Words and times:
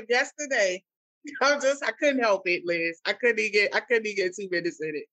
and 0.00 0.08
we 0.08 0.14
got 0.16 0.22
a 0.22 0.22
guest 0.24 0.34
today. 0.38 0.82
I'm 1.42 1.60
just 1.60 1.84
I 1.84 1.92
couldn't 1.92 2.20
help 2.20 2.42
it, 2.46 2.62
Liz. 2.64 3.00
I 3.06 3.12
couldn't 3.12 3.52
get 3.52 3.74
I 3.74 3.80
couldn't 3.80 4.16
get 4.16 4.34
two 4.34 4.48
minutes 4.50 4.78
in 4.80 4.92
it. 4.94 5.04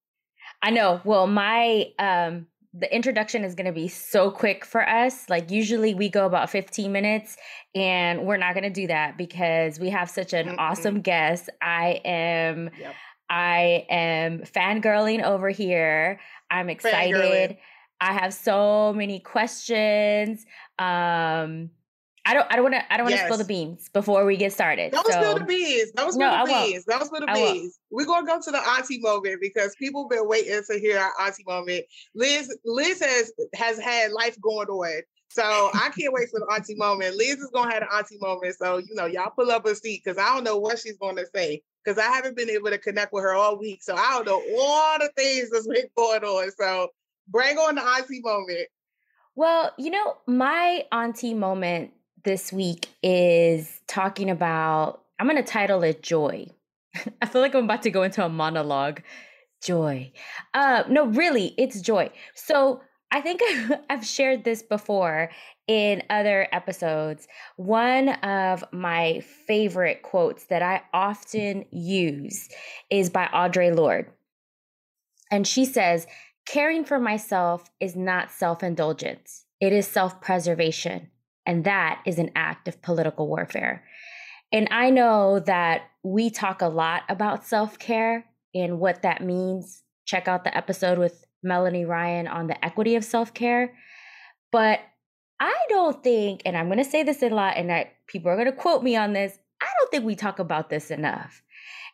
I 0.61 0.71
know. 0.71 1.01
Well, 1.03 1.27
my 1.27 1.87
um 1.99 2.47
the 2.73 2.93
introduction 2.93 3.43
is 3.43 3.55
going 3.55 3.65
to 3.65 3.71
be 3.71 3.87
so 3.87 4.29
quick 4.29 4.63
for 4.63 4.87
us. 4.87 5.29
Like 5.29 5.49
usually 5.49 5.95
we 5.95 6.09
go 6.09 6.25
about 6.27 6.49
15 6.49 6.91
minutes 6.91 7.35
and 7.73 8.25
we're 8.27 8.37
not 8.37 8.53
going 8.53 8.65
to 8.65 8.69
do 8.69 8.87
that 8.87 9.17
because 9.17 9.79
we 9.79 9.89
have 9.89 10.09
such 10.09 10.33
an 10.33 10.47
mm-hmm. 10.47 10.59
awesome 10.59 11.01
guest. 11.01 11.49
I 11.61 12.01
am 12.05 12.69
yep. 12.79 12.93
I 13.29 13.85
am 13.89 14.41
fangirling 14.41 15.23
over 15.23 15.49
here. 15.49 16.19
I'm 16.49 16.69
excited. 16.69 17.57
I 17.99 18.13
have 18.13 18.33
so 18.33 18.93
many 18.93 19.19
questions. 19.19 20.45
Um 20.77 21.71
I 22.27 22.33
don't. 22.33 22.47
I 22.51 22.55
don't 22.57 22.63
want 22.63 22.75
to. 22.75 22.93
I 22.93 22.97
don't 22.97 23.05
want 23.05 23.13
to 23.13 23.19
yes. 23.19 23.25
spill 23.27 23.37
the 23.37 23.45
beans 23.45 23.89
before 23.93 24.25
we 24.25 24.35
get 24.35 24.51
started. 24.51 24.91
Don't 24.91 25.07
so. 25.07 25.13
spill 25.13 25.39
the 25.39 25.45
beans. 25.45 25.91
Don't 25.91 26.11
spill 26.11 26.29
no, 26.29 26.45
the 26.45 26.51
beans. 26.51 26.83
Don't 26.83 27.05
spill 27.05 27.21
the 27.21 27.31
beans. 27.33 27.79
We're 27.89 28.05
gonna 28.05 28.27
go 28.27 28.41
to 28.41 28.51
the 28.51 28.57
auntie 28.57 28.99
moment 28.99 29.39
because 29.39 29.73
people 29.77 30.09
been 30.09 30.27
waiting 30.27 30.61
to 30.69 30.77
hear 30.77 30.99
our 30.99 31.13
auntie 31.21 31.45
moment. 31.47 31.85
Liz, 32.15 32.53
Liz 32.65 32.99
has 32.99 33.31
has 33.55 33.79
had 33.79 34.11
life 34.11 34.35
going 34.41 34.67
on, 34.67 35.01
so 35.29 35.41
I 35.73 35.89
can't 35.97 36.13
wait 36.13 36.27
for 36.29 36.41
the 36.41 36.47
auntie 36.53 36.75
moment. 36.75 37.15
Liz 37.15 37.37
is 37.37 37.49
gonna 37.53 37.73
have 37.73 37.83
an 37.83 37.89
auntie 37.93 38.17
moment, 38.19 38.57
so 38.59 38.79
you 38.79 38.93
know 38.93 39.05
y'all 39.05 39.31
pull 39.31 39.49
up 39.49 39.65
a 39.65 39.73
seat 39.73 40.01
because 40.03 40.17
I 40.17 40.33
don't 40.33 40.43
know 40.43 40.57
what 40.57 40.79
she's 40.79 40.97
gonna 40.97 41.23
say 41.33 41.63
because 41.85 41.97
I 41.97 42.09
haven't 42.13 42.35
been 42.35 42.49
able 42.49 42.71
to 42.71 42.77
connect 42.77 43.13
with 43.13 43.23
her 43.23 43.35
all 43.35 43.57
week, 43.57 43.81
so 43.81 43.95
I 43.95 44.11
don't 44.11 44.25
know 44.25 44.43
all 44.59 44.99
the 44.99 45.09
things 45.15 45.49
that's 45.49 45.67
been 45.67 45.87
going 45.95 46.23
on. 46.25 46.51
So 46.51 46.89
bring 47.29 47.57
on 47.57 47.75
the 47.75 47.83
auntie 47.83 48.19
moment. 48.19 48.67
Well, 49.35 49.71
you 49.77 49.91
know, 49.91 50.17
my 50.25 50.83
auntie 50.91 51.35
moment 51.35 51.91
this 52.23 52.51
week 52.51 52.89
is 53.03 53.81
talking 53.87 54.29
about, 54.29 55.03
I'm 55.19 55.27
going 55.27 55.41
to 55.41 55.49
title 55.49 55.83
it 55.83 56.03
Joy. 56.03 56.47
I 57.21 57.25
feel 57.25 57.41
like 57.41 57.55
I'm 57.55 57.65
about 57.65 57.83
to 57.83 57.91
go 57.91 58.03
into 58.03 58.23
a 58.23 58.29
monologue. 58.29 59.01
Joy. 59.63 60.11
Uh, 60.53 60.83
no, 60.87 61.05
really, 61.07 61.55
it's 61.57 61.81
joy. 61.81 62.11
So 62.35 62.81
I 63.11 63.21
think 63.21 63.41
I've 63.89 64.05
shared 64.05 64.43
this 64.43 64.61
before 64.61 65.29
in 65.67 66.03
other 66.09 66.47
episodes. 66.51 67.27
One 67.55 68.09
of 68.09 68.63
my 68.71 69.21
favorite 69.47 70.03
quotes 70.03 70.45
that 70.45 70.61
I 70.61 70.83
often 70.93 71.65
use 71.71 72.49
is 72.89 73.09
by 73.09 73.27
Audre 73.33 73.75
Lorde. 73.75 74.11
And 75.31 75.47
she 75.47 75.65
says, 75.65 76.07
Caring 76.45 76.85
for 76.85 76.99
myself 76.99 77.69
is 77.81 77.95
not 77.95 78.31
self 78.31 78.63
indulgence, 78.63 79.45
it 79.59 79.73
is 79.73 79.87
self 79.87 80.21
preservation. 80.21 81.09
And 81.47 81.63
that 81.63 82.01
is 82.05 82.19
an 82.19 82.29
act 82.35 82.67
of 82.67 82.81
political 82.81 83.27
warfare. 83.27 83.85
And 84.51 84.67
I 84.69 84.89
know 84.89 85.39
that 85.39 85.83
we 86.03 86.29
talk 86.29 86.61
a 86.61 86.67
lot 86.67 87.03
about 87.09 87.45
self 87.45 87.79
care 87.79 88.25
and 88.53 88.79
what 88.79 89.01
that 89.01 89.23
means. 89.23 89.83
Check 90.05 90.27
out 90.27 90.43
the 90.43 90.55
episode 90.55 90.97
with 90.97 91.25
Melanie 91.41 91.85
Ryan 91.85 92.27
on 92.27 92.47
the 92.47 92.63
equity 92.63 92.95
of 92.95 93.05
self 93.05 93.33
care. 93.33 93.73
But 94.51 94.79
I 95.39 95.55
don't 95.69 96.03
think, 96.03 96.41
and 96.45 96.57
I'm 96.57 96.67
going 96.67 96.77
to 96.79 96.83
say 96.83 97.03
this 97.03 97.23
a 97.23 97.29
lot, 97.29 97.57
and 97.57 97.69
that 97.69 97.93
people 98.07 98.29
are 98.29 98.35
going 98.35 98.47
to 98.47 98.53
quote 98.53 98.83
me 98.83 98.95
on 98.95 99.13
this. 99.13 99.37
I 99.61 99.67
don't 99.79 99.91
think 99.91 100.03
we 100.03 100.15
talk 100.15 100.39
about 100.39 100.69
this 100.69 100.91
enough. 100.91 101.41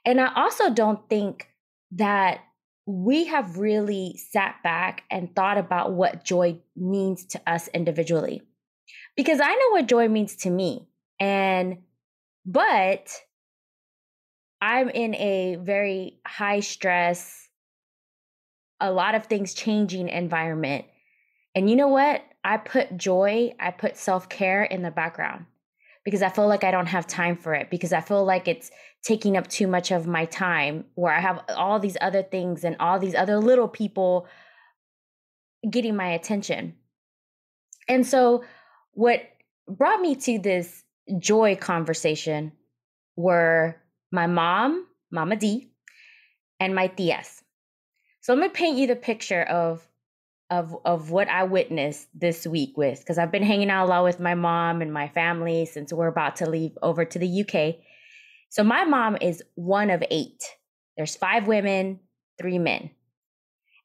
And 0.05 0.19
I 0.19 0.33
also 0.35 0.69
don't 0.69 1.07
think 1.09 1.47
that 1.91 2.41
we 2.85 3.25
have 3.25 3.57
really 3.57 4.19
sat 4.31 4.55
back 4.63 5.03
and 5.09 5.33
thought 5.35 5.57
about 5.57 5.93
what 5.93 6.25
joy 6.25 6.59
means 6.75 7.25
to 7.27 7.41
us 7.47 7.67
individually 7.69 8.41
because 9.15 9.39
I 9.39 9.53
know 9.53 9.69
what 9.71 9.87
joy 9.87 10.07
means 10.07 10.35
to 10.37 10.49
me. 10.49 10.87
And, 11.19 11.79
but 12.45 13.09
I'm 14.61 14.89
in 14.89 15.15
a 15.15 15.57
very 15.61 16.19
high 16.25 16.61
stress, 16.61 17.49
a 18.79 18.91
lot 18.91 19.15
of 19.15 19.25
things 19.25 19.53
changing 19.53 20.09
environment. 20.09 20.85
And 21.55 21.69
you 21.69 21.75
know 21.75 21.89
what? 21.89 22.23
I 22.43 22.57
put 22.57 22.97
joy, 22.97 23.53
I 23.59 23.71
put 23.71 23.97
self 23.97 24.27
care 24.27 24.63
in 24.63 24.81
the 24.81 24.91
background 24.91 25.45
because 26.03 26.21
I 26.21 26.29
feel 26.29 26.47
like 26.47 26.63
I 26.63 26.71
don't 26.71 26.87
have 26.87 27.07
time 27.07 27.37
for 27.37 27.53
it 27.53 27.69
because 27.69 27.93
I 27.93 28.01
feel 28.01 28.25
like 28.25 28.47
it's 28.47 28.71
taking 29.03 29.37
up 29.37 29.47
too 29.47 29.67
much 29.67 29.91
of 29.91 30.07
my 30.07 30.25
time 30.25 30.85
where 30.95 31.13
I 31.13 31.19
have 31.19 31.43
all 31.49 31.79
these 31.79 31.97
other 32.01 32.23
things 32.23 32.63
and 32.63 32.75
all 32.79 32.99
these 32.99 33.15
other 33.15 33.37
little 33.37 33.67
people 33.67 34.27
getting 35.69 35.95
my 35.95 36.07
attention. 36.07 36.75
And 37.87 38.05
so 38.05 38.43
what 38.93 39.21
brought 39.67 40.01
me 40.01 40.15
to 40.15 40.39
this 40.39 40.83
joy 41.19 41.55
conversation 41.55 42.51
were 43.15 43.75
my 44.11 44.27
mom, 44.27 44.87
Mama 45.11 45.35
D, 45.35 45.71
and 46.59 46.73
my 46.73 46.87
tias. 46.87 47.41
So 48.21 48.33
I'm 48.33 48.39
gonna 48.39 48.51
paint 48.51 48.77
you 48.77 48.87
the 48.87 48.95
picture 48.95 49.43
of 49.43 49.87
of 50.49 50.75
of 50.85 51.11
what 51.11 51.27
I 51.29 51.43
witnessed 51.43 52.07
this 52.13 52.45
week 52.45 52.77
with 52.77 52.99
because 52.99 53.17
I've 53.17 53.31
been 53.31 53.43
hanging 53.43 53.69
out 53.69 53.85
a 53.85 53.89
lot 53.89 54.03
with 54.03 54.19
my 54.19 54.35
mom 54.35 54.81
and 54.81 54.93
my 54.93 55.07
family 55.09 55.65
since 55.65 55.91
we're 55.91 56.07
about 56.07 56.37
to 56.37 56.49
leave 56.49 56.77
over 56.81 57.05
to 57.05 57.19
the 57.19 57.41
UK. 57.41 57.75
So 58.49 58.63
my 58.63 58.83
mom 58.83 59.17
is 59.19 59.41
one 59.55 59.89
of 59.89 60.03
eight. 60.11 60.43
There's 60.95 61.15
five 61.15 61.47
women, 61.47 61.99
three 62.37 62.59
men. 62.59 62.91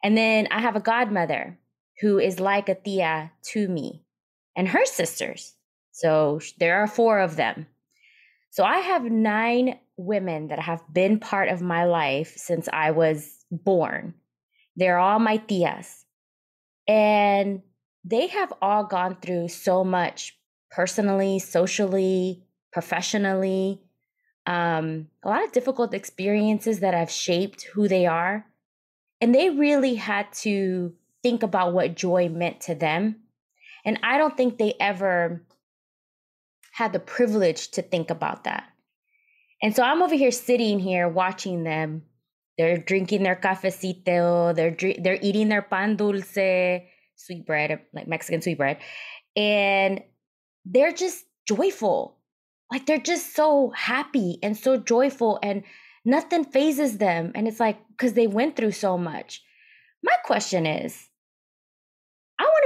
And 0.05 0.17
then 0.17 0.49
I 0.51 0.61
have 0.61 0.77
a 0.77 0.81
godmother 0.81 1.59
who 2.01 2.19
is 2.19 2.39
like 2.39 2.69
a 2.69 2.75
tia 2.75 3.33
to 3.53 3.67
me 3.67 4.05
and 4.59 4.69
her 4.69 4.85
sisters. 4.85 5.55
So 5.93 6.41
there 6.59 6.83
are 6.83 6.89
four 6.89 7.21
of 7.21 7.37
them. 7.37 7.69
So 8.51 8.65
I 8.65 8.79
have 8.79 9.05
nine 9.05 9.79
women 9.97 10.49
that 10.49 10.59
have 10.59 10.83
been 10.93 11.21
part 11.21 11.49
of 11.49 11.63
my 11.63 11.85
life 11.85 12.35
since 12.37 12.69
I 12.73 12.91
was 12.91 13.45
born. 13.53 14.15
They're 14.75 14.99
all 14.99 15.21
my 15.21 15.39
tias. 15.39 16.05
And 16.89 17.63
they 18.05 18.27
have 18.27 18.53
all 18.61 18.83
gone 18.83 19.19
through 19.23 19.49
so 19.49 19.85
much 19.85 20.37
personally, 20.73 21.39
socially, 21.39 22.43
professionally, 22.73 23.81
um, 24.45 25.07
a 25.23 25.29
lot 25.29 25.45
of 25.45 25.53
difficult 25.53 25.95
experiences 25.95 26.81
that 26.81 26.95
have 26.95 27.11
shaped 27.11 27.63
who 27.75 27.87
they 27.87 28.07
are. 28.07 28.45
And 29.21 29.33
they 29.33 29.51
really 29.51 29.95
had 29.95 30.33
to 30.45 30.95
think 31.23 31.45
about 31.45 31.75
what 31.75 31.95
joy 31.95 32.29
meant 32.29 32.63
to 32.63 32.75
them 32.75 33.21
and 33.89 33.99
I 34.03 34.19
don't 34.19 34.37
think 34.37 34.59
they 34.59 34.75
ever 34.79 35.43
had 36.73 36.93
the 36.93 36.99
privilege 37.01 37.71
to 37.71 37.81
think 37.81 38.11
about 38.11 38.45
that. 38.45 38.65
And 39.63 39.75
so 39.75 39.83
I'm 39.83 40.03
over 40.03 40.15
here 40.15 40.31
sitting 40.31 40.79
here 40.79 41.09
watching 41.09 41.65
them. 41.65 42.03
They're 42.59 42.77
drinking 42.77 43.23
their 43.23 43.35
cafecito, 43.35 44.55
they're 44.55 44.77
they're 45.03 45.19
eating 45.23 45.49
their 45.49 45.63
pan 45.63 45.97
dulce, 45.97 46.83
sweet 47.17 47.47
bread, 47.47 47.81
like 47.95 48.07
Mexican 48.07 48.43
sweet 48.43 48.59
bread. 48.59 48.77
And 49.35 50.03
they're 50.67 50.93
just 50.93 51.25
joyful. 51.47 52.19
Like 52.71 52.85
they're 52.85 52.99
just 52.99 53.35
so 53.35 53.73
happy 53.75 54.39
and 54.43 54.55
so 54.55 54.77
joyful 54.77 55.39
and 55.43 55.63
nothing 56.05 56.45
phases 56.45 56.99
them 56.99 57.33
and 57.35 57.49
it's 57.49 57.59
like 57.59 57.79
cuz 57.97 58.13
they 58.13 58.27
went 58.27 58.55
through 58.55 58.73
so 58.73 58.99
much. 58.99 59.43
My 60.03 60.17
question 60.25 60.67
is, 60.67 61.09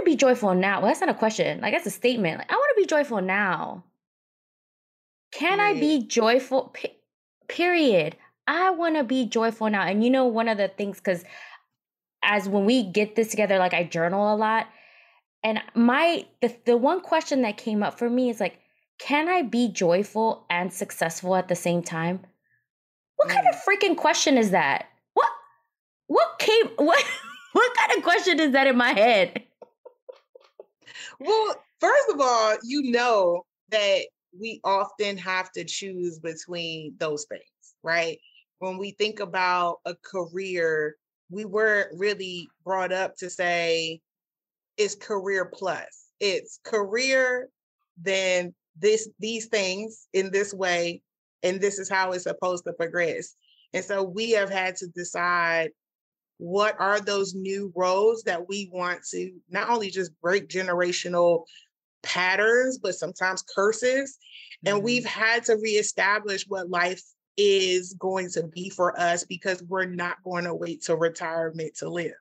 want 0.02 0.06
to 0.06 0.12
be 0.12 0.16
joyful 0.16 0.54
now. 0.54 0.80
Well, 0.80 0.88
that's 0.88 1.00
not 1.00 1.08
a 1.08 1.14
question. 1.14 1.60
Like 1.60 1.72
that's 1.72 1.86
a 1.86 1.90
statement. 1.90 2.38
Like 2.38 2.50
I 2.50 2.54
want 2.54 2.76
to 2.76 2.82
be 2.82 2.86
joyful 2.86 3.20
now. 3.20 3.84
Can 5.32 5.60
I 5.60 5.74
be 5.74 6.02
joyful? 6.02 6.70
P- 6.74 6.96
period. 7.48 8.16
I 8.46 8.70
want 8.70 8.96
to 8.96 9.04
be 9.04 9.26
joyful 9.26 9.70
now. 9.70 9.82
And 9.82 10.04
you 10.04 10.10
know, 10.10 10.26
one 10.26 10.48
of 10.48 10.58
the 10.58 10.68
things, 10.68 10.98
because 10.98 11.24
as 12.22 12.48
when 12.48 12.64
we 12.64 12.82
get 12.82 13.14
this 13.14 13.28
together, 13.28 13.58
like 13.58 13.74
I 13.74 13.84
journal 13.84 14.34
a 14.34 14.36
lot. 14.36 14.66
And 15.44 15.60
my 15.74 16.26
the 16.40 16.54
the 16.64 16.76
one 16.76 17.00
question 17.00 17.42
that 17.42 17.56
came 17.56 17.82
up 17.82 17.98
for 17.98 18.10
me 18.10 18.30
is 18.30 18.40
like, 18.40 18.58
can 18.98 19.28
I 19.28 19.42
be 19.42 19.68
joyful 19.68 20.44
and 20.50 20.72
successful 20.72 21.34
at 21.36 21.48
the 21.48 21.56
same 21.56 21.82
time? 21.82 22.20
What 23.16 23.28
mm. 23.28 23.34
kind 23.34 23.46
of 23.48 23.54
mm. 23.54 23.60
freaking 23.64 23.96
question 23.96 24.36
is 24.36 24.50
that? 24.50 24.86
What 25.14 25.30
what 26.06 26.38
came 26.38 26.66
what 26.76 27.02
what 27.52 27.76
kind 27.76 27.98
of 27.98 28.04
question 28.04 28.40
is 28.40 28.52
that 28.52 28.66
in 28.66 28.76
my 28.76 28.90
head? 28.90 29.44
Well, 31.24 31.54
first 31.80 32.08
of 32.12 32.20
all, 32.20 32.56
you 32.64 32.90
know 32.90 33.42
that 33.70 34.06
we 34.38 34.60
often 34.64 35.16
have 35.18 35.52
to 35.52 35.64
choose 35.64 36.18
between 36.18 36.94
those 36.98 37.26
things, 37.28 37.74
right? 37.82 38.18
When 38.58 38.76
we 38.76 38.92
think 38.92 39.20
about 39.20 39.78
a 39.84 39.94
career, 39.94 40.96
we 41.30 41.44
weren't 41.44 41.96
really 41.96 42.48
brought 42.64 42.92
up 42.92 43.16
to 43.18 43.30
say 43.30 44.00
it's 44.76 44.94
career 44.96 45.44
plus. 45.44 46.08
It's 46.18 46.58
career, 46.64 47.48
then 47.96 48.54
this 48.76 49.08
these 49.20 49.46
things 49.46 50.08
in 50.12 50.30
this 50.30 50.52
way, 50.52 51.02
and 51.42 51.60
this 51.60 51.78
is 51.78 51.88
how 51.88 52.12
it's 52.12 52.24
supposed 52.24 52.64
to 52.64 52.72
progress. 52.72 53.36
And 53.74 53.84
so 53.84 54.02
we 54.02 54.32
have 54.32 54.50
had 54.50 54.76
to 54.76 54.88
decide 54.88 55.70
what 56.38 56.74
are 56.80 57.00
those 57.00 57.34
new 57.34 57.72
roles 57.76 58.22
that 58.24 58.48
we 58.48 58.68
want 58.72 59.00
to 59.10 59.32
not 59.50 59.70
only 59.70 59.90
just 59.90 60.10
break 60.20 60.48
generational 60.48 61.44
patterns, 62.02 62.78
but 62.78 62.94
sometimes 62.94 63.44
curses. 63.54 64.18
Mm-hmm. 64.64 64.74
And 64.74 64.84
we've 64.84 65.04
had 65.04 65.44
to 65.44 65.56
reestablish 65.56 66.44
what 66.48 66.70
life 66.70 67.02
is 67.36 67.94
going 67.94 68.28
to 68.30 68.42
be 68.44 68.68
for 68.68 68.98
us 68.98 69.24
because 69.24 69.62
we're 69.62 69.86
not 69.86 70.22
going 70.24 70.44
to 70.44 70.54
wait 70.54 70.82
till 70.82 70.96
retirement 70.96 71.74
to 71.76 71.88
live. 71.88 72.12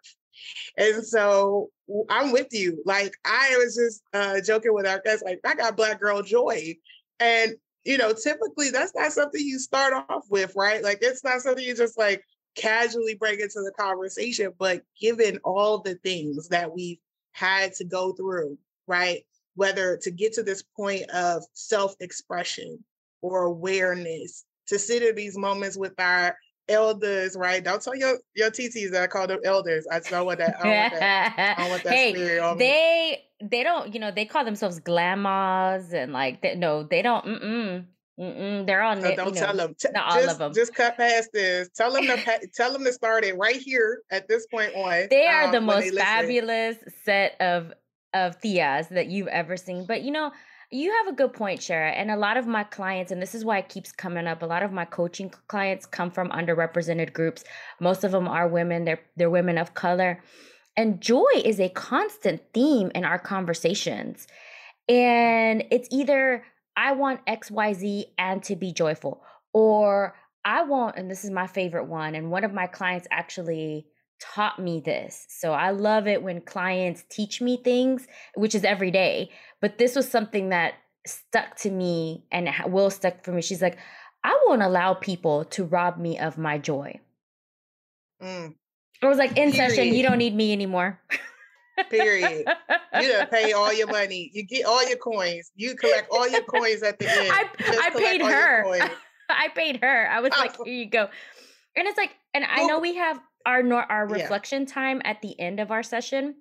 And 0.78 1.06
so 1.06 1.69
I'm 2.10 2.31
with 2.31 2.48
you. 2.52 2.81
Like 2.86 3.13
I 3.25 3.56
was 3.58 3.75
just 3.75 4.02
uh, 4.13 4.42
joking 4.42 4.74
with 4.74 4.88
our 4.88 5.02
guys, 5.04 5.22
like 5.24 5.40
I 5.46 5.56
got 5.56 5.78
black 5.78 6.00
girl 6.00 6.22
joy. 6.22 6.75
And 7.19 7.56
you 7.84 7.98
know, 7.98 8.13
typically 8.13 8.69
that's 8.69 8.94
not 8.96 9.12
something 9.12 9.42
you 9.42 9.58
start 9.60 10.06
off 10.10 10.25
with, 10.30 10.54
right? 10.56 10.84
Like 10.84 11.00
it's 11.02 11.24
not 11.24 11.42
something 11.42 11.63
you 11.63 11.75
just 11.75 11.98
like 11.98 12.24
casually 12.56 13.15
bring 13.15 13.39
into 13.39 13.62
the 13.62 13.71
conversation, 13.77 14.53
but 14.57 14.81
given 15.00 15.39
all 15.44 15.80
the 15.80 15.95
things 15.95 16.48
that 16.50 16.74
we've 16.74 17.00
had 17.31 17.74
to 17.74 17.86
go 17.86 18.13
through, 18.13 18.57
right? 18.88 19.24
Whether 19.56 19.98
to 19.98 20.12
get 20.12 20.33
to 20.33 20.44
this 20.44 20.63
point 20.75 21.09
of 21.12 21.44
self-expression 21.53 22.83
or 23.21 23.44
awareness, 23.44 24.45
to 24.68 24.80
sit 24.80 25.03
in 25.03 25.15
these 25.15 25.38
moments 25.38 25.77
with 25.77 25.94
our 26.00 26.36
elders, 26.69 27.36
right? 27.36 27.63
Don't 27.63 27.81
tell 27.81 27.95
your 27.95 28.18
your 28.36 28.50
TTs 28.50 28.92
that 28.92 29.03
I 29.03 29.07
call 29.07 29.27
them 29.27 29.39
elders. 29.44 29.86
I 29.92 30.00
don't 30.00 30.25
want 30.25 30.39
that. 30.39 30.56
I 30.59 30.63
don't 30.63 30.77
want 30.77 30.94
that. 30.94 31.56
I 31.57 31.62
don't 31.62 31.69
want 31.69 31.83
that 31.83 31.94
hey, 31.94 32.13
they 32.57 33.24
me. 33.42 33.48
they 33.50 33.63
don't. 33.63 33.94
You 33.94 34.00
know, 34.00 34.12
they 34.12 34.25
call 34.25 34.45
themselves 34.45 34.80
grandmas 34.80 35.94
and 35.94 36.13
like 36.13 36.42
they, 36.42 36.56
no, 36.56 36.83
they 36.83 37.01
don't. 37.01 37.25
Mm-mm. 37.25 37.86
Mm-mm, 38.21 38.68
they're 38.68 38.83
all. 38.83 38.95
So 39.01 39.15
don't 39.15 39.33
you 39.33 39.41
know, 39.41 39.47
tell 39.47 39.56
them. 39.56 39.75
T- 39.79 39.88
not 39.94 40.06
all 40.06 40.21
just, 40.21 40.33
of 40.33 40.38
them. 40.38 40.53
Just 40.53 40.75
cut 40.75 40.95
past 40.95 41.29
this. 41.33 41.69
Tell 41.75 41.91
them 41.91 42.06
to 42.06 42.47
tell 42.53 42.71
them 42.71 42.83
to 42.83 42.94
start 42.94 43.23
it 43.23 43.35
right 43.35 43.56
here 43.56 44.03
at 44.12 44.27
this 44.27 44.45
point 44.45 44.75
on. 44.75 45.07
They 45.09 45.25
are 45.25 45.45
um, 45.45 45.51
the 45.51 45.62
most 45.62 45.95
fabulous 45.95 46.77
set 47.03 47.35
of 47.41 47.73
of 48.13 48.39
tias 48.39 48.89
that 48.89 49.07
you've 49.07 49.27
ever 49.27 49.57
seen. 49.57 49.85
But 49.88 50.03
you 50.03 50.12
know, 50.12 50.31
you 50.69 50.91
have 50.91 51.07
a 51.12 51.15
good 51.15 51.33
point, 51.33 51.62
Shara. 51.62 51.94
And 51.95 52.12
a 52.12 52.15
lot 52.15 52.38
of 52.38 52.45
my 52.45 52.63
clients, 52.63 53.12
and 53.12 53.19
this 53.19 53.33
is 53.33 53.44
why 53.44 53.57
it 53.57 53.69
keeps 53.69 53.91
coming 53.91 54.27
up, 54.27 54.44
a 54.44 54.45
lot 54.45 54.62
of 54.62 54.71
my 54.71 54.85
coaching 54.85 55.33
clients 55.47 55.88
come 55.88 56.12
from 56.12 56.29
underrepresented 56.29 57.13
groups. 57.13 57.44
Most 57.79 58.03
of 58.03 58.12
them 58.12 58.27
are 58.27 58.47
women, 58.47 58.85
they're 58.85 59.01
they're 59.17 59.31
women 59.31 59.57
of 59.57 59.74
color. 59.74 60.21
And 60.77 61.01
joy 61.01 61.31
is 61.44 61.59
a 61.59 61.69
constant 61.69 62.41
theme 62.53 62.91
in 62.94 63.03
our 63.03 63.19
conversations. 63.19 64.27
And 64.88 65.63
it's 65.71 65.88
either 65.91 66.44
I 66.75 66.94
want 66.94 67.25
XYZ 67.25 68.06
and 68.18 68.41
to 68.44 68.56
be 68.56 68.71
joyful, 68.71 69.21
or 69.53 70.15
I 70.44 70.63
want, 70.63 70.97
and 70.97 71.09
this 71.09 71.23
is 71.23 71.31
my 71.31 71.47
favorite 71.47 71.85
one, 71.85 72.15
and 72.15 72.31
one 72.31 72.44
of 72.44 72.53
my 72.53 72.68
clients 72.68 73.07
actually 73.12 73.88
taught 74.21 74.59
me 74.59 74.79
this. 74.79 75.25
So 75.29 75.53
I 75.53 75.71
love 75.71 76.07
it 76.07 76.23
when 76.23 76.41
clients 76.41 77.03
teach 77.09 77.41
me 77.41 77.57
things, 77.57 78.07
which 78.35 78.56
is 78.56 78.63
every 78.63 78.91
day. 78.91 79.31
But 79.62 79.77
this 79.77 79.95
was 79.95 80.07
something 80.09 80.50
that 80.50 80.75
stuck 81.06 81.56
to 81.57 81.71
me 81.71 82.25
and 82.31 82.50
will 82.68 82.89
stuck 82.89 83.24
for 83.24 83.31
me. 83.31 83.41
She's 83.41 83.62
like, 83.62 83.77
I 84.24 84.39
won't 84.45 84.62
allow 84.62 84.94
people 84.94 85.45
to 85.45 85.63
rob 85.63 85.97
me 85.97 86.19
of 86.19 86.38
my 86.38 86.59
joy. 86.59 87.00
Mm. 88.21 88.53
I 89.01 89.07
was 89.07 89.17
like, 89.17 89.31
in 89.31 89.51
Period. 89.51 89.56
session, 89.56 89.94
you 89.94 90.03
don't 90.03 90.19
need 90.19 90.35
me 90.35 90.51
anymore. 90.51 91.00
Period. 91.89 92.45
You 93.00 93.12
done 93.12 93.27
pay 93.27 93.53
all 93.53 93.73
your 93.73 93.88
money. 93.91 94.29
You 94.33 94.44
get 94.44 94.65
all 94.65 94.88
your 94.88 94.97
coins. 94.97 95.51
You 95.56 95.75
collect 95.75 96.09
all 96.12 96.27
your 96.27 96.44
coins 96.44 96.83
at 96.83 97.00
the 97.00 97.09
end. 97.09 97.31
I, 97.31 97.50
I 97.59 97.89
paid 97.89 98.21
her. 98.21 98.89
I 99.29 99.47
paid 99.50 99.79
her. 99.81 100.09
I 100.09 100.19
was 100.19 100.31
like, 100.31 100.56
here 100.65 100.73
you 100.73 100.89
go. 100.89 101.09
And 101.75 101.88
it's 101.88 101.97
like, 101.97 102.15
and 102.33 102.44
I 102.45 102.65
know 102.65 102.79
we 102.79 102.95
have 102.95 103.19
our 103.45 103.63
our 103.73 104.07
reflection 104.07 104.63
yeah. 104.63 104.73
time 104.73 105.01
at 105.06 105.21
the 105.21 105.39
end 105.39 105.59
of 105.59 105.71
our 105.71 105.83
session. 105.83 106.35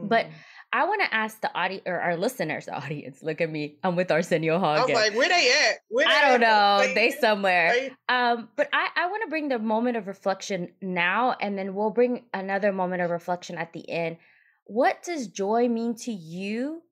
Mm-hmm. 0.00 0.08
But 0.08 0.26
I 0.76 0.84
want 0.84 1.00
to 1.00 1.14
ask 1.14 1.40
the 1.40 1.50
audience 1.58 1.84
or 1.86 1.98
our 1.98 2.18
listeners, 2.18 2.68
audience, 2.72 3.22
look 3.22 3.40
at 3.40 3.50
me. 3.50 3.78
I'm 3.82 3.96
with 3.96 4.10
Arsenio 4.10 4.58
Hall. 4.58 4.76
I 4.76 4.80
was 4.82 4.90
like, 4.90 5.14
where 5.14 5.28
they 5.28 5.50
at? 5.70 5.78
Where 5.88 6.06
I 6.06 6.28
don't 6.28 6.40
know. 6.42 6.76
Like, 6.80 6.94
they 6.94 7.12
somewhere. 7.12 7.74
Like, 7.74 7.92
um, 8.10 8.50
but 8.56 8.68
I, 8.74 8.88
I 8.94 9.06
want 9.06 9.22
to 9.22 9.30
bring 9.30 9.48
the 9.48 9.58
moment 9.58 9.96
of 9.96 10.06
reflection 10.06 10.68
now, 10.82 11.34
and 11.40 11.56
then 11.56 11.74
we'll 11.74 11.90
bring 11.90 12.24
another 12.34 12.74
moment 12.74 13.00
of 13.00 13.10
reflection 13.10 13.56
at 13.56 13.72
the 13.72 13.88
end. 13.88 14.18
What 14.64 15.02
does 15.02 15.28
joy 15.28 15.68
mean 15.68 15.94
to 16.00 16.12
you? 16.12 16.82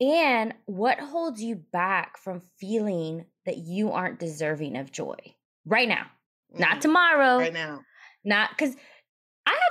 And 0.00 0.54
what 0.66 1.00
holds 1.00 1.42
you 1.42 1.56
back 1.56 2.18
from 2.18 2.42
feeling 2.60 3.24
that 3.44 3.56
you 3.56 3.90
aren't 3.90 4.20
deserving 4.20 4.76
of 4.76 4.92
joy 4.92 5.16
right 5.64 5.88
now? 5.88 6.06
Mm-hmm. 6.52 6.60
Not 6.60 6.80
tomorrow. 6.80 7.38
Right 7.38 7.52
now 7.52 7.80
not 8.26 8.50
because 8.50 8.74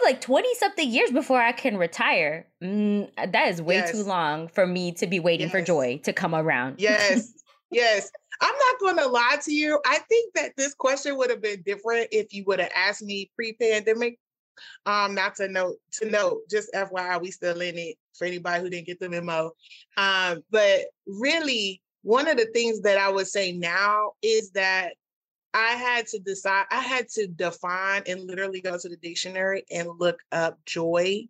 like 0.06 0.22
20 0.22 0.48
something 0.56 0.90
years 0.90 1.12
before 1.12 1.42
I 1.42 1.52
can 1.52 1.78
retire. 1.78 2.48
Mm, 2.64 3.10
that 3.32 3.50
is 3.50 3.62
way 3.62 3.76
yes. 3.76 3.92
too 3.92 4.04
long 4.04 4.48
for 4.48 4.66
me 4.66 4.92
to 4.94 5.08
be 5.08 5.20
waiting 5.20 5.48
yes. 5.48 5.52
for 5.52 5.62
joy 5.62 6.00
to 6.04 6.14
come 6.14 6.34
around. 6.34 6.76
Yes. 6.78 7.34
yes. 7.72 8.10
I'm 8.42 8.56
not 8.56 8.80
going 8.80 8.98
to 8.98 9.08
lie 9.08 9.38
to 9.44 9.52
you. 9.52 9.80
I 9.86 10.00
think 10.10 10.34
that 10.36 10.54
this 10.56 10.74
question 10.74 11.18
would 11.18 11.30
have 11.30 11.42
been 11.42 11.62
different 11.64 12.08
if 12.12 12.34
you 12.34 12.44
would 12.48 12.60
have 12.60 12.72
asked 12.76 13.04
me 13.04 13.32
pre-pandemic. 13.36 14.20
Um, 14.86 15.16
not 15.16 15.36
to 15.36 15.50
note 15.50 15.76
to 15.94 16.10
note, 16.10 16.40
just 16.50 16.72
FYI, 16.74 17.22
we 17.22 17.30
still 17.30 17.60
in 17.60 17.78
it 17.78 17.98
for 18.18 18.26
anybody 18.26 18.64
who 18.64 18.70
didn't 18.70 18.88
get 18.88 19.02
the 19.02 19.10
memo. 19.10 19.52
Um, 19.98 20.44
but 20.50 20.86
really, 21.06 21.82
one 22.04 22.30
of 22.30 22.38
the 22.38 22.46
things 22.46 22.82
that 22.82 22.98
I 22.98 23.10
would 23.10 23.28
say 23.28 23.52
now 23.52 24.12
is 24.22 24.52
that 24.52 24.94
I 25.56 25.72
had 25.72 26.06
to 26.08 26.20
decide, 26.20 26.66
I 26.70 26.82
had 26.82 27.08
to 27.12 27.28
define 27.28 28.04
and 28.08 28.28
literally 28.28 28.60
go 28.60 28.78
to 28.78 28.90
the 28.90 28.98
dictionary 28.98 29.64
and 29.72 29.88
look 29.98 30.20
up 30.34 30.60
joy 30.66 31.30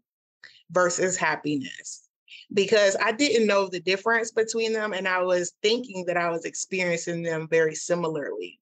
versus 0.72 1.16
happiness 1.16 2.10
because 2.52 2.98
I 3.00 3.12
didn't 3.12 3.46
know 3.46 3.68
the 3.68 3.80
difference 3.80 4.32
between 4.32 4.74
them. 4.74 4.94
And 4.94 5.08
I 5.08 5.22
was 5.22 5.54
thinking 5.62 6.06
that 6.08 6.18
I 6.18 6.32
was 6.32 6.44
experiencing 6.44 7.22
them 7.22 7.48
very 7.48 7.76
similarly. 7.76 8.60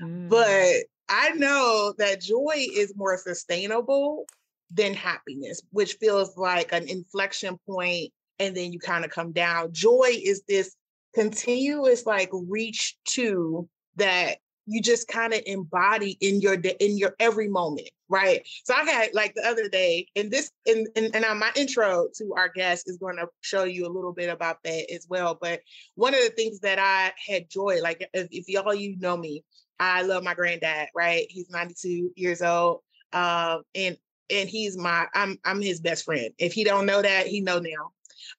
Mm. 0.00 0.30
But 0.30 0.84
I 1.10 1.32
know 1.34 1.92
that 1.98 2.22
joy 2.22 2.54
is 2.56 2.94
more 2.96 3.18
sustainable 3.18 4.24
than 4.70 4.94
happiness, 4.94 5.60
which 5.72 5.94
feels 5.94 6.38
like 6.38 6.72
an 6.72 6.88
inflection 6.88 7.58
point 7.68 8.12
and 8.38 8.56
then 8.56 8.72
you 8.72 8.78
kind 8.78 9.04
of 9.04 9.10
come 9.10 9.32
down. 9.32 9.74
Joy 9.74 10.08
is 10.10 10.42
this 10.48 10.74
continuous 11.14 12.06
like 12.06 12.30
reach 12.32 12.96
to 13.08 13.68
that 13.96 14.38
you 14.66 14.80
just 14.80 15.08
kind 15.08 15.32
of 15.32 15.40
embody 15.46 16.16
in 16.20 16.40
your 16.40 16.54
in 16.54 16.98
your 16.98 17.14
every 17.18 17.48
moment 17.48 17.88
right? 18.08 18.46
So 18.64 18.74
i 18.74 18.84
had 18.84 19.14
like 19.14 19.34
the 19.34 19.46
other 19.46 19.68
day 19.68 20.06
and 20.14 20.30
this 20.30 20.50
and 20.66 20.86
and, 20.96 21.14
and 21.16 21.38
my 21.38 21.50
intro 21.56 22.08
to 22.16 22.34
our 22.36 22.48
guest 22.48 22.88
is 22.88 22.98
going 22.98 23.16
to 23.16 23.26
show 23.40 23.64
you 23.64 23.86
a 23.86 23.94
little 23.94 24.12
bit 24.12 24.28
about 24.28 24.58
that 24.64 24.92
as 24.92 25.06
well 25.08 25.38
but 25.40 25.60
one 25.94 26.14
of 26.14 26.20
the 26.20 26.30
things 26.30 26.60
that 26.60 26.78
i 26.78 27.12
had 27.26 27.48
joy 27.48 27.78
like 27.82 28.06
if, 28.12 28.28
if 28.30 28.48
y'all 28.48 28.74
you 28.74 28.96
know 28.98 29.16
me 29.16 29.42
i 29.80 30.02
love 30.02 30.22
my 30.22 30.34
granddad 30.34 30.88
right? 30.94 31.26
He's 31.30 31.48
92 31.50 32.12
years 32.14 32.42
old 32.42 32.80
um 33.12 33.62
and 33.74 33.96
and 34.30 34.48
he's 34.48 34.76
my 34.76 35.06
i'm 35.14 35.38
i'm 35.44 35.60
his 35.60 35.80
best 35.80 36.04
friend. 36.04 36.30
If 36.38 36.52
he 36.52 36.64
don't 36.64 36.86
know 36.86 37.02
that 37.02 37.26
he 37.26 37.40
know 37.40 37.58
now. 37.58 37.92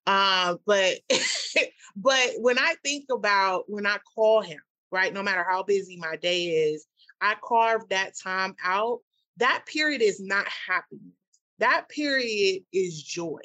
Uh, 0.08 0.56
but 0.66 1.00
but 1.96 2.30
when 2.38 2.58
i 2.58 2.76
think 2.84 3.06
about 3.12 3.66
when 3.68 3.86
i 3.86 3.98
call 4.16 4.42
him 4.42 4.60
right? 4.94 5.14
No 5.14 5.24
matter 5.24 5.46
how 5.50 5.64
busy 5.64 5.98
my 5.98 6.16
day 6.16 6.46
is, 6.46 6.86
I 7.20 7.36
carve 7.44 7.90
that 7.90 8.14
time 8.22 8.56
out. 8.64 9.00
That 9.38 9.66
period 9.66 10.02
is 10.02 10.22
not 10.22 10.46
happiness. 10.68 11.18
That 11.60 11.90
period 11.90 12.64
is 12.72 13.02
joy. 13.02 13.40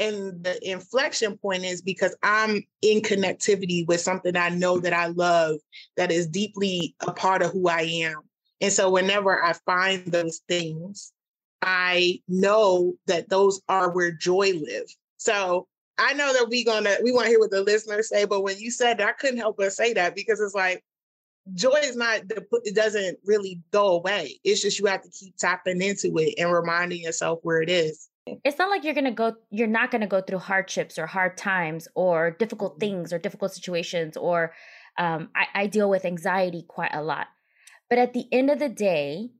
And 0.00 0.42
the 0.42 0.58
inflection 0.68 1.38
point 1.38 1.64
is 1.64 1.80
because 1.80 2.16
I'm 2.22 2.64
in 2.82 3.00
connectivity 3.00 3.86
with 3.86 4.00
something 4.00 4.36
I 4.36 4.48
know 4.48 4.80
that 4.80 4.92
I 4.92 5.06
love 5.06 5.56
that 5.96 6.10
is 6.10 6.26
deeply 6.26 6.96
a 7.06 7.12
part 7.12 7.42
of 7.42 7.52
who 7.52 7.68
I 7.68 7.82
am. 7.82 8.22
And 8.60 8.72
so 8.72 8.90
whenever 8.90 9.42
I 9.42 9.52
find 9.64 10.04
those 10.10 10.40
things, 10.48 11.12
I 11.62 12.20
know 12.26 12.94
that 13.06 13.28
those 13.28 13.60
are 13.68 13.92
where 13.92 14.10
joy 14.10 14.54
lives. 14.54 14.96
So 15.16 15.68
I 15.98 16.12
know 16.14 16.32
that 16.32 16.48
we 16.48 16.64
gonna 16.64 16.96
we 17.02 17.12
want 17.12 17.26
to 17.26 17.30
hear 17.30 17.38
what 17.38 17.50
the 17.50 17.62
listeners 17.62 18.08
say, 18.08 18.24
but 18.24 18.42
when 18.42 18.58
you 18.58 18.70
said 18.70 18.98
that, 18.98 19.08
I 19.08 19.12
couldn't 19.12 19.38
help 19.38 19.56
but 19.58 19.72
say 19.72 19.92
that 19.92 20.14
because 20.14 20.40
it's 20.40 20.54
like 20.54 20.84
joy 21.52 21.80
is 21.82 21.96
not 21.96 22.22
it 22.64 22.74
doesn't 22.74 23.18
really 23.24 23.60
go 23.70 23.96
away. 23.96 24.40
It's 24.44 24.62
just 24.62 24.78
you 24.78 24.86
have 24.86 25.02
to 25.02 25.10
keep 25.10 25.36
tapping 25.36 25.80
into 25.82 26.16
it 26.18 26.34
and 26.38 26.52
reminding 26.52 27.02
yourself 27.02 27.40
where 27.42 27.60
it 27.60 27.70
is. 27.70 28.08
It's 28.26 28.58
not 28.58 28.70
like 28.70 28.84
you're 28.84 28.94
gonna 28.94 29.12
go 29.12 29.34
you're 29.50 29.66
not 29.68 29.90
gonna 29.90 30.06
go 30.06 30.20
through 30.20 30.38
hardships 30.38 30.98
or 30.98 31.06
hard 31.06 31.36
times 31.36 31.86
or 31.94 32.30
difficult 32.30 32.72
mm-hmm. 32.72 32.80
things 32.80 33.12
or 33.12 33.18
difficult 33.18 33.52
situations 33.52 34.16
or 34.16 34.52
um, 34.96 35.30
I, 35.34 35.62
I 35.62 35.66
deal 35.66 35.90
with 35.90 36.04
anxiety 36.04 36.64
quite 36.66 36.94
a 36.94 37.02
lot. 37.02 37.26
But 37.88 37.98
at 37.98 38.14
the 38.14 38.26
end 38.32 38.50
of 38.50 38.58
the 38.58 38.68
day, 38.68 39.30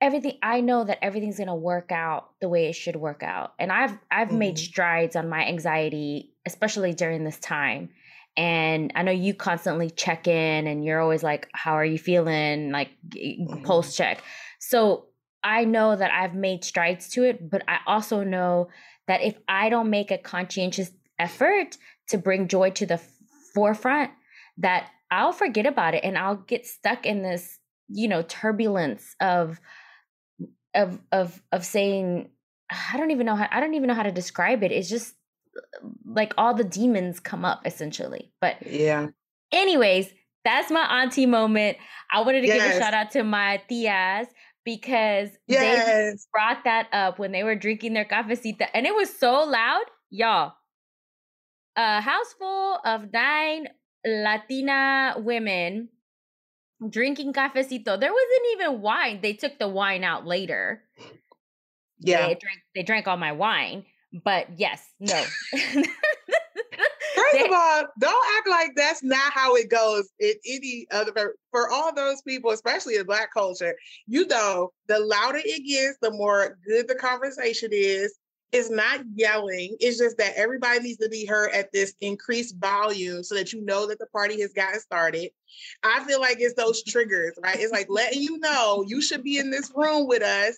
everything 0.00 0.38
i 0.42 0.60
know 0.60 0.84
that 0.84 1.02
everything's 1.02 1.38
going 1.38 1.48
to 1.48 1.54
work 1.54 1.90
out 1.90 2.30
the 2.40 2.48
way 2.48 2.68
it 2.68 2.74
should 2.74 2.96
work 2.96 3.22
out 3.22 3.52
and 3.58 3.72
i've 3.72 3.96
i've 4.10 4.28
mm-hmm. 4.28 4.38
made 4.38 4.58
strides 4.58 5.16
on 5.16 5.28
my 5.28 5.44
anxiety 5.46 6.32
especially 6.46 6.92
during 6.92 7.24
this 7.24 7.38
time 7.38 7.88
and 8.36 8.92
i 8.94 9.02
know 9.02 9.12
you 9.12 9.34
constantly 9.34 9.90
check 9.90 10.28
in 10.28 10.66
and 10.66 10.84
you're 10.84 11.00
always 11.00 11.22
like 11.22 11.48
how 11.52 11.72
are 11.72 11.84
you 11.84 11.98
feeling 11.98 12.70
like 12.70 12.90
mm-hmm. 13.10 13.64
pulse 13.64 13.96
check 13.96 14.22
so 14.60 15.08
I 15.42 15.64
know 15.64 15.94
that 15.94 16.10
I've 16.10 16.34
made 16.34 16.64
strides 16.64 17.08
to 17.10 17.24
it, 17.24 17.50
but 17.50 17.62
I 17.68 17.78
also 17.86 18.24
know 18.24 18.68
that 19.06 19.22
if 19.22 19.36
I 19.48 19.68
don't 19.68 19.90
make 19.90 20.10
a 20.10 20.18
conscientious 20.18 20.90
effort 21.18 21.76
to 22.08 22.18
bring 22.18 22.48
joy 22.48 22.70
to 22.72 22.86
the 22.86 23.00
forefront, 23.54 24.10
that 24.58 24.88
I'll 25.10 25.32
forget 25.32 25.66
about 25.66 25.94
it 25.94 26.04
and 26.04 26.18
I'll 26.18 26.36
get 26.36 26.66
stuck 26.66 27.06
in 27.06 27.22
this, 27.22 27.58
you 27.88 28.08
know, 28.08 28.22
turbulence 28.22 29.14
of 29.20 29.60
of 30.74 31.00
of 31.12 31.42
of 31.52 31.64
saying 31.64 32.30
I 32.70 32.96
don't 32.96 33.10
even 33.10 33.26
know 33.26 33.36
how 33.36 33.48
I 33.50 33.60
don't 33.60 33.74
even 33.74 33.88
know 33.88 33.94
how 33.94 34.02
to 34.02 34.12
describe 34.12 34.62
it. 34.62 34.72
It's 34.72 34.88
just 34.88 35.14
like 36.04 36.34
all 36.36 36.54
the 36.54 36.64
demons 36.64 37.20
come 37.20 37.44
up 37.44 37.66
essentially. 37.66 38.32
But 38.40 38.66
yeah. 38.66 39.08
Anyways, 39.52 40.12
that's 40.44 40.70
my 40.70 41.02
auntie 41.02 41.26
moment. 41.26 41.78
I 42.12 42.20
wanted 42.20 42.42
to 42.42 42.46
yes. 42.46 42.62
give 42.62 42.76
a 42.76 42.78
shout 42.80 42.94
out 42.94 43.10
to 43.12 43.24
my 43.24 43.62
tias 43.70 44.26
because 44.64 45.30
yes. 45.46 45.86
they 45.86 46.18
brought 46.32 46.64
that 46.64 46.88
up 46.92 47.18
when 47.18 47.32
they 47.32 47.42
were 47.42 47.54
drinking 47.54 47.94
their 47.94 48.04
cafecita 48.04 48.68
and 48.74 48.86
it 48.86 48.94
was 48.94 49.14
so 49.16 49.44
loud, 49.44 49.84
y'all. 50.10 50.52
A 51.76 52.00
house 52.00 52.34
full 52.38 52.78
of 52.84 53.12
nine 53.12 53.68
Latina 54.04 55.14
women 55.18 55.88
drinking 56.86 57.32
cafecito. 57.32 57.98
There 57.98 58.12
wasn't 58.12 58.46
even 58.52 58.80
wine. 58.80 59.20
They 59.22 59.32
took 59.32 59.58
the 59.58 59.68
wine 59.68 60.04
out 60.04 60.26
later. 60.26 60.82
Yeah. 61.98 62.28
They 62.28 62.34
drank 62.34 62.58
they 62.74 62.82
drank 62.82 63.08
all 63.08 63.16
my 63.16 63.32
wine. 63.32 63.84
But 64.24 64.58
yes, 64.58 64.84
no. 65.00 65.22
First 65.52 67.44
of 67.44 67.52
all, 67.52 67.84
don't 67.98 68.26
act 68.38 68.48
like 68.48 68.70
that's 68.76 69.02
not 69.02 69.32
how 69.32 69.54
it 69.56 69.68
goes 69.68 70.08
in 70.20 70.32
any 70.46 70.86
other 70.90 71.34
for 71.50 71.70
all 71.70 71.94
those 71.94 72.22
people, 72.22 72.52
especially 72.52 72.96
in 72.96 73.04
black 73.04 73.32
culture. 73.34 73.74
You 74.06 74.26
know, 74.26 74.70
the 74.86 74.98
louder 75.00 75.40
it 75.44 75.66
gets, 75.66 75.98
the 76.00 76.10
more 76.10 76.58
good 76.66 76.88
the 76.88 76.94
conversation 76.94 77.70
is. 77.72 78.14
It's 78.50 78.70
not 78.70 79.00
yelling. 79.14 79.76
It's 79.78 79.98
just 79.98 80.16
that 80.18 80.32
everybody 80.36 80.80
needs 80.80 80.98
to 80.98 81.08
be 81.08 81.26
heard 81.26 81.50
at 81.52 81.70
this 81.70 81.94
increased 82.00 82.56
volume 82.56 83.22
so 83.22 83.34
that 83.34 83.52
you 83.52 83.62
know 83.62 83.86
that 83.86 83.98
the 83.98 84.06
party 84.06 84.40
has 84.40 84.52
gotten 84.54 84.80
started. 84.80 85.30
I 85.82 86.02
feel 86.04 86.20
like 86.20 86.38
it's 86.40 86.54
those 86.54 86.82
triggers, 86.82 87.38
right? 87.42 87.58
It's 87.58 87.72
like 87.72 87.88
letting 87.90 88.22
you 88.22 88.38
know 88.38 88.84
you 88.86 89.02
should 89.02 89.22
be 89.22 89.38
in 89.38 89.50
this 89.50 89.70
room 89.74 90.08
with 90.08 90.22
us 90.22 90.56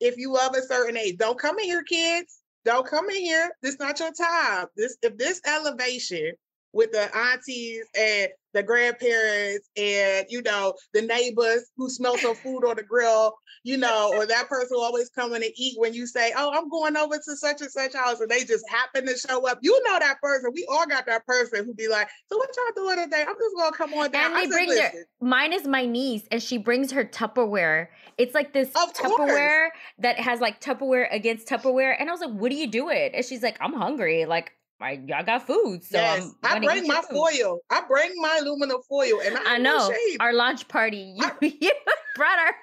if 0.00 0.16
you 0.16 0.36
of 0.36 0.54
a 0.54 0.62
certain 0.62 0.96
age. 0.96 1.16
Don't 1.18 1.38
come 1.38 1.58
in 1.58 1.64
here, 1.64 1.82
kids. 1.82 2.42
Don't 2.64 2.86
come 2.86 3.10
in 3.10 3.16
here. 3.16 3.50
This 3.60 3.74
is 3.74 3.80
not 3.80 3.98
your 3.98 4.12
time. 4.12 4.66
This 4.76 4.96
if 5.02 5.18
this 5.18 5.40
elevation 5.44 6.32
with 6.72 6.92
the 6.92 7.14
aunties 7.16 7.84
and 7.98 8.28
the 8.54 8.62
grandparents 8.62 9.68
and 9.76 10.26
you 10.28 10.42
know 10.42 10.74
the 10.92 11.02
neighbors 11.02 11.70
who 11.76 11.88
smell 11.88 12.18
some 12.18 12.34
food 12.34 12.64
on 12.64 12.76
the 12.76 12.82
grill, 12.82 13.34
you 13.64 13.76
know, 13.76 14.12
or 14.14 14.26
that 14.26 14.48
person 14.48 14.76
always 14.78 15.08
coming 15.10 15.40
to 15.40 15.52
eat 15.60 15.74
when 15.78 15.94
you 15.94 16.06
say, 16.06 16.32
"Oh, 16.36 16.50
I'm 16.52 16.68
going 16.68 16.96
over 16.96 17.16
to 17.16 17.36
such 17.36 17.60
and 17.60 17.70
such 17.70 17.94
house," 17.94 18.20
and 18.20 18.30
they 18.30 18.44
just 18.44 18.68
happen 18.68 19.06
to 19.06 19.16
show 19.16 19.46
up. 19.48 19.58
You 19.62 19.82
know 19.84 19.98
that 19.98 20.20
person. 20.20 20.50
We 20.54 20.66
all 20.70 20.86
got 20.86 21.06
that 21.06 21.26
person 21.26 21.64
who 21.64 21.74
be 21.74 21.88
like, 21.88 22.08
"So 22.28 22.36
what 22.36 22.50
y'all 22.56 22.84
doing 22.84 23.04
today? 23.04 23.24
I'm 23.26 23.36
just 23.36 23.56
gonna 23.56 23.76
come 23.76 23.94
on 23.94 24.10
down." 24.10 24.36
And 24.36 24.52
they 24.52 24.54
bring 24.54 24.68
their. 24.68 24.92
Mine 25.20 25.52
is 25.52 25.66
my 25.66 25.86
niece, 25.86 26.24
and 26.30 26.42
she 26.42 26.58
brings 26.58 26.92
her 26.92 27.04
Tupperware. 27.04 27.88
It's 28.18 28.34
like 28.34 28.52
this 28.52 28.70
Tupperware 28.70 29.68
that 29.98 30.18
has 30.18 30.40
like 30.40 30.60
Tupperware 30.60 31.06
against 31.10 31.48
Tupperware, 31.48 31.96
and 31.98 32.08
I 32.08 32.12
was 32.12 32.20
like, 32.20 32.32
"What 32.32 32.50
do 32.50 32.56
you 32.56 32.66
do 32.66 32.90
it?" 32.90 33.12
And 33.14 33.24
she's 33.24 33.42
like, 33.42 33.56
"I'm 33.60 33.72
hungry." 33.72 34.26
Like 34.26 34.52
I, 34.82 35.00
y'all 35.06 35.24
got 35.24 35.46
food. 35.46 35.84
So 35.84 35.96
yes, 35.96 36.30
i 36.42 36.58
bring 36.58 36.86
my 36.86 37.02
foil. 37.10 37.60
I 37.70 37.82
bring 37.86 38.12
my 38.16 38.38
aluminum 38.42 38.82
foil, 38.88 39.20
and 39.24 39.38
I, 39.38 39.54
I 39.54 39.58
know 39.58 39.92
our 40.20 40.32
launch 40.32 40.68
party. 40.68 41.16
You, 41.22 41.24
I, 41.24 41.32
you 41.60 41.72
brought 42.16 42.38
our. 42.38 42.54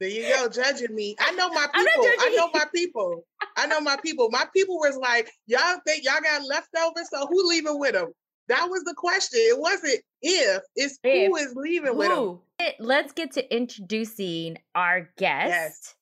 There 0.00 0.08
you 0.08 0.28
go, 0.28 0.48
judging 0.48 0.94
me. 0.94 1.14
I 1.20 1.30
know 1.32 1.48
my 1.48 1.66
people. 1.72 2.04
I 2.20 2.34
know 2.36 2.50
my 2.52 2.64
people. 2.74 3.24
I 3.56 3.66
know 3.66 3.80
my 3.80 3.96
people. 4.02 4.28
My 4.30 4.44
people 4.54 4.76
was 4.76 4.96
like, 4.96 5.30
y'all 5.46 5.78
think 5.86 6.04
y'all 6.04 6.20
got 6.20 6.42
leftovers, 6.46 7.08
so 7.10 7.26
who 7.26 7.48
leaving 7.48 7.78
with 7.78 7.92
them? 7.92 8.12
That 8.48 8.68
was 8.68 8.82
the 8.84 8.94
question. 8.94 9.40
It 9.40 9.58
wasn't 9.58 10.00
if, 10.20 10.62
it's 10.76 10.98
if, 11.02 11.28
who 11.28 11.36
is 11.36 11.54
leaving 11.56 11.92
who? 11.92 11.98
with 11.98 12.08
them. 12.08 12.72
Let's 12.80 13.12
get 13.12 13.32
to 13.32 13.54
introducing 13.54 14.58
our 14.74 15.08
guest. 15.16 15.48
Yes. 15.48 15.94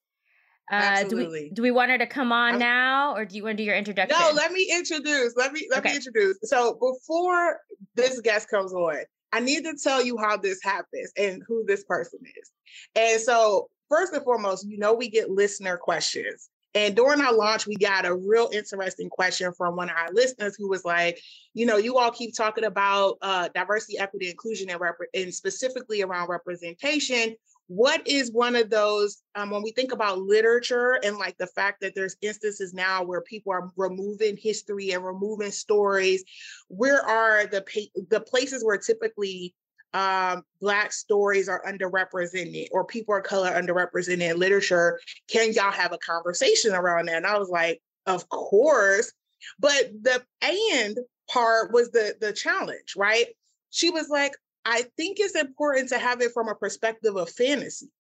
Uh, 0.70 1.04
do 1.04 1.16
we 1.16 1.50
do 1.52 1.62
we 1.62 1.70
want 1.70 1.90
her 1.90 1.98
to 1.98 2.06
come 2.06 2.32
on 2.32 2.54
I'm, 2.54 2.58
now, 2.58 3.14
or 3.14 3.24
do 3.24 3.36
you 3.36 3.42
want 3.42 3.56
to 3.58 3.62
do 3.62 3.64
your 3.64 3.76
introduction? 3.76 4.16
No, 4.18 4.30
let 4.32 4.52
me 4.52 4.70
introduce. 4.72 5.34
Let 5.36 5.52
me 5.52 5.66
let 5.70 5.80
okay. 5.80 5.90
me 5.90 5.96
introduce. 5.96 6.38
So 6.44 6.74
before 6.74 7.58
this 7.94 8.20
guest 8.20 8.48
comes 8.48 8.72
on, 8.72 8.98
I 9.32 9.40
need 9.40 9.64
to 9.64 9.74
tell 9.82 10.02
you 10.02 10.16
how 10.18 10.36
this 10.36 10.62
happens 10.62 11.12
and 11.16 11.42
who 11.46 11.64
this 11.66 11.84
person 11.84 12.20
is. 12.24 12.50
And 12.94 13.20
so 13.20 13.68
first 13.88 14.12
and 14.14 14.22
foremost, 14.22 14.66
you 14.66 14.78
know 14.78 14.94
we 14.94 15.10
get 15.10 15.30
listener 15.30 15.76
questions. 15.76 16.48
And 16.74 16.96
during 16.96 17.20
our 17.20 17.34
launch, 17.34 17.66
we 17.66 17.76
got 17.76 18.06
a 18.06 18.14
real 18.14 18.48
interesting 18.52 19.10
question 19.10 19.52
from 19.52 19.76
one 19.76 19.90
of 19.90 19.96
our 19.96 20.10
listeners 20.12 20.56
who 20.56 20.70
was 20.70 20.84
like, 20.84 21.20
you 21.52 21.66
know, 21.66 21.76
you 21.76 21.98
all 21.98 22.10
keep 22.10 22.34
talking 22.34 22.64
about 22.64 23.18
uh, 23.20 23.48
diversity, 23.54 23.98
equity, 23.98 24.30
inclusion, 24.30 24.70
and, 24.70 24.80
rep- 24.80 24.96
and 25.12 25.34
specifically 25.34 26.00
around 26.00 26.30
representation 26.30 27.36
what 27.74 28.06
is 28.06 28.30
one 28.30 28.54
of 28.54 28.68
those 28.68 29.22
um, 29.34 29.50
when 29.50 29.62
we 29.62 29.72
think 29.72 29.92
about 29.92 30.18
literature 30.18 31.00
and 31.02 31.16
like 31.16 31.38
the 31.38 31.46
fact 31.46 31.80
that 31.80 31.94
there's 31.94 32.16
instances 32.20 32.74
now 32.74 33.02
where 33.02 33.22
people 33.22 33.50
are 33.52 33.70
removing 33.76 34.36
history 34.36 34.90
and 34.90 35.04
removing 35.04 35.50
stories 35.50 36.22
where 36.68 37.02
are 37.02 37.46
the 37.46 37.64
the 38.10 38.20
places 38.20 38.62
where 38.62 38.76
typically 38.76 39.54
um, 39.94 40.42
black 40.60 40.92
stories 40.92 41.48
are 41.48 41.62
underrepresented 41.66 42.68
or 42.72 42.84
people 42.84 43.16
of 43.16 43.22
color 43.22 43.50
underrepresented 43.50 44.32
in 44.32 44.38
literature 44.38 45.00
can 45.30 45.52
y'all 45.52 45.72
have 45.72 45.92
a 45.92 45.98
conversation 45.98 46.72
around 46.72 47.06
that? 47.06 47.16
And 47.16 47.26
i 47.26 47.38
was 47.38 47.48
like 47.48 47.80
of 48.06 48.28
course. 48.28 49.12
But 49.58 49.90
the 50.02 50.22
and 50.42 50.98
part 51.30 51.72
was 51.72 51.90
the 51.90 52.14
the 52.20 52.32
challenge 52.32 52.94
right? 52.96 53.26
She 53.70 53.90
was 53.90 54.08
like 54.08 54.32
I 54.64 54.84
think 54.96 55.18
it's 55.20 55.36
important 55.36 55.88
to 55.90 55.98
have 55.98 56.20
it 56.20 56.32
from 56.32 56.48
a 56.48 56.54
perspective 56.54 57.16
of 57.16 57.30
fantasy. 57.30 57.90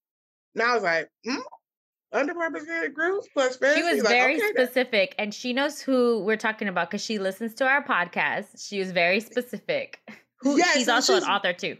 And 0.54 0.62
I 0.62 0.74
was 0.74 0.82
like, 0.82 1.08
mm, 1.26 1.42
underrepresented 2.12 2.94
groups 2.94 3.28
plus 3.32 3.56
fantasy. 3.56 3.80
She 3.80 3.94
was 3.94 4.04
like, 4.04 4.12
very 4.12 4.36
okay, 4.36 4.50
specific, 4.50 5.14
and 5.18 5.32
she 5.34 5.52
knows 5.52 5.80
who 5.80 6.22
we're 6.24 6.36
talking 6.36 6.68
about 6.68 6.90
because 6.90 7.04
she 7.04 7.18
listens 7.18 7.54
to 7.54 7.66
our 7.66 7.84
podcast. 7.84 8.66
She 8.66 8.78
was 8.78 8.92
very 8.92 9.20
specific. 9.20 10.00
Who 10.40 10.58
yes, 10.58 10.74
she's 10.74 10.88
also 10.88 11.14
she's, 11.14 11.24
an 11.24 11.30
author 11.30 11.52
too. 11.52 11.76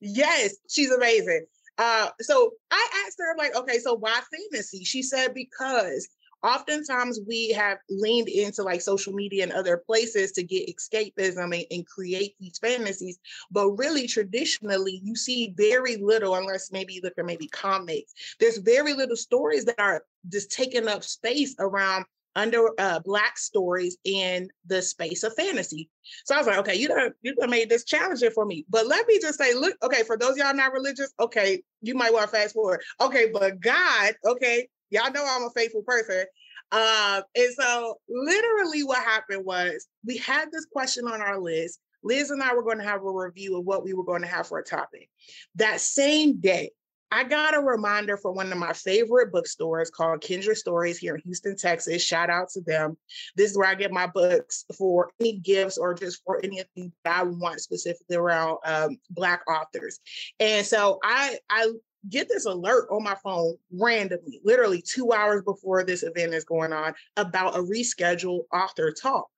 Yes, 0.00 0.56
she's 0.68 0.90
amazing. 0.90 1.46
Uh, 1.78 2.08
so 2.20 2.52
I 2.70 3.04
asked 3.06 3.16
her, 3.18 3.32
I'm 3.32 3.38
like, 3.38 3.56
okay, 3.56 3.78
so 3.78 3.94
why 3.94 4.20
fantasy? 4.50 4.84
She 4.84 5.02
said 5.02 5.34
because 5.34 6.08
oftentimes 6.42 7.20
we 7.26 7.50
have 7.50 7.78
leaned 7.88 8.28
into 8.28 8.62
like 8.62 8.80
social 8.80 9.12
media 9.12 9.42
and 9.42 9.52
other 9.52 9.76
places 9.76 10.32
to 10.32 10.42
get 10.42 10.68
escapism 10.68 11.54
and, 11.54 11.66
and, 11.70 11.86
create 11.86 12.34
these 12.38 12.58
fantasies 12.58 13.18
but 13.50 13.70
really 13.72 14.06
traditionally 14.06 15.00
you 15.02 15.16
see 15.16 15.52
very 15.56 15.96
little 15.96 16.34
unless 16.34 16.70
maybe 16.70 16.94
you 16.94 17.00
look 17.02 17.14
at 17.18 17.24
maybe 17.24 17.48
comics 17.48 18.12
there's 18.38 18.58
very 18.58 18.92
little 18.92 19.16
stories 19.16 19.64
that 19.64 19.78
are 19.78 20.04
just 20.28 20.50
taking 20.50 20.86
up 20.86 21.02
space 21.02 21.54
around 21.58 22.04
under 22.36 22.68
uh, 22.78 23.00
black 23.00 23.36
stories 23.38 23.96
in 24.04 24.48
the 24.66 24.80
space 24.80 25.22
of 25.22 25.34
fantasy. 25.34 25.88
So 26.24 26.34
I 26.34 26.38
was 26.38 26.46
like, 26.46 26.58
okay, 26.58 26.74
you 26.74 26.88
done 26.88 27.12
you 27.22 27.34
done 27.34 27.50
made 27.50 27.68
this 27.68 27.84
challenging 27.84 28.30
for 28.30 28.44
me. 28.44 28.64
But 28.68 28.86
let 28.86 29.06
me 29.06 29.18
just 29.20 29.38
say, 29.38 29.54
look, 29.54 29.76
okay, 29.82 30.02
for 30.04 30.16
those 30.16 30.36
y'all 30.36 30.54
not 30.54 30.72
religious, 30.72 31.12
okay, 31.18 31.62
you 31.82 31.94
might 31.94 32.12
want 32.12 32.30
to 32.30 32.36
fast 32.36 32.54
forward. 32.54 32.82
Okay, 33.00 33.30
but 33.32 33.60
God, 33.60 34.14
okay, 34.24 34.68
Y'all 34.90 35.12
know 35.12 35.26
I'm 35.28 35.44
a 35.44 35.50
faithful 35.50 35.82
person. 35.82 36.24
Um, 36.72 37.22
and 37.34 37.52
so 37.58 37.98
literally 38.08 38.84
what 38.84 39.02
happened 39.02 39.44
was 39.44 39.86
we 40.04 40.18
had 40.18 40.48
this 40.52 40.66
question 40.66 41.06
on 41.06 41.20
our 41.20 41.38
list. 41.38 41.80
Liz 42.02 42.30
and 42.30 42.42
I 42.42 42.54
were 42.54 42.62
going 42.62 42.78
to 42.78 42.84
have 42.84 43.02
a 43.02 43.10
review 43.10 43.58
of 43.58 43.64
what 43.64 43.84
we 43.84 43.92
were 43.92 44.04
going 44.04 44.22
to 44.22 44.28
have 44.28 44.46
for 44.46 44.58
a 44.58 44.64
topic. 44.64 45.08
That 45.56 45.80
same 45.80 46.40
day, 46.40 46.70
I 47.12 47.24
got 47.24 47.56
a 47.56 47.60
reminder 47.60 48.16
from 48.16 48.36
one 48.36 48.52
of 48.52 48.58
my 48.58 48.72
favorite 48.72 49.32
bookstores 49.32 49.90
called 49.90 50.20
Kindred 50.20 50.56
Stories 50.56 50.96
here 50.96 51.16
in 51.16 51.22
Houston, 51.22 51.56
Texas. 51.56 52.04
Shout 52.04 52.30
out 52.30 52.50
to 52.50 52.60
them. 52.60 52.96
This 53.36 53.50
is 53.50 53.58
where 53.58 53.68
I 53.68 53.74
get 53.74 53.90
my 53.90 54.06
books 54.06 54.64
for 54.78 55.10
any 55.18 55.38
gifts 55.38 55.76
or 55.76 55.92
just 55.92 56.22
for 56.24 56.40
anything 56.44 56.92
that 57.04 57.18
I 57.18 57.22
want 57.24 57.60
specifically 57.60 58.16
around 58.16 58.58
um, 58.64 58.96
Black 59.10 59.42
authors. 59.50 59.98
And 60.38 60.64
so 60.64 61.00
I, 61.02 61.38
I 61.50 61.72
get 62.08 62.28
this 62.28 62.46
alert 62.46 62.88
on 62.90 63.02
my 63.02 63.16
phone 63.22 63.56
randomly, 63.72 64.40
literally 64.44 64.82
two 64.82 65.12
hours 65.12 65.42
before 65.42 65.84
this 65.84 66.02
event 66.02 66.34
is 66.34 66.44
going 66.44 66.72
on 66.72 66.94
about 67.16 67.56
a 67.56 67.62
rescheduled 67.62 68.44
author 68.52 68.92
talk. 68.92 69.28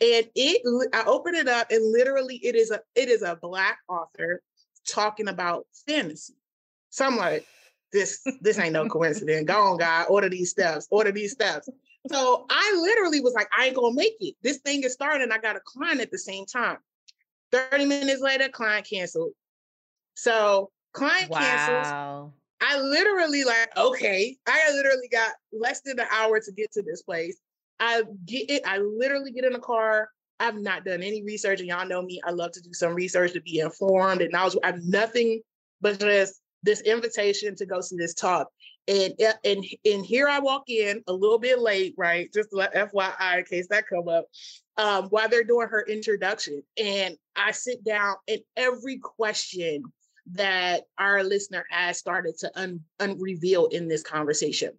And 0.00 0.26
it 0.34 0.90
I 0.94 1.04
open 1.06 1.34
it 1.34 1.48
up 1.48 1.70
and 1.70 1.92
literally 1.92 2.36
it 2.36 2.54
is 2.54 2.70
a 2.70 2.80
it 2.94 3.08
is 3.08 3.22
a 3.22 3.36
black 3.36 3.78
author 3.88 4.42
talking 4.88 5.28
about 5.28 5.66
fantasy. 5.86 6.34
So 6.90 7.04
I'm 7.04 7.16
like, 7.16 7.44
this 7.92 8.24
this 8.40 8.58
ain't 8.58 8.74
no 8.74 8.88
coincidence. 8.88 9.44
Go 9.44 9.60
on, 9.60 9.78
guy, 9.78 10.04
order 10.04 10.28
these 10.28 10.50
steps, 10.50 10.86
order 10.90 11.10
these 11.10 11.32
steps. 11.32 11.68
So 12.06 12.46
I 12.48 12.78
literally 12.80 13.20
was 13.20 13.34
like, 13.34 13.48
I 13.56 13.66
ain't 13.66 13.76
gonna 13.76 13.94
make 13.94 14.14
it. 14.20 14.36
This 14.42 14.58
thing 14.58 14.84
is 14.84 14.92
starting. 14.92 15.32
I 15.32 15.38
got 15.38 15.56
a 15.56 15.60
client 15.64 16.00
at 16.00 16.12
the 16.12 16.18
same 16.18 16.46
time. 16.46 16.78
30 17.50 17.86
minutes 17.86 18.20
later, 18.20 18.48
client 18.48 18.86
canceled. 18.88 19.32
So 20.14 20.70
Client 20.92 21.30
wow. 21.30 21.38
cancels. 21.38 22.32
I 22.60 22.80
literally 22.80 23.44
like, 23.44 23.76
okay, 23.76 24.36
I 24.46 24.72
literally 24.72 25.08
got 25.10 25.32
less 25.52 25.80
than 25.82 26.00
an 26.00 26.06
hour 26.10 26.40
to 26.40 26.52
get 26.52 26.72
to 26.72 26.82
this 26.82 27.02
place. 27.02 27.38
I 27.78 28.02
get 28.24 28.50
it, 28.50 28.62
I 28.66 28.78
literally 28.78 29.30
get 29.30 29.44
in 29.44 29.54
a 29.54 29.60
car. 29.60 30.10
I've 30.40 30.56
not 30.56 30.84
done 30.84 31.02
any 31.02 31.22
research, 31.22 31.60
and 31.60 31.68
y'all 31.68 31.86
know 31.86 32.02
me. 32.02 32.20
I 32.24 32.30
love 32.30 32.52
to 32.52 32.60
do 32.60 32.72
some 32.72 32.94
research 32.94 33.32
to 33.32 33.40
be 33.40 33.60
informed 33.60 34.22
and 34.22 34.32
knowledge. 34.32 34.56
I 34.62 34.68
have 34.68 34.82
nothing 34.84 35.40
but 35.80 35.98
just 35.98 36.40
this 36.62 36.80
invitation 36.82 37.54
to 37.56 37.66
go 37.66 37.80
see 37.80 37.96
this 37.96 38.14
talk. 38.14 38.48
And 38.86 39.14
and 39.44 39.64
and 39.84 40.06
here 40.06 40.28
I 40.28 40.38
walk 40.38 40.64
in 40.68 41.02
a 41.06 41.12
little 41.12 41.38
bit 41.38 41.60
late, 41.60 41.94
right? 41.96 42.32
Just 42.32 42.50
let 42.52 42.74
FYI 42.74 43.38
in 43.38 43.44
case 43.44 43.66
that 43.68 43.86
come 43.86 44.08
up. 44.08 44.26
Um, 44.76 45.06
while 45.06 45.28
they're 45.28 45.44
doing 45.44 45.68
her 45.68 45.84
introduction, 45.86 46.62
and 46.82 47.16
I 47.36 47.50
sit 47.50 47.84
down, 47.84 48.14
and 48.28 48.40
every 48.56 48.98
question 48.98 49.82
that 50.32 50.82
our 50.98 51.22
listener 51.22 51.64
asked 51.70 52.00
started 52.00 52.38
to 52.38 52.50
un, 52.58 52.80
unreveal 53.00 53.66
in 53.66 53.88
this 53.88 54.02
conversation. 54.02 54.72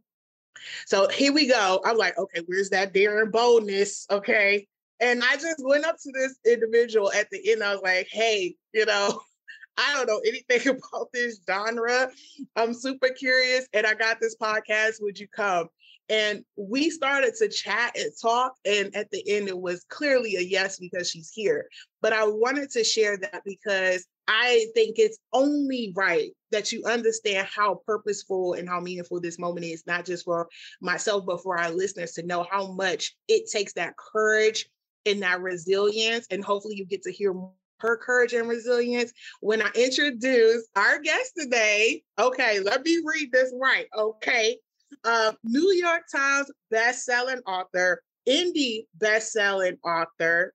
So 0.86 1.08
here 1.08 1.34
we 1.34 1.48
go. 1.48 1.82
I'm 1.86 1.98
like, 1.98 2.18
okay, 2.18 2.42
where's 2.46 2.70
that 2.72 2.94
daring 2.94 3.32
boldness? 3.32 4.06
Okay. 4.12 4.68
And 5.00 5.24
I 5.24 5.36
just 5.36 5.64
went 5.64 5.86
up 5.86 5.96
to 6.04 6.12
this 6.12 6.38
individual 6.46 7.12
at 7.14 7.30
the 7.32 7.52
end. 7.52 7.64
I 7.64 7.74
was 7.74 7.82
like, 7.82 8.08
hey, 8.12 8.56
you 8.74 8.86
know, 8.86 9.22
I 9.78 9.94
don't 9.94 10.08
know 10.08 10.22
anything 10.26 10.78
about 10.94 11.08
this 11.14 11.40
genre. 11.50 12.12
I'm 12.56 12.74
super 12.74 13.10
curious 13.10 13.68
and 13.74 13.86
I 13.86 13.94
got 13.94 14.20
this 14.20 14.36
podcast. 14.36 15.02
Would 15.02 15.20
you 15.20 15.28
come? 15.28 15.70
And 16.10 16.44
we 16.58 16.90
started 16.90 17.36
to 17.36 17.48
chat 17.48 17.96
and 17.96 18.12
talk. 18.20 18.54
And 18.66 18.94
at 18.96 19.12
the 19.12 19.24
end, 19.30 19.48
it 19.48 19.58
was 19.58 19.86
clearly 19.90 20.36
a 20.36 20.42
yes 20.42 20.80
because 20.80 21.10
she's 21.10 21.32
here. 21.32 21.70
But 22.02 22.14
I 22.14 22.26
wanted 22.26 22.72
to 22.72 22.84
share 22.84 23.16
that 23.18 23.44
because 23.46 24.06
I 24.32 24.68
think 24.76 25.00
it's 25.00 25.18
only 25.34 25.92
right 25.96 26.30
that 26.52 26.72
you 26.72 26.84
understand 26.86 27.48
how 27.48 27.82
purposeful 27.88 28.54
and 28.54 28.70
how 28.70 28.80
meaningful 28.80 29.20
this 29.20 29.40
moment 29.40 29.66
is, 29.66 29.84
not 29.88 30.06
just 30.06 30.24
for 30.24 30.48
myself, 30.82 31.26
but 31.26 31.42
for 31.42 31.60
our 31.60 31.72
listeners 31.72 32.12
to 32.14 32.24
know 32.24 32.46
how 32.50 32.72
much 32.74 33.16
it 33.28 33.50
takes 33.52 33.74
that 33.74 33.96
courage 33.98 34.70
and 35.08 35.24
that 35.24 35.42
resilience. 35.42 36.28
And 36.30 36.44
hopefully, 36.44 36.76
you 36.76 36.86
get 36.86 37.02
to 37.04 37.12
hear 37.12 37.34
her 37.80 37.98
courage 37.98 38.34
and 38.34 38.48
resilience 38.48 39.12
when 39.42 39.64
I 39.64 39.72
introduce 39.74 40.68
our 40.76 41.00
guest 41.00 41.32
today. 41.36 42.04
Okay, 42.20 42.60
let 42.60 42.84
me 42.84 43.02
read 43.04 43.32
this 43.32 43.52
right. 43.60 43.88
Okay. 43.98 44.60
Uh, 45.04 45.32
New 45.44 45.74
York 45.74 46.04
Times 46.14 46.52
best-selling 46.70 47.42
author, 47.48 48.04
indie 48.28 48.86
best-selling 48.94 49.78
author. 49.84 50.54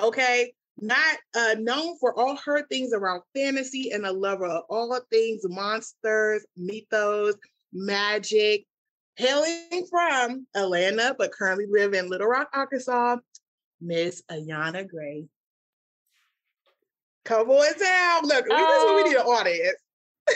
Okay, 0.00 0.54
not 0.80 1.16
uh, 1.36 1.54
known 1.58 1.96
for 1.98 2.18
all 2.18 2.36
her 2.36 2.66
things 2.66 2.92
around 2.92 3.22
fantasy 3.34 3.90
and 3.92 4.06
a 4.06 4.12
lover 4.12 4.46
of 4.46 4.64
all 4.68 4.98
things 5.10 5.42
monsters, 5.44 6.44
mythos, 6.56 7.34
magic. 7.72 8.66
Hailing 9.16 9.86
from 9.90 10.46
Atlanta, 10.54 11.14
but 11.18 11.32
currently 11.32 11.66
live 11.68 11.92
in 11.92 12.08
Little 12.08 12.26
Rock, 12.26 12.48
Arkansas, 12.54 13.18
Miss 13.78 14.22
Ayana 14.30 14.88
Gray. 14.88 15.26
Come 17.26 17.50
on 17.50 17.78
down. 17.78 18.22
Look, 18.24 18.46
oh. 18.50 18.56
this 18.56 18.78
is 18.78 18.84
where 18.84 18.96
we 18.96 19.10
need 19.10 19.16
an 19.16 19.22
oh. 19.26 19.32
audience. 19.32 19.76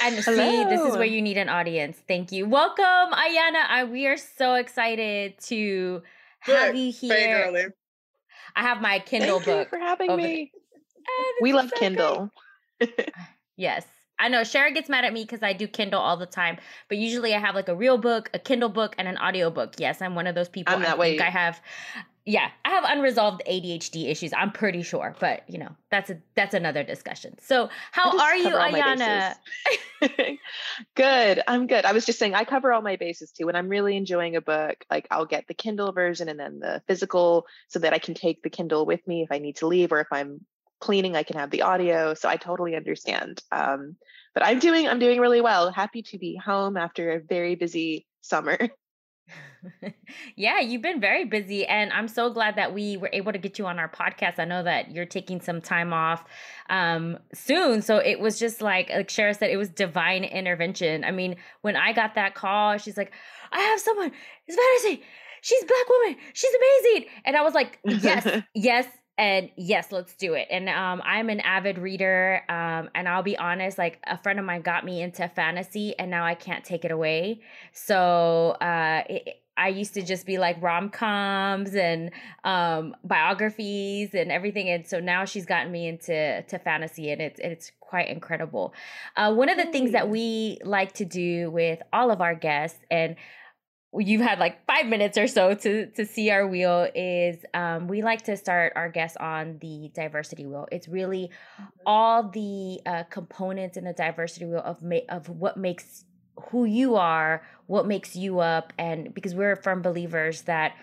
And 0.03 0.15
see, 0.25 0.65
this 0.65 0.81
is 0.83 0.97
where 0.97 1.07
you 1.07 1.23
need 1.23 1.39
an 1.39 1.49
audience. 1.49 1.97
Thank 2.07 2.33
you. 2.33 2.47
Welcome, 2.47 2.85
Ayana. 3.13 3.65
I, 3.69 3.85
we 3.91 4.07
are 4.07 4.17
so 4.17 4.55
excited 4.55 5.39
to 5.45 6.03
have 6.41 6.75
Good. 6.75 6.79
you 6.79 6.93
here. 6.93 7.73
I 8.57 8.63
have 8.63 8.81
my 8.81 8.99
Kindle 8.99 9.39
Thank 9.39 9.45
book. 9.45 9.69
for 9.69 9.79
having 9.79 10.17
me. 10.17 10.51
Oh, 11.09 11.35
we 11.43 11.53
love 11.53 11.71
so 11.71 11.77
Kindle. 11.77 12.31
Ah, 12.83 13.31
yes. 13.57 13.87
I 14.19 14.29
know 14.29 14.43
Shara 14.43 14.73
gets 14.73 14.89
mad 14.89 15.05
at 15.05 15.13
me 15.13 15.25
because 15.25 15.43
I 15.43 15.53
do 15.53 15.67
Kindle 15.67 16.01
all 16.01 16.17
the 16.17 16.27
time, 16.27 16.59
but 16.89 16.99
usually 16.99 17.35
I 17.35 17.39
have 17.39 17.55
like 17.55 17.69
a 17.69 17.75
real 17.75 17.97
book, 17.99 18.31
a 18.35 18.39
Kindle 18.39 18.69
book, 18.69 18.95
and 18.99 19.09
an 19.09 19.17
audio 19.19 19.51
book. 19.51 19.75
Yes, 19.79 20.03
I'm 20.03 20.15
one 20.15 20.27
of 20.27 20.35
those 20.35 20.49
people. 20.49 20.75
I'm 20.75 20.83
that 20.83 20.97
I 20.97 20.99
way. 20.99 21.19
I 21.19 21.31
have 21.31 21.61
yeah, 22.27 22.51
I 22.65 22.71
have 22.71 22.85
unresolved 22.85 23.41
ADHD 23.49 24.11
issues. 24.11 24.33
I'm 24.37 24.51
pretty 24.51 24.83
sure, 24.83 25.15
but 25.21 25.49
you 25.49 25.59
know, 25.59 25.71
that's 25.93 26.11
a 26.11 26.19
that's 26.35 26.55
another 26.55 26.83
discussion. 26.83 27.37
So, 27.41 27.71
how 27.93 28.19
are 28.19 28.37
you, 28.37 28.51
Ayana? 28.51 29.37
good. 30.97 31.43
I'm 31.47 31.69
good. 31.69 31.85
I 31.85 31.93
was 31.93 32.05
just 32.05 32.19
saying 32.19 32.35
I 32.35 32.45
cover 32.45 32.73
all 32.73 32.83
my 32.83 32.97
bases 32.97 33.31
too. 33.31 33.47
When 33.47 33.55
I'm 33.55 33.69
really 33.69 33.97
enjoying 33.97 34.35
a 34.35 34.41
book, 34.41 34.85
like 34.91 35.07
I'll 35.13 35.25
get 35.25 35.47
the 35.47 35.55
Kindle 35.55 35.93
version 35.93 36.29
and 36.29 36.39
then 36.39 36.59
the 36.59 36.83
physical 36.89 37.47
so 37.69 37.79
that 37.79 37.93
I 37.93 37.99
can 37.99 38.15
take 38.15 38.43
the 38.43 38.51
Kindle 38.51 38.87
with 38.87 39.07
me 39.07 39.23
if 39.23 39.31
I 39.31 39.39
need 39.39 39.57
to 39.57 39.69
leave 39.69 39.93
or 39.93 40.01
if 40.01 40.09
I'm 40.11 40.45
cleaning, 40.81 41.15
I 41.15 41.23
can 41.23 41.37
have 41.39 41.51
the 41.51 41.63
audio. 41.63 42.15
So 42.15 42.29
I 42.29 42.37
totally 42.37 42.75
understand. 42.75 43.41
Um, 43.53 43.97
but 44.35 44.45
I'm 44.45 44.59
doing 44.59 44.89
I'm 44.89 44.99
doing 44.99 45.21
really 45.21 45.41
well. 45.41 45.71
Happy 45.71 46.03
to 46.03 46.19
be 46.19 46.37
home 46.37 46.77
after 46.77 47.13
a 47.13 47.21
very 47.21 47.55
busy 47.55 48.05
summer. 48.21 48.59
yeah, 50.37 50.61
you've 50.61 50.83
been 50.83 51.01
very 51.01 51.25
busy, 51.25 51.67
and 51.67 51.93
I'm 51.93 52.09
so 52.09 52.31
glad 52.31 52.57
that 52.57 52.73
we 52.73 52.97
were 52.97 53.11
able 53.13 53.33
to 53.33 53.39
get 53.39 53.59
you 53.59 53.67
on 53.67 53.79
our 53.79 53.89
podcast. 53.89 54.39
I 54.39 54.45
know 54.45 54.63
that 54.63 54.91
you're 54.91 55.07
taking 55.07 55.41
some 55.41 55.61
time 55.61 55.93
off 55.93 56.25
um, 56.71 57.19
soon, 57.35 57.83
so 57.83 57.99
it 57.99 58.21
was 58.21 58.39
just 58.39 58.61
like 58.61 58.91
like 58.91 59.09
Shara 59.09 59.37
said, 59.37 59.51
it 59.51 59.57
was 59.57 59.69
divine 59.69 60.25
intervention. 60.25 61.05
I 61.05 61.11
mean, 61.11 61.37
when 61.63 61.77
I 61.77 61.93
got 61.93 62.15
that 62.15 62.35
call, 62.35 62.79
she's 62.79 62.97
like, 62.97 63.13
"I 63.53 63.61
have 63.61 63.81
someone. 63.81 64.13
It's 64.47 64.57
fantasy. 64.57 65.03
She's 65.41 65.65
black 65.65 65.89
woman. 65.89 66.17
She's 66.33 66.53
amazing," 66.55 67.09
and 67.25 67.37
I 67.37 67.43
was 67.43 67.55
like, 67.55 67.79
"Yes, 67.85 68.43
yes." 68.55 68.87
And 69.19 69.51
yes 69.57 69.93
let's 69.93 70.15
do 70.15 70.35
it. 70.35 70.49
And 70.51 70.69
um, 70.69 71.03
i'm 71.05 71.29
an 71.31 71.41
avid 71.41 71.79
reader 71.79 72.43
um, 72.49 72.91
and 72.95 73.09
i'll 73.09 73.23
be 73.23 73.37
honest 73.37 73.79
like 73.79 73.99
a 74.07 74.19
friend 74.19 74.39
of 74.39 74.45
mine 74.45 74.63
got 74.63 74.85
me 74.85 75.03
into 75.03 75.29
fantasy 75.29 75.99
and 75.99 76.11
now 76.11 76.25
i 76.25 76.35
can't 76.35 76.65
take 76.65 76.85
it 76.85 76.91
away. 76.91 77.41
So 77.73 78.57
uh, 78.61 79.03
it, 79.09 79.43
I 79.57 79.69
used 79.69 79.95
to 79.95 80.03
just 80.03 80.27
be 80.27 80.39
like 80.39 80.61
rom 80.61 80.91
coms 80.91 81.75
and 81.75 82.11
um, 82.45 82.95
biographies 83.05 84.15
and 84.15 84.31
everything, 84.31 84.69
and 84.69 84.87
so 84.87 85.01
now 85.01 85.25
she's 85.25 85.47
gotten 85.47 85.73
me 85.73 85.89
into 85.89 86.43
to 86.43 86.59
fantasy, 86.59 87.11
and 87.11 87.23
it's 87.23 87.41
it's 87.41 87.73
quite 87.81 88.09
incredible. 88.09 88.75
Uh, 89.17 89.33
one 89.33 89.49
of 89.49 89.57
the 89.57 89.67
things 89.67 89.93
that 89.93 90.11
we 90.11 90.59
like 90.63 90.93
to 90.95 91.05
do 91.05 91.51
with 91.51 91.81
all 91.93 92.11
of 92.11 92.21
our 92.21 92.35
guests, 92.35 92.79
and 92.91 93.17
you've 93.95 94.21
had 94.21 94.39
like 94.39 94.67
five 94.67 94.87
minutes 94.87 95.17
or 95.17 95.27
so 95.27 95.55
to 95.55 95.87
to 95.87 96.05
see 96.05 96.31
our 96.31 96.47
wheel, 96.47 96.89
is 96.95 97.39
um, 97.55 97.89
we 97.89 98.03
like 98.03 98.23
to 98.25 98.37
start 98.37 98.73
our 98.77 98.89
guests 98.89 99.17
on 99.17 99.59
the 99.61 99.91
diversity 99.95 100.47
wheel. 100.47 100.67
It's 100.71 100.89
really 100.89 101.31
mm-hmm. 101.61 101.65
all 101.87 102.29
the 102.29 102.81
uh, 102.87 103.05
components 103.05 103.77
in 103.77 103.85
the 103.85 103.93
diversity 103.93 104.47
wheel 104.47 104.63
of 104.65 104.83
ma- 104.83 105.07
of 105.09 105.29
what 105.29 105.57
makes 105.57 106.05
who 106.51 106.65
you 106.65 106.97
are, 106.97 107.43
what 107.67 107.87
makes 107.87 108.15
you 108.15 108.41
up, 108.41 108.73
and 108.79 109.15
because 109.15 109.35
we're 109.35 109.57
firm 109.57 109.83
believers 109.83 110.43
that 110.43 110.75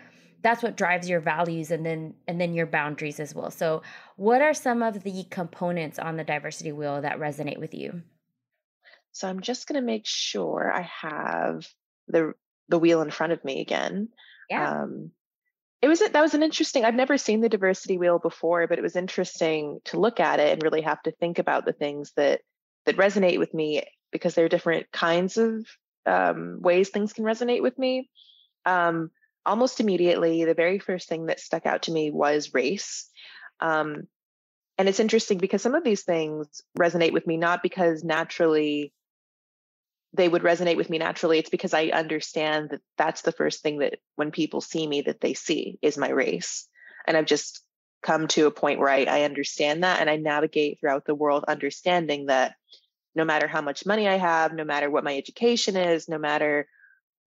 that's 0.41 0.61
what 0.61 0.75
drives 0.75 1.09
your 1.09 1.21
values 1.21 1.71
and 1.71 1.85
then 1.85 2.13
and 2.27 2.39
then 2.39 2.53
your 2.53 2.67
boundaries 2.67 3.19
as 3.19 3.33
well. 3.33 3.49
So, 3.49 3.81
what 4.17 4.41
are 4.41 4.53
some 4.53 4.83
of 4.83 5.03
the 5.03 5.25
components 5.29 5.97
on 5.97 6.17
the 6.17 6.23
diversity 6.23 6.71
wheel 6.71 7.01
that 7.01 7.17
resonate 7.17 7.59
with 7.59 7.73
you? 7.73 8.01
So, 9.11 9.27
I'm 9.27 9.39
just 9.39 9.67
going 9.67 9.79
to 9.79 9.85
make 9.85 10.05
sure 10.05 10.71
I 10.71 10.81
have 10.81 11.67
the 12.07 12.33
the 12.69 12.79
wheel 12.79 13.01
in 13.01 13.11
front 13.11 13.33
of 13.33 13.43
me 13.43 13.61
again. 13.61 14.09
Yeah. 14.49 14.81
Um, 14.81 15.11
it 15.81 15.87
was 15.87 15.99
that 15.99 16.21
was 16.21 16.33
an 16.33 16.43
interesting. 16.43 16.85
I've 16.85 16.95
never 16.95 17.17
seen 17.17 17.41
the 17.41 17.49
diversity 17.49 17.97
wheel 17.97 18.17
before, 18.17 18.67
but 18.67 18.79
it 18.79 18.83
was 18.83 18.95
interesting 18.95 19.79
to 19.85 19.99
look 19.99 20.19
at 20.21 20.39
it 20.39 20.53
and 20.53 20.63
really 20.63 20.81
have 20.81 21.01
to 21.03 21.11
think 21.11 21.39
about 21.39 21.65
the 21.65 21.73
things 21.73 22.13
that 22.15 22.41
that 22.85 22.95
resonate 22.95 23.37
with 23.37 23.53
me 23.53 23.83
because 24.11 24.33
there 24.33 24.45
are 24.45 24.49
different 24.49 24.91
kinds 24.91 25.37
of 25.37 25.65
um, 26.05 26.59
ways 26.61 26.89
things 26.89 27.11
can 27.11 27.25
resonate 27.25 27.61
with 27.61 27.77
me. 27.77 28.09
Um, 28.65 29.11
almost 29.45 29.79
immediately, 29.79 30.45
the 30.45 30.53
very 30.53 30.79
first 30.79 31.09
thing 31.09 31.25
that 31.25 31.39
stuck 31.39 31.65
out 31.65 31.83
to 31.83 31.91
me 31.91 32.11
was 32.11 32.53
race. 32.53 33.09
Um, 33.59 34.07
and 34.77 34.89
it's 34.89 34.99
interesting 34.99 35.37
because 35.37 35.61
some 35.61 35.75
of 35.75 35.83
these 35.83 36.03
things 36.03 36.61
resonate 36.77 37.13
with 37.13 37.27
me 37.27 37.37
not 37.37 37.61
because 37.61 38.03
naturally 38.03 38.93
they 40.15 40.29
would 40.29 40.43
resonate 40.43 40.77
with 40.77 40.89
me 40.89 40.97
naturally 40.97 41.39
it's 41.39 41.49
because 41.49 41.73
i 41.73 41.87
understand 41.87 42.69
that 42.69 42.81
that's 42.97 43.21
the 43.21 43.31
first 43.31 43.61
thing 43.61 43.79
that 43.79 43.99
when 44.15 44.31
people 44.31 44.61
see 44.61 44.85
me 44.85 45.01
that 45.01 45.21
they 45.21 45.33
see 45.33 45.77
is 45.81 45.97
my 45.97 46.09
race 46.09 46.67
and 47.07 47.17
i've 47.17 47.25
just 47.25 47.61
come 48.01 48.27
to 48.27 48.47
a 48.47 48.51
point 48.51 48.79
where 48.79 48.89
I, 48.89 49.03
I 49.05 49.21
understand 49.21 49.83
that 49.83 50.01
and 50.01 50.09
i 50.09 50.17
navigate 50.17 50.79
throughout 50.79 51.05
the 51.05 51.15
world 51.15 51.45
understanding 51.47 52.25
that 52.25 52.55
no 53.15 53.25
matter 53.25 53.47
how 53.47 53.61
much 53.61 53.85
money 53.85 54.07
I 54.07 54.17
have, 54.17 54.53
no 54.53 54.63
matter 54.63 54.89
what 54.89 55.03
my 55.03 55.15
education 55.15 55.75
is, 55.75 56.09
no 56.09 56.17
matter 56.17 56.67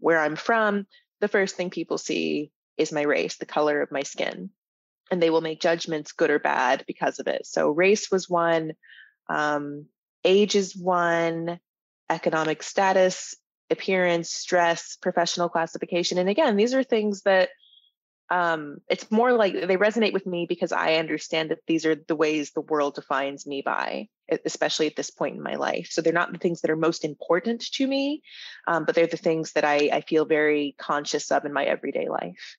where 0.00 0.20
I'm 0.20 0.36
from, 0.36 0.86
the 1.20 1.28
first 1.28 1.56
thing 1.56 1.70
people 1.70 1.98
see 1.98 2.50
is 2.76 2.92
my 2.92 3.02
race, 3.02 3.36
the 3.36 3.46
color 3.46 3.80
of 3.80 3.92
my 3.92 4.02
skin. 4.02 4.50
And 5.10 5.22
they 5.22 5.30
will 5.30 5.40
make 5.40 5.60
judgments, 5.60 6.12
good 6.12 6.30
or 6.30 6.40
bad, 6.40 6.84
because 6.86 7.20
of 7.20 7.28
it. 7.28 7.46
So, 7.46 7.70
race 7.70 8.10
was 8.10 8.28
one, 8.28 8.72
um, 9.28 9.86
age 10.24 10.56
is 10.56 10.76
one, 10.76 11.60
economic 12.10 12.62
status, 12.62 13.34
appearance, 13.70 14.30
stress, 14.30 14.96
professional 14.96 15.48
classification. 15.48 16.18
And 16.18 16.28
again, 16.28 16.56
these 16.56 16.74
are 16.74 16.82
things 16.82 17.22
that 17.22 17.50
um, 18.28 18.78
it's 18.88 19.10
more 19.10 19.32
like 19.32 19.52
they 19.52 19.76
resonate 19.76 20.12
with 20.12 20.26
me 20.26 20.46
because 20.48 20.72
I 20.72 20.94
understand 20.94 21.50
that 21.50 21.60
these 21.66 21.86
are 21.86 21.94
the 21.94 22.16
ways 22.16 22.50
the 22.50 22.60
world 22.60 22.96
defines 22.96 23.46
me 23.46 23.62
by, 23.64 24.08
especially 24.44 24.88
at 24.88 24.96
this 24.96 25.10
point 25.10 25.36
in 25.36 25.42
my 25.42 25.54
life. 25.54 25.88
So 25.90 26.02
they're 26.02 26.12
not 26.12 26.32
the 26.32 26.38
things 26.38 26.60
that 26.62 26.70
are 26.70 26.76
most 26.76 27.04
important 27.04 27.60
to 27.74 27.86
me, 27.86 28.22
um, 28.66 28.84
but 28.84 28.94
they're 28.94 29.06
the 29.06 29.16
things 29.16 29.52
that 29.52 29.64
I, 29.64 29.90
I 29.92 30.00
feel 30.00 30.24
very 30.24 30.74
conscious 30.78 31.30
of 31.30 31.44
in 31.44 31.52
my 31.52 31.64
everyday 31.64 32.08
life. 32.08 32.56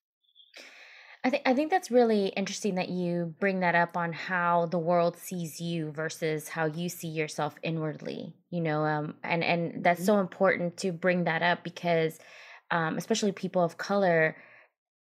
I 1.23 1.29
think 1.29 1.43
I 1.45 1.53
think 1.53 1.71
that's 1.71 1.91
really 1.91 2.27
interesting 2.27 2.75
that 2.75 2.89
you 2.89 3.33
bring 3.39 3.61
that 3.61 3.75
up 3.75 3.97
on 3.97 4.13
how 4.13 4.67
the 4.67 4.79
world 4.79 5.17
sees 5.17 5.59
you 5.59 5.91
versus 5.91 6.47
how 6.47 6.65
you 6.65 6.89
see 6.89 7.07
yourself 7.07 7.55
inwardly. 7.63 8.35
You 8.49 8.61
know, 8.61 8.85
um, 8.85 9.15
and 9.23 9.43
and 9.43 9.83
that's 9.83 9.99
mm-hmm. 10.01 10.05
so 10.05 10.19
important 10.19 10.77
to 10.77 10.91
bring 10.91 11.25
that 11.25 11.41
up 11.41 11.63
because, 11.63 12.19
um, 12.71 12.97
especially 12.97 13.31
people 13.31 13.63
of 13.63 13.77
color, 13.77 14.37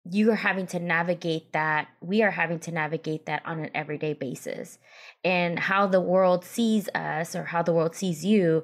you 0.10 0.30
are 0.32 0.36
having 0.36 0.68
to 0.68 0.80
navigate 0.80 1.54
that. 1.54 1.88
We 2.02 2.22
are 2.22 2.32
having 2.32 2.60
to 2.60 2.72
navigate 2.72 3.26
that 3.28 3.42
on 3.46 3.60
an 3.60 3.72
everyday 3.74 4.14
basis, 4.14 4.78
and 5.24 5.58
how 5.58 5.88
the 5.88 6.02
world 6.02 6.44
sees 6.44 6.90
us 6.90 7.36
or 7.36 7.46
how 7.46 7.64
the 7.64 7.74
world 7.74 7.96
sees 7.96 8.26
you 8.26 8.64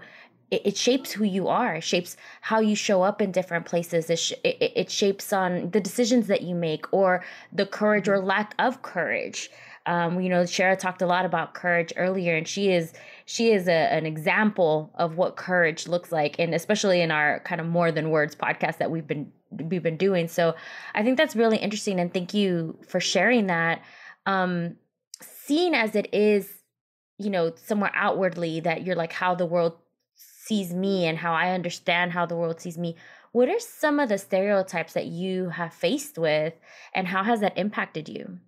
it, 0.52 0.62
it, 0.66 0.78
shapes 0.78 1.12
who 1.12 1.24
you 1.24 1.48
are 1.48 1.76
it 1.76 1.84
shapes 1.84 2.18
how 2.42 2.60
you 2.60 2.76
show 2.76 3.02
up 3.02 3.22
in 3.22 3.32
different 3.32 3.66
places 3.66 4.10
it, 4.10 4.20
sh- 4.20 4.34
it, 4.44 4.72
it, 4.76 4.92
shapes 4.92 5.32
on 5.32 5.70
the 5.72 5.80
decisions 5.80 6.28
that 6.28 6.42
you 6.42 6.56
make 6.56 6.92
or 6.94 7.24
the 7.52 7.66
courage 7.66 8.08
or 8.08 8.18
mm-hmm. 8.18 8.28
lack 8.28 8.56
of 8.60 8.82
courage. 8.82 9.50
Um, 9.86 10.20
you 10.20 10.30
know 10.30 10.44
shara 10.44 10.78
talked 10.78 11.02
a 11.02 11.08
lot 11.08 11.26
about 11.26 11.54
courage 11.54 11.94
earlier 11.96 12.36
and 12.36 12.48
she 12.48 12.72
is 12.72 12.94
she 13.26 13.52
is 13.52 13.68
a, 13.68 13.72
an 13.72 14.06
example 14.06 14.92
of 14.96 15.18
what 15.18 15.36
courage 15.36 15.88
looks 15.88 16.12
like 16.12 16.36
and 16.38 16.54
especially 16.54 17.02
in 17.02 17.12
our 17.12 17.40
kind 17.40 17.60
of 17.62 17.66
more 17.66 17.92
than 17.92 18.10
words 18.10 18.36
podcast 18.36 18.78
that 18.78 18.92
we've 18.92 19.08
been 19.08 19.32
we've 19.52 19.82
been 19.82 19.98
doing. 19.98 20.28
So 20.28 20.56
i 20.94 21.02
think 21.02 21.18
that's 21.18 21.36
really 21.36 21.58
interesting 21.58 22.00
and 22.00 22.14
thank 22.14 22.34
you 22.34 22.78
for 22.88 23.00
sharing 23.00 23.48
that. 23.48 23.82
Um, 24.26 24.76
seen 25.22 25.74
as 25.74 25.96
it 25.96 26.14
is 26.14 26.48
you 27.18 27.30
know 27.30 27.54
somewhere 27.56 27.92
outwardly 27.94 28.60
that 28.60 28.84
you're 28.84 28.96
like 28.96 29.12
how 29.12 29.36
the 29.36 29.46
world 29.46 29.78
sees 30.50 30.74
me 30.74 31.06
and 31.06 31.16
how 31.18 31.32
I 31.32 31.52
understand 31.52 32.12
how 32.12 32.26
the 32.26 32.36
world 32.36 32.60
sees 32.60 32.78
me. 32.78 32.96
What 33.32 33.50
are 33.50 33.60
some 33.60 34.00
of 34.00 34.10
the 34.10 34.18
stereotypes 34.18 34.94
that 34.94 35.06
you 35.06 35.50
have 35.50 35.74
faced 35.74 36.18
with 36.18 36.56
and 36.96 37.08
how 37.08 37.24
has 37.24 37.42
that 37.42 37.58
impacted 37.58 38.10
you? 38.10 38.40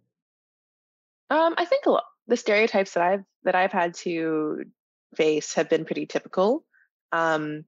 Um, 1.29 1.53
I 1.57 1.65
think 1.65 1.85
a 1.85 1.91
lot, 1.91 2.05
the 2.27 2.35
stereotypes 2.35 2.93
that 2.95 3.03
I've 3.03 3.23
that 3.43 3.55
I've 3.55 3.71
had 3.71 3.93
to 4.05 4.63
face 5.15 5.53
have 5.53 5.69
been 5.69 5.85
pretty 5.85 6.07
typical. 6.07 6.65
Um, 7.11 7.65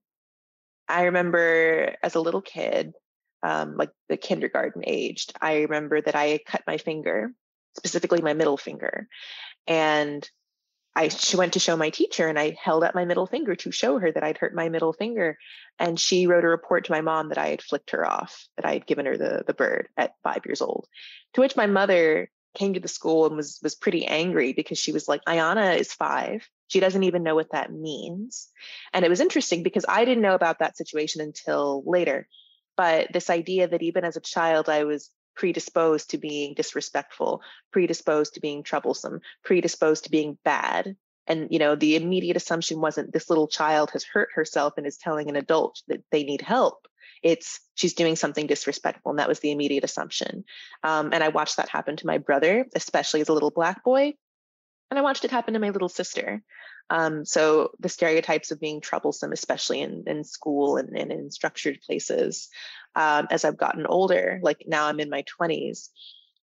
I 0.89 1.03
remember 1.03 1.95
as 2.01 2.15
a 2.15 2.19
little 2.19 2.41
kid, 2.41 2.93
um, 3.43 3.77
like 3.77 3.91
the 4.09 4.17
kindergarten 4.17 4.83
aged, 4.85 5.33
I 5.39 5.61
remember 5.61 6.01
that 6.01 6.15
I 6.15 6.39
cut 6.45 6.63
my 6.65 6.77
finger, 6.77 7.31
specifically 7.77 8.21
my 8.21 8.33
middle 8.33 8.57
finger, 8.57 9.07
and 9.67 10.27
I 10.95 11.09
went 11.33 11.53
to 11.53 11.59
show 11.59 11.75
my 11.75 11.89
teacher 11.89 12.27
and 12.27 12.37
I 12.37 12.55
held 12.61 12.83
up 12.83 12.93
my 12.93 13.05
middle 13.05 13.25
finger 13.25 13.55
to 13.55 13.71
show 13.71 13.97
her 13.97 14.11
that 14.11 14.23
I'd 14.23 14.37
hurt 14.37 14.53
my 14.53 14.69
middle 14.69 14.93
finger. 14.93 15.37
And 15.79 15.99
she 15.99 16.27
wrote 16.27 16.43
a 16.43 16.49
report 16.49 16.85
to 16.85 16.91
my 16.91 17.01
mom 17.01 17.29
that 17.29 17.37
I 17.39 17.47
had 17.47 17.63
flicked 17.63 17.91
her 17.91 18.05
off, 18.05 18.47
that 18.57 18.65
I 18.65 18.73
had 18.73 18.85
given 18.85 19.07
her 19.07 19.17
the, 19.17 19.43
the 19.45 19.55
bird 19.55 19.87
at 19.97 20.13
five 20.23 20.45
years 20.45 20.61
old. 20.61 20.87
To 21.33 21.41
which 21.41 21.55
my 21.55 21.65
mother 21.65 22.29
came 22.55 22.75
to 22.75 22.79
the 22.79 22.87
school 22.87 23.25
and 23.25 23.35
was 23.35 23.59
was 23.63 23.73
pretty 23.73 24.05
angry 24.05 24.53
because 24.53 24.77
she 24.77 24.91
was 24.91 25.07
like, 25.07 25.21
Ayana 25.25 25.77
is 25.77 25.91
five. 25.91 26.47
She 26.67 26.79
doesn't 26.79 27.03
even 27.03 27.23
know 27.23 27.35
what 27.35 27.51
that 27.51 27.71
means. 27.71 28.49
And 28.93 29.03
it 29.03 29.09
was 29.09 29.19
interesting 29.19 29.63
because 29.63 29.85
I 29.89 30.05
didn't 30.05 30.21
know 30.21 30.35
about 30.35 30.59
that 30.59 30.77
situation 30.77 31.21
until 31.21 31.83
later. 31.85 32.27
But 32.77 33.07
this 33.13 33.29
idea 33.29 33.67
that 33.67 33.81
even 33.81 34.03
as 34.03 34.15
a 34.15 34.21
child, 34.21 34.69
I 34.69 34.83
was 34.83 35.09
predisposed 35.35 36.11
to 36.11 36.17
being 36.17 36.53
disrespectful, 36.53 37.41
predisposed 37.71 38.33
to 38.35 38.39
being 38.39 38.63
troublesome, 38.63 39.19
predisposed 39.43 40.05
to 40.05 40.11
being 40.11 40.37
bad. 40.43 40.95
And, 41.25 41.47
you 41.51 41.59
know, 41.59 41.75
the 41.75 41.95
immediate 41.95 42.37
assumption 42.37 42.81
wasn't 42.81 43.13
this 43.13 43.29
little 43.29 43.47
child 43.47 43.91
has 43.91 44.03
hurt 44.03 44.29
herself 44.35 44.73
and 44.77 44.85
is 44.85 44.97
telling 44.97 45.29
an 45.29 45.35
adult 45.35 45.81
that 45.87 46.03
they 46.11 46.23
need 46.23 46.41
help. 46.41 46.87
It's 47.21 47.61
she's 47.75 47.93
doing 47.93 48.17
something 48.17 48.47
disrespectful. 48.47 49.11
And 49.11 49.19
that 49.19 49.29
was 49.29 49.39
the 49.39 49.51
immediate 49.51 49.85
assumption. 49.85 50.43
Um, 50.83 51.11
and 51.13 51.23
I 51.23 51.29
watched 51.29 51.57
that 51.57 51.69
happen 51.69 51.95
to 51.97 52.07
my 52.07 52.17
brother, 52.17 52.65
especially 52.75 53.21
as 53.21 53.29
a 53.29 53.33
little 53.33 53.51
black 53.51 53.83
boy. 53.83 54.13
And 54.91 54.99
I 54.99 55.01
watched 55.01 55.23
it 55.23 55.31
happen 55.31 55.53
to 55.53 55.59
my 55.59 55.69
little 55.69 55.89
sister. 55.89 56.43
Um, 56.89 57.25
so 57.25 57.71
the 57.79 57.89
stereotypes 57.89 58.51
of 58.51 58.59
being 58.59 58.81
troublesome, 58.81 59.31
especially 59.31 59.81
in, 59.81 60.03
in 60.05 60.23
school 60.23 60.77
and, 60.77 60.95
and 60.97 61.11
in 61.11 61.31
structured 61.31 61.79
places, 61.81 62.49
um, 62.95 63.27
as 63.29 63.45
I've 63.45 63.57
gotten 63.57 63.85
older, 63.85 64.39
like 64.43 64.63
now 64.67 64.87
I'm 64.87 64.99
in 64.99 65.09
my 65.09 65.23
20s, 65.39 65.89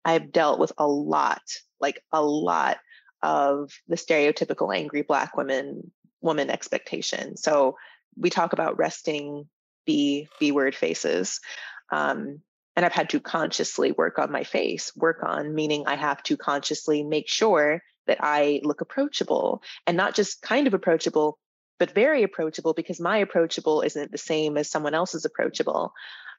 I've 0.04 0.32
dealt 0.32 0.58
with 0.58 0.72
a 0.78 0.86
lot, 0.86 1.42
like 1.80 2.02
a 2.12 2.22
lot 2.22 2.78
of 3.22 3.70
the 3.88 3.96
stereotypical 3.96 4.74
angry 4.74 5.02
Black 5.02 5.36
women 5.36 5.90
woman 6.22 6.50
expectation. 6.50 7.36
So 7.36 7.76
we 8.16 8.30
talk 8.30 8.52
about 8.52 8.78
resting 8.78 9.48
B 9.86 10.28
B 10.38 10.52
word 10.52 10.74
faces. 10.74 11.40
Um, 11.90 12.40
and 12.76 12.86
I've 12.86 12.92
had 12.92 13.10
to 13.10 13.20
consciously 13.20 13.92
work 13.92 14.18
on 14.18 14.30
my 14.30 14.44
face, 14.44 14.92
work 14.96 15.22
on 15.22 15.54
meaning 15.54 15.84
I 15.86 15.96
have 15.96 16.22
to 16.24 16.36
consciously 16.36 17.02
make 17.02 17.28
sure 17.28 17.82
that 18.06 18.18
I 18.20 18.60
look 18.62 18.80
approachable 18.80 19.62
and 19.86 19.96
not 19.96 20.14
just 20.14 20.40
kind 20.40 20.66
of 20.66 20.74
approachable, 20.74 21.38
but 21.78 21.94
very 21.94 22.22
approachable 22.22 22.72
because 22.72 23.00
my 23.00 23.18
approachable 23.18 23.82
isn't 23.82 24.12
the 24.12 24.18
same 24.18 24.56
as 24.56 24.70
someone 24.70 24.94
else's 24.94 25.24
approachable 25.24 25.92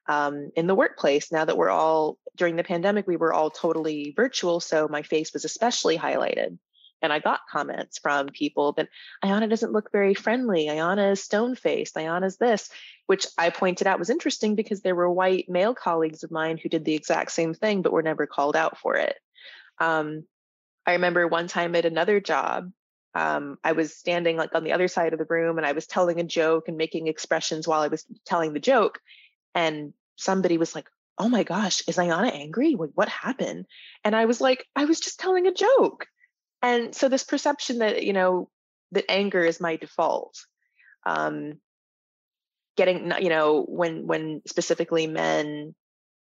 um, 0.07 0.51
in 0.55 0.67
the 0.67 0.75
workplace. 0.75 1.31
Now 1.31 1.45
that 1.45 1.57
we're 1.57 1.69
all 1.69 2.17
during 2.35 2.55
the 2.55 2.63
pandemic, 2.63 3.07
we 3.07 3.17
were 3.17 3.33
all 3.33 3.49
totally 3.49 4.13
virtual. 4.15 4.59
So 4.59 4.87
my 4.87 5.01
face 5.01 5.33
was 5.33 5.45
especially 5.45 5.97
highlighted. 5.97 6.57
And 7.01 7.11
I 7.11 7.19
got 7.19 7.41
comments 7.51 7.97
from 7.97 8.27
people 8.27 8.73
that 8.73 8.89
Ayana 9.23 9.49
doesn't 9.49 9.71
look 9.71 9.91
very 9.91 10.13
friendly. 10.13 10.67
Ayana 10.67 11.13
is 11.13 11.23
stone 11.23 11.55
faced. 11.55 11.95
Ayana's 11.95 12.37
this, 12.37 12.69
which 13.07 13.25
I 13.37 13.49
pointed 13.49 13.87
out 13.87 13.97
was 13.97 14.11
interesting 14.11 14.55
because 14.55 14.81
there 14.81 14.95
were 14.95 15.09
white 15.09 15.49
male 15.49 15.73
colleagues 15.73 16.23
of 16.23 16.31
mine 16.31 16.59
who 16.61 16.69
did 16.69 16.85
the 16.85 16.93
exact 16.93 17.31
same 17.31 17.55
thing, 17.55 17.81
but 17.81 17.91
were 17.91 18.03
never 18.03 18.27
called 18.27 18.55
out 18.55 18.77
for 18.77 18.97
it. 18.97 19.15
Um, 19.79 20.25
I 20.85 20.93
remember 20.93 21.27
one 21.27 21.47
time 21.47 21.75
at 21.75 21.85
another 21.85 22.19
job, 22.19 22.71
um, 23.15 23.57
I 23.63 23.71
was 23.71 23.95
standing 23.95 24.37
like 24.37 24.53
on 24.55 24.63
the 24.63 24.73
other 24.73 24.87
side 24.87 25.13
of 25.13 25.19
the 25.19 25.25
room 25.27 25.57
and 25.57 25.65
I 25.65 25.73
was 25.73 25.87
telling 25.87 26.19
a 26.19 26.23
joke 26.23 26.67
and 26.67 26.77
making 26.77 27.07
expressions 27.07 27.67
while 27.67 27.81
I 27.81 27.87
was 27.87 28.05
telling 28.25 28.53
the 28.53 28.59
joke 28.59 28.99
and 29.55 29.93
somebody 30.15 30.57
was 30.57 30.75
like, 30.75 30.87
"Oh 31.17 31.29
my 31.29 31.43
gosh, 31.43 31.83
is 31.87 31.97
Ayana 31.97 32.31
angry? 32.33 32.75
What, 32.75 32.91
what 32.93 33.09
happened?" 33.09 33.65
And 34.03 34.15
I 34.15 34.25
was 34.25 34.41
like, 34.41 34.65
"I 34.75 34.85
was 34.85 34.99
just 34.99 35.19
telling 35.19 35.47
a 35.47 35.53
joke." 35.53 36.07
And 36.61 36.95
so 36.95 37.09
this 37.09 37.23
perception 37.23 37.79
that 37.79 38.03
you 38.03 38.13
know 38.13 38.49
that 38.91 39.05
anger 39.09 39.43
is 39.43 39.59
my 39.59 39.77
default, 39.77 40.37
um, 41.05 41.59
getting 42.77 43.11
you 43.19 43.29
know 43.29 43.63
when 43.67 44.07
when 44.07 44.41
specifically 44.45 45.07
men 45.07 45.75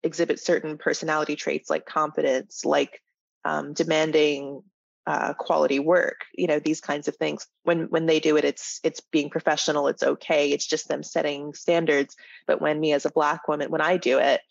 exhibit 0.03 0.39
certain 0.39 0.77
personality 0.77 1.35
traits 1.35 1.69
like 1.69 1.85
confidence, 1.85 2.65
like 2.65 3.01
um, 3.45 3.73
demanding 3.73 4.61
uh, 5.05 5.33
quality 5.33 5.79
work 5.79 6.25
you 6.33 6.47
know 6.47 6.59
these 6.59 6.81
kinds 6.81 7.07
of 7.07 7.15
things. 7.15 7.45
When 7.63 7.89
when 7.89 8.05
they 8.05 8.19
do 8.19 8.37
it 8.37 8.45
it's 8.45 8.79
it's 8.83 9.01
being 9.01 9.29
professional 9.29 9.87
it's 9.87 10.03
okay 10.03 10.51
it's 10.51 10.65
just 10.65 10.87
them 10.87 11.03
setting 11.03 11.53
standards. 11.53 12.15
But 12.47 12.61
when 12.61 12.79
me 12.79 12.93
as 12.93 13.05
a 13.05 13.11
black 13.11 13.47
woman 13.47 13.69
when 13.69 13.81
i 13.81 13.97
do 13.97 14.19
it 14.19 14.41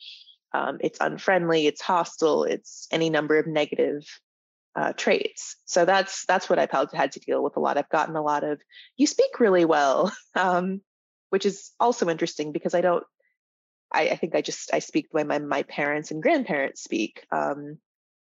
um, 0.53 0.79
it's 0.81 1.01
unfriendly 1.01 1.67
it's 1.67 1.81
hostile 1.81 2.45
it's 2.45 2.87
any 2.91 3.09
number 3.09 3.38
of 3.38 3.47
negative 3.47 4.07
uh, 4.75 4.93
traits. 4.95 5.57
So 5.65 5.85
that's 5.85 6.25
that's 6.27 6.49
what 6.51 6.59
i've 6.59 6.71
had 6.71 7.12
to 7.12 7.21
deal 7.21 7.43
with 7.43 7.57
a 7.57 7.61
lot. 7.61 7.79
I've 7.79 7.88
gotten 7.88 8.17
a 8.17 8.23
lot 8.23 8.45
of 8.45 8.61
you 8.97 9.07
speak 9.07 9.41
really 9.41 9.65
well 9.65 10.12
um, 10.35 10.83
which 11.31 11.47
is 11.47 11.71
also 11.81 12.11
interesting 12.11 12.53
because 12.53 12.75
i 12.75 12.83
don't 12.83 13.05
I, 13.91 14.11
I, 14.11 14.17
think 14.17 14.35
i 14.35 14.43
just 14.43 14.73
i 14.75 14.81
speak 14.81 15.11
the 15.11 15.17
way 15.17 15.25
my, 15.25 15.38
my 15.38 15.62
parents 15.62 16.11
and 16.11 16.23
grandparents 16.23 16.83
speak. 16.83 17.25
Um, 17.33 17.79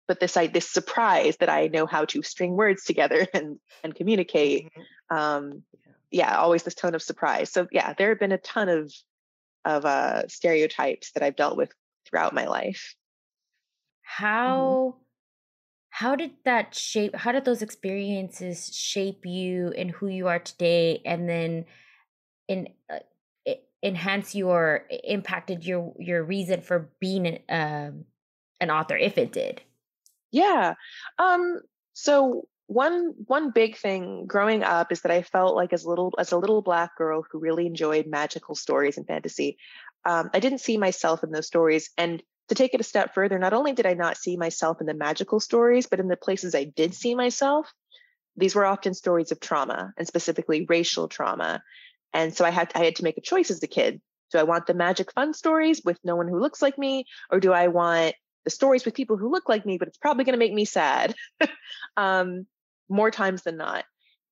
but 0.08 0.20
this 0.20 0.38
I 0.38 0.48
this 0.48 0.70
surprise 0.70 1.38
that 1.38 1.50
I 1.50 1.68
know 1.68 1.86
how 1.86 2.06
to 2.06 2.22
string 2.22 2.56
words 2.56 2.84
together 2.84 3.28
and 3.34 3.60
and 3.84 3.96
communicate. 3.96 4.66
Mm-hmm. 4.66 5.18
Um, 5.18 5.64
yeah, 6.12 6.38
always 6.38 6.64
this 6.64 6.76
tone 6.76 6.96
of 6.96 7.02
surprise. 7.02 7.52
So 7.52 7.68
yeah, 7.72 7.94
there 7.98 8.10
have 8.10 8.20
been 8.20 8.32
a 8.32 8.38
ton 8.38 8.70
of 8.70 8.94
of 9.64 9.86
uh, 9.86 10.28
stereotypes 10.28 11.12
that 11.14 11.24
I've 11.24 11.36
dealt 11.36 11.58
with 11.58 11.72
throughout 12.08 12.34
my 12.34 12.46
life. 12.46 12.96
Mm-hmm. 12.96 14.24
How 14.24 14.60
mm-hmm. 14.60 15.00
how 15.90 16.16
did 16.16 16.32
that 16.46 16.76
shape? 16.76 17.16
How 17.16 17.32
did 17.32 17.46
those 17.46 17.62
experiences 17.62 18.76
shape 18.76 19.26
you 19.26 19.74
and 19.78 19.92
who 19.92 20.08
you 20.08 20.28
are 20.28 20.40
today? 20.40 21.02
And 21.06 21.28
then 21.28 21.66
in 22.48 22.70
uh, 22.90 23.00
enhance 23.84 24.34
your 24.34 24.86
impacted 25.04 25.66
your 25.66 25.94
your 26.00 26.24
reason 26.24 26.62
for 26.62 26.90
being 27.00 27.28
an, 27.28 27.40
um, 27.50 28.06
an 28.60 28.72
author 28.72 28.98
if 28.98 29.18
it 29.18 29.32
did 29.32 29.62
yeah. 30.32 30.76
Um, 31.18 31.60
so 31.94 32.48
one 32.68 33.14
one 33.28 33.52
big 33.52 33.78
thing 33.78 34.26
growing 34.26 34.64
up 34.64 34.92
is 34.92 35.02
that 35.02 35.12
I 35.12 35.22
felt 35.22 35.56
like 35.56 35.72
as 35.74 35.86
little 35.86 36.14
as 36.18 36.32
a 36.32 36.38
little 36.38 36.62
black 36.62 36.98
girl 36.98 37.24
who 37.32 37.40
really 37.40 37.68
enjoyed 37.68 38.08
magical 38.08 38.56
stories 38.56 38.98
and 38.98 39.06
fantasy, 39.06 39.58
um, 40.04 40.30
I 40.34 40.40
didn't 40.40 40.60
see 40.60 40.78
myself 40.78 41.24
in 41.24 41.32
those 41.32 41.48
stories. 41.48 41.92
And 41.98 42.22
to 42.50 42.56
take 42.56 42.74
it 42.74 42.80
a 42.80 42.84
step 42.84 43.14
further, 43.14 43.40
not 43.40 43.54
only 43.54 43.74
did 43.74 43.86
I 43.86 43.94
not 43.94 44.18
see 44.18 44.38
myself 44.38 44.82
in 44.82 44.88
the 44.88 44.94
magical 44.94 45.40
stories, 45.40 45.88
but 45.88 46.00
in 46.00 46.08
the 46.08 46.18
places 46.18 46.54
I 46.54 46.66
did 46.66 46.94
see 46.94 47.16
myself, 47.16 47.72
these 48.36 48.56
were 48.56 48.66
often 48.66 48.94
stories 48.94 49.32
of 49.32 49.40
trauma 49.40 49.94
and 49.98 50.08
specifically 50.08 50.66
racial 50.68 51.08
trauma. 51.08 51.64
And 52.14 52.36
so 52.36 52.46
I 52.46 52.50
had 52.50 52.72
I 52.76 52.86
had 52.86 52.96
to 52.98 53.04
make 53.04 53.18
a 53.18 53.22
choice 53.22 53.52
as 53.52 53.62
a 53.64 53.68
kid. 53.68 54.02
Do 54.32 54.40
I 54.40 54.44
want 54.44 54.66
the 54.66 54.74
magic 54.74 55.14
fun 55.14 55.34
stories 55.34 55.82
with 55.86 56.00
no 56.04 56.16
one 56.16 56.28
who 56.28 56.40
looks 56.40 56.62
like 56.62 56.78
me, 56.78 57.06
or 57.30 57.40
do 57.40 57.54
I 57.54 57.68
want 57.68 58.16
the 58.46 58.52
stories 58.52 58.86
with 58.86 58.94
people 58.94 59.18
who 59.18 59.32
look 59.32 59.50
like 59.50 59.66
me, 59.66 59.78
but 59.78 59.88
it's 59.88 59.98
probably 59.98 60.24
going 60.24 60.34
to 60.34 60.40
make 60.40 60.54
me 60.54 60.66
sad 60.66 61.14
um, 61.98 62.46
more 62.88 63.12
times 63.12 63.44
than 63.44 63.58
not. 63.58 63.84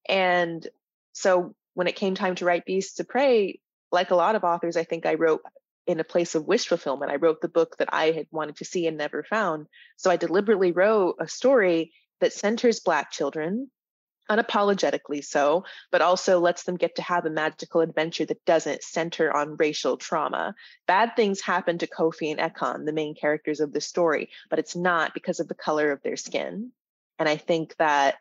And 0.08 0.66
so 1.12 1.56
when 1.74 1.88
it 1.88 1.96
came 1.96 2.16
time 2.16 2.36
to 2.36 2.46
write 2.46 2.66
Beasts 2.66 3.00
of 3.00 3.10
Prey, 3.10 3.60
like 3.92 4.12
a 4.12 4.16
lot 4.16 4.36
of 4.36 4.44
authors, 4.44 4.78
I 4.78 4.84
think 4.84 5.06
I 5.06 5.16
wrote 5.16 5.42
in 5.86 6.00
a 6.00 6.06
place 6.06 6.36
of 6.36 6.46
wish 6.46 6.68
fulfillment. 6.68 7.12
I 7.12 7.18
wrote 7.18 7.42
the 7.42 7.50
book 7.50 7.78
that 7.78 7.94
I 7.94 8.12
had 8.12 8.28
wanted 8.32 8.58
to 8.58 8.66
see 8.66 8.88
and 8.88 8.98
never 8.98 9.24
found. 9.24 9.68
So 9.98 10.10
I 10.10 10.18
deliberately 10.18 10.72
wrote 10.72 11.18
a 11.20 11.28
story 11.28 11.92
that 12.22 12.34
centers 12.34 12.80
Black 12.80 13.12
children, 13.12 13.70
unapologetically 14.30 15.24
so, 15.24 15.66
but 15.92 16.02
also 16.02 16.40
lets 16.40 16.64
them 16.64 16.78
get 16.78 16.96
to 16.96 17.02
have 17.02 17.26
a 17.26 17.30
magical 17.30 17.82
adventure 17.82 18.26
that 18.26 18.46
doesn't 18.46 18.84
center 18.84 19.36
on 19.36 19.58
racial 19.58 19.98
trauma. 19.98 20.56
Bad 20.88 21.16
things 21.16 21.42
happen 21.42 21.78
to 21.80 21.88
Koffi 21.88 22.32
and 22.32 22.40
Ekon, 22.40 22.86
the 22.86 22.94
main 22.94 23.16
characters 23.16 23.60
of 23.60 23.74
the 23.74 23.82
story, 23.82 24.30
but 24.50 24.60
it's 24.60 24.76
not 24.76 25.14
because 25.14 25.40
of 25.40 25.48
the 25.48 25.56
color 25.56 25.92
of 25.92 26.02
their 26.02 26.18
skin. 26.18 26.72
And 27.20 27.30
I 27.30 27.38
think 27.38 27.76
that 27.78 28.16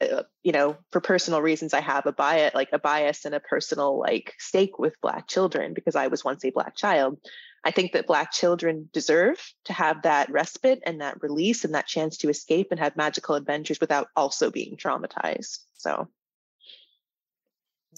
uh, 0.00 0.22
you 0.44 0.52
know 0.52 0.76
for 0.92 1.00
personal 1.00 1.42
reasons 1.42 1.74
i 1.74 1.80
have 1.80 2.06
a 2.06 2.12
bias 2.12 2.54
like 2.54 2.68
a 2.72 2.78
bias 2.78 3.24
and 3.24 3.34
a 3.34 3.40
personal 3.40 3.98
like 3.98 4.32
stake 4.38 4.78
with 4.78 5.00
black 5.00 5.26
children 5.26 5.74
because 5.74 5.96
i 5.96 6.06
was 6.06 6.24
once 6.24 6.44
a 6.44 6.50
black 6.50 6.76
child 6.76 7.18
i 7.64 7.70
think 7.70 7.92
that 7.92 8.06
black 8.06 8.32
children 8.32 8.88
deserve 8.92 9.38
to 9.64 9.72
have 9.72 10.02
that 10.02 10.30
respite 10.30 10.80
and 10.84 11.00
that 11.00 11.22
release 11.22 11.64
and 11.64 11.74
that 11.74 11.86
chance 11.86 12.16
to 12.16 12.28
escape 12.28 12.68
and 12.70 12.80
have 12.80 12.96
magical 12.96 13.34
adventures 13.34 13.80
without 13.80 14.08
also 14.16 14.50
being 14.50 14.76
traumatized 14.76 15.58
so 15.74 16.08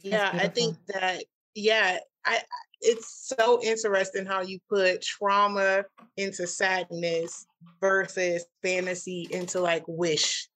yeah 0.03 0.31
i 0.35 0.49
think 0.49 0.77
that 0.89 1.25
yeah 1.55 1.99
i 2.25 2.41
it's 2.83 3.35
so 3.37 3.61
interesting 3.63 4.25
how 4.25 4.41
you 4.41 4.59
put 4.71 5.03
trauma 5.03 5.85
into 6.17 6.47
sadness 6.47 7.47
versus 7.79 8.47
fantasy 8.63 9.29
into 9.31 9.61
like 9.61 9.85
wish 9.87 10.49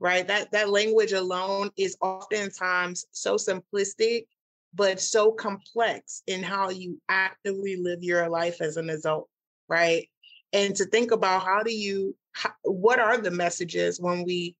right? 0.00 0.26
That 0.26 0.50
that 0.52 0.70
language 0.70 1.12
alone 1.12 1.70
is 1.76 1.96
oftentimes 2.00 3.06
so 3.10 3.36
simplistic, 3.36 4.26
but 4.74 5.00
so 5.00 5.32
complex 5.32 6.22
in 6.26 6.42
how 6.42 6.70
you 6.70 7.00
actively 7.08 7.76
live 7.76 8.02
your 8.02 8.28
life 8.28 8.60
as 8.60 8.76
an 8.76 8.90
adult, 8.90 9.28
right? 9.68 10.08
And 10.52 10.74
to 10.76 10.84
think 10.86 11.10
about 11.10 11.42
how 11.42 11.62
do 11.62 11.72
you 11.72 12.16
what 12.62 12.98
are 12.98 13.18
the 13.18 13.30
messages 13.30 14.00
when 14.00 14.24
we 14.24 14.56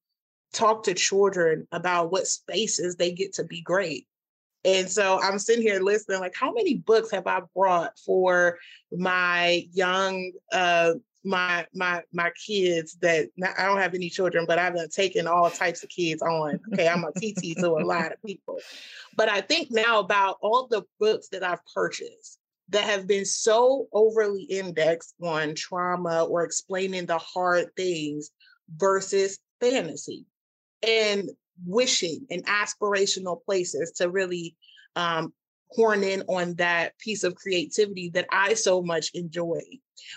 talk 0.53 0.83
to 0.85 0.95
children 0.95 1.69
about 1.73 2.11
what 2.11 2.27
spaces 2.27 2.97
they 2.97 3.13
get 3.13 3.35
to 3.35 3.45
be 3.45 3.61
great 3.61 4.07
and 4.65 4.91
so 4.91 5.21
I'm 5.21 5.39
sitting 5.39 5.63
here 5.63 5.81
listening, 5.81 6.21
like, 6.21 6.35
how 6.35 6.53
many 6.53 6.75
books 6.75 7.11
have 7.13 7.27
I 7.27 7.41
brought 7.55 7.99
for 7.99 8.59
my 8.93 9.67
young 9.73 10.33
uh, 10.53 10.95
my 11.25 11.67
my 11.75 12.03
my 12.13 12.31
kids 12.47 12.97
that 13.01 13.29
I 13.59 13.67
don't 13.67 13.79
have 13.79 13.95
any 13.95 14.09
children, 14.09 14.45
but 14.47 14.59
I've 14.59 14.77
taking 14.91 15.27
all 15.27 15.51
types 15.51 15.83
of 15.83 15.89
kids 15.89 16.23
on. 16.23 16.61
Okay, 16.73 16.89
I'm 16.89 17.05
a 17.05 17.13
TT 17.13 17.57
to 17.59 17.71
a 17.71 17.85
lot 17.85 18.13
of 18.13 18.23
people. 18.25 18.59
But 19.17 19.29
I 19.29 19.41
think 19.41 19.69
now 19.71 19.99
about 19.99 20.39
all 20.43 20.67
the 20.69 20.85
books 21.01 21.29
that 21.29 21.43
I've 21.43 21.65
purchased 21.75 22.39
that 22.71 22.85
have 22.85 23.07
been 23.07 23.25
so 23.25 23.89
overly 23.93 24.43
indexed 24.43 25.15
on 25.23 25.55
trauma 25.55 26.25
or 26.25 26.45
explaining 26.45 27.07
the 27.07 27.19
hard 27.19 27.75
things 27.77 28.31
versus 28.77 29.39
fantasy 29.61 30.27
and 30.87 31.31
wishing 31.67 32.27
and 32.31 32.47
aspirational 32.47 33.43
places 33.45 33.93
to 33.97 34.11
really 34.11 34.55
um, 34.97 35.33
horn 35.71 36.03
in 36.03 36.23
on 36.29 36.55
that 36.55 36.99
piece 36.99 37.25
of 37.25 37.35
creativity 37.35 38.11
that 38.11 38.27
I 38.31 38.55
so 38.55 38.83
much 38.83 39.11
enjoy. 39.15 39.61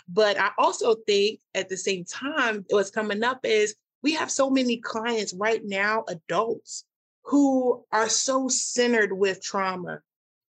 But 0.08 0.40
I 0.40 0.52
also 0.58 0.96
think 1.08 1.40
at 1.54 1.70
the 1.70 1.78
same 1.78 2.06
time, 2.06 2.66
what's 2.70 2.92
coming 2.92 3.24
up 3.24 3.40
is 3.44 3.76
we 4.02 4.14
have 4.14 4.32
so 4.32 4.50
many 4.50 4.78
clients 4.78 5.34
right 5.34 5.62
now, 5.64 6.06
adults, 6.08 6.86
who 7.24 7.84
are 7.92 8.10
so 8.10 8.48
centered 8.48 9.14
with 9.14 9.44
trauma, 9.44 10.02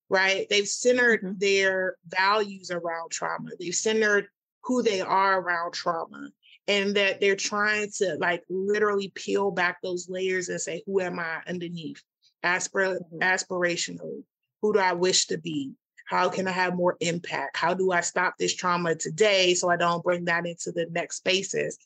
right? 0.09 0.47
They've 0.49 0.67
centered 0.67 1.21
mm-hmm. 1.21 1.37
their 1.37 1.97
values 2.07 2.71
around 2.71 3.11
trauma, 3.11 3.51
they've 3.59 3.75
centered 3.75 4.27
who 4.63 4.83
they 4.83 5.01
are 5.01 5.39
around 5.39 5.73
trauma. 5.73 6.29
And 6.67 6.95
that 6.95 7.19
they're 7.19 7.35
trying 7.35 7.89
to 7.97 8.17
like 8.21 8.43
literally 8.47 9.11
peel 9.15 9.49
back 9.49 9.81
those 9.81 10.07
layers 10.07 10.47
and 10.47 10.61
say, 10.61 10.83
who 10.85 11.01
am 11.01 11.19
I 11.19 11.41
underneath? 11.47 12.01
Aspir- 12.45 12.99
mm-hmm. 12.99 13.17
aspirationally 13.17 14.23
who 14.61 14.73
do 14.73 14.79
I 14.79 14.93
wish 14.93 15.27
to 15.27 15.37
be? 15.37 15.73
How 16.07 16.29
can 16.29 16.47
I 16.47 16.51
have 16.51 16.75
more 16.75 16.97
impact? 16.99 17.55
How 17.55 17.73
do 17.73 17.91
I 17.91 18.01
stop 18.01 18.35
this 18.37 18.53
trauma 18.53 18.95
today 18.95 19.53
so 19.53 19.69
I 19.69 19.77
don't 19.77 20.03
bring 20.03 20.25
that 20.25 20.45
into 20.45 20.71
the 20.71 20.87
next 20.91 21.17
spaces? 21.17 21.77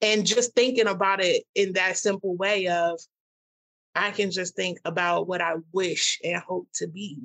And 0.00 0.26
just 0.26 0.54
thinking 0.54 0.86
about 0.86 1.22
it 1.22 1.44
in 1.54 1.74
that 1.74 1.98
simple 1.98 2.34
way 2.36 2.68
of, 2.68 2.98
I 3.94 4.12
can 4.12 4.30
just 4.30 4.56
think 4.56 4.78
about 4.84 5.28
what 5.28 5.40
I 5.40 5.54
wish 5.72 6.18
and 6.24 6.36
hope 6.36 6.68
to 6.76 6.86
be 6.86 7.18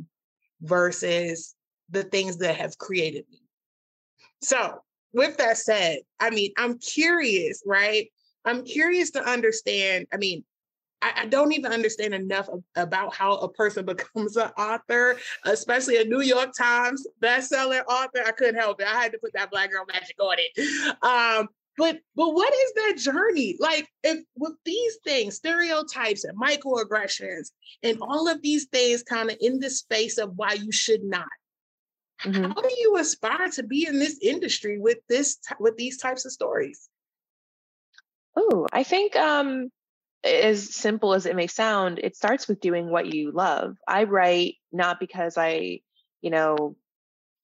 versus 0.62 1.56
the 1.90 2.04
things 2.04 2.38
that 2.38 2.58
have 2.58 2.78
created 2.78 3.26
me. 3.30 3.40
So, 4.42 4.80
with 5.14 5.38
that 5.38 5.58
said, 5.58 6.00
I 6.20 6.30
mean, 6.30 6.52
I'm 6.58 6.80
curious, 6.80 7.64
right? 7.66 8.10
I'm 8.46 8.64
curious 8.64 9.12
to 9.12 9.24
understand. 9.24 10.08
I 10.14 10.18
mean, 10.18 10.44
I, 11.02 11.14
I 11.18 11.26
don't 11.26 11.52
even 11.54 11.72
understand 11.72 12.14
enough 12.14 12.50
about 12.76 13.16
how 13.16 13.36
a 13.38 13.50
person 13.50 13.86
becomes 13.94 14.38
an 14.38 14.52
author, 14.58 15.18
especially 15.46 15.98
a 15.98 16.06
New 16.06 16.22
York 16.22 16.52
Times 16.58 17.06
bestselling 17.22 17.84
author. 17.88 18.24
I 18.26 18.32
couldn't 18.32 18.56
help 18.60 18.82
it. 18.82 18.88
I 18.88 19.02
had 19.02 19.12
to 19.12 19.20
put 19.20 19.34
that 19.34 19.52
black 19.52 19.72
girl 19.72 19.86
magic 19.92 20.16
on 20.20 20.38
it. 20.38 21.04
Um, 21.04 21.48
but 21.78 22.00
but 22.16 22.34
what 22.34 22.54
is 22.54 22.74
that 22.76 22.98
journey 22.98 23.56
like 23.60 23.88
if 24.04 24.20
with 24.36 24.54
these 24.66 24.98
things 25.04 25.36
stereotypes 25.36 26.24
and 26.26 26.38
microaggressions 26.38 27.52
and 27.82 27.98
all 28.02 28.28
of 28.28 28.42
these 28.42 28.66
things 28.66 29.04
kind 29.04 29.30
of 29.32 29.38
in 29.40 29.60
the 29.60 29.70
space 29.70 30.18
of 30.18 30.34
why 30.36 30.54
you 30.54 30.72
should 30.72 31.04
not 31.04 31.26
mm-hmm. 32.24 32.44
how 32.44 32.62
do 32.62 32.76
you 32.78 32.98
aspire 32.98 33.48
to 33.50 33.64
be 33.64 33.88
in 33.88 34.00
this 34.00 34.20
industry 34.22 34.80
with 34.80 34.98
this 35.08 35.38
with 35.60 35.78
these 35.78 35.98
types 35.98 36.26
of 36.26 36.32
stories 36.32 36.90
oh 38.36 38.68
i 38.74 38.84
think 38.84 39.16
um 39.16 39.70
as 40.24 40.74
simple 40.74 41.14
as 41.14 41.26
it 41.26 41.36
may 41.36 41.48
sound, 41.48 42.00
it 42.00 42.16
starts 42.16 42.48
with 42.48 42.62
doing 42.62 42.90
what 42.90 43.14
you 43.14 43.32
love. 43.32 43.78
I 43.88 44.04
write 44.04 44.56
not 44.72 45.00
because 45.00 45.38
I, 45.38 45.82
you 46.22 46.30
know, 46.30 46.76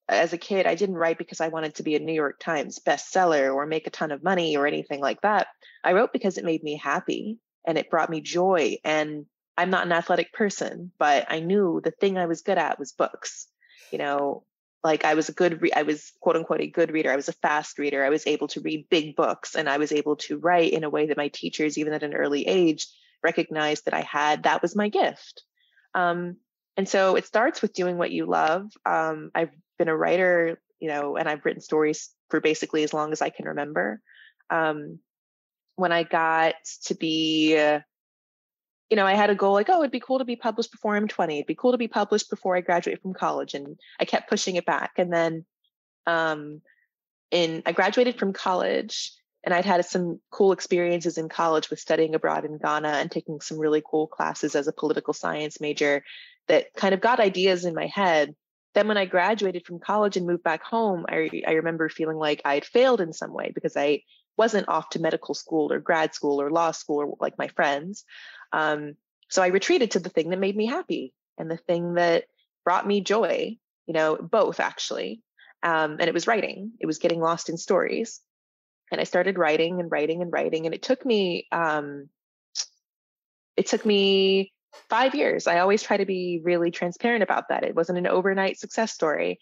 as 0.10 0.34
a 0.34 0.38
kid, 0.38 0.66
I 0.66 0.76
didn't 0.76 0.96
write 0.96 1.18
because 1.18 1.42
I 1.42 1.50
wanted 1.50 1.76
to 1.76 1.84
be 1.84 1.96
a 1.96 2.00
New 2.00 2.14
York 2.14 2.40
Times 2.40 2.80
bestseller 2.80 3.54
or 3.54 3.66
make 3.66 3.88
a 3.88 3.92
ton 3.92 4.12
of 4.12 4.24
money 4.24 4.56
or 4.56 4.66
anything 4.66 5.02
like 5.02 5.22
that. 5.22 5.48
I 5.84 5.94
wrote 5.94 6.14
because 6.14 6.38
it 6.38 6.46
made 6.46 6.64
me 6.64 6.78
happy 6.78 7.40
and 7.66 7.78
it 7.78 7.90
brought 7.90 8.10
me 8.10 8.22
joy. 8.22 8.78
And 8.86 9.26
I'm 9.58 9.70
not 9.70 9.86
an 9.86 9.92
athletic 9.92 10.32
person, 10.32 10.92
but 10.98 11.26
I 11.30 11.40
knew 11.40 11.82
the 11.84 11.92
thing 11.92 12.18
I 12.18 12.28
was 12.28 12.42
good 12.42 12.58
at 12.58 12.80
was 12.80 12.94
books. 12.94 13.48
You 13.92 13.98
know, 13.98 14.44
like 14.88 15.04
i 15.06 15.14
was 15.14 15.30
a 15.30 15.34
good 15.34 15.62
re- 15.62 15.74
i 15.76 15.84
was 15.84 16.14
quote 16.22 16.38
unquote 16.38 16.62
a 16.62 16.68
good 16.68 16.92
reader. 16.92 17.12
I 17.12 17.16
was 17.18 17.28
a 17.28 17.34
fast 17.34 17.78
reader. 17.78 18.04
I 18.04 18.10
was 18.10 18.26
able 18.26 18.48
to 18.50 18.62
read 18.62 18.90
big 18.90 19.16
books 19.16 19.56
and 19.56 19.70
i 19.70 19.78
was 19.78 19.92
able 19.92 20.16
to 20.26 20.38
write 20.38 20.72
in 20.74 20.84
a 20.84 20.90
way 20.90 21.08
that 21.08 21.18
my 21.24 21.28
teachers 21.28 21.78
even 21.78 21.94
at 21.94 22.04
an 22.04 22.14
early 22.14 22.48
age 22.48 22.88
recognized 23.24 23.86
that 23.86 23.94
i 23.94 24.02
had 24.02 24.44
that 24.44 24.62
was 24.62 24.76
my 24.76 24.90
gift. 24.90 25.44
Um, 25.94 26.38
and 26.78 26.88
so 26.88 27.16
it 27.16 27.26
starts 27.26 27.62
with 27.62 27.74
doing 27.74 27.98
what 27.98 28.12
you 28.12 28.26
love. 28.26 28.72
Um, 28.86 29.32
i've 29.36 29.52
been 29.78 29.90
a 29.90 29.98
writer 29.98 30.60
you 30.80 30.90
know 30.90 31.18
and 31.18 31.28
i've 31.30 31.44
written 31.46 31.62
stories 31.62 32.10
for 32.30 32.40
basically 32.40 32.84
as 32.84 32.94
long 32.94 33.12
as 33.12 33.22
i 33.22 33.30
can 33.30 33.46
remember. 33.48 34.02
Um, 34.50 35.00
when 35.76 35.92
i 35.92 36.04
got 36.04 36.56
to 36.86 36.96
be 36.96 37.58
uh, 37.58 37.82
you 38.90 38.96
know, 38.96 39.06
I 39.06 39.16
had 39.16 39.30
a 39.30 39.36
goal 39.36 39.54
like, 39.54 39.70
oh, 39.70 39.80
it'd 39.80 39.92
be 39.92 40.00
cool 40.00 40.20
to 40.20 40.26
be 40.26 40.36
published 40.36 40.72
before 40.72 40.96
I'm 40.96 41.08
20. 41.08 41.36
It'd 41.36 41.48
be 41.48 41.56
cool 41.56 41.74
to 41.74 41.78
be 41.78 41.88
published 41.88 42.30
before 42.30 42.56
I 42.56 42.62
graduate 42.62 43.02
from 43.02 43.14
college. 43.14 43.54
And 43.54 43.78
I 44.00 44.06
kept 44.06 44.30
pushing 44.30 44.56
it 44.56 44.66
back. 44.66 44.94
And 44.98 45.12
then 45.12 45.46
um, 46.06 46.62
in 47.32 47.64
I 47.66 47.74
graduated 47.74 48.18
from 48.18 48.34
college 48.34 49.12
and 49.44 49.54
I'd 49.54 49.66
had 49.66 49.86
some 49.86 50.20
cool 50.32 50.52
experiences 50.52 51.18
in 51.18 51.30
college 51.30 51.70
with 51.70 51.80
studying 51.80 52.16
abroad 52.16 52.46
in 52.46 52.58
Ghana 52.58 52.90
and 52.90 53.12
taking 53.12 53.42
some 53.42 53.60
really 53.60 53.84
cool 53.86 54.08
classes 54.08 54.56
as 54.56 54.68
a 54.68 54.74
political 54.74 55.14
science 55.14 55.60
major 55.60 56.04
that 56.48 56.74
kind 56.76 56.94
of 56.94 57.02
got 57.02 57.20
ideas 57.20 57.66
in 57.66 57.76
my 57.76 57.88
head. 57.88 58.36
Then 58.74 58.88
when 58.88 58.98
I 58.98 59.06
graduated 59.06 59.66
from 59.66 59.80
college 59.80 60.18
and 60.18 60.28
moved 60.28 60.44
back 60.44 60.64
home, 60.64 61.06
I, 61.10 61.30
I 61.46 61.54
remember 61.54 61.90
feeling 61.90 62.18
like 62.18 62.42
I 62.46 62.56
had 62.56 62.66
failed 62.66 63.02
in 63.02 63.12
some 63.12 63.34
way 63.34 63.52
because 63.54 63.76
I 63.76 64.02
wasn't 64.38 64.70
off 64.70 64.90
to 64.92 65.00
medical 65.00 65.34
school 65.34 65.72
or 65.72 65.80
grad 65.80 66.14
school 66.14 66.42
or 66.42 66.52
law 66.52 66.72
school 66.72 67.00
or 67.04 67.18
like 67.20 67.38
my 67.38 67.48
friends. 67.50 68.06
Um, 68.54 68.96
so 69.30 69.42
I 69.42 69.48
retreated 69.48 69.92
to 69.92 70.00
the 70.00 70.10
thing 70.10 70.30
that 70.30 70.40
made 70.40 70.56
me 70.56 70.68
happy 70.68 71.14
and 71.38 71.50
the 71.52 71.58
thing 71.58 71.96
that 71.96 72.26
brought 72.64 72.88
me 72.88 73.02
joy, 73.02 73.58
you 73.88 73.94
know, 73.94 74.16
both 74.16 74.60
actually. 74.60 75.22
um, 75.64 75.98
and 76.00 76.04
it 76.04 76.14
was 76.14 76.28
writing. 76.28 76.74
It 76.80 76.86
was 76.86 77.00
getting 77.00 77.20
lost 77.20 77.50
in 77.50 77.58
stories, 77.58 78.22
and 78.92 79.02
I 79.02 79.06
started 79.06 79.38
writing 79.38 79.80
and 79.80 79.92
writing 79.92 80.22
and 80.22 80.32
writing, 80.32 80.66
and 80.66 80.76
it 80.76 80.84
took 80.84 81.06
me 81.06 81.48
um, 81.52 82.10
it 83.56 83.66
took 83.68 83.86
me 83.86 84.54
five 84.90 85.16
years. 85.16 85.48
I 85.48 85.60
always 85.60 85.82
try 85.82 85.98
to 85.98 86.06
be 86.06 86.42
really 86.44 86.72
transparent 86.72 87.24
about 87.24 87.50
that. 87.50 87.64
It 87.64 87.76
wasn't 87.76 87.98
an 87.98 88.08
overnight 88.08 88.60
success 88.60 88.92
story. 88.94 89.40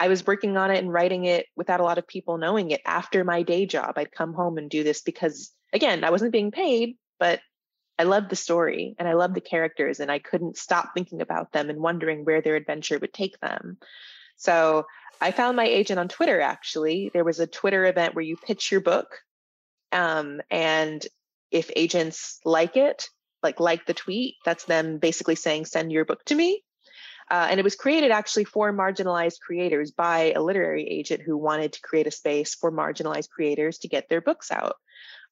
I 0.00 0.08
was 0.08 0.26
working 0.26 0.56
on 0.56 0.70
it 0.70 0.78
and 0.78 0.92
writing 0.92 1.24
it 1.24 1.46
without 1.56 1.80
a 1.80 1.84
lot 1.84 1.98
of 1.98 2.06
people 2.06 2.38
knowing 2.38 2.70
it 2.70 2.80
after 2.84 3.24
my 3.24 3.42
day 3.42 3.66
job. 3.66 3.94
I'd 3.96 4.12
come 4.12 4.32
home 4.32 4.58
and 4.58 4.70
do 4.70 4.84
this 4.84 5.02
because, 5.02 5.52
again, 5.72 6.04
I 6.04 6.10
wasn't 6.10 6.32
being 6.32 6.50
paid, 6.50 6.96
but 7.18 7.40
I 7.98 8.04
loved 8.04 8.30
the 8.30 8.36
story 8.36 8.94
and 8.98 9.08
I 9.08 9.14
loved 9.14 9.34
the 9.34 9.40
characters, 9.40 9.98
and 9.98 10.10
I 10.10 10.20
couldn't 10.20 10.56
stop 10.56 10.90
thinking 10.94 11.20
about 11.20 11.52
them 11.52 11.68
and 11.68 11.80
wondering 11.80 12.24
where 12.24 12.40
their 12.40 12.54
adventure 12.54 12.98
would 12.98 13.12
take 13.12 13.40
them. 13.40 13.78
So 14.36 14.86
I 15.20 15.32
found 15.32 15.56
my 15.56 15.66
agent 15.66 15.98
on 15.98 16.06
Twitter, 16.06 16.40
actually. 16.40 17.10
There 17.12 17.24
was 17.24 17.40
a 17.40 17.48
Twitter 17.48 17.84
event 17.84 18.14
where 18.14 18.24
you 18.24 18.36
pitch 18.36 18.70
your 18.70 18.80
book. 18.80 19.18
Um, 19.90 20.40
and 20.48 21.04
if 21.50 21.72
agents 21.74 22.38
like 22.44 22.76
it, 22.76 23.08
like 23.42 23.58
like 23.58 23.86
the 23.86 23.94
tweet, 23.94 24.36
that's 24.44 24.64
them 24.64 24.98
basically 24.98 25.34
saying, 25.34 25.64
send 25.64 25.90
your 25.90 26.04
book 26.04 26.24
to 26.26 26.36
me. 26.36 26.62
Uh, 27.30 27.48
and 27.50 27.60
it 27.60 27.64
was 27.64 27.76
created 27.76 28.10
actually 28.10 28.44
for 28.44 28.72
marginalized 28.72 29.40
creators 29.40 29.90
by 29.90 30.32
a 30.34 30.42
literary 30.42 30.84
agent 30.84 31.22
who 31.22 31.36
wanted 31.36 31.72
to 31.72 31.80
create 31.82 32.06
a 32.06 32.10
space 32.10 32.54
for 32.54 32.72
marginalized 32.72 33.28
creators 33.28 33.78
to 33.78 33.88
get 33.88 34.08
their 34.08 34.20
books 34.20 34.50
out. 34.50 34.76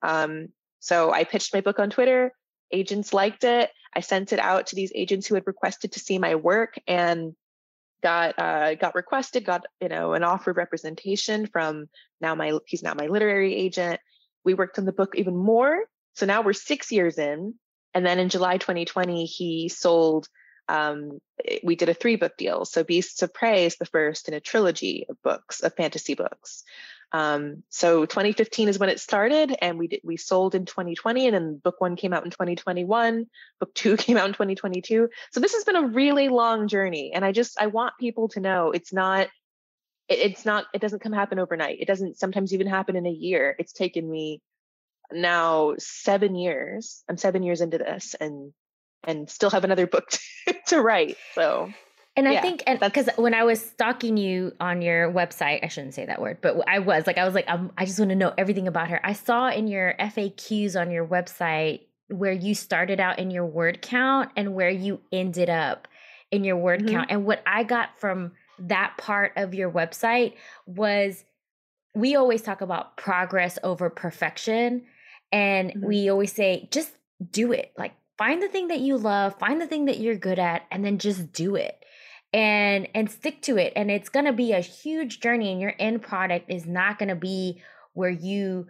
Um, 0.02 0.48
so 0.80 1.12
I 1.12 1.24
pitched 1.24 1.54
my 1.54 1.62
book 1.62 1.78
on 1.78 1.90
Twitter. 1.90 2.32
Agents 2.70 3.14
liked 3.14 3.44
it. 3.44 3.70
I 3.94 4.00
sent 4.00 4.32
it 4.32 4.38
out 4.38 4.68
to 4.68 4.76
these 4.76 4.92
agents 4.94 5.26
who 5.26 5.34
had 5.34 5.46
requested 5.46 5.92
to 5.92 6.00
see 6.00 6.18
my 6.18 6.34
work 6.34 6.74
and 6.86 7.34
got 8.02 8.38
uh, 8.38 8.74
got 8.74 8.94
requested, 8.94 9.44
got 9.44 9.64
you 9.80 9.88
know 9.88 10.12
an 10.12 10.22
offer 10.22 10.50
of 10.50 10.56
representation 10.56 11.46
from 11.46 11.88
now 12.20 12.34
my 12.34 12.58
he's 12.66 12.82
now 12.82 12.94
my 12.94 13.06
literary 13.06 13.54
agent. 13.54 14.00
We 14.44 14.54
worked 14.54 14.78
on 14.78 14.84
the 14.84 14.92
book 14.92 15.14
even 15.16 15.36
more. 15.36 15.84
So 16.14 16.26
now 16.26 16.42
we're 16.42 16.52
six 16.52 16.92
years 16.92 17.18
in. 17.18 17.54
And 17.94 18.04
then 18.04 18.18
in 18.18 18.28
July 18.28 18.58
2020, 18.58 19.24
he 19.24 19.68
sold 19.68 20.28
um, 20.68 21.18
eh, 21.44 21.58
we 21.62 21.76
did 21.76 21.88
a 21.88 21.94
three 21.94 22.16
book 22.16 22.36
deal. 22.36 22.64
So 22.64 22.84
Beasts 22.84 23.22
of 23.22 23.32
Prey 23.32 23.66
is 23.66 23.76
the 23.76 23.86
first 23.86 24.28
in 24.28 24.34
a 24.34 24.40
trilogy 24.40 25.06
of 25.08 25.20
books, 25.22 25.60
of 25.60 25.74
fantasy 25.74 26.14
books. 26.14 26.64
Um, 27.12 27.62
so 27.70 28.04
2015 28.04 28.68
is 28.68 28.78
when 28.78 28.88
it 28.88 29.00
started, 29.00 29.54
and 29.62 29.78
we 29.78 29.88
did, 29.88 30.00
we 30.02 30.16
sold 30.16 30.54
in 30.54 30.66
2020, 30.66 31.26
and 31.26 31.34
then 31.34 31.56
book 31.56 31.80
one 31.80 31.96
came 31.96 32.12
out 32.12 32.24
in 32.24 32.30
2021. 32.30 33.26
Book 33.60 33.74
two 33.74 33.96
came 33.96 34.16
out 34.16 34.26
in 34.26 34.32
2022. 34.32 35.08
So 35.30 35.40
this 35.40 35.54
has 35.54 35.64
been 35.64 35.76
a 35.76 35.86
really 35.86 36.28
long 36.28 36.68
journey, 36.68 37.12
and 37.14 37.24
I 37.24 37.32
just 37.32 37.60
I 37.60 37.68
want 37.68 37.94
people 37.98 38.28
to 38.30 38.40
know 38.40 38.72
it's 38.72 38.92
not 38.92 39.28
it, 40.08 40.18
it's 40.18 40.44
not 40.44 40.66
it 40.74 40.80
doesn't 40.80 41.02
come 41.02 41.12
happen 41.12 41.38
overnight. 41.38 41.80
It 41.80 41.88
doesn't 41.88 42.18
sometimes 42.18 42.52
even 42.52 42.66
happen 42.66 42.96
in 42.96 43.06
a 43.06 43.10
year. 43.10 43.54
It's 43.58 43.72
taken 43.72 44.10
me 44.10 44.42
now 45.12 45.74
seven 45.78 46.34
years. 46.34 47.04
I'm 47.08 47.16
seven 47.16 47.42
years 47.44 47.60
into 47.60 47.78
this, 47.78 48.14
and 48.20 48.52
and 49.04 49.30
still 49.30 49.50
have 49.50 49.64
another 49.64 49.86
book 49.86 50.08
to, 50.46 50.54
to 50.68 50.82
write. 50.82 51.16
So 51.34 51.72
and 52.16 52.26
I 52.26 52.40
think, 52.40 52.62
and 52.66 52.80
because 52.80 53.10
when 53.16 53.34
I 53.34 53.44
was 53.44 53.60
stalking 53.60 54.16
you 54.16 54.52
on 54.58 54.80
your 54.80 55.12
website, 55.12 55.62
I 55.62 55.68
shouldn't 55.68 55.92
say 55.92 56.06
that 56.06 56.20
word, 56.20 56.38
but 56.40 56.66
I 56.66 56.78
was 56.78 57.06
like, 57.06 57.18
I 57.18 57.26
was 57.26 57.34
like, 57.34 57.44
I'm, 57.46 57.70
i 57.76 57.84
just 57.84 57.98
want 57.98 58.08
to 58.08 58.14
know 58.14 58.32
everything 58.38 58.66
about 58.66 58.88
her. 58.88 59.00
I 59.04 59.12
saw 59.12 59.50
in 59.50 59.68
your 59.68 59.94
FAQs 60.00 60.80
on 60.80 60.90
your 60.90 61.06
website 61.06 61.80
where 62.08 62.32
you 62.32 62.54
started 62.54 63.00
out 63.00 63.18
in 63.18 63.30
your 63.30 63.44
word 63.44 63.82
count 63.82 64.30
and 64.34 64.54
where 64.54 64.70
you 64.70 65.00
ended 65.12 65.50
up 65.50 65.88
in 66.30 66.42
your 66.42 66.56
word 66.56 66.80
mm-hmm. 66.80 66.94
count. 66.94 67.10
And 67.10 67.26
what 67.26 67.42
I 67.44 67.64
got 67.64 67.98
from 67.98 68.32
that 68.60 68.94
part 68.96 69.32
of 69.36 69.52
your 69.52 69.70
website 69.70 70.34
was 70.64 71.22
we 71.94 72.16
always 72.16 72.40
talk 72.40 72.62
about 72.62 72.96
progress 72.96 73.58
over 73.62 73.90
perfection. 73.90 74.86
And 75.32 75.70
mm-hmm. 75.70 75.86
we 75.86 76.08
always 76.08 76.32
say, 76.32 76.68
just 76.70 76.92
do 77.30 77.52
it. 77.52 77.72
Like, 77.76 77.92
find 78.18 78.42
the 78.42 78.48
thing 78.48 78.68
that 78.68 78.80
you 78.80 78.96
love, 78.96 79.38
find 79.38 79.60
the 79.60 79.66
thing 79.66 79.86
that 79.86 79.98
you're 79.98 80.16
good 80.16 80.38
at, 80.38 80.62
and 80.70 80.84
then 80.84 80.98
just 80.98 81.32
do 81.32 81.56
it. 81.56 81.82
And 82.32 82.88
and 82.94 83.10
stick 83.10 83.40
to 83.42 83.56
it. 83.56 83.72
And 83.76 83.90
it's 83.90 84.08
going 84.08 84.26
to 84.26 84.32
be 84.32 84.52
a 84.52 84.60
huge 84.60 85.20
journey 85.20 85.52
and 85.52 85.60
your 85.60 85.74
end 85.78 86.02
product 86.02 86.50
is 86.50 86.66
not 86.66 86.98
going 86.98 87.08
to 87.08 87.14
be 87.14 87.62
where 87.94 88.10
you 88.10 88.66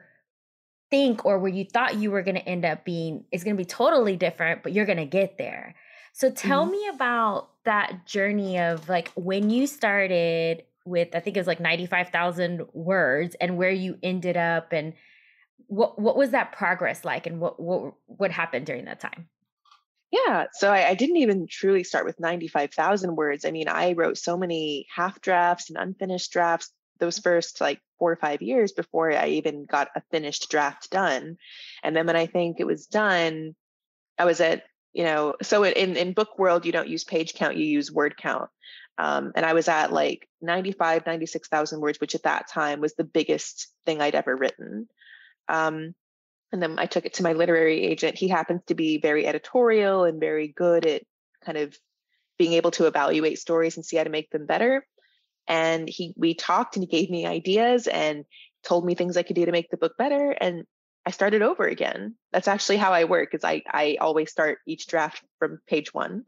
think 0.91 1.25
or 1.25 1.39
where 1.39 1.51
you 1.51 1.65
thought 1.65 1.97
you 1.97 2.11
were 2.11 2.23
going 2.23 2.37
to 2.37 2.49
end 2.49 2.65
up 2.65 2.85
being. 2.85 3.25
It's 3.33 3.43
going 3.43 3.57
to 3.57 3.61
be 3.61 3.67
totally 3.67 4.17
different 4.17 4.63
but 4.63 4.73
you're 4.73 4.87
going 4.87 4.99
to 4.99 5.07
get 5.07 5.39
there. 5.39 5.75
So 6.13 6.31
tell 6.31 6.63
mm-hmm. 6.63 6.73
me 6.73 6.89
about 6.95 7.49
that 7.65 8.07
journey 8.07 8.59
of 8.59 8.89
like 8.89 9.11
when 9.15 9.51
you 9.51 9.67
started 9.67 10.63
with 10.87 11.09
i 11.15 11.21
think 11.21 11.37
it 11.37 11.41
was 11.41 11.47
like 11.47 11.61
95,000 11.61 12.63
words 12.73 13.37
and 13.41 13.59
where 13.59 13.71
you 13.71 13.99
ended 14.03 14.37
up 14.37 14.73
and 14.73 14.95
what 15.67 15.99
what 15.99 16.17
was 16.17 16.31
that 16.31 16.53
progress 16.53 17.05
like 17.05 17.27
and 17.27 17.41
what 17.41 17.61
what 17.61 17.95
what 18.07 18.31
happened 18.31 18.65
during 18.65 18.87
that 18.87 19.01
time 19.01 19.29
yeah. 20.11 20.47
So 20.53 20.73
I, 20.73 20.88
I, 20.88 20.95
didn't 20.95 21.16
even 21.16 21.47
truly 21.49 21.83
start 21.85 22.07
with 22.07 22.21
95,000 22.21 23.16
words. 23.16 23.45
I 23.45 23.51
mean, 23.51 23.69
I 23.69 23.92
wrote 23.92 24.19
so 24.19 24.37
many 24.37 24.87
half 24.95 25.21
drafts 25.21 25.69
and 25.69 25.79
unfinished 25.79 26.33
drafts 26.33 26.71
those 26.99 27.19
first 27.19 27.61
like 27.61 27.81
four 27.99 28.12
or 28.12 28.16
five 28.16 28.42
years 28.42 28.73
before 28.73 29.12
I 29.12 29.29
even 29.29 29.64
got 29.64 29.88
a 29.95 30.03
finished 30.11 30.51
draft 30.51 30.90
done. 30.90 31.37
And 31.83 31.95
then 31.95 32.07
when 32.07 32.16
I 32.16 32.27
think 32.27 32.59
it 32.59 32.66
was 32.66 32.87
done, 32.87 33.55
I 34.19 34.25
was 34.25 34.40
at, 34.40 34.64
you 34.92 35.05
know, 35.05 35.35
so 35.42 35.64
in, 35.64 35.97
in 35.97 36.14
book 36.14 36.38
world, 36.38 36.64
you 36.64 36.73
don't 36.73 36.88
use 36.88 37.05
page 37.05 37.35
count, 37.35 37.57
you 37.57 37.66
use 37.66 37.92
word 37.92 38.16
count. 38.16 38.49
Um, 38.99 39.33
and 39.35 39.45
I 39.45 39.53
was 39.53 39.69
at 39.69 39.92
like 39.92 40.27
95, 40.40 41.05
96,000 41.05 41.81
words, 41.81 42.01
which 42.01 42.14
at 42.14 42.23
that 42.23 42.49
time 42.49 42.81
was 42.81 42.95
the 42.95 43.05
biggest 43.05 43.69
thing 43.85 44.01
I'd 44.01 44.14
ever 44.14 44.35
written. 44.35 44.88
Um, 45.49 45.95
and 46.53 46.63
then 46.63 46.79
I 46.79 46.87
took 46.87 47.05
it 47.05 47.15
to 47.15 47.23
my 47.23 47.33
literary 47.33 47.85
agent. 47.85 48.17
He 48.17 48.29
happens 48.29 48.63
to 48.67 48.75
be 48.75 48.99
very 48.99 49.27
editorial 49.27 50.05
and 50.05 50.21
very 50.21 50.49
good 50.49 50.87
at 50.87 51.03
kind 51.45 51.59
of 51.59 51.77
being 52.39 52.53
able 52.53 52.71
to 52.73 52.87
evaluate 52.87 53.39
stories 53.39 53.77
and 53.77 53.85
see 53.85 53.97
how 53.97 54.05
to 54.05 54.11
make 54.11 54.31
them 54.31 54.47
better. 54.47 54.87
And 55.49 55.89
he 55.89 56.13
we 56.17 56.35
talked 56.35 56.77
and 56.77 56.83
he 56.83 56.89
gave 56.89 57.11
me 57.11 57.27
ideas 57.27 57.87
and 57.87 58.25
told 58.65 58.85
me 58.85 58.95
things 58.95 59.17
I 59.17 59.23
could 59.23 59.37
do 59.37 59.47
to 59.47 59.53
make 59.53 59.71
the 59.71 59.77
book 59.77 59.97
better. 59.97 60.31
And 60.33 60.65
I 61.05 61.11
started 61.11 61.43
over 61.43 61.65
again. 61.65 62.17
That's 62.33 62.49
actually 62.49 62.79
how 62.79 62.93
I 62.93 63.05
work. 63.05 63.35
Is 63.35 63.45
I 63.45 63.63
I 63.71 63.97
always 64.01 64.31
start 64.31 64.59
each 64.67 64.87
draft 64.87 65.23
from 65.39 65.61
page 65.67 65.95
one. 65.95 66.25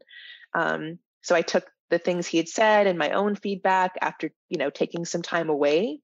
Um, 0.53 0.99
so 1.21 1.35
I 1.35 1.41
took 1.41 1.69
the 1.89 1.99
things 1.99 2.27
he 2.27 2.37
had 2.37 2.47
said 2.47 2.87
and 2.87 2.97
my 2.97 3.11
own 3.11 3.35
feedback 3.35 3.93
after 4.01 4.31
you 4.47 4.57
know 4.57 4.69
taking 4.69 5.05
some 5.05 5.21
time 5.21 5.49
away 5.49 5.99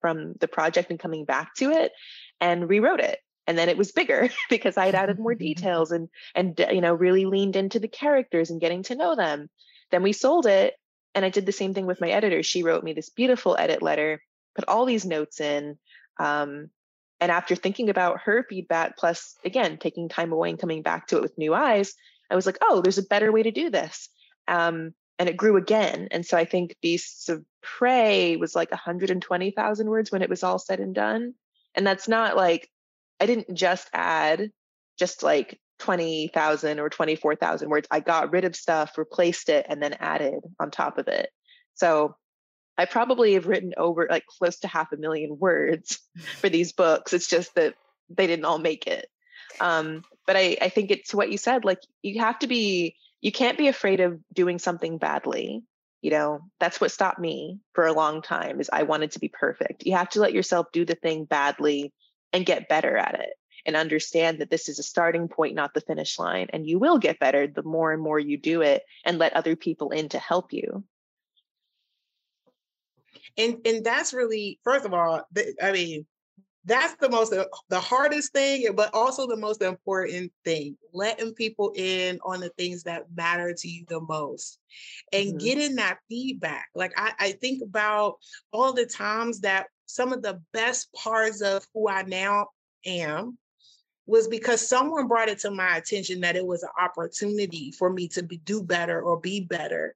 from 0.00 0.34
the 0.40 0.48
project 0.48 0.90
and 0.90 1.00
coming 1.00 1.24
back 1.24 1.54
to 1.54 1.70
it 1.70 1.92
and 2.40 2.68
rewrote 2.68 3.00
it 3.00 3.18
and 3.46 3.58
then 3.58 3.68
it 3.68 3.76
was 3.76 3.92
bigger 3.92 4.28
because 4.50 4.76
i 4.76 4.86
had 4.86 4.94
added 4.94 5.18
more 5.18 5.34
details 5.34 5.90
and 5.90 6.08
and 6.34 6.64
you 6.70 6.80
know 6.80 6.94
really 6.94 7.26
leaned 7.26 7.56
into 7.56 7.78
the 7.78 7.88
characters 7.88 8.50
and 8.50 8.60
getting 8.60 8.82
to 8.84 8.94
know 8.94 9.14
them. 9.14 9.48
Then 9.90 10.02
we 10.02 10.12
sold 10.12 10.46
it 10.46 10.74
and 11.14 11.24
i 11.24 11.28
did 11.28 11.46
the 11.46 11.52
same 11.52 11.74
thing 11.74 11.86
with 11.86 12.00
my 12.00 12.10
editor. 12.10 12.42
She 12.42 12.62
wrote 12.62 12.84
me 12.84 12.92
this 12.92 13.10
beautiful 13.10 13.56
edit 13.58 13.82
letter 13.82 14.20
put 14.54 14.68
all 14.68 14.84
these 14.84 15.04
notes 15.04 15.40
in 15.40 15.78
um, 16.20 16.70
and 17.20 17.30
after 17.32 17.56
thinking 17.56 17.90
about 17.90 18.20
her 18.20 18.44
feedback 18.48 18.96
plus 18.96 19.34
again 19.44 19.78
taking 19.78 20.08
time 20.08 20.32
away 20.32 20.50
and 20.50 20.58
coming 20.58 20.82
back 20.82 21.08
to 21.08 21.16
it 21.16 21.22
with 21.22 21.38
new 21.38 21.54
eyes 21.54 21.94
i 22.30 22.36
was 22.36 22.46
like 22.46 22.58
oh 22.62 22.80
there's 22.80 22.98
a 22.98 23.02
better 23.02 23.32
way 23.32 23.42
to 23.42 23.50
do 23.50 23.70
this. 23.70 24.08
Um, 24.46 24.94
and 25.18 25.28
it 25.28 25.36
grew 25.36 25.56
again 25.56 26.08
and 26.10 26.26
so 26.26 26.36
i 26.36 26.44
think 26.44 26.76
beasts 26.82 27.28
of 27.28 27.44
prey 27.62 28.36
was 28.36 28.54
like 28.54 28.70
120000 28.70 29.88
words 29.88 30.10
when 30.10 30.22
it 30.22 30.28
was 30.28 30.42
all 30.42 30.58
said 30.58 30.80
and 30.80 30.94
done 30.94 31.34
and 31.74 31.86
that's 31.86 32.08
not 32.08 32.36
like 32.36 32.68
I 33.20 33.26
didn't 33.26 33.54
just 33.54 33.88
add 33.92 34.50
just 34.98 35.22
like 35.22 35.58
20,000 35.80 36.78
or 36.78 36.88
24,000 36.88 37.68
words. 37.68 37.88
I 37.90 38.00
got 38.00 38.32
rid 38.32 38.44
of 38.44 38.56
stuff, 38.56 38.96
replaced 38.96 39.48
it, 39.48 39.66
and 39.68 39.82
then 39.82 39.94
added 39.94 40.40
on 40.60 40.70
top 40.70 40.98
of 40.98 41.08
it. 41.08 41.30
So 41.74 42.16
I 42.76 42.86
probably 42.86 43.34
have 43.34 43.46
written 43.46 43.72
over 43.76 44.06
like 44.10 44.26
close 44.26 44.58
to 44.60 44.68
half 44.68 44.92
a 44.92 44.96
million 44.96 45.38
words 45.38 46.00
for 46.40 46.48
these 46.48 46.72
books. 46.72 47.12
It's 47.12 47.28
just 47.28 47.54
that 47.54 47.74
they 48.08 48.26
didn't 48.26 48.44
all 48.44 48.58
make 48.58 48.86
it. 48.86 49.08
Um, 49.60 50.02
but 50.26 50.36
I, 50.36 50.56
I 50.60 50.68
think 50.68 50.90
it's 50.90 51.14
what 51.14 51.30
you 51.30 51.38
said. 51.38 51.64
Like 51.64 51.78
you 52.02 52.20
have 52.20 52.38
to 52.40 52.46
be, 52.46 52.96
you 53.20 53.30
can't 53.30 53.58
be 53.58 53.68
afraid 53.68 54.00
of 54.00 54.18
doing 54.32 54.58
something 54.58 54.98
badly. 54.98 55.62
You 56.02 56.10
know, 56.10 56.40
that's 56.60 56.80
what 56.80 56.90
stopped 56.90 57.18
me 57.18 57.60
for 57.72 57.86
a 57.86 57.92
long 57.92 58.20
time 58.20 58.60
is 58.60 58.68
I 58.72 58.82
wanted 58.82 59.12
to 59.12 59.20
be 59.20 59.28
perfect. 59.28 59.86
You 59.86 59.96
have 59.96 60.10
to 60.10 60.20
let 60.20 60.34
yourself 60.34 60.66
do 60.72 60.84
the 60.84 60.96
thing 60.96 61.24
badly 61.24 61.92
and 62.34 62.44
get 62.44 62.68
better 62.68 62.96
at 62.96 63.14
it 63.20 63.30
and 63.64 63.76
understand 63.76 64.40
that 64.40 64.50
this 64.50 64.68
is 64.68 64.78
a 64.78 64.82
starting 64.82 65.28
point, 65.28 65.54
not 65.54 65.72
the 65.72 65.80
finish 65.80 66.18
line. 66.18 66.48
And 66.52 66.66
you 66.66 66.78
will 66.78 66.98
get 66.98 67.20
better 67.20 67.46
the 67.46 67.62
more 67.62 67.92
and 67.92 68.02
more 68.02 68.18
you 68.18 68.36
do 68.36 68.60
it 68.60 68.82
and 69.06 69.18
let 69.18 69.34
other 69.34 69.56
people 69.56 69.90
in 69.90 70.10
to 70.10 70.18
help 70.18 70.52
you. 70.52 70.84
And 73.38 73.58
and 73.64 73.84
that's 73.84 74.12
really, 74.12 74.60
first 74.64 74.84
of 74.84 74.92
all, 74.92 75.22
I 75.62 75.72
mean, 75.72 76.06
that's 76.64 76.94
the 76.96 77.10
most 77.10 77.34
the 77.68 77.80
hardest 77.80 78.32
thing 78.32 78.66
but 78.74 78.92
also 78.94 79.26
the 79.26 79.36
most 79.36 79.60
important 79.60 80.32
thing 80.44 80.76
letting 80.92 81.34
people 81.34 81.72
in 81.76 82.18
on 82.24 82.40
the 82.40 82.48
things 82.50 82.82
that 82.84 83.04
matter 83.14 83.52
to 83.52 83.68
you 83.68 83.84
the 83.88 84.00
most 84.00 84.58
and 85.12 85.28
mm-hmm. 85.28 85.38
getting 85.38 85.76
that 85.76 85.98
feedback 86.08 86.68
like 86.74 86.92
I, 86.96 87.12
I 87.18 87.32
think 87.32 87.62
about 87.62 88.16
all 88.52 88.72
the 88.72 88.86
times 88.86 89.40
that 89.40 89.66
some 89.86 90.12
of 90.12 90.22
the 90.22 90.40
best 90.52 90.92
parts 90.92 91.40
of 91.40 91.66
who 91.74 91.88
i 91.88 92.02
now 92.02 92.46
am 92.86 93.38
was 94.06 94.28
because 94.28 94.66
someone 94.66 95.08
brought 95.08 95.30
it 95.30 95.38
to 95.38 95.50
my 95.50 95.78
attention 95.78 96.20
that 96.20 96.36
it 96.36 96.44
was 96.44 96.62
an 96.62 96.68
opportunity 96.78 97.72
for 97.72 97.90
me 97.90 98.06
to 98.06 98.22
be, 98.22 98.36
do 98.38 98.62
better 98.62 99.00
or 99.00 99.18
be 99.18 99.40
better 99.40 99.94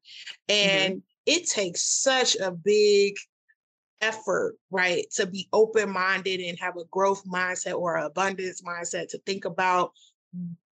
mm-hmm. 0.49 0.71
and 0.71 0.95
mm-hmm. 0.95 1.01
it 1.27 1.47
takes 1.49 1.83
such 1.83 2.37
a 2.37 2.51
big 2.51 3.15
effort, 4.01 4.57
right, 4.71 5.05
to 5.13 5.27
be 5.27 5.49
open 5.53 5.91
minded 5.91 6.41
and 6.41 6.59
have 6.59 6.77
a 6.77 6.85
growth 6.91 7.25
mindset 7.25 7.75
or 7.75 7.97
abundance 7.97 8.63
mindset 8.63 9.09
to 9.09 9.19
think 9.27 9.45
about 9.45 9.93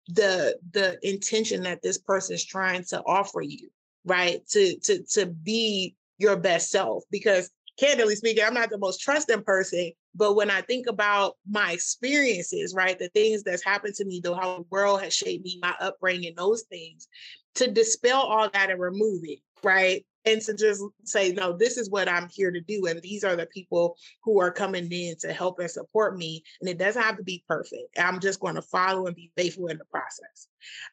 the 0.07 0.57
the 0.71 0.97
intention 1.07 1.63
that 1.63 1.81
this 1.81 1.97
person 1.97 2.35
is 2.35 2.45
trying 2.45 2.83
to 2.83 3.01
offer 3.05 3.41
you, 3.41 3.69
right? 4.05 4.45
To 4.49 4.77
to 4.79 5.03
to 5.11 5.25
be 5.27 5.95
your 6.17 6.35
best 6.35 6.69
self 6.69 7.03
because 7.09 7.49
candidly 7.77 8.15
speaking, 8.15 8.43
I'm 8.43 8.53
not 8.53 8.69
the 8.69 8.77
most 8.77 9.01
trusting 9.01 9.43
person, 9.43 9.91
but 10.15 10.35
when 10.35 10.49
I 10.49 10.61
think 10.61 10.87
about 10.87 11.37
my 11.49 11.71
experiences, 11.71 12.73
right, 12.75 12.97
the 12.97 13.09
things 13.09 13.43
that's 13.43 13.63
happened 13.63 13.95
to 13.95 14.05
me, 14.05 14.21
though 14.23 14.35
how 14.35 14.57
the 14.57 14.65
world 14.69 15.01
has 15.01 15.13
shaped 15.13 15.43
me, 15.43 15.59
my 15.61 15.73
upbringing, 15.79 16.33
those 16.35 16.63
things, 16.63 17.07
to 17.55 17.69
dispel 17.69 18.21
all 18.21 18.49
that 18.49 18.69
and 18.69 18.79
remove 18.79 19.21
it, 19.23 19.39
right? 19.63 20.05
and 20.25 20.41
to 20.41 20.53
just 20.53 20.83
say 21.03 21.31
no 21.31 21.55
this 21.55 21.77
is 21.77 21.89
what 21.89 22.07
i'm 22.07 22.29
here 22.31 22.51
to 22.51 22.61
do 22.61 22.85
and 22.87 23.01
these 23.01 23.23
are 23.23 23.35
the 23.35 23.45
people 23.47 23.97
who 24.23 24.39
are 24.39 24.51
coming 24.51 24.91
in 24.91 25.15
to 25.19 25.33
help 25.33 25.59
and 25.59 25.69
support 25.69 26.17
me 26.17 26.43
and 26.61 26.69
it 26.69 26.77
doesn't 26.77 27.01
have 27.01 27.17
to 27.17 27.23
be 27.23 27.43
perfect 27.47 27.97
i'm 27.97 28.19
just 28.19 28.39
going 28.39 28.55
to 28.55 28.61
follow 28.61 29.05
and 29.07 29.15
be 29.15 29.31
faithful 29.35 29.67
in 29.67 29.77
the 29.77 29.85
process 29.85 30.47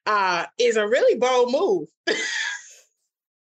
uh 0.06 0.44
is 0.58 0.76
a 0.76 0.86
really 0.86 1.18
bold 1.18 1.52
move 1.52 1.88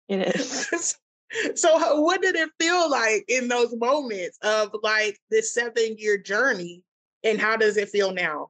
it 0.08 0.36
is 0.36 0.96
so 1.54 2.00
what 2.00 2.22
did 2.22 2.36
it 2.36 2.50
feel 2.58 2.90
like 2.90 3.24
in 3.28 3.48
those 3.48 3.74
moments 3.76 4.38
of 4.42 4.70
like 4.82 5.18
this 5.30 5.52
seven 5.52 5.96
year 5.98 6.18
journey 6.18 6.82
and 7.24 7.40
how 7.40 7.56
does 7.56 7.76
it 7.76 7.88
feel 7.88 8.12
now 8.12 8.48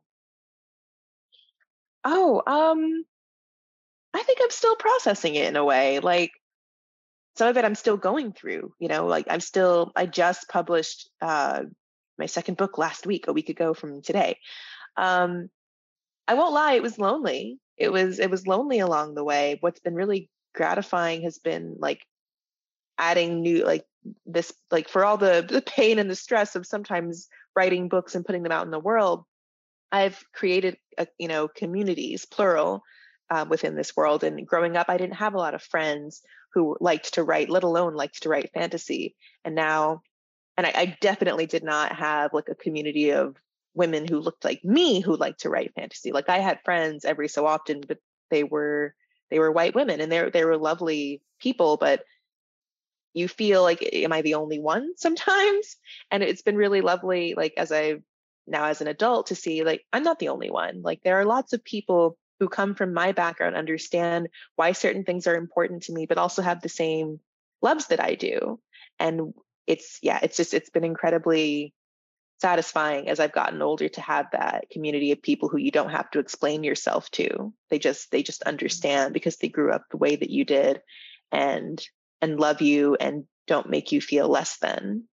oh 2.05 2.43
um 2.47 3.05
i 4.15 4.23
think 4.23 4.39
i'm 4.43 4.51
still 4.51 4.77
processing 4.77 5.35
it 5.35 5.47
in 5.47 5.57
a 5.57 5.65
way 5.65 5.99
like 5.99 6.33
some 7.41 7.49
of 7.49 7.57
it 7.57 7.65
I'm 7.65 7.75
still 7.75 7.97
going 7.97 8.33
through. 8.33 8.75
You 8.79 8.89
know, 8.89 9.07
like 9.07 9.27
I'm 9.31 9.41
still, 9.41 9.93
I 9.97 10.05
just 10.05 10.49
published 10.49 11.09
uh, 11.23 11.63
my 12.19 12.27
second 12.27 12.59
book 12.59 12.77
last 12.77 13.07
week, 13.07 13.29
a 13.29 13.33
week 13.33 13.49
ago 13.49 13.73
from 13.73 14.03
today. 14.03 14.39
Um, 14.97 15.49
I 16.29 16.35
won't 16.35 16.53
lie, 16.53 16.75
it 16.75 16.83
was 16.83 16.99
lonely. 16.99 17.59
It 17.79 17.91
was 17.91 18.19
it 18.19 18.31
was 18.31 18.47
lonely 18.47 18.81
along 18.81 19.15
the 19.15 19.25
way. 19.25 19.57
What's 19.61 19.81
been 19.81 19.95
really 19.95 20.29
gratifying 20.55 21.23
has 21.23 21.39
been 21.39 21.77
like 21.79 22.05
adding 23.01 23.43
new 23.43 23.65
like 23.65 23.85
this 24.27 24.53
like 24.71 24.89
for 24.89 25.05
all 25.05 25.17
the 25.17 25.45
the 25.49 25.63
pain 25.63 25.99
and 25.99 26.11
the 26.11 26.17
stress 26.17 26.57
of 26.57 26.67
sometimes 26.67 27.29
writing 27.57 27.89
books 27.89 28.15
and 28.15 28.25
putting 28.25 28.43
them 28.43 28.53
out 28.53 28.65
in 28.65 28.71
the 28.71 28.79
world 28.79 29.25
i've 29.93 30.23
created 30.33 30.77
a, 30.99 31.07
you 31.19 31.29
know 31.29 31.49
communities 31.49 32.25
plural 32.25 32.83
uh, 33.31 33.45
within 33.49 33.75
this 33.75 33.97
world 33.97 34.25
and 34.25 34.47
growing 34.47 34.77
up 34.77 34.89
i 34.89 34.97
didn't 34.97 35.17
have 35.17 35.35
a 35.35 35.39
lot 35.39 35.55
of 35.55 35.63
friends 35.63 36.23
who 36.53 36.77
liked 36.81 37.15
to 37.15 37.25
write, 37.25 37.49
let 37.49 37.63
alone 37.63 37.95
liked 37.95 38.23
to 38.23 38.29
write 38.29 38.53
fantasy. 38.53 39.15
And 39.45 39.55
now, 39.55 40.03
and 40.57 40.67
I, 40.67 40.73
I 40.75 40.97
definitely 41.01 41.47
did 41.47 41.65
not 41.65 41.97
have 41.97 42.33
like 42.35 42.49
a 42.49 42.55
community 42.55 43.11
of 43.11 43.37
women 43.75 44.07
who 44.07 44.19
looked 44.19 44.45
like 44.45 44.65
me 44.65 45.01
who 45.01 45.17
liked 45.17 45.41
to 45.41 45.51
write 45.51 45.75
fantasy. 45.75 46.13
Like 46.13 46.29
I 46.29 46.39
had 46.39 46.65
friends 46.65 47.05
every 47.05 47.29
so 47.29 47.47
often, 47.47 47.83
but 47.87 47.99
they 48.31 48.45
were 48.45 48.95
they 49.31 49.39
were 49.39 49.53
white 49.53 49.77
women 49.77 50.01
and 50.01 50.11
they 50.11 50.29
they 50.31 50.45
were 50.45 50.57
lovely 50.57 51.23
people, 51.41 51.77
but 51.77 52.05
you 53.15 53.29
feel 53.29 53.63
like 53.63 53.89
am 53.93 54.13
I 54.13 54.23
the 54.23 54.35
only 54.35 54.59
one 54.59 54.93
sometimes? 54.97 55.77
And 56.11 56.23
it's 56.23 56.43
been 56.43 56.57
really 56.57 56.81
lovely 56.81 57.35
like 57.37 57.55
as 57.57 57.73
I 57.73 57.97
now 58.47 58.65
as 58.65 58.81
an 58.81 58.89
adult 58.89 59.29
to 59.29 59.35
see 59.35 59.63
like 59.63 59.85
I'm 59.93 60.03
not 60.03 60.19
the 60.19 60.29
only 60.29 60.51
one. 60.51 60.83
Like 60.83 61.03
there 61.03 61.21
are 61.21 61.25
lots 61.25 61.53
of 61.53 61.65
people 61.65 62.17
who 62.41 62.49
come 62.49 62.75
from 62.75 62.95
my 62.95 63.13
background 63.13 63.55
understand 63.55 64.29
why 64.57 64.73
certain 64.73 65.05
things 65.05 65.27
are 65.27 65.37
important 65.37 65.85
to 65.85 65.93
me, 65.93 66.07
but 66.07 66.19
also 66.19 66.41
have 66.41 66.63
the 66.63 66.69
same 66.69 67.21
loves 67.63 67.89
that 67.89 68.01
I 68.01 68.15
do. 68.15 68.59
And 68.99 69.35
it's, 69.67 69.99
yeah, 70.03 70.19
it's 70.23 70.39
just, 70.39 70.55
it's 70.55 70.71
been 70.71 70.85
incredibly 70.85 71.75
satisfying 72.41 73.11
as 73.11 73.21
I've 73.21 73.35
gotten 73.35 73.61
older 73.61 73.91
to 73.91 74.01
have 74.01 74.27
that 74.33 74.71
community 74.71 75.13
of 75.13 75.21
people 75.21 75.51
who 75.51 75.59
you 75.59 75.71
don't 75.71 75.91
have 75.91 76.11
to 76.13 76.19
explain 76.19 76.65
yourself 76.65 77.11
to. 77.13 77.53
They 77.69 77.79
just, 77.79 78.11
they 78.11 78.23
just 78.23 78.41
mm-hmm. 78.41 78.49
understand 78.49 79.13
because 79.13 79.37
they 79.37 79.49
grew 79.49 79.71
up 79.71 79.85
the 79.91 79.99
way 79.99 80.17
that 80.17 80.31
you 80.31 80.47
did 80.47 80.81
and, 81.31 81.81
and 82.23 82.39
love 82.39 82.61
you 82.61 82.97
and 83.01 83.25
don't 83.47 83.69
make 83.69 83.93
you 83.93 84.01
feel 84.01 84.29
less 84.29 84.59
than. 84.59 85.05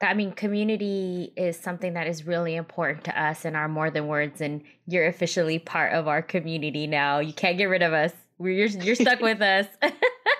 I 0.00 0.14
mean, 0.14 0.30
community 0.32 1.32
is 1.36 1.58
something 1.58 1.94
that 1.94 2.06
is 2.06 2.24
really 2.24 2.54
important 2.54 3.04
to 3.04 3.20
us 3.20 3.44
in 3.44 3.56
our 3.56 3.68
More 3.68 3.90
Than 3.90 4.06
Words, 4.06 4.40
and 4.40 4.62
you're 4.86 5.06
officially 5.06 5.58
part 5.58 5.92
of 5.92 6.06
our 6.06 6.22
community 6.22 6.86
now. 6.86 7.18
You 7.18 7.32
can't 7.32 7.58
get 7.58 7.64
rid 7.64 7.82
of 7.82 7.92
us. 7.92 8.12
We're, 8.38 8.52
you're, 8.52 8.68
you're 8.68 8.94
stuck 8.94 9.20
with 9.20 9.40
us. 9.42 9.66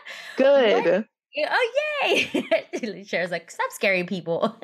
Good. 0.36 0.84
What? 0.84 1.04
Oh, 1.50 1.72
yay. 2.02 3.04
Cher's 3.04 3.30
like, 3.30 3.50
stop 3.50 3.70
scaring 3.72 4.06
people. 4.06 4.56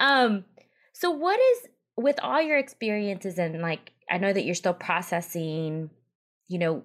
um, 0.00 0.44
so 0.92 1.10
what 1.10 1.38
is 1.40 1.68
with 1.96 2.18
all 2.22 2.40
your 2.40 2.58
experiences 2.58 3.38
and 3.38 3.60
like 3.60 3.92
I 4.10 4.18
know 4.18 4.32
that 4.32 4.44
you're 4.44 4.54
still 4.54 4.74
processing, 4.74 5.90
you 6.48 6.58
know, 6.58 6.82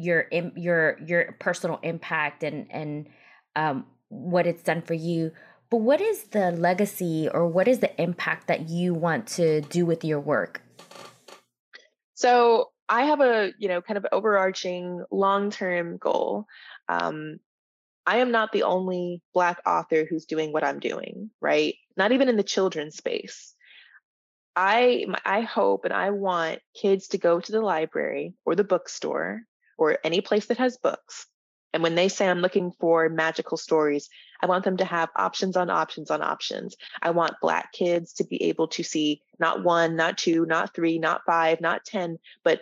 your 0.00 0.26
your 0.56 0.98
your 1.04 1.36
personal 1.38 1.78
impact 1.82 2.42
and 2.42 2.66
and 2.70 3.08
um 3.56 3.86
what 4.08 4.46
it's 4.46 4.62
done 4.62 4.82
for 4.82 4.94
you 4.94 5.30
but 5.70 5.78
what 5.78 6.00
is 6.00 6.24
the 6.24 6.50
legacy 6.50 7.28
or 7.32 7.46
what 7.46 7.68
is 7.68 7.78
the 7.78 8.02
impact 8.02 8.48
that 8.48 8.68
you 8.68 8.92
want 8.92 9.28
to 9.28 9.60
do 9.60 9.86
with 9.86 10.04
your 10.04 10.18
work? 10.18 10.62
So 12.14 12.70
I 12.88 13.04
have 13.04 13.20
a, 13.20 13.52
you 13.56 13.68
know, 13.68 13.80
kind 13.80 13.96
of 13.96 14.04
overarching 14.10 15.04
long-term 15.12 15.98
goal. 15.98 16.46
Um, 16.88 17.38
I 18.04 18.16
am 18.16 18.32
not 18.32 18.50
the 18.50 18.64
only 18.64 19.22
Black 19.32 19.60
author 19.64 20.04
who's 20.04 20.26
doing 20.26 20.52
what 20.52 20.64
I'm 20.64 20.80
doing, 20.80 21.30
right? 21.40 21.76
Not 21.96 22.10
even 22.10 22.28
in 22.28 22.36
the 22.36 22.42
children's 22.42 22.96
space. 22.96 23.54
I 24.56 25.06
I 25.24 25.42
hope 25.42 25.84
and 25.84 25.94
I 25.94 26.10
want 26.10 26.58
kids 26.74 27.08
to 27.08 27.18
go 27.18 27.38
to 27.38 27.52
the 27.52 27.60
library 27.60 28.34
or 28.44 28.56
the 28.56 28.64
bookstore 28.64 29.42
or 29.80 29.98
any 30.04 30.20
place 30.20 30.46
that 30.46 30.58
has 30.58 30.76
books 30.76 31.26
and 31.72 31.82
when 31.82 31.94
they 31.94 32.08
say 32.08 32.28
I'm 32.28 32.40
looking 32.40 32.72
for 32.72 33.08
magical 33.08 33.56
stories, 33.56 34.08
I 34.40 34.46
want 34.46 34.64
them 34.64 34.78
to 34.78 34.84
have 34.84 35.10
options 35.16 35.56
on 35.56 35.70
options 35.70 36.10
on 36.10 36.22
options. 36.22 36.76
I 37.00 37.10
want 37.10 37.40
Black 37.40 37.72
kids 37.72 38.14
to 38.14 38.24
be 38.24 38.42
able 38.44 38.68
to 38.68 38.82
see 38.82 39.22
not 39.38 39.62
one, 39.62 39.96
not 39.96 40.18
two, 40.18 40.46
not 40.46 40.74
three, 40.74 40.98
not 40.98 41.22
five, 41.26 41.60
not 41.60 41.84
10, 41.84 42.18
but 42.42 42.60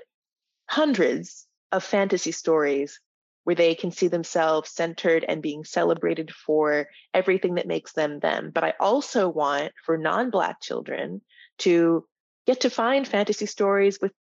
hundreds 0.69 1.47
of 1.73 1.85
fantasy 1.85 2.33
stories 2.33 3.01
where 3.45 3.57
they 3.57 3.75
can 3.75 3.91
see 3.91 4.09
themselves 4.09 4.71
centered 4.71 5.25
and 5.27 5.41
being 5.41 5.65
celebrated 5.65 6.31
for 6.31 6.89
everything 7.15 7.55
that 7.55 7.67
makes 7.67 7.93
them 7.95 8.19
them. 8.19 8.51
But 8.53 8.65
I 8.65 8.75
also 8.79 9.29
want 9.29 9.73
for 9.87 9.97
non 9.97 10.29
Black 10.31 10.61
children 10.61 11.23
to 11.59 12.07
get 12.47 12.61
to 12.61 12.71
find 12.71 13.09
fantasy 13.09 13.47
stories 13.47 13.99
with 14.03 14.13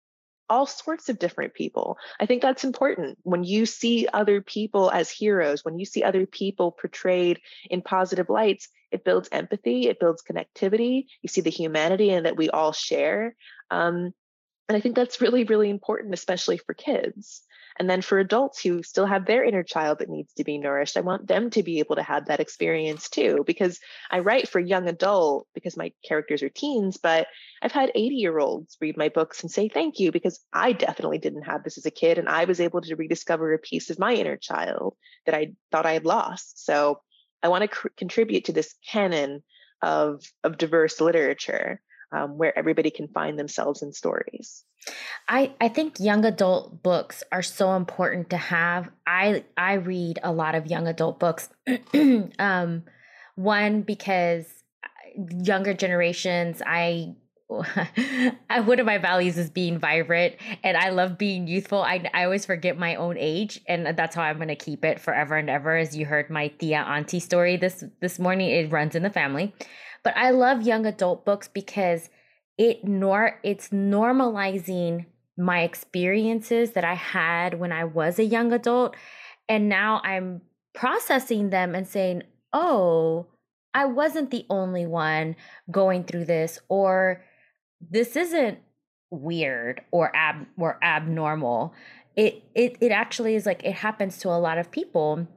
all 0.50 0.66
sorts 0.66 1.10
of 1.10 1.20
different 1.20 1.54
people. 1.54 1.98
I 2.20 2.26
think 2.26 2.41
that's 2.41 2.64
important. 2.64 3.18
When 3.24 3.43
you 3.43 3.66
see 3.66 4.08
other 4.12 4.41
people 4.41 4.89
as 4.91 5.10
heroes, 5.10 5.64
when 5.64 5.80
you 5.80 5.86
see 5.86 6.04
other 6.04 6.26
people 6.26 6.72
portrayed 6.72 7.39
in 7.70 7.82
positive 7.82 8.30
lights, 8.30 8.70
it 8.91 9.04
builds 9.04 9.30
empathy, 9.32 9.88
it 9.88 10.00
builds 10.00 10.24
connectivity. 10.24 11.06
You 11.22 11.30
see 11.30 11.41
the 11.41 11.50
humanity 11.50 12.12
and 12.12 12.26
that 12.26 12.38
we 12.38 12.50
all 12.50 12.72
share. 12.72 13.36
Um, 13.70 14.14
and 14.70 14.76
I 14.76 14.80
think 14.82 14.95
that's 14.95 15.22
really, 15.22 15.43
really 15.43 15.70
important, 15.70 16.14
especially 16.14 16.58
for 16.58 16.74
kids. 16.74 17.43
And 17.80 17.89
then 17.89 18.01
for 18.01 18.17
adults 18.17 18.61
who 18.61 18.82
still 18.82 19.05
have 19.05 19.25
their 19.25 19.43
inner 19.43 19.63
child 19.63 19.99
that 19.99 20.09
needs 20.09 20.34
to 20.34 20.43
be 20.43 20.57
nourished, 20.57 20.97
I 20.97 21.01
want 21.01 21.28
them 21.28 21.49
to 21.51 21.63
be 21.63 21.80
able 21.80 21.95
to 21.95 22.03
have 22.03 22.25
that 22.25 22.39
experience 22.39 23.09
too. 23.09 23.43
Because 23.45 23.80
I 24.09 24.19
write 24.19 24.49
for 24.49 24.59
young 24.59 24.88
adult 24.88 25.47
because 25.53 25.78
my 25.78 25.91
characters 26.03 26.41
are 26.41 26.49
teens, 26.49 26.97
but 26.97 27.28
I've 27.61 27.71
had 27.71 27.91
80 27.93 28.15
year 28.15 28.39
olds 28.39 28.78
read 28.82 28.97
my 28.97 29.09
books 29.09 29.41
and 29.41 29.51
say 29.51 29.69
thank 29.69 29.99
you 29.99 30.11
because 30.11 30.43
I 30.51 30.71
definitely 30.71 31.19
didn't 31.19 31.43
have 31.43 31.63
this 31.63 31.78
as 31.78 31.86
a 31.86 31.91
kid. 31.91 32.17
And 32.17 32.28
I 32.28 32.45
was 32.45 32.59
able 32.59 32.82
to 32.82 32.95
rediscover 32.95 33.53
a 33.53 33.59
piece 33.59 33.89
of 33.89 33.99
my 33.99 34.13
inner 34.13 34.38
child 34.38 34.95
that 35.25 35.36
I 35.36 35.53
thought 35.71 35.86
I 35.86 35.93
had 35.93 36.05
lost. 36.05 36.65
So 36.65 37.01
I 37.43 37.49
want 37.49 37.61
to 37.61 37.67
cr- 37.67 37.89
contribute 37.95 38.45
to 38.45 38.53
this 38.53 38.73
canon 38.89 39.43
of, 39.82 40.23
of 40.43 40.57
diverse 40.57 40.99
literature 40.99 41.82
um, 42.12 42.38
where 42.38 42.58
everybody 42.58 42.89
can 42.89 43.08
find 43.08 43.38
themselves 43.38 43.82
in 43.82 43.93
stories. 43.93 44.64
I, 45.28 45.53
I 45.60 45.68
think 45.68 45.99
young 45.99 46.24
adult 46.26 46.82
books 46.82 47.24
are 47.32 47.41
so 47.41 47.76
important 47.76 48.30
to 48.30 48.38
have. 48.38 48.89
I 49.05 49.43
I 49.58 49.74
read 49.74 50.20
a 50.24 50.32
lot 50.32 50.55
of 50.55 50.68
young 50.68 50.88
adult 50.88 51.20
books. 51.20 51.49
um, 52.39 52.84
one 53.36 53.82
because 53.82 54.45
younger 55.43 55.74
generations, 55.74 56.62
I 56.66 57.16
one 57.49 58.80
of 58.80 58.86
my 58.86 58.97
values 58.97 59.38
is 59.38 59.49
being 59.49 59.80
vibrant 59.80 60.36
and 60.64 60.76
I 60.76 60.89
love 60.89 61.18
being 61.18 61.47
youthful. 61.47 61.82
I, 61.82 62.03
I 62.14 62.26
always 62.26 62.45
forget 62.45 62.78
my 62.78 62.95
own 62.95 63.16
age 63.18 63.62
and 63.68 63.88
that's 63.97 64.16
how 64.16 64.24
I'm 64.24 64.36
going 64.36 64.49
to 64.49 64.55
keep 64.55 64.84
it 64.84 64.99
forever 64.99 65.38
and 65.38 65.49
ever. 65.49 65.78
As 65.78 65.95
you 65.95 66.05
heard 66.05 66.30
my 66.30 66.49
tia 66.49 66.80
auntie 66.80 67.22
story 67.22 67.55
this 67.55 67.86
this 68.01 68.20
morning, 68.20 68.49
it 68.49 68.72
runs 68.72 68.95
in 68.95 69.03
the 69.03 69.10
family. 69.10 69.53
But 70.08 70.16
I 70.16 70.30
love 70.30 70.62
young 70.62 70.86
adult 70.86 71.26
books 71.26 71.49
because 71.49 72.10
it 72.58 72.86
nor 72.86 73.41
it's 73.43 73.68
normalizing 73.72 75.05
my 75.36 75.64
experiences 75.64 76.72
that 76.72 76.86
I 76.86 76.93
had 76.93 77.60
when 77.60 77.74
I 77.74 77.84
was 77.84 78.18
a 78.18 78.24
young 78.24 78.53
adult 78.53 78.95
and 79.49 79.68
now 79.68 79.99
I'm 80.05 80.43
processing 80.74 81.49
them 81.49 81.76
and 81.76 81.86
saying, 81.86 82.24
"Oh, 82.53 83.28
I 83.74 83.84
wasn't 83.84 84.32
the 84.32 84.45
only 84.49 84.86
one 84.86 85.36
going 85.70 86.05
through 86.05 86.24
this 86.24 86.58
or 86.70 87.22
this 87.82 88.16
isn't 88.16 88.60
weird 89.12 89.82
or 89.91 90.16
ab 90.16 90.47
or 90.58 90.80
abnormal. 90.82 91.74
It 92.16 92.43
it 92.55 92.78
it 92.80 92.93
actually 92.93 93.36
is 93.36 93.45
like 93.45 93.62
it 93.66 93.74
happens 93.74 94.20
to 94.20 94.30
a 94.30 94.39
lot 94.39 94.58
of 94.58 94.72
people. 94.72 95.28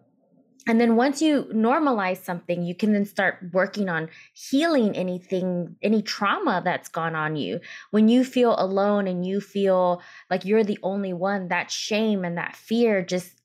And 0.66 0.80
then 0.80 0.96
once 0.96 1.22
you 1.22 1.44
normalize 1.54 2.22
something, 2.22 2.62
you 2.62 2.74
can 2.74 2.92
then 2.92 3.06
start 3.06 3.38
working 3.52 3.88
on 3.88 4.08
healing 4.34 4.96
anything, 4.96 5.76
any 5.82 6.02
trauma 6.02 6.60
that's 6.64 6.88
gone 6.88 7.14
on 7.14 7.36
you. 7.36 7.60
When 7.90 8.08
you 8.08 8.24
feel 8.24 8.54
alone 8.58 9.06
and 9.06 9.24
you 9.24 9.40
feel 9.40 10.02
like 10.28 10.44
you're 10.44 10.64
the 10.64 10.78
only 10.82 11.12
one, 11.12 11.48
that 11.48 11.70
shame 11.70 12.24
and 12.24 12.36
that 12.36 12.56
fear 12.56 13.02
just 13.02 13.40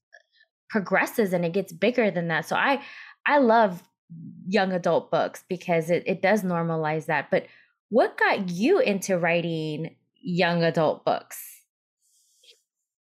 progresses 0.69 1.31
and 1.31 1.45
it 1.45 1.53
gets 1.53 1.71
bigger 1.71 2.11
than 2.11 2.27
that. 2.27 2.45
So 2.47 2.55
I 2.55 2.81
I 3.25 3.37
love 3.37 3.81
young 4.47 4.73
adult 4.73 5.09
books 5.09 5.43
because 5.47 5.89
it, 5.89 6.03
it 6.05 6.21
does 6.21 6.43
normalize 6.43 7.05
that. 7.05 7.31
But 7.31 7.45
what 7.89 8.17
got 8.17 8.49
you 8.49 8.79
into 8.79 9.17
writing 9.17 9.95
young 10.21 10.63
adult 10.63 11.05
books? 11.05 11.41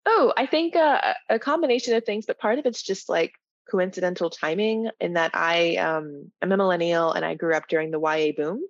Oh, 0.05 0.33
I 0.35 0.45
think 0.45 0.75
uh, 0.75 1.13
a 1.29 1.37
combination 1.37 1.93
of 1.93 2.05
things, 2.05 2.25
but 2.25 2.39
part 2.39 2.57
of 2.57 2.65
it's 2.65 2.81
just 2.81 3.07
like 3.07 3.33
coincidental 3.69 4.29
timing 4.29 4.89
in 4.99 5.13
that 5.13 5.31
I 5.33 5.77
um, 5.77 6.31
I'm 6.41 6.51
a 6.51 6.57
millennial 6.57 7.11
and 7.11 7.25
I 7.25 7.35
grew 7.35 7.55
up 7.55 7.67
during 7.67 7.91
the 7.91 7.99
YA 7.99 8.31
boom. 8.35 8.61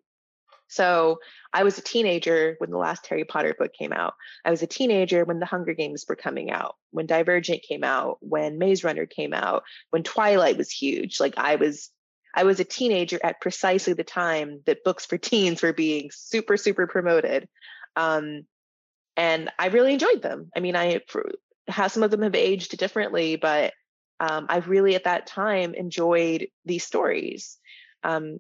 So 0.70 1.20
I 1.52 1.64
was 1.64 1.80
a 1.80 1.82
teenager 1.82 2.56
when 2.60 2.70
the 2.70 2.78
last 2.78 3.08
Harry 3.08 3.26
Potter 3.26 3.56
book 3.58 3.74
came 3.74 3.92
out. 3.92 4.14
I 4.46 4.52
was 4.52 4.62
a 4.62 4.68
teenager 4.68 5.26
when 5.26 5.40
the 5.40 5.48
Hunger 5.48 5.74
Games 5.74 6.06
were 6.08 6.16
coming 6.16 6.52
out, 6.52 6.76
when 6.92 7.08
Divergent 7.08 7.64
came 7.64 7.84
out, 7.84 8.18
when 8.22 8.60
Maze 8.60 8.84
Runner 8.84 9.08
came 9.08 9.34
out, 9.34 9.64
when 9.90 10.04
Twilight 10.04 10.58
was 10.58 10.70
huge. 10.70 11.20
Like 11.20 11.34
I 11.38 11.56
was 11.56 11.90
I 12.36 12.44
was 12.44 12.60
a 12.60 12.66
teenager 12.66 13.20
at 13.24 13.42
precisely 13.42 13.94
the 13.94 14.04
time 14.04 14.62
that 14.68 14.84
books 14.84 15.06
for 15.06 15.18
teens 15.18 15.62
were 15.62 15.74
being 15.74 16.12
super, 16.14 16.58
super 16.58 16.86
promoted. 16.86 17.50
Um, 17.96 18.46
and 19.18 19.50
I 19.58 19.68
really 19.68 19.94
enjoyed 19.94 20.22
them. 20.22 20.52
I 20.56 20.60
mean, 20.60 20.76
I 20.76 21.02
have 21.68 21.92
some 21.92 22.04
of 22.04 22.12
them 22.12 22.22
have 22.22 22.36
aged 22.36 22.78
differently, 22.78 23.36
but 23.36 23.74
um, 24.20 24.48
I 24.50 24.58
really 24.60 24.96
at 24.96 25.06
that 25.06 25.28
time 25.28 25.74
enjoyed 25.74 26.48
these 26.66 26.84
stories. 26.84 27.58
Um, 28.04 28.40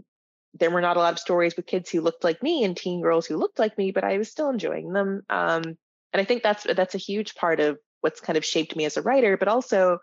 there 0.53 0.71
were 0.71 0.81
not 0.81 0.97
a 0.97 0.99
lot 0.99 1.13
of 1.13 1.19
stories 1.19 1.55
with 1.55 1.67
kids 1.67 1.89
who 1.89 2.01
looked 2.01 2.23
like 2.23 2.41
me 2.41 2.63
and 2.63 2.75
teen 2.75 3.01
girls 3.01 3.25
who 3.25 3.37
looked 3.37 3.59
like 3.59 3.77
me, 3.77 3.91
but 3.91 4.03
I 4.03 4.17
was 4.17 4.29
still 4.29 4.49
enjoying 4.49 4.91
them. 4.91 5.21
Um, 5.29 5.63
and 6.11 6.21
I 6.21 6.23
think 6.23 6.43
that's 6.43 6.63
that's 6.63 6.95
a 6.95 6.99
huge 6.99 7.35
part 7.35 7.59
of 7.59 7.77
what's 8.01 8.21
kind 8.21 8.37
of 8.37 8.45
shaped 8.45 8.75
me 8.75 8.85
as 8.85 8.97
a 8.97 9.01
writer, 9.01 9.37
but 9.37 9.47
also 9.47 9.99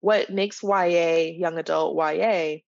what 0.00 0.30
makes 0.30 0.62
YA 0.62 1.32
young 1.36 1.58
adult 1.58 1.96
YA 1.96 2.58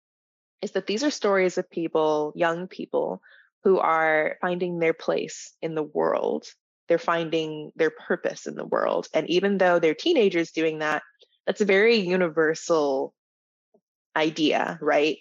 is 0.62 0.72
that 0.72 0.86
these 0.86 1.04
are 1.04 1.10
stories 1.10 1.58
of 1.58 1.70
people, 1.70 2.32
young 2.34 2.68
people, 2.68 3.20
who 3.64 3.78
are 3.78 4.36
finding 4.40 4.78
their 4.78 4.94
place 4.94 5.52
in 5.62 5.74
the 5.74 5.82
world. 5.82 6.46
They're 6.88 6.98
finding 6.98 7.72
their 7.76 7.90
purpose 7.90 8.46
in 8.46 8.54
the 8.54 8.64
world. 8.64 9.08
And 9.14 9.28
even 9.30 9.58
though 9.58 9.78
they're 9.78 9.94
teenagers 9.94 10.52
doing 10.52 10.78
that, 10.78 11.02
that's 11.46 11.60
a 11.60 11.66
very 11.66 11.96
universal 11.96 13.14
idea, 14.16 14.78
right? 14.80 15.18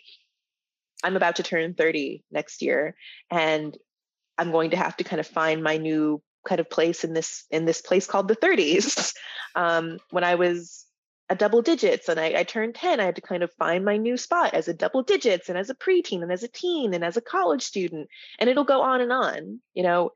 I'm 1.04 1.18
about 1.18 1.38
to 1.38 1.44
turn 1.44 1.74
30 1.74 2.24
next 2.32 2.62
year 2.62 2.96
and 3.30 3.78
I'm 4.38 4.52
going 4.52 4.72
to 4.72 4.78
have 4.78 4.98
to 4.98 5.04
kind 5.04 5.20
of 5.20 5.28
find 5.28 5.64
my 5.64 5.78
new 5.78 6.22
kind 6.48 6.60
of 6.60 6.70
place 6.70 7.04
in 7.04 7.14
this 7.14 7.46
in 7.50 7.66
this 7.66 7.82
place 7.82 8.08
called 8.08 8.28
the 8.28 8.36
30s. 8.36 9.14
Um, 9.56 10.00
when 10.10 10.24
I 10.24 10.34
was 10.34 10.84
a 11.30 11.36
double 11.36 11.62
digits 11.62 12.10
and 12.10 12.20
I, 12.20 12.40
I, 12.40 12.44
turned 12.44 12.74
10 12.76 13.00
i 13.00 13.06
had 13.06 13.16
to 13.18 13.22
kind 13.22 13.44
of 13.44 13.52
find 13.54 13.86
my 13.86 13.98
new 13.98 14.18
spot 14.18 14.54
as 14.54 14.68
a 14.68 14.74
double 14.74 15.04
digits 15.04 15.48
and 15.48 15.58
as 15.58 15.70
a 15.70 15.76
preteen 15.76 16.24
and 16.24 16.32
as 16.32 16.42
a 16.42 16.48
teen 16.48 16.94
and 16.94 17.04
as 17.04 17.18
a 17.18 17.22
college 17.22 17.62
student 17.62 18.10
and 18.40 18.50
it'll 18.50 18.64
go 18.64 18.82
on 18.82 19.00
and 19.00 19.12
on 19.12 19.60
you 19.74 19.84
know 19.84 20.12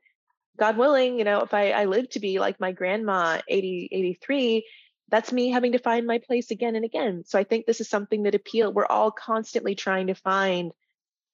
god 0.58 0.76
willing 0.76 1.18
you 1.18 1.24
know 1.24 1.40
if 1.42 1.54
i, 1.54 1.70
I 1.70 1.84
live 1.84 2.10
to 2.10 2.20
be 2.20 2.40
like 2.40 2.60
my 2.60 2.72
grandma 2.72 3.40
80 3.48 3.88
83 3.92 4.64
that's 5.10 5.32
me 5.32 5.50
having 5.50 5.72
to 5.72 5.78
find 5.78 6.06
my 6.06 6.18
place 6.18 6.50
again 6.50 6.76
and 6.76 6.84
again 6.84 7.24
so 7.26 7.38
i 7.38 7.44
think 7.44 7.66
this 7.66 7.80
is 7.80 7.88
something 7.88 8.24
that 8.24 8.34
appeal 8.34 8.72
we're 8.72 8.86
all 8.86 9.10
constantly 9.10 9.74
trying 9.74 10.08
to 10.08 10.14
find 10.14 10.72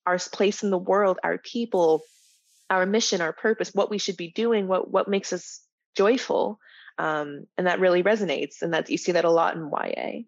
our 0.07 0.19
place 0.19 0.63
in 0.63 0.71
the 0.71 0.79
world 0.79 1.19
our 1.23 1.39
people 1.39 2.03
our 2.71 2.87
mission 2.87 3.21
our 3.21 3.33
purpose 3.33 3.71
what 3.75 3.91
we 3.91 3.99
should 3.99 4.17
be 4.17 4.31
doing 4.31 4.69
what 4.69 4.91
what 4.91 5.09
makes 5.09 5.33
us 5.33 5.61
joyful 5.97 6.59
um, 6.99 7.47
and 7.57 7.67
that 7.67 7.81
really 7.81 8.03
resonates 8.03 8.63
and 8.63 8.73
that 8.75 8.89
you 8.89 8.99
see 8.99 9.13
that 9.13 9.25
a 9.25 9.31
lot 9.31 9.57
in 9.57 9.69
YA. 9.71 10.23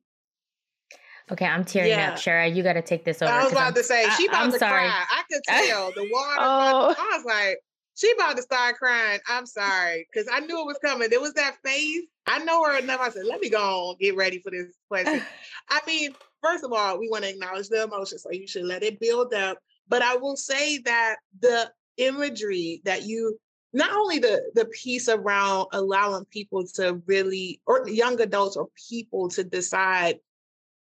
Okay, 1.30 1.44
I'm 1.44 1.64
tearing 1.64 1.90
yeah. 1.90 2.10
up, 2.10 2.16
Shara. 2.16 2.54
You 2.54 2.62
got 2.62 2.74
to 2.74 2.82
take 2.82 3.04
this 3.04 3.20
over. 3.20 3.32
I 3.32 3.42
was 3.42 3.52
about 3.52 3.68
I'm, 3.68 3.74
to 3.74 3.82
say 3.82 4.08
she 4.16 4.26
about 4.26 4.48
I, 4.48 4.50
to 4.50 4.58
sorry. 4.58 4.88
cry. 4.88 5.04
I 5.10 5.22
could 5.30 5.42
tell 5.48 5.92
the 5.92 6.08
water. 6.12 6.36
oh. 6.38 6.94
I 6.96 7.16
was 7.16 7.24
like, 7.24 7.58
she 7.96 8.12
about 8.12 8.36
to 8.36 8.42
start 8.42 8.76
crying. 8.76 9.20
I'm 9.26 9.46
sorry 9.46 10.06
because 10.12 10.28
I 10.32 10.40
knew 10.40 10.60
it 10.60 10.66
was 10.66 10.78
coming. 10.84 11.08
There 11.08 11.20
was 11.20 11.32
that 11.34 11.56
face. 11.64 12.02
I 12.26 12.38
know 12.44 12.64
her 12.64 12.78
enough. 12.78 13.00
I 13.00 13.10
said, 13.10 13.24
let 13.24 13.40
me 13.40 13.48
go 13.48 13.58
on, 13.58 13.96
get 13.98 14.16
ready 14.16 14.38
for 14.40 14.50
this 14.50 14.74
question. 14.88 15.22
I 15.68 15.80
mean, 15.86 16.14
first 16.42 16.62
of 16.62 16.72
all, 16.72 16.98
we 16.98 17.08
want 17.08 17.24
to 17.24 17.30
acknowledge 17.30 17.68
the 17.68 17.84
emotion, 17.84 18.18
so 18.18 18.30
you 18.30 18.46
should 18.46 18.64
let 18.64 18.82
it 18.82 19.00
build 19.00 19.32
up. 19.32 19.58
But 19.88 20.02
I 20.02 20.16
will 20.16 20.36
say 20.36 20.78
that 20.78 21.16
the 21.40 21.70
imagery 21.96 22.82
that 22.84 23.04
you 23.04 23.38
not 23.72 23.92
only 23.92 24.18
the 24.18 24.42
the 24.54 24.66
piece 24.66 25.08
around 25.08 25.68
allowing 25.72 26.24
people 26.26 26.66
to 26.74 27.00
really 27.06 27.60
or 27.66 27.88
young 27.88 28.20
adults 28.20 28.56
or 28.56 28.68
people 28.88 29.28
to 29.30 29.44
decide 29.44 30.18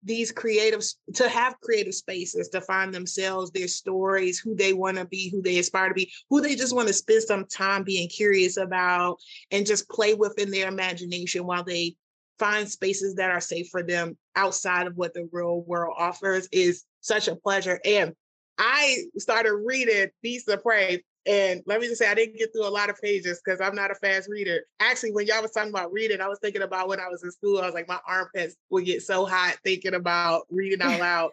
these 0.02 0.32
creative 0.32 0.82
to 1.14 1.28
have 1.28 1.60
creative 1.60 1.94
spaces 1.94 2.48
to 2.48 2.60
find 2.60 2.92
themselves 2.92 3.50
their 3.50 3.68
stories 3.68 4.38
who 4.38 4.54
they 4.54 4.72
want 4.72 4.96
to 4.96 5.04
be 5.04 5.30
who 5.30 5.40
they 5.42 5.58
aspire 5.58 5.88
to 5.88 5.94
be 5.94 6.12
who 6.28 6.40
they 6.40 6.54
just 6.54 6.74
want 6.74 6.88
to 6.88 6.94
spend 6.94 7.22
some 7.22 7.46
time 7.46 7.84
being 7.84 8.08
curious 8.08 8.56
about 8.56 9.18
and 9.50 9.66
just 9.66 9.88
play 9.88 10.14
within 10.14 10.50
their 10.50 10.68
imagination 10.68 11.46
while 11.46 11.64
they 11.64 11.94
find 12.38 12.68
spaces 12.68 13.14
that 13.14 13.30
are 13.30 13.40
safe 13.40 13.68
for 13.70 13.82
them 13.82 14.16
outside 14.34 14.86
of 14.86 14.96
what 14.96 15.14
the 15.14 15.28
real 15.30 15.60
world 15.62 15.94
offers 15.96 16.48
is 16.50 16.84
such 17.00 17.28
a 17.28 17.36
pleasure. 17.36 17.78
And 17.84 18.12
i 18.58 18.98
started 19.16 19.54
reading 19.54 20.08
of 20.48 20.62
prey 20.62 21.02
and 21.24 21.62
let 21.66 21.80
me 21.80 21.86
just 21.86 22.00
say, 22.00 22.10
I 22.10 22.14
didn't 22.14 22.38
get 22.38 22.52
through 22.52 22.66
a 22.66 22.70
lot 22.70 22.90
of 22.90 23.00
pages 23.00 23.40
because 23.44 23.60
I'm 23.60 23.76
not 23.76 23.92
a 23.92 23.94
fast 23.94 24.28
reader. 24.28 24.62
Actually, 24.80 25.12
when 25.12 25.26
y'all 25.26 25.42
was 25.42 25.52
talking 25.52 25.70
about 25.70 25.92
reading, 25.92 26.20
I 26.20 26.28
was 26.28 26.40
thinking 26.40 26.62
about 26.62 26.88
when 26.88 26.98
I 26.98 27.08
was 27.08 27.22
in 27.22 27.30
school. 27.30 27.60
I 27.60 27.66
was 27.66 27.74
like, 27.74 27.88
my 27.88 28.00
armpits 28.06 28.56
would 28.70 28.84
get 28.84 29.02
so 29.02 29.24
hot 29.24 29.56
thinking 29.62 29.94
about 29.94 30.46
reading 30.50 30.82
out 30.82 30.98
loud. 31.00 31.30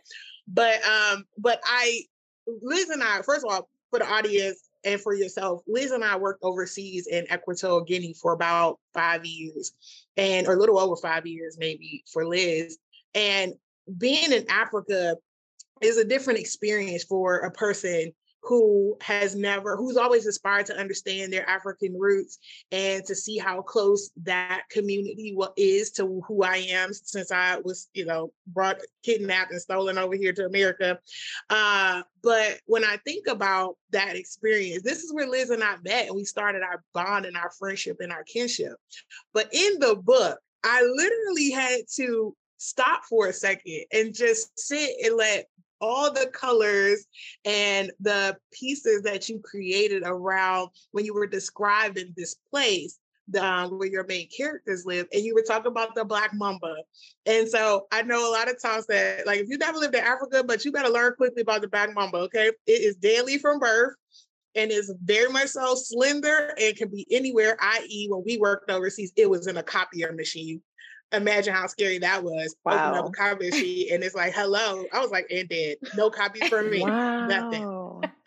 but 0.48 0.80
um, 0.86 1.26
but 1.38 1.60
I, 1.66 2.04
Liz 2.62 2.90
and 2.90 3.02
I, 3.02 3.22
first 3.24 3.44
of 3.44 3.52
all, 3.52 3.68
for 3.90 4.00
the 4.00 4.08
audience 4.08 4.70
and 4.84 5.02
for 5.02 5.16
yourself, 5.16 5.64
Liz 5.68 5.92
and 5.92 6.04
I 6.04 6.18
worked 6.18 6.44
overseas 6.44 7.08
in 7.08 7.26
Equatorial 7.34 7.84
Guinea 7.84 8.14
for 8.14 8.34
about 8.34 8.80
five 8.94 9.26
years, 9.26 9.72
and 10.18 10.48
or 10.48 10.54
a 10.54 10.60
little 10.60 10.78
over 10.78 10.96
five 10.98 11.26
years 11.26 11.58
maybe 11.60 12.04
for 12.14 12.28
Liz. 12.28 12.78
And 13.16 13.54
being 13.98 14.32
in 14.32 14.46
Africa 14.50 15.16
is 15.82 15.98
a 15.98 16.06
different 16.06 16.40
experience 16.40 17.04
for 17.06 17.38
a 17.38 17.52
person 17.52 18.12
who 18.42 18.98
has 19.02 19.36
never, 19.36 19.76
who's 19.76 19.98
always 19.98 20.26
aspired 20.26 20.66
to 20.68 20.78
understand 20.78 21.32
their 21.32 21.48
African 21.50 21.98
roots 21.98 22.40
and 22.72 23.06
to 23.06 23.16
see 23.16 23.38
how 23.38 23.62
close 23.62 24.12
that 24.24 24.64
community 24.70 25.36
is 25.58 25.92
to 25.92 26.22
who 26.28 26.44
I 26.44 26.58
am 26.70 26.94
since 26.94 27.32
I 27.32 27.58
was, 27.58 27.90
you 27.94 28.06
know, 28.06 28.32
brought, 28.48 28.80
kidnapped 29.04 29.52
and 29.52 29.62
stolen 29.62 29.98
over 29.98 30.16
here 30.16 30.34
to 30.34 30.46
America. 30.46 31.00
Uh, 31.50 32.02
but 32.24 32.60
when 32.66 32.84
I 32.84 32.98
think 33.06 33.28
about 33.28 33.78
that 33.92 34.16
experience, 34.16 34.84
this 34.84 35.04
is 35.04 35.14
where 35.14 35.28
Liz 35.28 35.50
and 35.50 35.64
I 35.64 35.76
met 35.84 36.08
and 36.08 36.16
we 36.16 36.24
started 36.24 36.64
our 36.64 36.84
bond 36.94 37.26
and 37.26 37.38
our 37.38 37.52
friendship 37.52 37.98
and 38.00 38.12
our 38.12 38.24
kinship. 38.24 38.74
But 39.34 39.50
in 39.54 39.80
the 39.80 39.96
book, 39.96 40.40
I 40.64 40.82
literally 40.82 41.52
had 41.52 41.82
to 41.96 42.36
stop 42.58 43.04
for 43.06 43.28
a 43.28 43.34
second 43.34 43.86
and 43.94 44.14
just 44.14 44.58
sit 44.60 44.92
and 45.04 45.16
let 45.16 45.48
all 45.82 46.12
the 46.12 46.30
colors 46.34 47.06
and 47.46 47.92
the 48.00 48.38
pieces 48.52 49.02
that 49.04 49.30
you 49.30 49.40
created 49.40 50.04
around 50.06 50.70
when 50.92 51.06
you 51.06 51.14
were 51.14 51.28
describing 51.28 52.14
this 52.16 52.36
place 52.52 53.00
um, 53.40 53.78
where 53.78 53.88
your 53.88 54.06
main 54.06 54.28
characters 54.36 54.86
live, 54.86 55.08
and 55.14 55.24
you 55.24 55.36
were 55.36 55.44
talking 55.44 55.72
about 55.72 55.96
the 55.96 56.06
black 56.06 56.34
mamba. 56.34 56.78
And 57.26 57.48
so 57.48 57.88
I 57.92 58.02
know 58.02 58.30
a 58.30 58.34
lot 58.34 58.50
of 58.50 58.62
times 58.62 58.88
that, 58.88 59.28
like, 59.28 59.40
if 59.40 59.50
you 59.50 59.58
never 59.58 59.78
lived 59.78 59.96
in 59.96 60.04
Africa, 60.04 60.44
but 60.44 60.66
you 60.66 60.72
better 60.72 60.90
learn 60.90 61.14
quickly 61.16 61.42
about 61.42 61.62
the 61.62 61.68
black 61.68 61.94
mamba. 61.94 62.18
Okay, 62.18 62.48
it 62.48 62.72
is 62.72 62.96
deadly 62.96 63.38
from 63.38 63.60
birth 63.60 63.94
and 64.56 64.72
is 64.72 64.94
very 65.04 65.32
much 65.32 65.50
so 65.50 65.76
slender 65.76 66.54
and 66.60 66.76
can 66.76 66.90
be 66.90 67.06
anywhere. 67.12 67.56
I.e., 67.60 68.08
when 68.10 68.24
we 68.26 68.38
worked 68.38 68.72
overseas, 68.72 69.14
it 69.16 69.30
was 69.30 69.48
in 69.48 69.58
a 69.58 69.64
copier 69.64 70.12
machine. 70.14 70.62
Imagine 71.12 71.54
how 71.54 71.68
scary 71.68 71.98
that 72.00 72.24
was. 72.24 72.56
Wow. 72.64 72.90
Open 72.90 73.00
up 73.00 73.10
a 73.10 73.12
copy 73.12 73.52
sheet 73.52 73.92
and 73.92 74.04
it's 74.04 74.16
like, 74.16 74.34
hello. 74.34 74.86
I 74.94 75.00
was 75.00 75.12
like, 75.12 75.28
and 75.32 75.50
dead. 75.50 75.78
No 75.96 76.10
copies 76.10 76.48
for 76.48 76.62
me. 76.62 76.82
wow. 76.82 77.28
Nothing. 77.28 77.64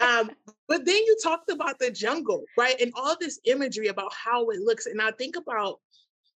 Um, 0.00 0.30
but 0.68 0.84
then 0.84 0.96
you 0.96 1.16
talked 1.22 1.50
about 1.50 1.78
the 1.78 1.90
jungle, 1.90 2.44
right? 2.58 2.80
And 2.80 2.92
all 2.96 3.16
this 3.20 3.38
imagery 3.44 3.86
about 3.88 4.12
how 4.12 4.48
it 4.50 4.60
looks. 4.60 4.86
And 4.86 5.00
I 5.00 5.12
think 5.12 5.36
about 5.36 5.80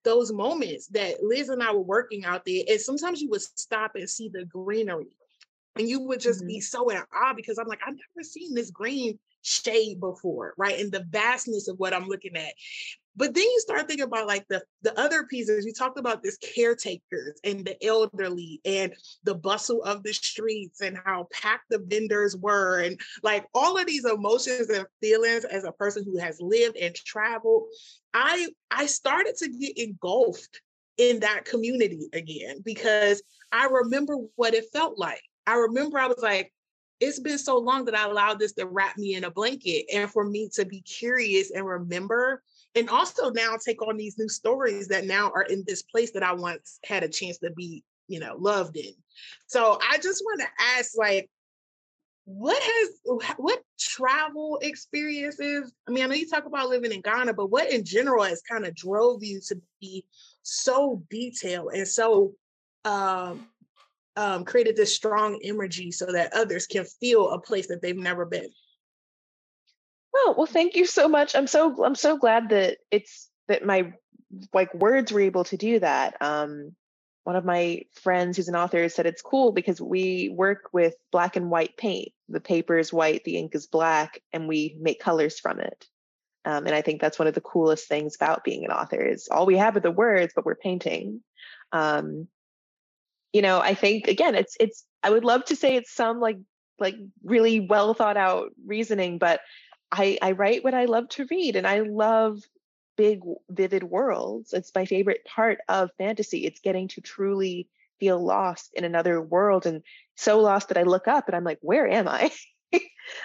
those 0.04 0.32
moments 0.32 0.88
that 0.88 1.24
Liz 1.24 1.50
and 1.50 1.64
I 1.64 1.74
were 1.74 1.82
working 1.82 2.26
out 2.26 2.46
there. 2.46 2.64
And 2.70 2.80
sometimes 2.80 3.22
you 3.22 3.30
would 3.30 3.42
stop 3.42 3.96
and 3.96 4.10
see 4.10 4.30
the 4.30 4.46
greenery. 4.46 5.08
And 5.78 5.90
you 5.90 6.00
would 6.02 6.20
just 6.20 6.40
mm-hmm. 6.40 6.48
be 6.48 6.62
so 6.62 6.90
in 6.90 6.98
awe 6.98 7.34
because 7.36 7.58
I'm 7.58 7.68
like, 7.68 7.82
I've 7.86 7.96
never 7.96 8.24
seen 8.24 8.54
this 8.54 8.72
green 8.72 9.20
shade 9.42 10.00
before, 10.00 10.54
right? 10.58 10.80
And 10.80 10.92
the 10.92 11.06
vastness 11.10 11.68
of 11.68 11.78
what 11.78 11.94
I'm 11.94 12.08
looking 12.08 12.36
at. 12.36 12.54
But 13.16 13.34
then 13.34 13.44
you 13.44 13.60
start 13.60 13.88
thinking 13.88 14.06
about 14.06 14.28
like 14.28 14.48
the, 14.48 14.64
the 14.82 14.98
other 15.00 15.24
pieces. 15.26 15.66
You 15.66 15.74
talked 15.74 15.98
about 15.98 16.22
this 16.22 16.38
caretakers 16.38 17.40
and 17.44 17.66
the 17.66 17.84
elderly 17.86 18.60
and 18.66 18.94
the 19.24 19.36
bustle 19.36 19.84
of 19.84 20.04
the 20.04 20.14
streets 20.14 20.82
and 20.82 20.98
how 21.04 21.28
packed 21.32 21.70
the 21.70 21.80
vendors 21.80 22.36
were 22.36 22.82
and 22.82 23.00
like 23.24 23.46
all 23.54 23.78
of 23.78 23.88
these 23.88 24.06
emotions 24.06 24.70
and 24.70 24.86
feelings 25.02 25.46
as 25.46 25.64
a 25.64 25.72
person 25.72 26.04
who 26.04 26.18
has 26.18 26.40
lived 26.42 26.78
and 26.78 26.94
traveled. 26.96 27.68
I 28.14 28.50
I 28.70 28.86
started 28.86 29.36
to 29.38 29.50
get 29.50 29.78
engulfed 29.78 30.62
in 30.98 31.20
that 31.22 31.46
community 31.46 32.08
again 32.14 32.62
because 32.64 33.22
I 33.52 33.68
remember 33.68 34.18
what 34.36 34.54
it 34.54 34.66
felt 34.72 34.98
like. 34.98 35.22
I 35.48 35.56
remember 35.56 36.00
I 36.00 36.08
was 36.08 36.22
like, 36.22 36.52
it's 37.00 37.20
been 37.20 37.38
so 37.38 37.58
long 37.58 37.86
that 37.86 37.96
I 37.96 38.06
allowed 38.06 38.40
this 38.40 38.54
to 38.54 38.66
wrap 38.66 38.98
me 38.98 39.16
in 39.16 39.26
a 39.26 39.32
blanket 39.32 39.86
and 39.94 40.10
for 40.10 40.24
me 40.24 40.50
to 40.54 40.66
be 40.66 40.82
curious 40.82 41.52
and 41.52 41.66
remember 41.66 42.42
and 42.76 42.90
also 42.90 43.30
now 43.30 43.56
take 43.64 43.82
on 43.82 43.98
these 43.98 44.18
new 44.18 44.30
stories 44.30 44.88
that 44.90 45.06
now 45.06 45.32
are 45.34 45.44
in 45.44 45.64
this 45.68 45.82
place 45.82 46.12
that 46.12 46.24
I 46.24 46.34
once 46.34 46.80
had 46.86 47.04
a 47.04 47.10
chance 47.10 47.38
to 47.40 47.52
be, 47.52 47.84
you 48.08 48.20
know, 48.20 48.36
loved 48.38 48.78
in. 48.78 48.94
So 49.48 49.80
I 49.90 49.98
just 49.98 50.24
want 50.24 50.42
to 50.42 50.48
ask 50.78 50.98
like 50.98 51.30
what 52.26 52.62
has 52.62 52.90
what 53.38 53.62
travel 53.80 54.58
experiences 54.64 55.72
i 55.88 55.92
mean 55.92 56.04
i 56.04 56.08
know 56.08 56.16
you 56.16 56.28
talk 56.28 56.48
about 56.48 56.70
living 56.70 56.92
in 56.92 57.00
ghana 57.00 57.32
but 57.32 57.52
what 57.52 57.72
in 57.72 57.86
general 57.86 58.24
has 58.24 58.42
kind 58.50 58.66
of 58.66 58.74
drove 58.74 59.24
you 59.24 59.40
to 59.40 59.56
be 59.80 60.04
so 60.42 61.04
detailed 61.12 61.72
and 61.76 61.88
so 61.88 62.34
um 62.84 63.48
um, 64.18 64.46
created 64.46 64.76
this 64.76 64.96
strong 64.96 65.40
energy 65.44 65.92
so 65.92 66.06
that 66.06 66.34
others 66.34 66.68
can 66.68 66.86
feel 66.86 67.32
a 67.32 67.40
place 67.40 67.68
that 67.68 67.82
they've 67.82 67.98
never 67.98 68.26
been. 68.26 68.50
Oh 70.16 70.34
well, 70.38 70.48
thank 70.48 70.76
you 70.76 70.86
so 70.86 71.08
much. 71.08 71.36
I'm 71.36 71.48
so 71.48 71.84
I'm 71.84 71.96
so 71.96 72.18
glad 72.18 72.50
that 72.50 72.78
it's 72.90 73.30
that 73.48 73.66
my 73.66 73.94
like 74.54 74.74
words 74.74 75.12
were 75.12 75.20
able 75.20 75.44
to 75.46 75.58
do 75.58 75.80
that. 75.80 76.22
Um, 76.22 76.76
one 77.26 77.36
of 77.36 77.44
my 77.44 77.82
friends 78.04 78.38
who's 78.38 78.48
an 78.48 78.56
author 78.56 78.88
said 78.88 79.08
it's 79.08 79.22
cool 79.22 79.52
because 79.52 79.82
we 79.82 80.30
work 80.30 80.70
with 80.72 80.94
black 81.12 81.36
and 81.36 81.50
white 81.50 81.76
paint. 81.76 82.10
The 82.30 82.40
paper 82.40 82.78
is 82.78 82.94
white, 82.94 83.24
the 83.24 83.38
ink 83.38 83.56
is 83.56 83.68
black, 83.68 84.22
and 84.32 84.48
we 84.48 84.78
make 84.80 85.00
colors 85.00 85.40
from 85.40 85.60
it. 85.60 85.86
Um, 86.46 86.68
and 86.68 86.76
I 86.76 86.82
think 86.82 87.02
that's 87.02 87.18
one 87.18 87.28
of 87.28 87.34
the 87.34 87.42
coolest 87.42 87.88
things 87.88 88.16
about 88.16 88.44
being 88.44 88.64
an 88.64 88.72
author 88.72 89.02
is 89.02 89.28
all 89.30 89.48
we 89.48 89.58
have 89.58 89.76
are 89.76 89.82
the 89.82 89.90
words, 89.92 90.34
but 90.36 90.46
we're 90.46 90.56
painting. 90.56 91.22
Um, 91.72 92.28
you 93.34 93.42
know, 93.42 93.60
I 93.60 93.74
think 93.74 94.08
again, 94.08 94.36
it's 94.36 94.56
it's. 94.60 94.86
I 95.04 95.10
would 95.10 95.26
love 95.26 95.46
to 95.46 95.56
say 95.56 95.76
it's 95.76 95.94
some 95.94 96.20
like 96.20 96.38
like 96.80 96.96
really 97.24 97.60
well 97.60 97.94
thought 97.94 98.18
out 98.18 98.52
reasoning, 98.66 99.18
but 99.18 99.42
I 99.92 100.18
I 100.22 100.32
write 100.32 100.64
what 100.64 100.74
I 100.74 100.86
love 100.86 101.10
to 101.10 101.28
read, 101.30 101.56
and 101.56 101.68
I 101.68 101.80
love 101.80 102.42
big 102.98 103.22
vivid 103.50 103.84
worlds. 103.84 104.54
It's 104.54 104.72
my 104.74 104.86
favorite 104.86 105.26
part 105.26 105.60
of 105.68 105.92
fantasy. 105.98 106.46
It's 106.46 106.62
getting 106.62 106.88
to 106.90 107.02
truly 107.02 107.68
feel 108.00 108.24
lost 108.24 108.72
in 108.74 108.84
another 108.84 109.22
world 109.22 109.66
and 109.66 109.82
so 110.16 110.40
lost 110.40 110.70
that 110.70 110.78
I 110.78 110.84
look 110.84 111.08
up 111.08 111.28
and 111.28 111.36
I'm 111.36 111.44
like, 111.44 111.60
where 111.62 111.88
am 111.88 112.08
I? 112.08 112.32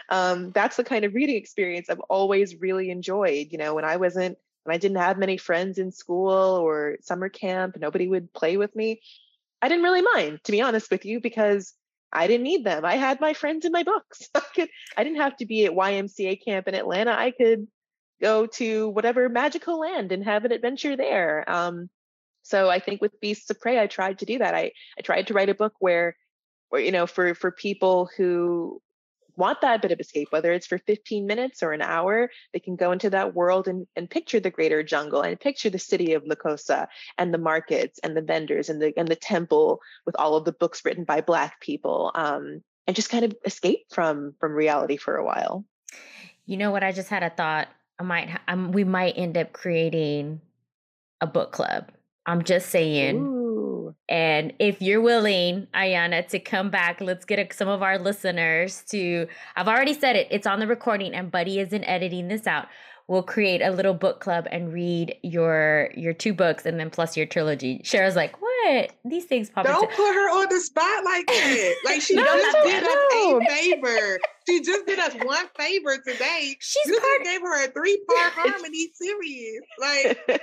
um, 0.08 0.52
that's 0.52 0.76
the 0.76 0.84
kind 0.84 1.04
of 1.04 1.14
reading 1.14 1.36
experience 1.36 1.88
I've 1.88 2.00
always 2.00 2.56
really 2.56 2.90
enjoyed. 2.90 3.48
You 3.50 3.58
know, 3.58 3.74
when 3.74 3.84
I 3.84 3.96
wasn't, 3.96 4.38
when 4.64 4.74
I 4.74 4.78
didn't 4.78 4.98
have 4.98 5.18
many 5.18 5.36
friends 5.36 5.78
in 5.78 5.92
school 5.92 6.30
or 6.30 6.96
summer 7.02 7.28
camp, 7.28 7.76
nobody 7.78 8.08
would 8.08 8.32
play 8.32 8.56
with 8.56 8.74
me. 8.74 9.00
I 9.62 9.68
didn't 9.68 9.84
really 9.84 10.02
mind, 10.14 10.40
to 10.44 10.52
be 10.52 10.62
honest 10.62 10.90
with 10.90 11.04
you, 11.04 11.20
because 11.20 11.74
I 12.12 12.26
didn't 12.26 12.44
need 12.44 12.64
them. 12.64 12.84
I 12.84 12.96
had 12.96 13.20
my 13.20 13.34
friends 13.34 13.64
in 13.64 13.72
my 13.72 13.82
books. 13.82 14.28
I 14.34 14.40
could 14.54 14.68
I 14.96 15.04
didn't 15.04 15.20
have 15.20 15.36
to 15.38 15.46
be 15.46 15.66
at 15.66 15.72
YMCA 15.72 16.44
camp 16.44 16.68
in 16.68 16.74
Atlanta. 16.74 17.12
I 17.12 17.30
could 17.30 17.68
go 18.20 18.46
to 18.46 18.88
whatever 18.90 19.28
magical 19.28 19.80
land 19.80 20.12
and 20.12 20.24
have 20.24 20.44
an 20.44 20.52
adventure 20.52 20.96
there. 20.96 21.48
Um, 21.48 21.88
so 22.42 22.68
I 22.68 22.78
think 22.78 23.00
with 23.00 23.20
Beasts 23.20 23.50
of 23.50 23.60
Prey, 23.60 23.78
I 23.78 23.86
tried 23.86 24.18
to 24.20 24.26
do 24.26 24.38
that. 24.38 24.54
I 24.54 24.72
I 24.98 25.02
tried 25.02 25.28
to 25.28 25.34
write 25.34 25.48
a 25.48 25.54
book 25.54 25.74
where, 25.78 26.16
where 26.68 26.80
you 26.80 26.92
know, 26.92 27.06
for 27.06 27.34
for 27.34 27.50
people 27.50 28.08
who 28.16 28.80
want 29.40 29.62
that 29.62 29.82
bit 29.82 29.90
of 29.90 29.98
escape, 29.98 30.28
whether 30.30 30.52
it's 30.52 30.66
for 30.66 30.78
15 30.78 31.26
minutes 31.26 31.62
or 31.62 31.72
an 31.72 31.82
hour, 31.82 32.30
they 32.52 32.60
can 32.60 32.76
go 32.76 32.92
into 32.92 33.10
that 33.10 33.34
world 33.34 33.66
and, 33.66 33.86
and 33.96 34.08
picture 34.08 34.38
the 34.38 34.50
greater 34.50 34.82
jungle 34.82 35.22
and 35.22 35.40
picture 35.40 35.70
the 35.70 35.78
city 35.78 36.12
of 36.12 36.24
Lkossa 36.24 36.86
and 37.18 37.34
the 37.34 37.38
markets 37.38 37.98
and 38.04 38.16
the 38.16 38.22
vendors 38.22 38.68
and 38.68 38.80
the 38.80 38.92
and 38.96 39.08
the 39.08 39.16
temple 39.16 39.80
with 40.06 40.14
all 40.16 40.36
of 40.36 40.44
the 40.44 40.52
books 40.52 40.84
written 40.84 41.04
by 41.04 41.20
Black 41.20 41.60
people, 41.60 42.12
um, 42.14 42.62
and 42.86 42.94
just 42.94 43.10
kind 43.10 43.24
of 43.24 43.34
escape 43.44 43.86
from 43.90 44.34
from 44.38 44.52
reality 44.52 44.96
for 44.96 45.16
a 45.16 45.24
while. 45.24 45.64
You 46.46 46.56
know 46.56 46.70
what? 46.70 46.84
I 46.84 46.92
just 46.92 47.08
had 47.08 47.22
a 47.22 47.30
thought. 47.30 47.68
I 47.98 48.02
might 48.02 48.38
um, 48.46 48.72
we 48.72 48.84
might 48.84 49.16
end 49.16 49.36
up 49.36 49.52
creating 49.52 50.40
a 51.20 51.26
book 51.26 51.50
club. 51.50 51.90
I'm 52.26 52.44
just 52.44 52.68
saying. 52.68 53.16
Ooh 53.16 53.39
and 54.08 54.52
if 54.58 54.80
you're 54.82 55.00
willing, 55.00 55.66
Ayana, 55.74 56.26
to 56.28 56.38
come 56.38 56.70
back, 56.70 57.00
let's 57.00 57.24
get 57.24 57.52
some 57.52 57.68
of 57.68 57.82
our 57.82 57.98
listeners 57.98 58.82
to. 58.90 59.26
I've 59.56 59.68
already 59.68 59.94
said 59.94 60.16
it, 60.16 60.28
it's 60.30 60.46
on 60.46 60.60
the 60.60 60.66
recording, 60.66 61.14
and 61.14 61.30
Buddy 61.30 61.58
isn't 61.58 61.84
editing 61.84 62.28
this 62.28 62.46
out. 62.46 62.66
We'll 63.10 63.24
create 63.24 63.60
a 63.60 63.72
little 63.72 63.92
book 63.92 64.20
club 64.20 64.46
and 64.52 64.72
read 64.72 65.16
your 65.24 65.90
your 65.96 66.12
two 66.12 66.32
books 66.32 66.64
and 66.64 66.78
then 66.78 66.90
plus 66.90 67.16
your 67.16 67.26
trilogy. 67.26 67.80
Shara's 67.82 68.14
like, 68.14 68.40
what? 68.40 68.92
These 69.04 69.24
things 69.24 69.50
pop. 69.50 69.66
Up. 69.66 69.72
Don't 69.72 69.90
put 69.90 70.14
her 70.14 70.30
on 70.30 70.46
the 70.48 70.60
spot 70.60 71.04
like 71.04 71.26
that. 71.26 71.74
Like 71.84 72.02
she 72.02 72.14
no, 72.14 72.22
just 72.22 72.56
did 72.62 72.84
us 72.84 72.96
a 73.10 73.40
favor. 73.48 74.20
She 74.48 74.62
just 74.62 74.86
did 74.86 75.00
us 75.00 75.14
one 75.24 75.46
favor 75.58 75.96
today. 76.06 76.54
She's 76.60 76.86
you 76.86 77.00
part- 77.00 77.24
just 77.24 77.30
gave 77.32 77.40
her 77.40 77.64
a 77.64 77.68
three 77.72 78.00
part 78.06 78.32
harmony 78.36 78.90
series. 78.94 79.60
Like 79.80 80.42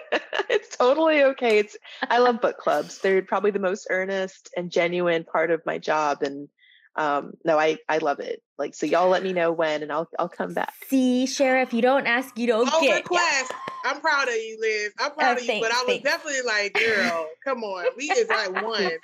it's 0.50 0.76
totally 0.76 1.24
okay. 1.24 1.60
It's 1.60 1.78
I 2.10 2.18
love 2.18 2.42
book 2.42 2.58
clubs. 2.58 2.98
They're 2.98 3.22
probably 3.22 3.52
the 3.52 3.60
most 3.60 3.88
earnest 3.90 4.50
and 4.58 4.70
genuine 4.70 5.24
part 5.24 5.52
of 5.52 5.66
my 5.66 5.78
job, 5.78 6.22
and 6.22 6.50
um, 6.98 7.34
no, 7.46 7.60
I 7.60 7.78
I 7.88 8.00
love 8.00 8.20
it. 8.20 8.42
Like, 8.58 8.74
so 8.74 8.88
y'all 8.88 9.10
let 9.10 9.22
me 9.22 9.32
know 9.32 9.52
when, 9.52 9.84
and 9.84 9.92
I'll 9.92 10.10
I'll 10.18 10.28
come 10.30 10.54
back. 10.54 10.74
See, 10.88 11.26
Shara, 11.28 11.72
you 11.72 11.82
don't 11.82 12.08
ask, 12.08 12.38
you 12.38 12.48
don't 12.48 12.70
oh, 12.74 12.82
get. 12.82 13.04
Request. 13.04 13.54
I'm 13.86 14.02
proud 14.02 14.28
of 14.28 14.34
you, 14.34 14.58
Liz. 14.60 14.94
I'm 15.00 15.12
proud 15.12 15.38
uh, 15.38 15.42
of 15.42 15.46
you, 15.46 15.62
but 15.62 15.72
I 15.72 15.84
was 15.84 15.86
thanks. 15.86 16.04
definitely 16.04 16.42
like, 16.42 16.74
girl, 16.74 17.28
come 17.46 17.64
on, 17.64 17.86
we 17.96 18.06
is 18.06 18.28
like 18.28 18.64
one. 18.64 18.92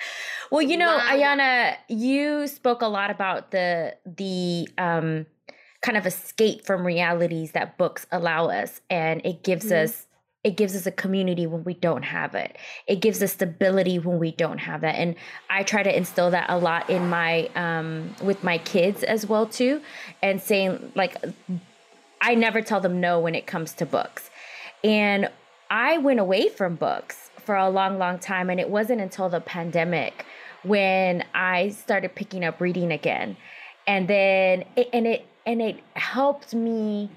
Well, 0.52 0.62
you 0.62 0.78
know, 0.78 1.00
Ayana, 1.00 1.78
you 1.88 2.46
spoke 2.46 2.84
a 2.84 2.88
lot 2.88 3.10
about 3.10 3.50
the 3.50 3.96
the 4.06 4.68
um 4.78 5.26
kind 5.82 5.98
of 5.98 6.06
escape 6.06 6.66
from 6.66 6.86
realities 6.86 7.54
that 7.54 7.78
books 7.78 8.06
allow 8.12 8.48
us, 8.48 8.82
and 8.90 9.22
it 9.26 9.44
gives 9.44 9.66
mm-hmm. 9.66 9.86
us 9.86 10.08
it 10.44 10.58
gives 10.58 10.76
us 10.76 10.86
a 10.86 10.92
community 10.92 11.48
when 11.48 11.64
we 11.64 11.74
don't 11.74 12.04
have 12.04 12.36
it. 12.36 12.58
It 12.88 12.98
gives 12.98 13.24
us 13.24 13.32
stability 13.32 13.98
when 14.00 14.20
we 14.20 14.32
don't 14.32 14.58
have 14.58 14.82
that 14.82 14.96
and 14.96 15.16
i 15.50 15.64
try 15.64 15.84
to 15.84 15.96
instill 15.96 16.32
that 16.32 16.50
a 16.50 16.58
lot 16.58 16.90
in 16.90 17.10
my 17.10 17.50
um 17.56 18.16
with 18.22 18.44
my 18.44 18.58
kids 18.60 19.04
as 19.04 19.26
well 19.26 19.46
too 19.46 19.82
and 20.22 20.42
saying 20.42 20.92
like 20.96 21.18
i 22.22 22.36
never 22.36 22.62
tell 22.62 22.80
them 22.80 23.00
no 23.00 23.20
when 23.20 23.36
it 23.36 23.46
comes 23.48 23.74
to 23.74 23.86
books. 23.86 24.30
And 24.84 25.30
i 25.70 25.98
went 25.98 26.20
away 26.20 26.50
from 26.50 26.76
books 26.76 27.30
for 27.38 27.56
a 27.56 27.70
long 27.70 27.98
long 27.98 28.20
time 28.20 28.50
and 28.50 28.60
it 28.60 28.70
wasn't 28.70 29.02
until 29.02 29.30
the 29.30 29.42
pandemic 29.42 30.26
when 30.64 31.24
i 31.34 31.70
started 31.70 32.16
picking 32.16 32.44
up 32.44 32.60
reading 32.62 32.92
again. 32.92 33.38
And 33.86 34.08
then 34.08 34.64
it, 34.78 34.90
and 34.94 35.06
it 35.08 35.26
and 35.46 35.62
it 35.62 35.84
helped 35.94 36.54
me 36.54 37.10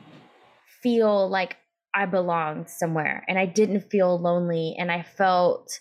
feel 0.83 1.29
like 1.29 1.57
I 1.97 2.05
belonged 2.05 2.68
somewhere 2.68 3.24
and 3.26 3.38
I 3.38 3.47
didn't 3.47 3.90
feel 3.90 4.20
lonely 4.20 4.76
and 4.78 4.92
I 4.92 5.03
felt 5.03 5.80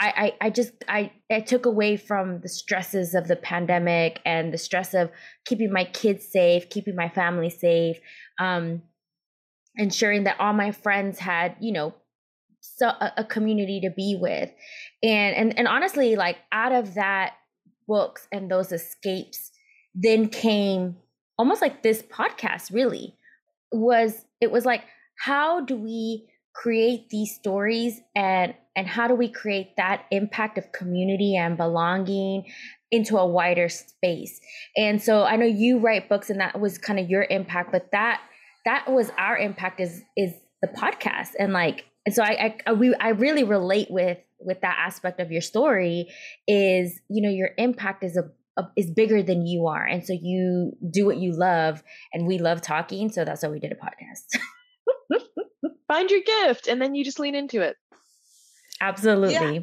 I, 0.00 0.32
I, 0.40 0.46
I 0.46 0.50
just 0.50 0.72
I, 0.88 1.12
I 1.30 1.40
took 1.40 1.66
away 1.66 1.98
from 1.98 2.40
the 2.40 2.48
stresses 2.48 3.14
of 3.14 3.28
the 3.28 3.36
pandemic 3.36 4.20
and 4.24 4.52
the 4.52 4.58
stress 4.58 4.94
of 4.94 5.10
keeping 5.44 5.72
my 5.72 5.84
kids 5.84 6.26
safe, 6.26 6.70
keeping 6.70 6.96
my 6.96 7.10
family 7.10 7.50
safe, 7.50 7.98
um, 8.38 8.82
ensuring 9.76 10.24
that 10.24 10.40
all 10.40 10.54
my 10.54 10.72
friends 10.72 11.18
had, 11.18 11.56
you 11.60 11.72
know, 11.72 11.94
so 12.60 12.88
a, 12.88 13.12
a 13.18 13.24
community 13.24 13.80
to 13.82 13.90
be 13.90 14.18
with. 14.20 14.50
And 15.02 15.36
and 15.36 15.58
and 15.58 15.68
honestly 15.68 16.16
like 16.16 16.38
out 16.50 16.72
of 16.72 16.94
that 16.94 17.34
books 17.86 18.26
and 18.32 18.50
those 18.50 18.72
escapes 18.72 19.50
then 19.94 20.28
came 20.28 20.96
almost 21.38 21.62
like 21.62 21.82
this 21.82 22.02
podcast 22.02 22.72
really 22.72 23.14
was 23.72 24.24
it 24.40 24.50
was 24.50 24.64
like 24.64 24.82
how 25.18 25.60
do 25.60 25.76
we 25.76 26.28
create 26.54 27.10
these 27.10 27.34
stories 27.34 28.00
and 28.14 28.54
and 28.74 28.86
how 28.86 29.08
do 29.08 29.14
we 29.14 29.28
create 29.28 29.76
that 29.76 30.04
impact 30.10 30.58
of 30.58 30.70
community 30.72 31.36
and 31.36 31.56
belonging 31.56 32.44
into 32.90 33.16
a 33.16 33.26
wider 33.26 33.68
space? 33.68 34.40
And 34.76 35.02
so 35.02 35.24
i 35.24 35.36
know 35.36 35.46
you 35.46 35.78
write 35.78 36.08
books 36.08 36.30
and 36.30 36.40
that 36.40 36.58
was 36.60 36.78
kind 36.78 36.98
of 36.98 37.08
your 37.08 37.26
impact 37.28 37.72
but 37.72 37.90
that 37.92 38.20
that 38.66 38.90
was 38.90 39.10
our 39.16 39.38
impact 39.38 39.80
is 39.80 40.02
is 40.16 40.34
the 40.60 40.68
podcast. 40.68 41.30
And 41.38 41.52
like 41.52 41.86
and 42.04 42.14
so 42.14 42.22
I, 42.22 42.56
I 42.66 42.72
we 42.72 42.94
I 42.96 43.10
really 43.10 43.44
relate 43.44 43.90
with 43.90 44.18
with 44.38 44.60
that 44.60 44.76
aspect 44.78 45.20
of 45.20 45.32
your 45.32 45.40
story 45.40 46.08
is 46.46 47.00
you 47.08 47.22
know 47.22 47.30
your 47.30 47.50
impact 47.56 48.04
is 48.04 48.16
a, 48.16 48.30
a, 48.60 48.68
is 48.76 48.90
bigger 48.90 49.22
than 49.22 49.46
you 49.46 49.66
are. 49.66 49.84
And 49.84 50.04
so 50.04 50.12
you 50.12 50.72
do 50.90 51.06
what 51.06 51.16
you 51.16 51.32
love 51.32 51.82
and 52.12 52.26
we 52.26 52.38
love 52.38 52.60
talking 52.60 53.10
so 53.10 53.24
that's 53.24 53.42
why 53.42 53.48
we 53.48 53.60
did 53.60 53.72
a 53.72 53.76
podcast 53.76 54.40
find 55.88 56.10
your 56.10 56.20
gift 56.20 56.68
and 56.68 56.80
then 56.80 56.94
you 56.94 57.04
just 57.04 57.20
lean 57.20 57.34
into 57.34 57.60
it 57.60 57.76
absolutely 58.80 59.32
yeah. 59.32 59.58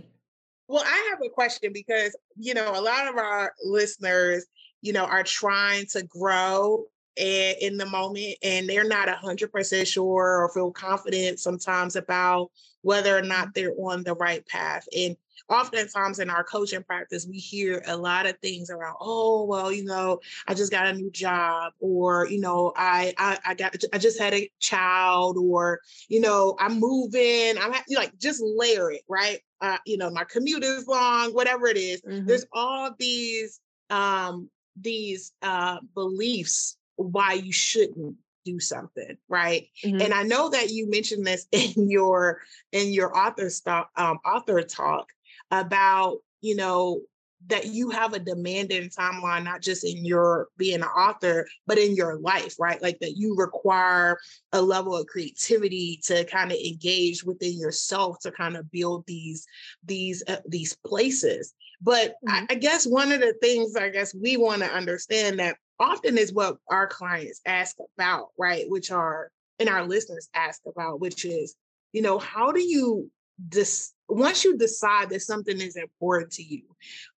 well 0.67 0.83
i 0.85 1.09
have 1.11 1.19
a 1.25 1.29
question 1.29 1.71
because 1.73 2.15
you 2.37 2.53
know 2.53 2.71
a 2.71 2.81
lot 2.81 3.07
of 3.07 3.15
our 3.17 3.53
listeners 3.63 4.45
you 4.81 4.93
know 4.93 5.05
are 5.05 5.23
trying 5.23 5.85
to 5.85 6.03
grow 6.03 6.85
and, 7.17 7.57
in 7.61 7.77
the 7.77 7.85
moment 7.85 8.35
and 8.43 8.67
they're 8.67 8.87
not 8.87 9.07
100% 9.07 9.87
sure 9.87 10.43
or 10.43 10.49
feel 10.53 10.71
confident 10.71 11.39
sometimes 11.39 11.95
about 11.95 12.49
whether 12.81 13.17
or 13.17 13.21
not 13.21 13.53
they're 13.53 13.73
on 13.79 14.03
the 14.03 14.15
right 14.15 14.45
path. 14.47 14.85
And 14.95 15.15
oftentimes 15.49 16.19
in 16.19 16.29
our 16.29 16.43
coaching 16.43 16.83
practice, 16.83 17.27
we 17.27 17.37
hear 17.37 17.83
a 17.87 17.95
lot 17.95 18.25
of 18.25 18.37
things 18.39 18.69
around, 18.69 18.95
oh, 18.99 19.45
well, 19.45 19.71
you 19.71 19.83
know, 19.83 20.19
I 20.47 20.53
just 20.53 20.71
got 20.71 20.87
a 20.87 20.93
new 20.93 21.11
job, 21.11 21.73
or, 21.79 22.27
you 22.27 22.39
know, 22.39 22.73
I 22.75 23.13
I, 23.17 23.37
I 23.45 23.53
got 23.53 23.75
I 23.93 23.97
just 23.97 24.19
had 24.19 24.33
a 24.33 24.49
child, 24.59 25.37
or, 25.37 25.79
you 26.07 26.21
know, 26.21 26.55
I'm 26.59 26.79
moving. 26.79 27.57
I'm 27.59 27.73
you 27.87 27.95
know, 27.95 28.01
like 28.01 28.17
just 28.19 28.41
layer 28.41 28.91
it, 28.91 29.01
right? 29.07 29.39
Uh, 29.61 29.77
you 29.85 29.97
know, 29.97 30.09
my 30.09 30.23
commute 30.25 30.63
is 30.63 30.87
long, 30.87 31.33
whatever 31.33 31.67
it 31.67 31.77
is. 31.77 32.01
Mm-hmm. 32.01 32.27
There's 32.27 32.45
all 32.51 32.91
these 32.97 33.59
um 33.89 34.49
these 34.79 35.33
uh 35.41 35.77
beliefs 35.93 36.77
why 36.95 37.33
you 37.33 37.51
shouldn't 37.51 38.15
do 38.45 38.59
something 38.59 39.17
right 39.29 39.67
mm-hmm. 39.83 40.01
and 40.01 40.13
i 40.13 40.23
know 40.23 40.49
that 40.49 40.69
you 40.69 40.89
mentioned 40.89 41.25
this 41.25 41.47
in 41.51 41.89
your 41.89 42.41
in 42.71 42.91
your 42.91 43.15
author 43.17 43.49
stuff 43.49 43.87
um, 43.95 44.19
author 44.25 44.61
talk 44.61 45.12
about 45.59 46.17
you 46.41 46.55
know 46.55 47.01
that 47.47 47.65
you 47.65 47.89
have 47.89 48.13
a 48.13 48.19
demanding 48.19 48.89
timeline 48.89 49.43
not 49.43 49.61
just 49.61 49.83
in 49.83 50.05
your 50.05 50.47
being 50.57 50.75
an 50.75 50.83
author 50.83 51.45
but 51.67 51.77
in 51.77 51.95
your 51.95 52.17
life 52.19 52.55
right 52.59 52.81
like 52.81 52.97
that 52.99 53.17
you 53.17 53.35
require 53.35 54.17
a 54.53 54.61
level 54.61 54.95
of 54.95 55.05
creativity 55.07 55.99
to 56.03 56.23
kind 56.25 56.51
of 56.51 56.57
engage 56.57 57.23
within 57.23 57.59
yourself 57.59 58.17
to 58.19 58.31
kind 58.31 58.55
of 58.55 58.69
build 58.71 59.03
these 59.07 59.45
these 59.83 60.23
uh, 60.27 60.37
these 60.47 60.75
places 60.85 61.53
but 61.81 62.11
mm-hmm. 62.25 62.45
I, 62.49 62.53
I 62.53 62.55
guess 62.55 62.85
one 62.85 63.11
of 63.11 63.19
the 63.19 63.33
things 63.41 63.75
i 63.75 63.89
guess 63.89 64.15
we 64.15 64.37
want 64.37 64.61
to 64.61 64.67
understand 64.67 65.39
that 65.39 65.57
often 65.79 66.17
is 66.17 66.33
what 66.33 66.57
our 66.69 66.87
clients 66.87 67.41
ask 67.45 67.77
about, 67.97 68.29
right? 68.37 68.65
Which 68.67 68.91
are, 68.91 69.29
and 69.59 69.69
our 69.69 69.85
listeners 69.85 70.29
ask 70.33 70.61
about, 70.65 70.99
which 70.99 71.25
is, 71.25 71.55
you 71.91 72.01
know, 72.01 72.17
how 72.19 72.51
do 72.51 72.61
you 72.61 73.11
dis- 73.49 73.93
once 74.07 74.43
you 74.43 74.57
decide 74.57 75.09
that 75.09 75.21
something 75.21 75.59
is 75.59 75.75
important 75.75 76.31
to 76.33 76.43
you, 76.43 76.63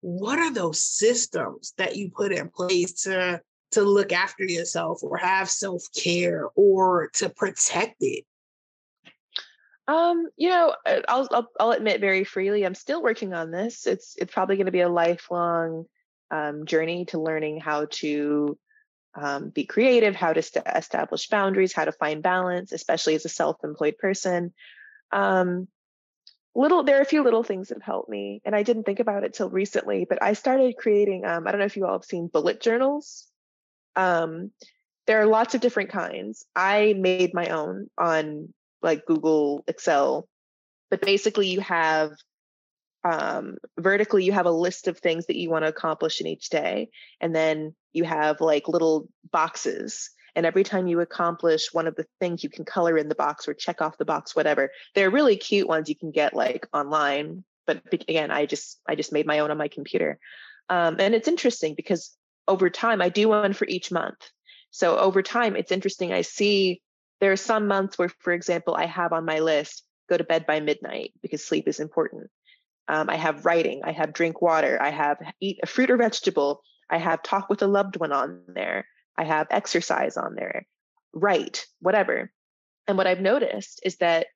what 0.02 0.40
are 0.40 0.54
those 0.54 0.80
systems 0.80 1.74
that 1.78 1.96
you 1.96 2.10
put 2.10 2.32
in 2.32 2.50
place 2.50 3.04
to 3.04 3.42
to 3.72 3.82
look 3.82 4.12
after 4.12 4.44
yourself 4.44 5.02
or 5.02 5.18
have 5.18 5.50
self-care 5.50 6.48
or 6.56 7.10
to 7.14 7.30
protect 7.30 7.96
it? 8.02 8.24
Um, 9.88 10.28
you 10.38 10.50
know, 10.50 10.76
uh, 10.86 11.02
I'll, 11.08 11.28
I'll 11.32 11.48
I'll 11.60 11.72
admit 11.72 12.00
very 12.00 12.24
freely, 12.24 12.66
I'm 12.66 12.76
still 12.76 13.02
working 13.02 13.34
on 13.34 13.52
this. 13.52 13.88
It's 13.88 14.16
it's 14.18 14.34
probably 14.34 14.56
going 14.56 14.68
to 14.68 14.72
be 14.72 14.82
a 14.82 14.90
lifelong 14.90 15.86
um, 16.32 16.66
journey 16.66 17.06
to 17.06 17.22
learning 17.22 17.60
how 17.60 17.88
to 17.92 18.58
um, 19.16 19.50
be 19.50 19.66
creative, 19.66 20.16
how 20.16 20.34
to 20.34 20.42
st- 20.42 20.66
establish 20.74 21.28
boundaries, 21.28 21.74
how 21.74 21.86
to 21.86 21.92
find 21.92 22.24
balance, 22.24 22.72
especially 22.72 23.16
as 23.16 23.26
a 23.26 23.30
self-employed 23.30 23.98
person. 23.98 24.54
Um, 25.12 25.68
little, 26.56 26.84
there 26.84 26.98
are 26.98 27.02
a 27.02 27.06
few 27.06 27.24
little 27.24 27.44
things 27.44 27.70
that 27.70 27.76
have 27.76 27.84
helped 27.84 28.10
me, 28.10 28.42
and 28.46 28.56
I 28.56 28.64
didn't 28.64 28.84
think 28.84 29.00
about 29.00 29.24
it 29.24 29.34
till 29.34 29.50
recently. 29.50 30.06
But 30.08 30.22
I 30.22 30.34
started 30.34 30.78
creating. 30.78 31.26
Um, 31.26 31.48
I 31.48 31.52
don't 31.52 31.60
know 31.60 31.66
if 31.66 31.78
you 31.78 31.86
all 31.86 31.94
have 31.94 32.06
seen 32.06 32.28
bullet 32.28 32.62
journals. 32.62 33.28
Um, 33.96 34.52
there 35.08 35.22
are 35.22 35.26
lots 35.26 35.56
of 35.56 35.62
different 35.62 35.90
kinds. 35.90 36.46
I 36.56 36.94
made 36.98 37.34
my 37.34 37.48
own 37.48 37.90
on 37.98 38.54
like 38.82 39.06
Google 39.06 39.64
Excel, 39.68 40.28
but 40.90 41.02
basically 41.02 41.48
you 41.48 41.62
have 41.62 42.12
um, 43.04 43.58
vertically 43.78 44.24
you 44.24 44.32
have 44.32 44.46
a 44.46 44.52
list 44.52 44.88
of 44.88 44.98
things 44.98 45.26
that 45.26 45.36
you 45.36 45.50
want 45.50 45.64
to 45.64 45.70
accomplish 45.70 46.22
in 46.22 46.28
each 46.28 46.50
day 46.50 46.90
and 47.20 47.36
then 47.36 47.76
you 47.92 48.06
have 48.06 48.40
like 48.40 48.68
little 48.70 49.10
boxes 49.30 50.10
and 50.36 50.46
every 50.46 50.64
time 50.64 50.88
you 50.88 51.00
accomplish 51.00 51.74
one 51.74 51.88
of 51.88 51.96
the 51.96 52.06
things 52.20 52.44
you 52.44 52.50
can 52.50 52.66
color 52.66 52.98
in 52.98 53.10
the 53.10 53.16
box 53.16 53.48
or 53.48 53.54
check 53.54 53.82
off 53.82 53.98
the 53.98 54.06
box 54.06 54.36
whatever. 54.36 54.72
They're 54.96 55.10
really 55.10 55.38
cute 55.38 55.68
ones 55.68 55.90
you 55.90 55.96
can 55.96 56.12
get 56.12 56.34
like 56.34 56.68
online 56.74 57.44
but 57.66 57.82
again 57.94 58.30
i 58.30 58.46
just 58.46 58.82
i 58.88 58.96
just 58.96 59.14
made 59.14 59.26
my 59.26 59.40
own 59.40 59.52
on 59.52 59.58
my 59.58 59.68
computer. 59.68 60.20
Um, 60.70 60.98
and 61.00 61.14
it's 61.14 61.28
interesting 61.28 61.76
because 61.76 62.16
over 62.48 62.70
time 62.70 63.02
i 63.02 63.10
do 63.10 63.30
one 63.30 63.54
for 63.54 63.66
each 63.68 63.92
month. 63.92 64.20
So 64.72 64.98
over 64.98 65.22
time 65.22 65.56
it's 65.56 65.72
interesting 65.72 66.14
i 66.14 66.22
see 66.22 66.82
there 67.20 67.32
are 67.32 67.38
some 67.38 67.68
months 67.68 67.98
where 67.98 68.10
for 68.10 68.34
example 68.34 68.76
i 68.76 68.86
have 68.86 69.14
on 69.14 69.26
my 69.26 69.40
list 69.40 69.84
go 70.10 70.18
to 70.18 70.24
bed 70.24 70.46
by 70.46 70.60
midnight 70.60 71.14
because 71.22 71.44
sleep 71.44 71.68
is 71.68 71.80
important. 71.80 72.30
Um, 72.88 73.10
I 73.10 73.16
have 73.16 73.46
writing, 73.46 73.82
I 73.84 73.92
have 73.94 74.14
drink 74.14 74.42
water, 74.42 74.78
I 74.82 74.90
have 74.90 75.18
eat 75.40 75.60
a 75.64 75.68
fruit 75.68 75.90
or 75.90 75.98
vegetable, 75.98 76.62
I 76.90 76.98
have 76.98 77.24
talk 77.24 77.50
with 77.50 77.62
a 77.62 77.68
loved 77.68 77.98
one 77.98 78.12
on 78.12 78.42
there, 78.48 78.86
I 79.18 79.26
have 79.26 79.48
exercise 79.50 80.18
on 80.18 80.36
there, 80.36 80.66
write, 81.14 81.66
whatever. 81.80 82.32
And 82.88 82.98
what 82.98 83.08
I've 83.08 83.22
noticed 83.22 83.82
is 83.84 83.98
that 83.98 84.28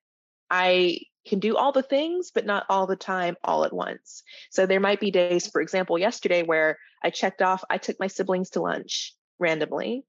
I 0.49 0.99
can 1.27 1.39
do 1.39 1.57
all 1.57 1.71
the 1.71 1.83
things, 1.83 2.31
but 2.33 2.45
not 2.45 2.65
all 2.69 2.87
the 2.87 2.95
time, 2.95 3.35
all 3.43 3.65
at 3.65 3.73
once. 3.73 4.23
So 4.49 4.65
there 4.65 4.79
might 4.79 4.99
be 4.99 5.11
days, 5.11 5.47
for 5.47 5.61
example, 5.61 5.97
yesterday 5.97 6.43
where 6.43 6.77
I 7.03 7.09
checked 7.09 7.41
off, 7.41 7.63
I 7.69 7.77
took 7.77 7.99
my 7.99 8.07
siblings 8.07 8.51
to 8.51 8.61
lunch 8.61 9.13
randomly. 9.39 10.05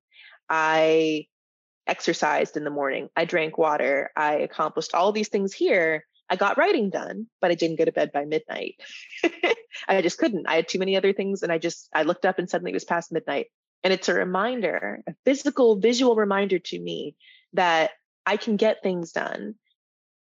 I 0.48 1.26
exercised 1.86 2.56
in 2.56 2.64
the 2.64 2.70
morning. 2.70 3.08
I 3.16 3.24
drank 3.24 3.58
water. 3.58 4.10
I 4.16 4.34
accomplished 4.36 4.94
all 4.94 5.12
these 5.12 5.28
things 5.28 5.52
here. 5.52 6.04
I 6.30 6.36
got 6.36 6.58
writing 6.58 6.90
done, 6.90 7.26
but 7.40 7.50
I 7.50 7.54
didn't 7.54 7.78
go 7.78 7.86
to 7.86 7.92
bed 7.92 8.12
by 8.12 8.26
midnight. 8.26 8.76
I 9.88 10.02
just 10.02 10.18
couldn't. 10.18 10.46
I 10.46 10.56
had 10.56 10.68
too 10.68 10.78
many 10.78 10.96
other 10.96 11.12
things. 11.12 11.42
And 11.42 11.50
I 11.50 11.58
just, 11.58 11.88
I 11.94 12.02
looked 12.02 12.26
up 12.26 12.38
and 12.38 12.48
suddenly 12.48 12.72
it 12.72 12.74
was 12.74 12.84
past 12.84 13.10
midnight. 13.10 13.46
And 13.84 13.92
it's 13.92 14.08
a 14.08 14.14
reminder, 14.14 15.02
a 15.06 15.14
physical, 15.24 15.76
visual 15.76 16.16
reminder 16.16 16.58
to 16.58 16.78
me 16.78 17.14
that 17.52 17.90
I 18.26 18.36
can 18.36 18.56
get 18.56 18.82
things 18.82 19.12
done. 19.12 19.54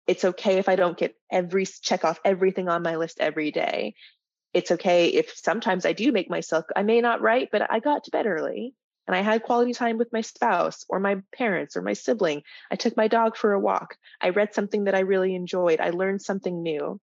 It's 0.08 0.26
okay 0.26 0.58
if 0.58 0.70
I 0.70 0.76
don't 0.76 0.98
get 0.98 1.16
every 1.32 1.66
check 1.66 2.04
off 2.06 2.20
everything 2.26 2.70
on 2.70 2.84
my 2.84 2.96
list 2.96 3.20
every 3.20 3.52
day. 3.52 3.96
It's 4.54 4.72
okay 4.72 5.08
if 5.08 5.36
sometimes 5.36 5.86
I 5.86 5.94
do 5.94 6.12
make 6.12 6.30
myself, 6.30 6.66
I 6.76 6.84
may 6.84 7.02
not 7.02 7.22
write, 7.22 7.50
but 7.52 7.70
I 7.72 7.80
got 7.80 8.06
to 8.06 8.12
bed 8.12 8.26
early 8.26 8.76
and 9.08 9.16
I 9.16 9.22
had 9.22 9.44
quality 9.44 9.74
time 9.74 9.98
with 9.98 10.14
my 10.14 10.22
spouse 10.22 10.86
or 10.88 11.00
my 11.00 11.18
parents 11.36 11.76
or 11.76 11.82
my 11.82 11.94
sibling. 11.94 12.44
I 12.72 12.76
took 12.76 12.96
my 12.96 13.08
dog 13.08 13.36
for 13.36 13.54
a 13.54 13.60
walk. 13.60 13.98
I 14.22 14.30
read 14.30 14.54
something 14.54 14.86
that 14.86 14.96
I 14.96 15.00
really 15.00 15.36
enjoyed. 15.36 15.82
I 15.82 15.90
learned 15.90 16.22
something 16.22 16.64
new. 16.64 17.00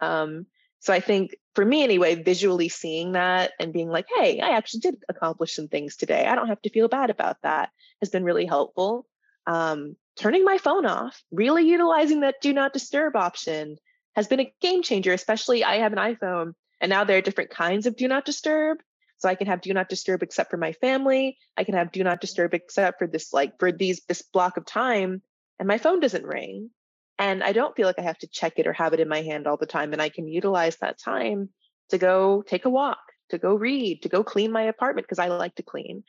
Um, 0.00 0.46
so 0.80 0.92
I 0.92 1.00
think 1.00 1.36
for 1.54 1.64
me 1.64 1.82
anyway, 1.82 2.22
visually 2.22 2.68
seeing 2.68 3.12
that 3.12 3.52
and 3.58 3.72
being 3.72 3.88
like, 3.88 4.06
hey, 4.16 4.40
I 4.40 4.50
actually 4.50 4.80
did 4.80 5.02
accomplish 5.08 5.54
some 5.54 5.68
things 5.68 5.96
today. 5.96 6.24
I 6.26 6.34
don't 6.34 6.48
have 6.48 6.62
to 6.62 6.70
feel 6.70 6.88
bad 6.88 7.10
about 7.10 7.42
that 7.42 7.70
has 8.00 8.10
been 8.10 8.24
really 8.24 8.46
helpful. 8.46 9.06
Um, 9.46 9.96
turning 10.16 10.44
my 10.44 10.58
phone 10.58 10.86
off, 10.86 11.20
really 11.32 11.68
utilizing 11.68 12.20
that 12.20 12.40
do 12.40 12.52
not 12.52 12.72
disturb 12.72 13.16
option 13.16 13.76
has 14.14 14.28
been 14.28 14.40
a 14.40 14.52
game 14.60 14.82
changer, 14.82 15.12
especially 15.12 15.64
I 15.64 15.76
have 15.76 15.92
an 15.92 15.98
iPhone 15.98 16.52
and 16.80 16.90
now 16.90 17.04
there 17.04 17.18
are 17.18 17.22
different 17.22 17.50
kinds 17.50 17.86
of 17.86 17.96
do 17.96 18.06
not 18.06 18.24
disturb. 18.24 18.78
So 19.18 19.28
I 19.28 19.34
can 19.34 19.48
have 19.48 19.60
do 19.60 19.74
not 19.74 19.88
disturb 19.88 20.22
except 20.22 20.48
for 20.48 20.58
my 20.58 20.72
family. 20.74 21.38
I 21.56 21.64
can 21.64 21.74
have 21.74 21.90
do 21.90 22.04
not 22.04 22.20
disturb 22.20 22.54
except 22.54 23.00
for 23.00 23.08
this, 23.08 23.32
like 23.32 23.58
for 23.58 23.72
these, 23.72 24.02
this 24.06 24.22
block 24.22 24.56
of 24.56 24.64
time 24.64 25.22
and 25.58 25.66
my 25.66 25.78
phone 25.78 25.98
doesn't 25.98 26.24
ring. 26.24 26.70
And 27.18 27.42
I 27.42 27.52
don't 27.52 27.74
feel 27.74 27.86
like 27.86 27.98
I 27.98 28.02
have 28.02 28.18
to 28.18 28.28
check 28.28 28.54
it 28.58 28.66
or 28.66 28.72
have 28.72 28.92
it 28.92 29.00
in 29.00 29.08
my 29.08 29.22
hand 29.22 29.46
all 29.46 29.56
the 29.56 29.66
time. 29.66 29.92
And 29.92 30.00
I 30.00 30.08
can 30.08 30.28
utilize 30.28 30.76
that 30.76 30.98
time 30.98 31.48
to 31.90 31.98
go 31.98 32.42
take 32.42 32.64
a 32.64 32.70
walk, 32.70 33.00
to 33.30 33.38
go 33.38 33.54
read, 33.54 34.02
to 34.02 34.08
go 34.08 34.22
clean 34.22 34.52
my 34.52 34.62
apartment 34.62 35.06
because 35.06 35.18
I 35.18 35.28
like 35.28 35.54
to 35.56 35.62
clean. 35.62 36.04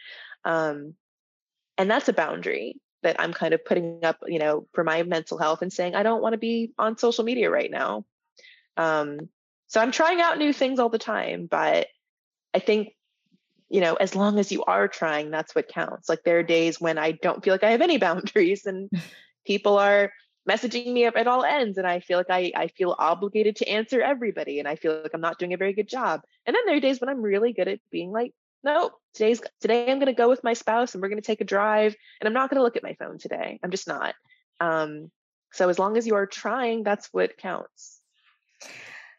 Um, 0.46 0.94
and 1.78 1.90
that's 1.90 2.10
a 2.10 2.14
boundary. 2.14 2.80
that 3.02 3.16
I'm 3.18 3.32
kind 3.32 3.54
of 3.54 3.64
putting 3.64 4.04
up, 4.04 4.18
you 4.28 4.40
know, 4.40 4.68
for 4.74 4.84
my 4.84 5.04
mental 5.04 5.38
health 5.38 5.62
and 5.62 5.72
saying 5.72 5.96
I 5.96 6.04
don't 6.04 6.22
want 6.22 6.34
to 6.34 6.38
be 6.38 6.74
on 6.78 6.98
social 6.98 7.24
media 7.24 7.50
right 7.50 7.72
now. 7.72 8.06
Um, 8.76 9.30
so 9.68 9.80
I'm 9.80 9.92
trying 9.92 10.20
out 10.20 10.38
new 10.38 10.52
things 10.52 10.80
all 10.80 10.90
the 10.90 11.00
time, 11.00 11.48
but 11.50 11.88
I 12.54 12.60
think 12.60 12.90
you 13.70 13.82
know, 13.82 13.94
as 13.94 14.16
long 14.16 14.40
as 14.40 14.52
you 14.52 14.64
are 14.64 14.88
trying, 14.88 15.30
that's 15.30 15.54
what 15.54 15.68
counts. 15.68 16.10
Like 16.10 16.24
there 16.24 16.40
are 16.40 16.44
days 16.44 16.82
when 16.82 16.98
I 16.98 17.12
don't 17.12 17.44
feel 17.44 17.54
like 17.54 17.64
I 17.64 17.72
have 17.72 17.82
any 17.82 17.98
boundaries 18.08 18.66
and 18.66 18.90
people 19.46 19.78
are 19.78 20.12
messaging 20.48 20.92
me 20.94 21.06
up 21.06 21.16
at 21.16 21.28
all 21.28 21.44
ends 21.44 21.78
and 21.78 21.88
I 21.88 22.00
feel 22.00 22.18
like 22.18 22.30
I, 22.30 22.52
I 22.56 22.68
feel 22.68 22.96
obligated 22.98 23.58
to 23.58 23.70
answer 23.70 24.02
everybody 24.02 24.60
and 24.60 24.68
I 24.68 24.76
feel 24.76 25.02
like 25.02 25.12
I'm 25.14 25.22
not 25.22 25.40
doing 25.40 25.54
a 25.54 25.58
very 25.58 25.74
good 25.74 25.88
job. 25.88 26.22
And 26.46 26.56
then 26.56 26.64
there 26.66 26.78
are 26.78 26.82
days 26.82 27.00
when 27.00 27.10
I'm 27.10 27.22
really 27.22 27.54
good 27.54 27.68
at 27.68 27.80
being 27.92 28.12
like, 28.12 28.34
no, 28.64 28.92
today's 29.14 29.42
today 29.62 29.92
I'm 29.92 30.00
gonna 30.00 30.14
go 30.14 30.30
with 30.30 30.44
my 30.44 30.54
spouse 30.54 30.94
and 30.94 31.02
we're 31.02 31.10
gonna 31.10 31.22
take 31.22 31.42
a 31.42 31.46
drive 31.46 31.96
and 32.20 32.28
I'm 32.28 32.34
not 32.34 32.50
gonna 32.50 32.64
look 32.64 32.76
at 32.76 32.84
my 32.84 32.94
phone 32.94 33.18
today. 33.18 33.60
I'm 33.64 33.72
just 33.72 33.88
not. 33.88 34.16
Um, 34.60 35.12
so 35.52 35.70
as 35.70 35.80
long 35.80 35.98
as 35.98 36.06
you 36.06 36.16
are 36.16 36.28
trying, 36.28 36.84
that's 36.84 37.10
what 37.12 37.38
counts 37.38 38.00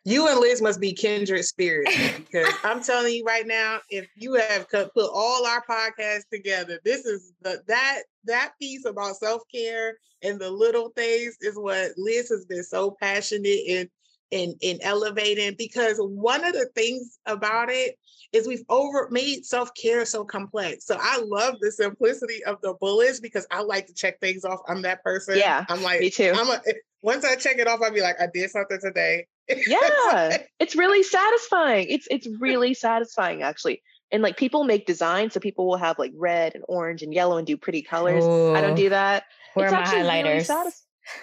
you 0.05 0.29
and 0.29 0.41
Liz 0.41 0.63
must 0.63 0.81
be 0.81 0.93
kindred 0.93 1.45
spirits 1.45 1.97
because 2.19 2.53
I'm 2.65 2.83
telling 2.83 3.15
you 3.15 3.25
right 3.25 3.47
now, 3.47 3.79
if 3.91 4.09
you 4.17 4.35
have 4.35 4.69
put 4.69 4.91
all 4.97 5.47
our 5.47 5.63
podcasts 5.69 6.29
together, 6.33 6.81
this 6.85 7.05
is 7.05 7.33
the 7.43 7.63
that 7.67 8.03
that 8.25 8.53
piece 8.61 8.85
about 8.85 9.17
self 9.17 9.43
care 9.53 9.99
and 10.23 10.39
the 10.39 10.51
little 10.51 10.91
things 10.91 11.37
is 11.41 11.57
what 11.57 11.93
Liz 11.97 12.29
has 12.31 12.45
been 12.47 12.65
so 12.65 12.97
passionate 13.01 13.63
in 13.67 13.91
in 14.31 14.55
in 14.61 14.79
elevating 14.83 15.55
because 15.59 15.99
one 15.99 16.45
of 16.45 16.53
the 16.53 16.69
things 16.75 17.19
about 17.27 17.69
it 17.71 17.97
is 18.33 18.47
we've 18.47 18.65
over 18.69 19.09
made 19.11 19.45
self-care 19.45 20.05
so 20.05 20.25
complex. 20.25 20.87
So 20.87 20.97
I 21.01 21.21
love 21.25 21.57
the 21.61 21.73
simplicity 21.73 22.45
of 22.45 22.61
the 22.63 22.75
bullets 22.81 23.19
because 23.19 23.47
I 23.51 23.63
like 23.63 23.89
to 23.89 23.95
check 23.95 24.21
things 24.21 24.45
off. 24.45 24.61
I'm 24.69 24.83
that 24.83 25.03
person. 25.03 25.37
Yeah. 25.37 25.65
I'm 25.69 25.83
like 25.83 26.01
me 26.01 26.11
too. 26.11 26.33
I'm 26.35 26.49
a 26.49 26.61
eh, 26.67 26.75
once 27.03 27.25
I 27.25 27.35
check 27.35 27.59
it 27.59 27.67
off, 27.67 27.81
I'll 27.83 27.93
be 27.93 28.03
like, 28.03 28.21
I 28.21 28.29
did 28.33 28.51
something 28.51 28.79
today. 28.81 29.27
Yeah. 29.67 30.39
it's 30.59 30.77
really 30.77 31.03
satisfying. 31.03 31.87
It's 31.89 32.07
it's 32.11 32.29
really 32.39 32.75
satisfying 32.75 33.43
actually. 33.43 33.83
And 34.13 34.25
like 34.25 34.37
people 34.37 34.65
make 34.65 34.87
designs, 34.87 35.35
so 35.35 35.41
people 35.41 35.69
will 35.69 35.77
have 35.77 35.99
like 35.99 36.13
red 36.17 36.57
and 36.57 36.65
orange 36.69 37.03
and 37.03 37.15
yellow 37.15 37.37
and 37.37 37.47
do 37.47 37.57
pretty 37.57 37.83
colors. 37.83 38.25
Ooh. 38.25 38.57
I 38.57 38.61
don't 38.61 38.75
do 38.75 38.89
that. 38.89 39.25
Where 39.55 39.67
it's 39.67 39.73
are 39.73 39.83
my 39.83 39.87
highlighters? 39.87 40.49
Really 40.49 40.73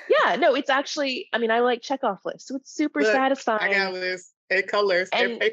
yeah, 0.09 0.35
no, 0.35 0.55
it's 0.55 0.69
actually, 0.69 1.27
I 1.33 1.37
mean, 1.37 1.51
I 1.51 1.59
like 1.59 1.81
check 1.81 2.03
off 2.03 2.25
lists. 2.25 2.47
So 2.47 2.55
it's 2.55 2.73
super 2.73 3.01
Look, 3.01 3.11
satisfying. 3.11 3.73
I 3.73 3.77
got 3.77 3.93
lists 3.93 4.31
and 4.49 4.67
colors 4.67 5.09
and, 5.11 5.43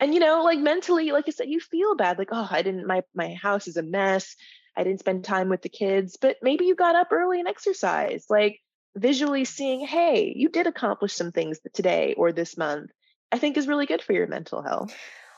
and 0.00 0.14
you 0.14 0.20
know, 0.20 0.42
like 0.42 0.58
mentally, 0.58 1.10
like 1.12 1.24
I 1.26 1.30
said, 1.30 1.48
you 1.48 1.60
feel 1.60 1.94
bad, 1.96 2.18
like, 2.18 2.28
oh, 2.32 2.48
I 2.50 2.62
didn't 2.62 2.86
my 2.86 3.02
my 3.14 3.34
house 3.34 3.66
is 3.66 3.76
a 3.76 3.82
mess. 3.82 4.36
I 4.76 4.84
didn't 4.84 5.00
spend 5.00 5.24
time 5.24 5.48
with 5.48 5.62
the 5.62 5.68
kids, 5.68 6.16
but 6.20 6.36
maybe 6.40 6.66
you 6.66 6.76
got 6.76 6.94
up 6.94 7.08
early 7.10 7.40
and 7.40 7.48
exercised. 7.48 8.26
Like 8.30 8.60
visually 8.98 9.44
seeing, 9.44 9.86
hey, 9.86 10.32
you 10.34 10.48
did 10.48 10.66
accomplish 10.66 11.14
some 11.14 11.32
things 11.32 11.58
today 11.74 12.14
or 12.16 12.32
this 12.32 12.56
month, 12.56 12.90
I 13.32 13.38
think 13.38 13.56
is 13.56 13.68
really 13.68 13.86
good 13.86 14.02
for 14.02 14.12
your 14.12 14.26
mental 14.26 14.62
health. 14.62 14.94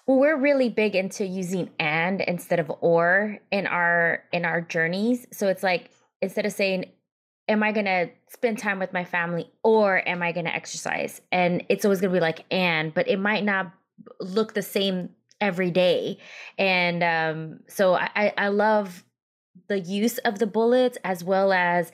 Well, 0.06 0.18
we're 0.18 0.38
really 0.38 0.68
big 0.68 0.96
into 0.96 1.24
using 1.24 1.70
and 1.78 2.20
instead 2.20 2.58
of 2.58 2.70
or 2.80 3.38
in 3.50 3.66
our 3.66 4.24
in 4.32 4.44
our 4.44 4.60
journeys. 4.60 5.26
So 5.32 5.48
it's 5.48 5.62
like 5.62 5.90
instead 6.20 6.46
of 6.46 6.52
saying 6.52 6.86
am 7.48 7.64
I 7.64 7.72
going 7.72 7.86
to 7.86 8.08
spend 8.28 8.58
time 8.58 8.78
with 8.78 8.92
my 8.92 9.04
family 9.04 9.50
or 9.64 10.06
am 10.08 10.22
I 10.22 10.30
going 10.30 10.46
to 10.46 10.54
exercise? 10.54 11.20
And 11.32 11.64
it's 11.68 11.84
always 11.84 12.00
going 12.00 12.12
to 12.12 12.16
be 12.16 12.20
like 12.20 12.44
and, 12.50 12.94
but 12.94 13.08
it 13.08 13.18
might 13.18 13.44
not 13.44 13.72
look 14.20 14.54
the 14.54 14.62
same 14.62 15.10
every 15.40 15.72
day. 15.72 16.18
And 16.58 17.02
um, 17.02 17.60
so 17.68 17.94
I, 17.94 18.32
I 18.38 18.48
love 18.48 19.04
the 19.68 19.80
use 19.80 20.18
of 20.18 20.38
the 20.38 20.46
bullets 20.46 20.96
as 21.02 21.24
well 21.24 21.52
as 21.52 21.90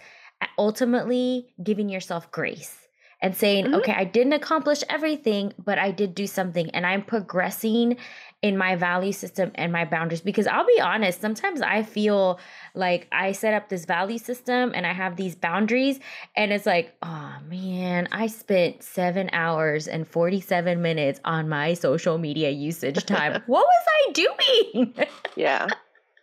ultimately 0.58 1.48
giving 1.62 1.88
yourself 1.88 2.30
grace 2.30 2.86
and 3.22 3.34
saying, 3.34 3.66
mm-hmm. 3.66 3.74
okay, 3.76 3.92
I 3.92 4.04
didn't 4.04 4.34
accomplish 4.34 4.82
everything, 4.88 5.52
but 5.62 5.78
I 5.78 5.90
did 5.90 6.14
do 6.14 6.26
something 6.26 6.70
and 6.70 6.86
I'm 6.86 7.02
progressing 7.02 7.96
in 8.42 8.58
my 8.58 8.76
value 8.76 9.12
system 9.12 9.50
and 9.54 9.72
my 9.72 9.84
boundaries. 9.84 10.20
Because 10.20 10.46
I'll 10.46 10.66
be 10.66 10.80
honest, 10.80 11.20
sometimes 11.20 11.62
I 11.62 11.82
feel 11.82 12.38
like 12.74 13.08
I 13.10 13.32
set 13.32 13.54
up 13.54 13.68
this 13.68 13.86
value 13.86 14.18
system 14.18 14.72
and 14.74 14.86
I 14.86 14.92
have 14.92 15.16
these 15.16 15.34
boundaries, 15.34 15.98
and 16.36 16.52
it's 16.52 16.66
like, 16.66 16.94
oh 17.02 17.36
man, 17.48 18.08
I 18.12 18.26
spent 18.26 18.82
seven 18.82 19.30
hours 19.32 19.88
and 19.88 20.06
47 20.06 20.82
minutes 20.82 21.18
on 21.24 21.48
my 21.48 21.74
social 21.74 22.18
media 22.18 22.50
usage 22.50 23.04
time. 23.06 23.42
what 23.46 23.64
was 23.64 23.86
I 24.08 24.12
doing? 24.12 24.94
yeah. 25.36 25.66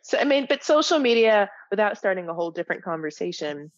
So, 0.06 0.18
I 0.18 0.26
mean, 0.26 0.48
but 0.50 0.66
social 0.66 1.00
media, 1.00 1.50
without 1.72 1.98
starting 1.98 2.28
a 2.28 2.34
whole 2.34 2.52
different 2.52 2.84
conversation, 2.84 3.72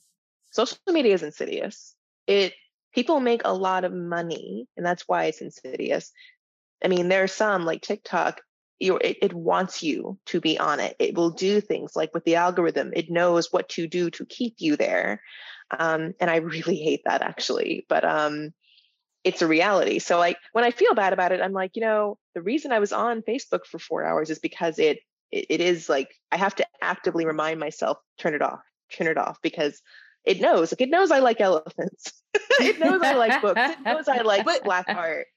social 0.55 0.77
media 0.87 1.13
is 1.13 1.23
insidious. 1.23 1.95
It 2.27 2.53
people 2.93 3.19
make 3.19 3.41
a 3.43 3.53
lot 3.53 3.83
of 3.83 3.93
money, 3.93 4.67
and 4.77 4.85
that's 4.85 5.03
why 5.07 5.25
it's 5.25 5.41
insidious. 5.41 6.11
I 6.83 6.87
mean, 6.87 7.09
there 7.09 7.23
are 7.23 7.27
some 7.27 7.65
like 7.65 7.81
TikTok, 7.81 8.41
you 8.79 8.97
it, 8.97 9.17
it 9.21 9.33
wants 9.33 9.83
you 9.83 10.17
to 10.27 10.39
be 10.39 10.57
on 10.57 10.79
it. 10.79 10.95
It 10.99 11.15
will 11.15 11.31
do 11.31 11.61
things 11.61 11.95
like 11.95 12.13
with 12.13 12.23
the 12.23 12.35
algorithm, 12.35 12.91
it 12.95 13.09
knows 13.09 13.51
what 13.51 13.69
to 13.69 13.87
do 13.87 14.09
to 14.11 14.25
keep 14.25 14.55
you 14.57 14.75
there. 14.75 15.21
Um, 15.77 16.13
and 16.19 16.29
I 16.29 16.37
really 16.53 16.77
hate 16.77 17.01
that 17.05 17.21
actually, 17.21 17.85
but 17.89 18.05
um, 18.05 18.53
it's 19.23 19.41
a 19.41 19.47
reality. 19.47 19.99
So 19.99 20.17
like 20.17 20.37
when 20.53 20.63
I 20.63 20.71
feel 20.71 20.93
bad 20.93 21.13
about 21.13 21.31
it, 21.31 21.41
I'm 21.41 21.53
like, 21.53 21.71
you 21.75 21.81
know, 21.81 22.17
the 22.33 22.41
reason 22.41 22.71
I 22.71 22.79
was 22.79 22.93
on 22.93 23.23
Facebook 23.23 23.65
for 23.65 23.79
four 23.79 24.05
hours 24.05 24.29
is 24.29 24.39
because 24.39 24.79
it, 24.79 24.99
it, 25.31 25.47
it 25.49 25.61
is 25.61 25.89
like 25.89 26.13
I 26.31 26.37
have 26.37 26.55
to 26.55 26.65
actively 26.81 27.25
remind 27.25 27.59
myself, 27.59 27.97
turn 28.19 28.35
it 28.35 28.41
off, 28.41 28.61
turn 28.91 29.07
it 29.07 29.17
off, 29.17 29.39
because 29.41 29.81
it 30.25 30.41
knows 30.41 30.71
like 30.71 30.81
it 30.81 30.89
knows 30.89 31.11
I 31.11 31.19
like 31.19 31.41
elephants. 31.41 32.11
it 32.59 32.79
knows 32.79 33.01
I 33.01 33.13
like 33.13 33.41
books. 33.41 33.59
It 33.59 33.81
knows 33.81 34.07
I 34.07 34.21
like 34.21 34.45
but, 34.45 34.63
black 34.63 34.85
art. 34.87 35.27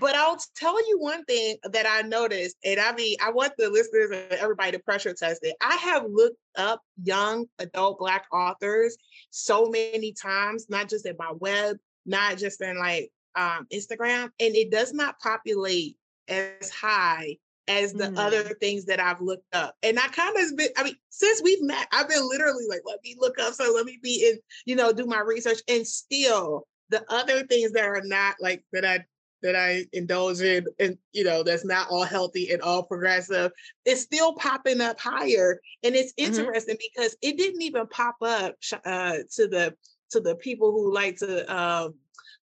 But 0.00 0.16
I'll 0.16 0.38
tell 0.56 0.78
you 0.88 0.98
one 0.98 1.24
thing 1.24 1.56
that 1.64 1.86
I 1.86 2.06
noticed, 2.06 2.56
and 2.64 2.80
I 2.80 2.92
mean, 2.92 3.16
I 3.22 3.30
want 3.30 3.52
the 3.56 3.70
listeners 3.70 4.10
and 4.10 4.40
everybody 4.40 4.72
to 4.72 4.78
pressure 4.80 5.14
test 5.14 5.40
it. 5.42 5.54
I 5.60 5.76
have 5.76 6.04
looked 6.10 6.38
up 6.56 6.82
young 7.02 7.46
adult 7.58 7.98
black 7.98 8.24
authors 8.32 8.96
so 9.30 9.66
many 9.66 10.12
times, 10.12 10.66
not 10.68 10.88
just 10.88 11.06
in 11.06 11.14
my 11.18 11.32
web, 11.38 11.76
not 12.04 12.36
just 12.36 12.60
in 12.60 12.78
like 12.78 13.10
um, 13.36 13.66
Instagram, 13.72 14.24
and 14.40 14.56
it 14.56 14.70
does 14.70 14.92
not 14.92 15.20
populate 15.20 15.96
as 16.28 16.68
high 16.70 17.36
as 17.68 17.92
the 17.92 18.04
mm. 18.04 18.18
other 18.18 18.42
things 18.60 18.84
that 18.86 19.00
I've 19.00 19.20
looked 19.20 19.54
up. 19.54 19.74
And 19.82 19.98
I 19.98 20.08
kind 20.08 20.36
of 20.38 20.56
been, 20.56 20.68
I 20.76 20.84
mean, 20.84 20.96
since 21.10 21.42
we've 21.42 21.62
met, 21.62 21.88
I've 21.92 22.08
been 22.08 22.28
literally 22.28 22.64
like, 22.68 22.82
let 22.84 23.00
me 23.02 23.16
look 23.18 23.38
up, 23.38 23.54
so 23.54 23.72
let 23.74 23.86
me 23.86 23.98
be 24.02 24.28
in, 24.30 24.38
you 24.64 24.76
know, 24.76 24.92
do 24.92 25.06
my 25.06 25.20
research. 25.20 25.58
And 25.68 25.86
still 25.86 26.66
the 26.90 27.04
other 27.12 27.44
things 27.44 27.72
that 27.72 27.84
are 27.84 28.02
not 28.04 28.36
like 28.40 28.64
that 28.72 28.84
I 28.84 29.04
that 29.42 29.54
I 29.54 29.84
indulge 29.92 30.40
in 30.40 30.66
and 30.80 30.96
you 31.12 31.22
know 31.22 31.42
that's 31.42 31.64
not 31.64 31.88
all 31.90 32.04
healthy 32.04 32.50
and 32.50 32.62
all 32.62 32.82
progressive, 32.82 33.52
it's 33.84 34.02
still 34.02 34.34
popping 34.34 34.80
up 34.80 34.98
higher. 35.00 35.60
And 35.82 35.94
it's 35.94 36.12
mm-hmm. 36.14 36.32
interesting 36.40 36.76
mm-hmm. 36.76 36.94
because 36.94 37.16
it 37.22 37.36
didn't 37.36 37.62
even 37.62 37.86
pop 37.88 38.16
up 38.22 38.54
uh, 38.84 39.18
to 39.34 39.48
the 39.48 39.74
to 40.10 40.20
the 40.20 40.36
people 40.36 40.72
who 40.72 40.92
like 40.92 41.16
to 41.18 41.54
um 41.54 41.94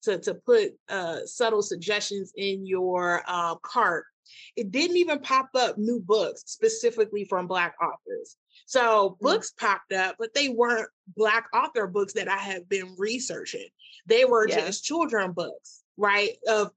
to 0.03 0.17
to 0.19 0.33
put 0.33 0.71
uh 0.89 1.19
subtle 1.25 1.61
suggestions 1.61 2.33
in 2.35 2.65
your 2.65 3.23
uh, 3.27 3.55
cart 3.55 4.05
it 4.55 4.71
didn't 4.71 4.97
even 4.97 5.19
pop 5.19 5.49
up 5.55 5.77
new 5.77 5.99
books 5.99 6.43
specifically 6.45 7.25
from 7.25 7.47
Black 7.47 7.75
authors. 7.81 8.35
So 8.65 9.11
mm-hmm. 9.11 9.25
books 9.25 9.51
popped 9.51 9.93
up, 9.93 10.15
but 10.19 10.33
they 10.33 10.49
weren't 10.49 10.89
Black 11.15 11.45
author 11.53 11.87
books 11.87 12.13
that 12.13 12.27
I 12.27 12.37
have 12.37 12.67
been 12.69 12.95
researching. 12.97 13.67
They 14.05 14.25
were 14.25 14.47
yeah. 14.47 14.61
just 14.61 14.83
children 14.83 15.31
books, 15.31 15.83
right? 15.97 16.31
Of 16.47 16.71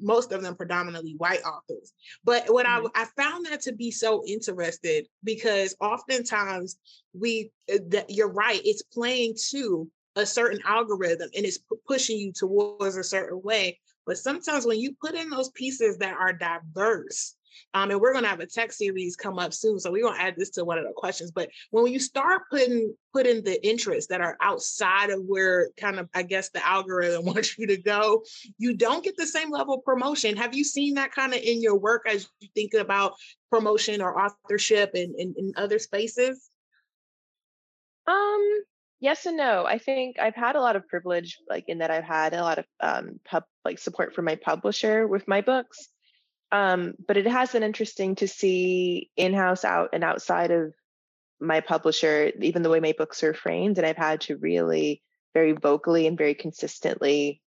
most 0.00 0.32
of 0.32 0.42
them 0.42 0.56
predominantly 0.56 1.14
white 1.18 1.42
authors. 1.42 1.92
But 2.24 2.52
what 2.52 2.66
mm-hmm. 2.66 2.86
I, 2.94 3.02
I 3.02 3.22
found 3.22 3.46
that 3.46 3.62
to 3.62 3.72
be 3.72 3.90
so 3.90 4.24
interested 4.26 5.06
because 5.22 5.76
oftentimes 5.80 6.78
we, 7.12 7.50
uh, 7.72 7.78
that 7.88 8.10
you're 8.10 8.32
right, 8.32 8.60
it's 8.64 8.82
playing 8.82 9.34
to 9.50 9.90
a 10.16 10.26
certain 10.26 10.60
algorithm 10.64 11.28
and 11.34 11.44
it's 11.44 11.58
pushing 11.86 12.18
you 12.18 12.32
towards 12.32 12.96
a 12.96 13.04
certain 13.04 13.40
way 13.42 13.78
but 14.06 14.18
sometimes 14.18 14.66
when 14.66 14.78
you 14.78 14.94
put 15.00 15.14
in 15.14 15.30
those 15.30 15.50
pieces 15.50 15.98
that 15.98 16.14
are 16.14 16.32
diverse, 16.32 17.36
um, 17.72 17.90
and 17.90 18.00
we're 18.00 18.12
going 18.12 18.24
to 18.24 18.30
have 18.30 18.40
a 18.40 18.46
tech 18.46 18.72
series 18.72 19.16
come 19.16 19.38
up 19.38 19.52
soon, 19.52 19.78
so 19.78 19.90
we're 19.90 20.02
going 20.02 20.18
to 20.18 20.22
add 20.22 20.34
this 20.36 20.50
to 20.50 20.64
one 20.64 20.78
of 20.78 20.84
the 20.84 20.92
questions. 20.96 21.30
But 21.30 21.50
when 21.70 21.92
you 21.92 21.98
start 21.98 22.42
putting 22.50 22.94
putting 23.12 23.44
the 23.44 23.64
interests 23.66 24.08
that 24.08 24.20
are 24.20 24.36
outside 24.40 25.10
of 25.10 25.22
where 25.24 25.68
kind 25.76 25.98
of 25.98 26.08
I 26.14 26.22
guess 26.22 26.50
the 26.50 26.66
algorithm 26.66 27.24
wants 27.26 27.56
you 27.58 27.66
to 27.68 27.76
go, 27.76 28.24
you 28.58 28.76
don't 28.76 29.04
get 29.04 29.16
the 29.16 29.26
same 29.26 29.50
level 29.50 29.74
of 29.74 29.84
promotion. 29.84 30.36
Have 30.36 30.54
you 30.54 30.64
seen 30.64 30.94
that 30.94 31.12
kind 31.12 31.32
of 31.32 31.40
in 31.40 31.62
your 31.62 31.76
work 31.76 32.06
as 32.08 32.28
you 32.40 32.48
think 32.54 32.74
about 32.74 33.14
promotion 33.50 34.00
or 34.00 34.20
authorship 34.20 34.90
in, 34.94 35.14
in, 35.18 35.34
in 35.36 35.52
other 35.56 35.78
spaces? 35.78 36.50
Um, 38.06 38.64
yes 39.04 39.26
and 39.26 39.36
no. 39.36 39.66
I 39.66 39.76
think 39.76 40.18
I've 40.18 40.34
had 40.34 40.56
a 40.56 40.60
lot 40.60 40.76
of 40.76 40.88
privilege, 40.88 41.38
like 41.46 41.64
in 41.68 41.78
that 41.78 41.90
I've 41.90 42.04
had 42.04 42.32
a 42.32 42.40
lot 42.40 42.58
of 42.58 42.64
um, 42.80 43.20
pub 43.22 43.44
like 43.62 43.78
support 43.78 44.14
from 44.14 44.24
my 44.24 44.36
publisher 44.36 45.06
with 45.06 45.28
my 45.28 45.42
books. 45.42 45.88
Um, 46.50 46.94
but 47.06 47.18
it 47.18 47.26
has 47.26 47.52
been 47.52 47.62
interesting 47.62 48.14
to 48.16 48.28
see 48.28 49.10
in-house 49.16 49.64
out 49.64 49.90
and 49.92 50.02
outside 50.02 50.50
of 50.50 50.72
my 51.38 51.60
publisher, 51.60 52.32
even 52.40 52.62
the 52.62 52.70
way 52.70 52.80
my 52.80 52.94
books 52.96 53.22
are 53.22 53.34
framed, 53.34 53.76
and 53.76 53.86
I've 53.86 53.96
had 53.96 54.22
to 54.22 54.38
really 54.38 55.02
very 55.34 55.52
vocally 55.52 56.06
and 56.06 56.16
very 56.16 56.34
consistently 56.34 57.42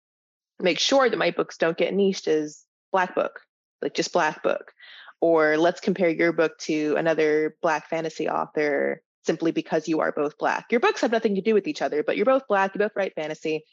make 0.59 0.79
sure 0.79 1.09
that 1.09 1.17
my 1.17 1.31
books 1.31 1.57
don't 1.57 1.77
get 1.77 1.93
niched 1.93 2.27
as 2.27 2.65
black 2.91 3.15
book, 3.15 3.39
like 3.81 3.93
just 3.93 4.11
black 4.11 4.43
book, 4.43 4.73
or 5.21 5.57
let's 5.57 5.79
compare 5.79 6.09
your 6.09 6.33
book 6.33 6.57
to 6.59 6.95
another 6.97 7.55
black 7.61 7.89
fantasy 7.89 8.27
author 8.27 9.01
simply 9.25 9.51
because 9.51 9.87
you 9.87 9.99
are 10.01 10.11
both 10.11 10.37
black. 10.37 10.67
Your 10.71 10.79
books 10.79 11.01
have 11.01 11.11
nothing 11.11 11.35
to 11.35 11.41
do 11.41 11.53
with 11.53 11.67
each 11.67 11.81
other, 11.81 12.03
but 12.03 12.17
you're 12.17 12.25
both 12.25 12.47
black, 12.47 12.73
you 12.75 12.79
both 12.79 12.95
write 12.95 13.15
fantasy. 13.15 13.63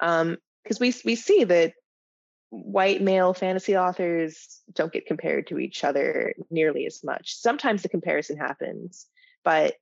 Um, 0.00 0.36
because 0.62 0.78
we 0.78 0.94
we 1.04 1.14
see 1.14 1.44
that 1.44 1.72
white 2.50 3.00
male 3.00 3.32
fantasy 3.32 3.76
authors 3.76 4.60
don't 4.74 4.92
get 4.92 5.06
compared 5.06 5.46
to 5.46 5.58
each 5.58 5.84
other 5.84 6.34
nearly 6.50 6.84
as 6.86 7.02
much. 7.02 7.36
Sometimes 7.36 7.82
the 7.82 7.88
comparison 7.88 8.36
happens, 8.36 9.06
but 9.44 9.74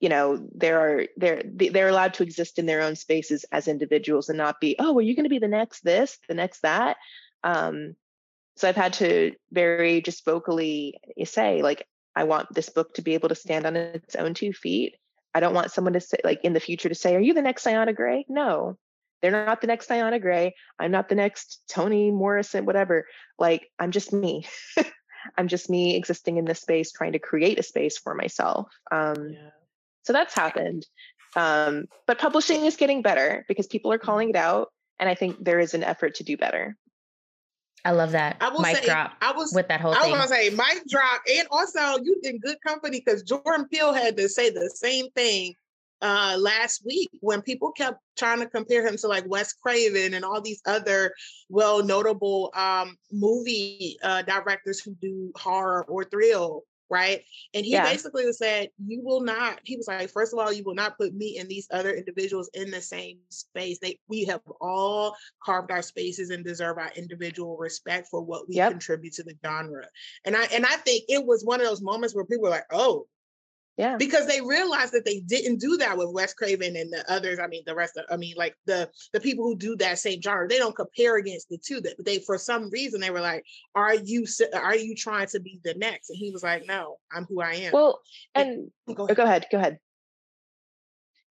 you 0.00 0.08
know 0.08 0.48
there 0.54 0.80
are 0.80 1.06
they're 1.16 1.42
they're 1.44 1.88
allowed 1.88 2.14
to 2.14 2.22
exist 2.22 2.58
in 2.58 2.66
their 2.66 2.82
own 2.82 2.96
spaces 2.96 3.44
as 3.50 3.68
individuals 3.68 4.28
and 4.28 4.38
not 4.38 4.60
be 4.60 4.76
oh 4.78 4.96
are 4.96 5.02
you 5.02 5.14
going 5.16 5.24
to 5.24 5.30
be 5.30 5.40
the 5.40 5.48
next 5.48 5.82
this 5.82 6.18
the 6.28 6.34
next 6.34 6.60
that 6.60 6.96
um 7.42 7.96
so 8.56 8.68
i've 8.68 8.76
had 8.76 8.92
to 8.92 9.32
very 9.50 10.00
just 10.00 10.24
vocally 10.24 11.00
say 11.24 11.62
like 11.62 11.86
i 12.18 12.24
want 12.24 12.52
this 12.54 12.68
book 12.68 12.92
to 12.94 13.02
be 13.02 13.14
able 13.14 13.28
to 13.28 13.34
stand 13.34 13.66
on 13.66 13.76
its 13.76 14.16
own 14.16 14.34
two 14.34 14.52
feet 14.52 14.96
i 15.34 15.40
don't 15.40 15.54
want 15.54 15.70
someone 15.70 15.92
to 15.92 16.00
say 16.00 16.18
like 16.24 16.40
in 16.44 16.52
the 16.52 16.60
future 16.60 16.88
to 16.88 16.94
say 16.94 17.14
are 17.14 17.20
you 17.20 17.34
the 17.34 17.42
next 17.42 17.64
Ayana 17.64 17.94
Gray 17.94 18.24
no 18.28 18.76
they're 19.20 19.32
not 19.32 19.60
the 19.60 19.66
next 19.66 19.88
Ayana 19.88 20.20
Gray. 20.20 20.54
I'm 20.78 20.90
not 20.90 21.08
the 21.08 21.14
next 21.14 21.62
Toni 21.68 22.10
Morrison, 22.10 22.66
whatever. 22.66 23.06
Like, 23.38 23.68
I'm 23.78 23.90
just 23.90 24.12
me. 24.12 24.46
I'm 25.36 25.48
just 25.48 25.68
me 25.68 25.96
existing 25.96 26.36
in 26.36 26.44
this 26.44 26.60
space, 26.60 26.92
trying 26.92 27.12
to 27.12 27.18
create 27.18 27.58
a 27.58 27.62
space 27.62 27.98
for 27.98 28.14
myself. 28.14 28.68
Um, 28.90 29.30
yeah. 29.32 29.50
So 30.04 30.12
that's 30.12 30.34
happened. 30.34 30.86
Um, 31.36 31.86
but 32.06 32.18
publishing 32.18 32.64
is 32.64 32.76
getting 32.76 33.02
better 33.02 33.44
because 33.48 33.66
people 33.66 33.92
are 33.92 33.98
calling 33.98 34.30
it 34.30 34.36
out. 34.36 34.68
And 34.98 35.08
I 35.08 35.14
think 35.14 35.44
there 35.44 35.60
is 35.60 35.74
an 35.74 35.84
effort 35.84 36.16
to 36.16 36.24
do 36.24 36.36
better. 36.36 36.76
I 37.84 37.92
love 37.92 38.12
that. 38.12 38.36
I 38.40 38.48
will 38.48 38.60
mic 38.60 38.76
say, 38.78 38.86
drop. 38.86 39.12
I 39.20 39.32
was 39.32 39.52
with 39.54 39.68
that 39.68 39.80
whole. 39.80 39.94
I 39.94 40.08
was 40.08 40.16
gonna 40.16 40.28
say 40.28 40.50
mic 40.50 40.86
drop, 40.88 41.22
and 41.32 41.48
also 41.50 42.02
you 42.02 42.20
in 42.22 42.38
good 42.38 42.60
company 42.66 43.02
because 43.04 43.22
Jordan 43.22 43.66
Peele 43.68 43.92
had 43.92 44.16
to 44.16 44.28
say 44.28 44.50
the 44.50 44.70
same 44.74 45.10
thing 45.10 45.54
uh, 46.02 46.36
last 46.38 46.82
week 46.84 47.10
when 47.20 47.42
people 47.42 47.72
kept 47.72 48.00
trying 48.16 48.40
to 48.40 48.46
compare 48.46 48.86
him 48.86 48.96
to 48.96 49.08
like 49.08 49.24
Wes 49.26 49.52
Craven 49.52 50.14
and 50.14 50.24
all 50.24 50.40
these 50.40 50.62
other 50.66 51.12
well 51.48 51.82
notable 51.82 52.52
um, 52.54 52.96
movie 53.12 53.96
uh, 54.02 54.22
directors 54.22 54.80
who 54.80 54.94
do 55.00 55.32
horror 55.36 55.84
or 55.88 56.04
thrill 56.04 56.62
right 56.90 57.22
and 57.54 57.64
he 57.64 57.72
yeah. 57.72 57.84
basically 57.84 58.30
said 58.32 58.68
you 58.86 59.00
will 59.02 59.20
not 59.20 59.60
he 59.64 59.76
was 59.76 59.86
like 59.88 60.08
first 60.10 60.32
of 60.32 60.38
all 60.38 60.52
you 60.52 60.62
will 60.64 60.74
not 60.74 60.96
put 60.96 61.14
me 61.14 61.38
and 61.38 61.48
these 61.48 61.68
other 61.70 61.92
individuals 61.92 62.50
in 62.54 62.70
the 62.70 62.80
same 62.80 63.18
space 63.28 63.78
they 63.80 63.98
we 64.08 64.24
have 64.24 64.40
all 64.60 65.14
carved 65.44 65.70
our 65.70 65.82
spaces 65.82 66.30
and 66.30 66.44
deserve 66.44 66.78
our 66.78 66.90
individual 66.96 67.56
respect 67.56 68.08
for 68.10 68.22
what 68.22 68.48
we 68.48 68.56
yep. 68.56 68.70
contribute 68.70 69.12
to 69.12 69.22
the 69.22 69.36
genre 69.44 69.84
and 70.24 70.36
i 70.36 70.44
and 70.54 70.64
i 70.64 70.76
think 70.76 71.04
it 71.08 71.24
was 71.24 71.44
one 71.44 71.60
of 71.60 71.66
those 71.66 71.82
moments 71.82 72.14
where 72.14 72.24
people 72.24 72.44
were 72.44 72.50
like 72.50 72.66
oh 72.72 73.06
yeah. 73.78 73.96
Because 73.96 74.26
they 74.26 74.40
realized 74.40 74.92
that 74.92 75.04
they 75.04 75.20
didn't 75.20 75.60
do 75.60 75.76
that 75.76 75.96
with 75.96 76.10
Wes 76.10 76.34
Craven 76.34 76.74
and 76.74 76.92
the 76.92 77.04
others. 77.08 77.38
I 77.38 77.46
mean, 77.46 77.62
the 77.64 77.76
rest 77.76 77.96
of, 77.96 78.06
I 78.10 78.16
mean, 78.16 78.34
like 78.36 78.56
the 78.66 78.90
the 79.12 79.20
people 79.20 79.44
who 79.44 79.56
do 79.56 79.76
that 79.76 80.00
same 80.00 80.20
genre, 80.20 80.48
they 80.48 80.58
don't 80.58 80.74
compare 80.74 81.16
against 81.16 81.48
the 81.48 81.58
two. 81.58 81.80
That 81.80 81.94
they, 82.04 82.18
for 82.18 82.38
some 82.38 82.70
reason, 82.70 83.00
they 83.00 83.10
were 83.10 83.20
like, 83.20 83.44
"Are 83.76 83.94
you 83.94 84.26
are 84.52 84.74
you 84.74 84.96
trying 84.96 85.28
to 85.28 85.38
be 85.38 85.60
the 85.62 85.74
next?" 85.74 86.10
And 86.10 86.18
he 86.18 86.32
was 86.32 86.42
like, 86.42 86.66
"No, 86.66 86.96
I'm 87.12 87.24
who 87.26 87.40
I 87.40 87.52
am." 87.52 87.72
Well, 87.72 88.00
and, 88.34 88.70
and 88.88 88.96
go, 88.96 89.04
ahead. 89.04 89.16
go 89.16 89.22
ahead, 89.22 89.46
go 89.52 89.58
ahead. 89.58 89.78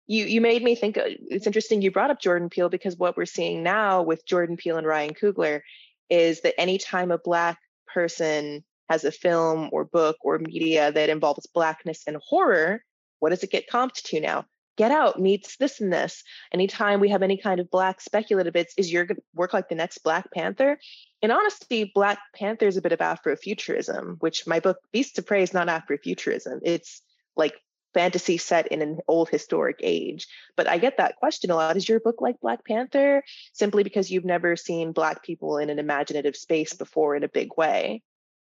You 0.06 0.26
you 0.26 0.42
made 0.42 0.62
me 0.62 0.74
think. 0.74 0.98
Uh, 0.98 1.04
it's 1.06 1.46
interesting 1.46 1.80
you 1.80 1.90
brought 1.90 2.10
up 2.10 2.20
Jordan 2.20 2.50
Peele 2.50 2.68
because 2.68 2.94
what 2.94 3.16
we're 3.16 3.24
seeing 3.24 3.62
now 3.62 4.02
with 4.02 4.26
Jordan 4.26 4.58
Peele 4.58 4.76
and 4.76 4.86
Ryan 4.86 5.14
Coogler 5.14 5.62
is 6.10 6.42
that 6.42 6.60
anytime 6.60 7.10
a 7.10 7.16
black 7.16 7.58
person 7.88 8.64
has 8.88 9.04
a 9.04 9.12
film 9.12 9.70
or 9.72 9.84
book 9.84 10.16
or 10.20 10.38
media 10.38 10.92
that 10.92 11.08
involves 11.08 11.46
blackness 11.46 12.02
and 12.06 12.16
horror, 12.16 12.82
what 13.18 13.30
does 13.30 13.42
it 13.42 13.50
get 13.50 13.68
comped 13.68 14.02
to 14.04 14.20
now? 14.20 14.44
Get 14.76 14.90
Out 14.90 15.20
meets 15.20 15.56
this 15.56 15.80
and 15.80 15.92
this. 15.92 16.24
Anytime 16.52 16.98
we 16.98 17.08
have 17.10 17.22
any 17.22 17.36
kind 17.36 17.60
of 17.60 17.70
black 17.70 18.00
speculative, 18.00 18.56
it's 18.56 18.74
is 18.76 18.92
your 18.92 19.06
work 19.34 19.52
like 19.52 19.68
the 19.68 19.76
next 19.76 19.98
Black 19.98 20.32
Panther? 20.32 20.78
In 21.22 21.30
honesty, 21.30 21.92
Black 21.94 22.18
Panther 22.34 22.66
is 22.66 22.76
a 22.76 22.82
bit 22.82 22.92
of 22.92 22.98
Afrofuturism, 22.98 24.20
which 24.20 24.46
my 24.48 24.58
book 24.58 24.78
Beasts 24.92 25.16
of 25.18 25.26
Prey 25.26 25.44
is 25.44 25.54
not 25.54 25.68
Afrofuturism. 25.68 26.58
It's 26.64 27.02
like 27.36 27.54
fantasy 27.94 28.36
set 28.36 28.66
in 28.66 28.82
an 28.82 28.98
old 29.06 29.28
historic 29.28 29.78
age. 29.80 30.26
But 30.56 30.68
I 30.68 30.78
get 30.78 30.96
that 30.96 31.16
question 31.16 31.52
a 31.52 31.54
lot. 31.54 31.76
Is 31.76 31.88
your 31.88 32.00
book 32.00 32.20
like 32.20 32.40
Black 32.40 32.64
Panther? 32.64 33.22
Simply 33.52 33.84
because 33.84 34.10
you've 34.10 34.24
never 34.24 34.56
seen 34.56 34.90
Black 34.90 35.22
people 35.22 35.58
in 35.58 35.70
an 35.70 35.78
imaginative 35.78 36.34
space 36.34 36.72
before 36.72 37.14
in 37.14 37.22
a 37.22 37.28
big 37.28 37.56
way 37.56 38.02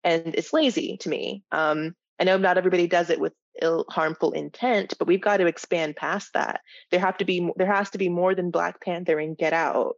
and 0.07 0.35
it's 0.35 0.53
lazy 0.53 0.97
to 1.01 1.09
me. 1.09 1.43
Um, 1.51 1.93
I 2.19 2.23
know 2.23 2.37
not 2.37 2.57
everybody 2.57 2.87
does 2.87 3.09
it 3.09 3.19
with 3.19 3.33
ill 3.61 3.85
harmful 3.89 4.31
intent, 4.31 4.93
but 4.97 5.07
we've 5.07 5.21
got 5.21 5.37
to 5.37 5.47
expand 5.47 5.97
past 5.97 6.33
that. 6.33 6.61
There 6.89 6.99
have 6.99 7.17
to 7.17 7.25
be 7.25 7.51
there 7.57 7.71
has 7.71 7.89
to 7.91 7.97
be 7.97 8.09
more 8.09 8.33
than 8.33 8.49
Black 8.49 8.81
Panther 8.81 9.19
and 9.19 9.37
Get 9.37 9.53
Out. 9.53 9.95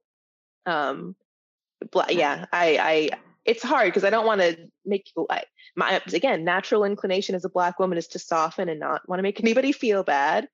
Um, 0.66 1.16
yeah, 2.10 2.46
I, 2.52 2.78
I 2.82 3.10
it's 3.46 3.64
hard 3.64 3.88
because 3.88 4.04
I 4.04 4.10
don't 4.10 4.26
want 4.26 4.42
to 4.42 4.58
make 4.86 5.06
people 5.06 5.28
like 5.30 5.48
my 5.76 6.02
again 6.12 6.44
natural 6.44 6.84
inclination 6.84 7.36
as 7.36 7.46
a 7.46 7.50
black 7.50 7.80
woman 7.80 7.98
is 7.98 8.08
to 8.10 8.20
soften 8.20 8.68
and 8.68 8.80
not 8.80 9.08
want 9.08 9.20
to 9.20 9.24
make 9.24 9.40
anybody 9.40 9.72
feel 9.72 10.04
bad. 10.04 10.48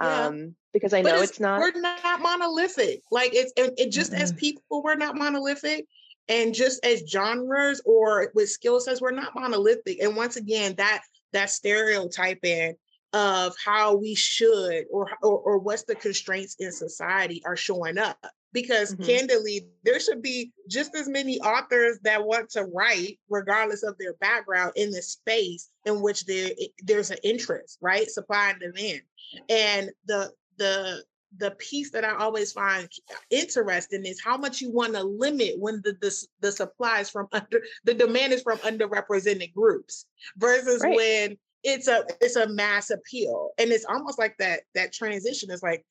Yeah. 0.00 0.26
Um, 0.26 0.54
because 0.72 0.94
I 0.94 1.02
know 1.02 1.16
it's, 1.16 1.32
it's, 1.32 1.40
not 1.40 1.60
we're 1.60 1.78
not 1.80 2.22
monolithic. 2.22 3.02
Like 3.10 3.34
it's 3.34 3.52
it, 3.56 3.74
it 3.76 3.90
just 3.90 4.12
mm-hmm. 4.12 4.22
as 4.22 4.32
people 4.32 4.82
we're 4.82 4.94
not 4.94 5.16
monolithic. 5.16 5.86
And 6.30 6.54
just 6.54 6.84
as 6.86 7.02
genres 7.08 7.82
or 7.84 8.30
with 8.34 8.48
skill 8.48 8.78
sets, 8.78 9.00
we're 9.00 9.10
not 9.10 9.34
monolithic. 9.34 10.00
And 10.00 10.16
once 10.16 10.36
again, 10.36 10.74
that 10.76 11.02
that 11.32 11.50
stereotyping 11.50 12.76
of 13.12 13.54
how 13.62 13.96
we 13.96 14.14
should 14.14 14.84
or, 14.92 15.08
or, 15.22 15.38
or 15.38 15.58
what's 15.58 15.82
the 15.84 15.96
constraints 15.96 16.56
in 16.60 16.70
society 16.70 17.42
are 17.44 17.56
showing 17.56 17.98
up 17.98 18.24
because 18.52 18.94
mm-hmm. 18.94 19.04
candidly 19.04 19.66
there 19.82 19.98
should 19.98 20.22
be 20.22 20.52
just 20.68 20.94
as 20.94 21.08
many 21.08 21.40
authors 21.40 21.98
that 22.02 22.24
want 22.24 22.48
to 22.50 22.64
write 22.72 23.18
regardless 23.28 23.82
of 23.82 23.96
their 23.98 24.14
background 24.20 24.72
in 24.76 24.90
the 24.90 25.02
space 25.02 25.70
in 25.86 26.00
which 26.00 26.24
there 26.26 26.50
there's 26.84 27.10
an 27.10 27.18
interest 27.24 27.78
right 27.80 28.08
supply 28.08 28.50
and 28.50 28.60
demand 28.60 29.00
and 29.48 29.90
the 30.06 30.30
the 30.58 31.02
the 31.38 31.52
piece 31.52 31.90
that 31.90 32.04
I 32.04 32.16
always 32.16 32.52
find 32.52 32.88
interesting 33.30 34.04
is 34.04 34.20
how 34.20 34.36
much 34.36 34.60
you 34.60 34.70
want 34.70 34.94
to 34.94 35.02
limit 35.02 35.54
when 35.58 35.80
the, 35.84 35.96
the 36.00 36.26
the 36.40 36.52
supply 36.52 37.00
is 37.00 37.10
from 37.10 37.28
under 37.32 37.62
the 37.84 37.94
demand 37.94 38.32
is 38.32 38.42
from 38.42 38.58
underrepresented 38.58 39.54
groups 39.54 40.06
versus 40.36 40.82
right. 40.82 40.96
when 40.96 41.38
it's 41.62 41.88
a 41.88 42.04
it's 42.20 42.36
a 42.36 42.48
mass 42.48 42.90
appeal 42.90 43.50
and 43.58 43.70
it's 43.70 43.84
almost 43.84 44.18
like 44.18 44.34
that 44.38 44.60
that 44.74 44.92
transition 44.92 45.50
is 45.50 45.62
like 45.62 45.84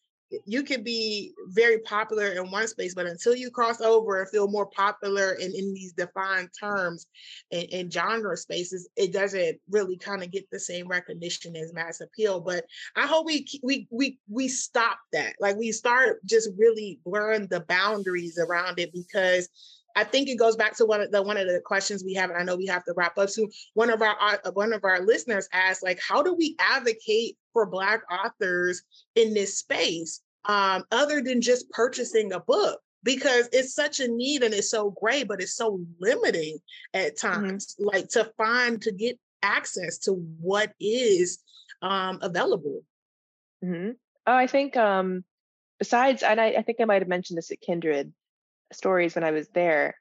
you 0.45 0.63
can 0.63 0.83
be 0.83 1.33
very 1.47 1.79
popular 1.79 2.27
in 2.27 2.51
one 2.51 2.67
space, 2.67 2.93
but 2.93 3.05
until 3.05 3.35
you 3.35 3.49
cross 3.49 3.81
over 3.81 4.21
and 4.21 4.29
feel 4.29 4.47
more 4.47 4.67
popular 4.67 5.33
in, 5.33 5.53
in 5.55 5.73
these 5.73 5.93
defined 5.93 6.49
terms 6.59 7.07
and, 7.51 7.63
in 7.63 7.89
genre 7.89 8.37
spaces, 8.37 8.89
it 8.95 9.11
doesn't 9.11 9.59
really 9.69 9.97
kind 9.97 10.23
of 10.23 10.31
get 10.31 10.49
the 10.51 10.59
same 10.59 10.87
recognition 10.87 11.55
as 11.55 11.73
mass 11.73 12.01
appeal. 12.01 12.39
But 12.39 12.65
I 12.95 13.07
hope 13.07 13.25
we 13.25 13.47
we 13.63 13.87
we 13.89 14.19
we 14.29 14.47
stop 14.47 14.99
that. 15.13 15.33
Like 15.39 15.55
we 15.55 15.71
start 15.71 16.25
just 16.25 16.49
really 16.57 16.99
blurring 17.03 17.47
the 17.47 17.61
boundaries 17.61 18.37
around 18.37 18.79
it 18.79 18.91
because 18.93 19.49
I 19.95 20.03
think 20.03 20.29
it 20.29 20.37
goes 20.37 20.55
back 20.55 20.75
to 20.77 20.85
one 20.85 21.01
of 21.01 21.11
the 21.11 21.21
one 21.21 21.37
of 21.37 21.47
the 21.47 21.61
questions 21.63 22.03
we 22.03 22.13
have, 22.13 22.29
and 22.29 22.39
I 22.39 22.43
know 22.43 22.55
we 22.55 22.67
have 22.67 22.83
to 22.85 22.93
wrap 22.95 23.17
up 23.17 23.29
soon. 23.29 23.49
One 23.73 23.89
of 23.89 24.01
our 24.01 24.15
uh, 24.19 24.51
one 24.51 24.73
of 24.73 24.83
our 24.83 25.01
listeners 25.01 25.49
asked, 25.51 25.83
like, 25.83 25.99
how 25.99 26.21
do 26.21 26.33
we 26.33 26.55
advocate 26.59 27.37
for 27.53 27.65
Black 27.65 28.01
authors 28.11 28.83
in 29.15 29.33
this 29.33 29.57
space, 29.57 30.21
um, 30.45 30.85
other 30.91 31.21
than 31.21 31.41
just 31.41 31.69
purchasing 31.71 32.33
a 32.33 32.39
book? 32.39 32.79
Because 33.03 33.49
it's 33.51 33.73
such 33.73 33.99
a 33.99 34.07
need 34.07 34.43
and 34.43 34.53
it's 34.53 34.69
so 34.69 34.91
great, 34.91 35.27
but 35.27 35.41
it's 35.41 35.55
so 35.55 35.79
limiting 35.99 36.59
at 36.93 37.17
mm-hmm. 37.17 37.27
times, 37.27 37.75
mm-hmm. 37.75 37.87
like 37.87 38.09
to 38.09 38.31
find 38.37 38.81
to 38.81 38.91
get 38.91 39.17
access 39.41 39.97
to 39.99 40.13
what 40.39 40.73
is 40.79 41.39
um, 41.81 42.19
available. 42.21 42.83
Mm-hmm. 43.63 43.91
Oh, 44.27 44.35
I 44.35 44.47
think 44.47 44.77
um, 44.77 45.23
besides, 45.79 46.23
and 46.23 46.39
I, 46.39 46.47
I 46.49 46.61
think 46.61 46.79
I 46.81 46.85
might 46.85 47.01
have 47.01 47.07
mentioned 47.07 47.37
this 47.37 47.51
at 47.51 47.61
Kindred 47.61 48.13
stories 48.71 49.15
when 49.15 49.23
I 49.23 49.31
was 49.31 49.47
there. 49.49 49.95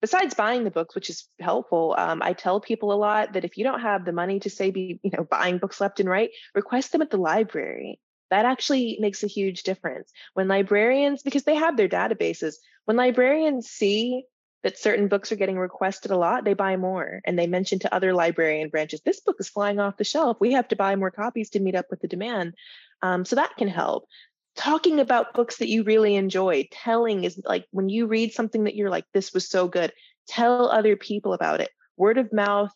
Besides 0.00 0.34
buying 0.34 0.64
the 0.64 0.70
books, 0.70 0.94
which 0.94 1.10
is 1.10 1.28
helpful, 1.38 1.94
um, 1.96 2.22
I 2.22 2.32
tell 2.32 2.60
people 2.60 2.92
a 2.92 2.94
lot 2.94 3.34
that 3.34 3.44
if 3.44 3.56
you 3.56 3.62
don't 3.62 3.80
have 3.80 4.04
the 4.04 4.12
money 4.12 4.40
to 4.40 4.50
say 4.50 4.70
be, 4.70 4.98
you 5.02 5.10
know, 5.16 5.24
buying 5.24 5.58
books 5.58 5.80
left 5.80 6.00
and 6.00 6.08
right, 6.08 6.30
request 6.54 6.90
them 6.90 7.02
at 7.02 7.10
the 7.10 7.18
library. 7.18 8.00
That 8.30 8.44
actually 8.44 8.98
makes 9.00 9.22
a 9.22 9.28
huge 9.28 9.62
difference. 9.62 10.10
When 10.34 10.48
librarians, 10.48 11.22
because 11.22 11.44
they 11.44 11.54
have 11.54 11.76
their 11.76 11.88
databases, 11.88 12.54
when 12.86 12.96
librarians 12.96 13.68
see 13.68 14.24
that 14.62 14.78
certain 14.78 15.08
books 15.08 15.30
are 15.32 15.36
getting 15.36 15.58
requested 15.58 16.10
a 16.10 16.16
lot, 16.16 16.44
they 16.44 16.54
buy 16.54 16.76
more 16.76 17.20
and 17.24 17.38
they 17.38 17.46
mention 17.46 17.78
to 17.80 17.94
other 17.94 18.14
librarian 18.14 18.70
branches, 18.70 19.02
this 19.02 19.20
book 19.20 19.36
is 19.38 19.48
flying 19.48 19.80
off 19.80 19.96
the 19.96 20.04
shelf. 20.04 20.36
We 20.40 20.52
have 20.52 20.68
to 20.68 20.76
buy 20.76 20.96
more 20.96 21.10
copies 21.10 21.50
to 21.50 21.60
meet 21.60 21.74
up 21.74 21.86
with 21.90 22.00
the 22.00 22.08
demand. 22.08 22.54
Um, 23.02 23.24
so 23.24 23.36
that 23.36 23.56
can 23.56 23.68
help. 23.68 24.06
Talking 24.54 25.00
about 25.00 25.34
books 25.34 25.58
that 25.58 25.68
you 25.68 25.82
really 25.82 26.14
enjoy, 26.14 26.68
telling 26.70 27.24
is 27.24 27.40
like 27.44 27.66
when 27.70 27.88
you 27.88 28.06
read 28.06 28.32
something 28.32 28.64
that 28.64 28.74
you're 28.74 28.90
like, 28.90 29.06
this 29.12 29.32
was 29.32 29.48
so 29.48 29.66
good, 29.66 29.92
tell 30.28 30.70
other 30.70 30.96
people 30.96 31.32
about 31.32 31.60
it. 31.60 31.70
Word 31.96 32.18
of 32.18 32.32
mouth 32.32 32.72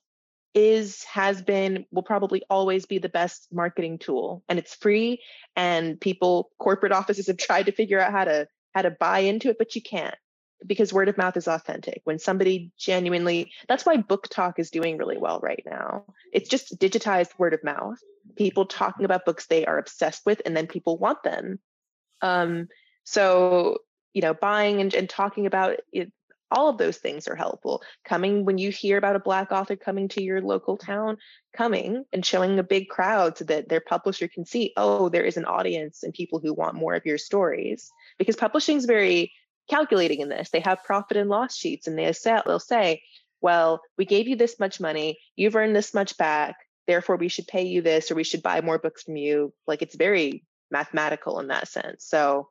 is, 0.55 1.05
has 1.05 1.43
been, 1.43 1.85
will 1.91 2.03
probably 2.03 2.43
always 2.49 2.87
be 2.87 2.99
the 2.99 3.11
best 3.11 3.49
marketing 3.53 3.99
tool. 3.99 4.43
And 4.49 4.59
it's 4.59 4.74
free. 4.74 5.20
And 5.55 6.01
people, 6.01 6.51
corporate 6.59 6.93
offices 6.93 7.27
have 7.27 7.37
tried 7.37 7.66
to 7.66 7.72
figure 7.72 8.01
out 8.01 8.12
how 8.12 8.24
to 8.24 8.49
how 8.74 8.83
to 8.83 8.91
buy 8.91 9.20
into 9.20 9.49
it, 9.49 9.57
but 9.59 9.74
you 9.74 9.81
can't 9.81 10.14
because 10.64 10.92
word 10.92 11.09
of 11.09 11.18
mouth 11.18 11.36
is 11.36 11.48
authentic. 11.48 12.00
When 12.04 12.18
somebody 12.18 12.70
genuinely, 12.78 13.52
that's 13.68 13.84
why 13.84 13.96
BookTok 13.96 14.59
is 14.59 14.70
doing 14.70 14.96
really 14.96 15.18
well 15.18 15.40
right 15.40 15.62
now. 15.66 16.04
It's 16.32 16.48
just 16.48 16.78
digitized 16.78 17.38
word 17.38 17.54
of 17.54 17.64
mouth. 17.64 17.98
People 18.36 18.66
talking 18.66 19.04
about 19.04 19.24
books 19.24 19.46
they 19.46 19.66
are 19.66 19.78
obsessed 19.78 20.24
with, 20.24 20.40
and 20.44 20.57
then 20.57 20.66
people 20.66 20.98
want 20.98 21.22
them. 21.22 21.59
Um, 22.22 22.68
so, 23.04 23.78
you 24.14 24.22
know, 24.22 24.34
buying 24.34 24.80
and, 24.80 24.94
and 24.94 25.09
talking 25.09 25.46
about 25.46 25.78
it, 25.92 26.12
all 26.50 26.68
of 26.68 26.78
those 26.78 26.96
things 26.96 27.28
are 27.28 27.34
helpful. 27.34 27.82
Coming 28.04 28.44
when 28.44 28.59
you 28.59 28.70
hear 28.70 28.98
about 28.98 29.16
a 29.16 29.20
Black 29.20 29.50
author 29.52 29.76
coming 29.76 30.09
to 30.09 30.22
your 30.22 30.40
local 30.40 30.76
town, 30.76 31.18
coming 31.52 32.04
and 32.12 32.24
showing 32.24 32.59
a 32.59 32.62
big 32.62 32.88
crowd 32.88 33.36
so 33.36 33.44
that 33.46 33.68
their 33.68 33.80
publisher 33.80 34.28
can 34.28 34.44
see, 34.44 34.72
oh, 34.76 35.09
there 35.09 35.24
is 35.24 35.36
an 35.36 35.44
audience 35.44 36.02
and 36.02 36.14
people 36.14 36.38
who 36.38 36.54
want 36.54 36.74
more 36.74 36.94
of 36.94 37.04
your 37.04 37.18
stories. 37.18 37.90
Because 38.18 38.36
publishing 38.36 38.76
is 38.76 38.84
very 38.84 39.32
calculating 39.69 40.21
in 40.21 40.29
this. 40.29 40.51
They 40.51 40.61
have 40.61 40.85
profit 40.85 41.17
and 41.17 41.29
loss 41.29 41.57
sheets 41.57 41.87
and 41.87 41.99
they 41.99 42.12
say, 42.12 42.39
they'll 42.47 42.59
say, 42.59 43.03
well, 43.41 43.81
we 43.99 44.05
gave 44.05 44.29
you 44.29 44.37
this 44.37 44.59
much 44.59 44.81
money, 44.81 45.19
you've 45.37 45.57
earned 45.57 45.77
this 45.77 45.95
much 45.95 46.17
back, 46.17 46.57
therefore 46.87 47.17
we 47.17 47.29
should 47.29 47.47
pay 47.47 47.64
you 47.64 47.83
this 47.83 48.11
or 48.11 48.14
we 48.14 48.25
should 48.25 48.43
buy 48.43 48.61
more 48.61 48.79
books 48.79 49.03
from 49.05 49.17
you. 49.17 49.53
Like 49.67 49.83
it's 49.83 49.97
very 49.97 50.45
mathematical 50.71 51.39
in 51.41 51.49
that 51.49 51.69
sense. 51.69 52.05
So 52.07 52.49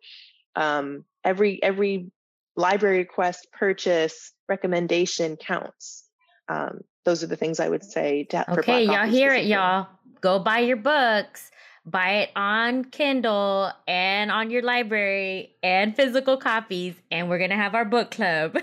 um, 0.56 1.04
every 1.24 1.62
every 1.62 2.12
library 2.56 3.00
request, 3.00 3.48
purchase, 3.52 4.32
recommendation 4.48 5.36
counts. 5.36 6.04
Um, 6.48 6.82
those 7.04 7.24
are 7.24 7.28
the 7.28 7.36
things 7.36 7.60
I 7.60 7.70
would 7.70 7.84
say. 7.84 8.26
To, 8.30 8.60
okay, 8.60 8.86
y'all 8.86 9.08
hear 9.08 9.34
it, 9.34 9.46
y'all. 9.46 9.88
Go 10.22 10.40
buy 10.40 10.60
your 10.60 10.78
books 10.78 11.52
buy 11.86 12.22
it 12.22 12.32
on 12.36 12.86
Kindle 12.86 13.72
and 13.88 14.32
on 14.32 14.50
your 14.50 14.62
library 14.62 15.56
and 15.62 15.96
physical 15.96 16.38
copies, 16.38 16.96
and 17.12 17.30
we're 17.30 17.40
gonna 17.40 17.56
have 17.56 17.76
our 17.76 17.86
book 17.86 18.12
club. 18.12 18.58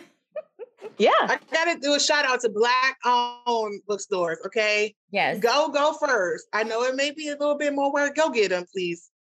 yeah. 0.99 1.11
I 1.21 1.39
gotta 1.53 1.79
do 1.79 1.95
a 1.95 2.01
shout 2.01 2.25
out 2.25 2.41
to 2.41 2.49
black 2.49 2.99
owned 3.05 3.83
bookstores, 3.87 4.39
okay? 4.47 4.95
Yes. 5.11 5.39
Go, 5.39 5.69
go 5.69 5.95
first. 5.95 6.47
I 6.53 6.65
know 6.65 6.83
it 6.85 6.97
may 6.97 7.11
be 7.11 7.29
a 7.29 7.33
little 7.33 7.57
bit 7.57 7.75
more 7.75 7.93
work. 7.93 8.17
Go 8.17 8.31
get 8.31 8.51
them, 8.51 8.65
please. 8.73 9.11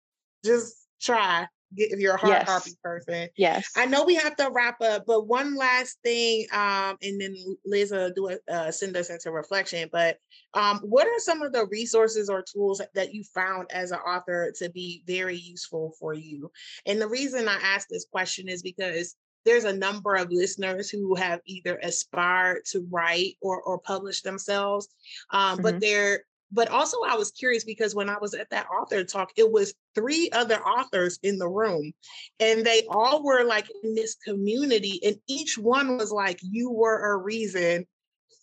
Just 0.44 0.74
try 1.00 1.46
if 1.76 1.98
you're 1.98 2.14
a 2.14 2.18
hard 2.18 2.32
yes. 2.32 2.48
copy 2.48 2.70
person. 2.82 3.28
Yes. 3.36 3.70
I 3.76 3.86
know 3.86 4.04
we 4.04 4.14
have 4.14 4.36
to 4.36 4.50
wrap 4.52 4.80
up, 4.80 5.04
but 5.06 5.26
one 5.26 5.54
last 5.56 5.98
thing, 6.02 6.46
um, 6.52 6.96
and 7.02 7.20
then 7.20 7.34
Liz 7.64 7.90
will 7.90 8.12
do 8.14 8.30
a, 8.30 8.52
uh, 8.52 8.70
send 8.70 8.96
us 8.96 9.10
into 9.10 9.30
reflection. 9.30 9.88
But 9.92 10.18
um, 10.54 10.78
what 10.78 11.06
are 11.06 11.18
some 11.18 11.42
of 11.42 11.52
the 11.52 11.66
resources 11.66 12.28
or 12.28 12.42
tools 12.42 12.80
that 12.94 13.14
you 13.14 13.24
found 13.34 13.70
as 13.72 13.90
an 13.90 13.98
author 13.98 14.52
to 14.58 14.70
be 14.70 15.02
very 15.06 15.36
useful 15.36 15.94
for 15.98 16.14
you? 16.14 16.50
And 16.86 17.00
the 17.00 17.08
reason 17.08 17.48
I 17.48 17.58
ask 17.62 17.88
this 17.88 18.06
question 18.10 18.48
is 18.48 18.62
because 18.62 19.16
there's 19.44 19.64
a 19.64 19.72
number 19.72 20.14
of 20.14 20.30
listeners 20.30 20.90
who 20.90 21.14
have 21.16 21.40
either 21.46 21.78
aspired 21.82 22.64
to 22.66 22.86
write 22.90 23.36
or, 23.40 23.60
or 23.62 23.78
publish 23.78 24.22
themselves, 24.22 24.88
um, 25.30 25.54
mm-hmm. 25.54 25.62
but 25.62 25.80
they're 25.80 26.24
but 26.52 26.68
also 26.68 26.98
I 27.06 27.16
was 27.16 27.30
curious 27.30 27.64
because 27.64 27.94
when 27.94 28.08
I 28.08 28.16
was 28.20 28.34
at 28.34 28.50
that 28.50 28.66
author 28.68 29.02
talk, 29.04 29.30
it 29.36 29.50
was 29.50 29.74
three 29.94 30.30
other 30.32 30.60
authors 30.60 31.18
in 31.22 31.38
the 31.38 31.48
room, 31.48 31.92
and 32.38 32.64
they 32.64 32.82
all 32.88 33.22
were 33.24 33.44
like 33.44 33.66
in 33.82 33.94
this 33.94 34.16
community, 34.16 35.00
and 35.04 35.16
each 35.26 35.56
one 35.58 35.96
was 35.96 36.12
like, 36.12 36.38
"You 36.42 36.70
were 36.70 37.12
a 37.12 37.16
reason 37.16 37.86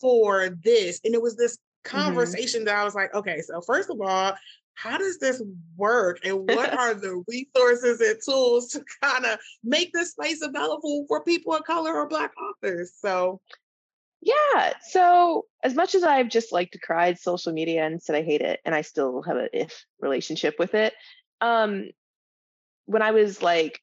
for 0.02 0.50
this," 0.64 1.00
and 1.04 1.14
it 1.14 1.22
was 1.22 1.36
this 1.36 1.58
mm-hmm. 1.58 1.98
conversation 1.98 2.62
mm-hmm. 2.62 2.66
that 2.68 2.78
I 2.78 2.84
was 2.84 2.96
like, 2.96 3.14
"Okay, 3.14 3.42
so 3.42 3.62
first 3.62 3.90
of 3.90 4.02
all." 4.02 4.34
How 4.76 4.98
does 4.98 5.18
this 5.18 5.42
work? 5.76 6.20
And 6.24 6.48
what 6.48 6.74
are 6.74 6.94
the 6.94 7.22
resources 7.28 8.00
and 8.00 8.18
tools 8.24 8.70
to 8.70 8.86
kind 9.04 9.26
of 9.26 9.38
make 9.62 9.92
this 9.92 10.12
space 10.12 10.42
available 10.42 11.04
for 11.10 11.22
people 11.22 11.54
of 11.54 11.66
color 11.66 11.94
or 11.94 12.08
Black 12.08 12.32
authors? 12.38 12.94
So 12.98 13.42
yeah. 14.22 14.74
So 14.82 15.46
as 15.64 15.76
much 15.76 15.96
as 15.96 16.04
I've 16.04 16.30
just 16.30 16.52
like 16.52 16.72
decried 16.72 17.20
social 17.20 17.54
media 17.54 17.86
and 17.86 18.02
said 18.02 18.16
I 18.16 18.24
hate 18.24 18.42
it, 18.42 18.60
and 18.66 18.76
I 18.76 18.82
still 18.82 19.22
have 19.24 19.38
a 19.38 19.50
if 19.54 19.86
relationship 20.00 20.56
with 20.60 20.74
it, 20.74 20.94
um, 21.42 21.90
when 22.86 23.02
I 23.02 23.12
was 23.12 23.42
like 23.42 23.80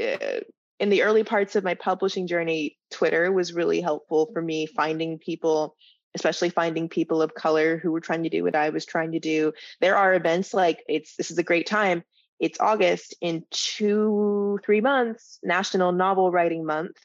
uh, 0.00 0.40
in 0.78 0.90
the 0.90 1.02
early 1.02 1.24
parts 1.24 1.56
of 1.56 1.64
my 1.64 1.74
publishing 1.74 2.26
journey, 2.26 2.76
Twitter 2.90 3.32
was 3.32 3.52
really 3.52 3.80
helpful 3.80 4.30
for 4.32 4.42
me 4.42 4.66
finding 4.66 5.18
people, 5.18 5.76
especially 6.14 6.50
finding 6.50 6.88
people 6.88 7.22
of 7.22 7.34
color 7.34 7.78
who 7.78 7.90
were 7.92 8.00
trying 8.00 8.24
to 8.24 8.30
do 8.30 8.44
what 8.44 8.54
I 8.54 8.70
was 8.70 8.84
trying 8.84 9.12
to 9.12 9.20
do. 9.20 9.52
There 9.80 9.96
are 9.96 10.14
events 10.14 10.52
like 10.52 10.80
it's 10.88 11.16
this 11.16 11.30
is 11.30 11.38
a 11.38 11.42
great 11.42 11.66
time. 11.66 12.02
It's 12.38 12.60
August 12.60 13.14
in 13.20 13.44
two, 13.50 14.58
three 14.64 14.80
months. 14.80 15.38
National 15.42 15.92
Novel 15.92 16.30
Writing 16.30 16.64
Month 16.64 16.96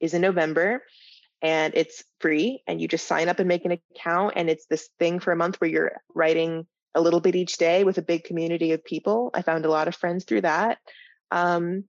is 0.00 0.14
in 0.14 0.22
November 0.22 0.82
and 1.42 1.74
it's 1.74 2.02
free 2.20 2.62
and 2.66 2.80
you 2.80 2.88
just 2.88 3.06
sign 3.06 3.28
up 3.28 3.38
and 3.38 3.48
make 3.48 3.64
an 3.64 3.78
account 3.94 4.34
and 4.36 4.48
it's 4.48 4.66
this 4.66 4.88
thing 4.98 5.20
for 5.20 5.32
a 5.32 5.36
month 5.36 5.60
where 5.60 5.70
you're 5.70 5.92
writing 6.14 6.66
a 6.94 7.00
little 7.00 7.20
bit 7.20 7.36
each 7.36 7.58
day 7.58 7.84
with 7.84 7.98
a 7.98 8.02
big 8.02 8.24
community 8.24 8.72
of 8.72 8.84
people. 8.84 9.30
I 9.34 9.42
found 9.42 9.66
a 9.66 9.70
lot 9.70 9.86
of 9.86 9.94
friends 9.94 10.24
through 10.24 10.42
that 10.42 10.78
um, 11.30 11.84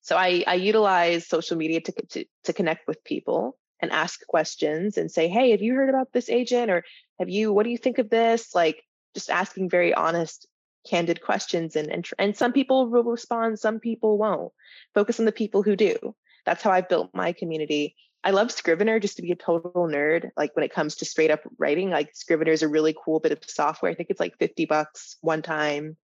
so 0.00 0.16
I, 0.16 0.44
I 0.46 0.54
utilize 0.54 1.26
social 1.26 1.56
media 1.56 1.80
to, 1.80 1.92
to, 2.10 2.24
to 2.44 2.52
connect 2.52 2.86
with 2.86 3.02
people 3.04 3.56
and 3.80 3.90
ask 3.90 4.24
questions 4.26 4.96
and 4.96 5.10
say 5.10 5.28
hey 5.28 5.50
have 5.50 5.62
you 5.62 5.74
heard 5.74 5.88
about 5.88 6.12
this 6.12 6.28
agent? 6.28 6.70
Or 6.70 6.84
have 7.18 7.28
you 7.28 7.52
what 7.52 7.64
do 7.64 7.70
you 7.70 7.78
think 7.78 7.98
of 7.98 8.10
this? 8.10 8.54
Like 8.54 8.82
just 9.14 9.30
asking 9.30 9.70
very 9.70 9.94
honest 9.94 10.46
candid 10.88 11.22
questions 11.22 11.76
and 11.76 11.90
and, 11.90 12.06
and 12.18 12.36
some 12.36 12.52
people 12.52 12.88
will 12.88 13.02
respond 13.02 13.58
some 13.58 13.80
people 13.80 14.18
won't. 14.18 14.52
Focus 14.94 15.18
on 15.18 15.26
the 15.26 15.32
people 15.32 15.62
who 15.62 15.76
do. 15.76 16.14
That's 16.44 16.62
how 16.62 16.70
i've 16.70 16.88
built 16.88 17.10
my 17.14 17.32
community 17.32 17.96
I 18.24 18.30
love 18.30 18.50
Scrivener 18.50 18.98
just 18.98 19.16
to 19.16 19.22
be 19.22 19.32
a 19.32 19.36
total 19.36 19.86
nerd. 19.86 20.30
Like 20.34 20.56
when 20.56 20.64
it 20.64 20.72
comes 20.72 20.96
to 20.96 21.04
straight 21.04 21.30
up 21.30 21.40
writing, 21.58 21.90
like 21.90 22.16
Scrivener 22.16 22.52
is 22.52 22.62
a 22.62 22.68
really 22.68 22.96
cool 23.04 23.20
bit 23.20 23.32
of 23.32 23.38
software. 23.46 23.92
I 23.92 23.94
think 23.94 24.08
it's 24.08 24.20
like 24.20 24.38
50 24.38 24.64
bucks 24.64 25.18
one 25.20 25.42
time. 25.42 25.98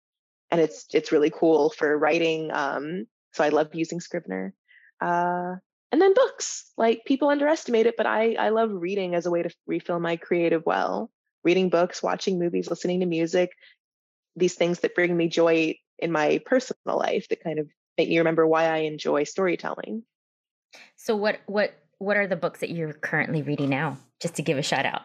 And 0.51 0.59
it's 0.59 0.85
it's 0.93 1.13
really 1.13 1.29
cool 1.29 1.69
for 1.69 1.97
writing. 1.97 2.51
Um, 2.51 3.05
so 3.33 3.43
I 3.43 3.49
love 3.49 3.73
using 3.73 4.01
Scrivener. 4.01 4.53
Uh, 4.99 5.55
and 5.91 6.01
then 6.01 6.13
books. 6.13 6.71
Like 6.77 7.05
people 7.05 7.29
underestimate 7.29 7.85
it, 7.85 7.95
but 7.95 8.05
I 8.05 8.33
I 8.33 8.49
love 8.49 8.69
reading 8.73 9.15
as 9.15 9.25
a 9.25 9.31
way 9.31 9.43
to 9.43 9.49
refill 9.65 9.99
my 9.99 10.17
creative 10.17 10.63
well. 10.65 11.09
Reading 11.43 11.69
books, 11.69 12.03
watching 12.03 12.37
movies, 12.37 12.69
listening 12.69 12.99
to 12.99 13.05
music, 13.05 13.51
these 14.35 14.55
things 14.55 14.81
that 14.81 14.93
bring 14.93 15.15
me 15.15 15.29
joy 15.29 15.75
in 15.97 16.11
my 16.11 16.41
personal 16.45 16.97
life 16.97 17.29
that 17.29 17.43
kind 17.43 17.59
of 17.59 17.67
make 17.97 18.09
me 18.09 18.17
remember 18.17 18.45
why 18.45 18.65
I 18.65 18.79
enjoy 18.79 19.23
storytelling. 19.23 20.03
So 20.97 21.15
what 21.15 21.39
what 21.45 21.73
what 21.99 22.17
are 22.17 22.27
the 22.27 22.35
books 22.35 22.61
that 22.61 22.71
you're 22.71 22.93
currently 22.93 23.41
reading 23.41 23.69
now? 23.69 23.97
Just 24.19 24.35
to 24.35 24.41
give 24.41 24.57
a 24.57 24.63
shout 24.63 24.85
out. 24.85 25.03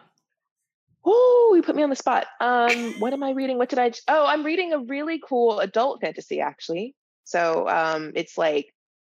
Oh, 1.05 1.53
you 1.55 1.61
put 1.61 1.75
me 1.75 1.83
on 1.83 1.89
the 1.89 1.95
spot. 1.95 2.25
Um, 2.41 2.95
what 2.99 3.13
am 3.13 3.21
I 3.21 3.31
reading? 3.31 3.57
What 3.57 3.69
did 3.69 3.79
I? 3.79 3.91
Oh, 4.07 4.25
I'm 4.25 4.43
reading 4.43 4.73
a 4.73 4.79
really 4.79 5.21
cool 5.25 5.59
adult 5.59 6.01
fantasy 6.01 6.41
actually. 6.41 6.95
So 7.25 7.67
um, 7.69 8.11
it's 8.15 8.37
like 8.37 8.73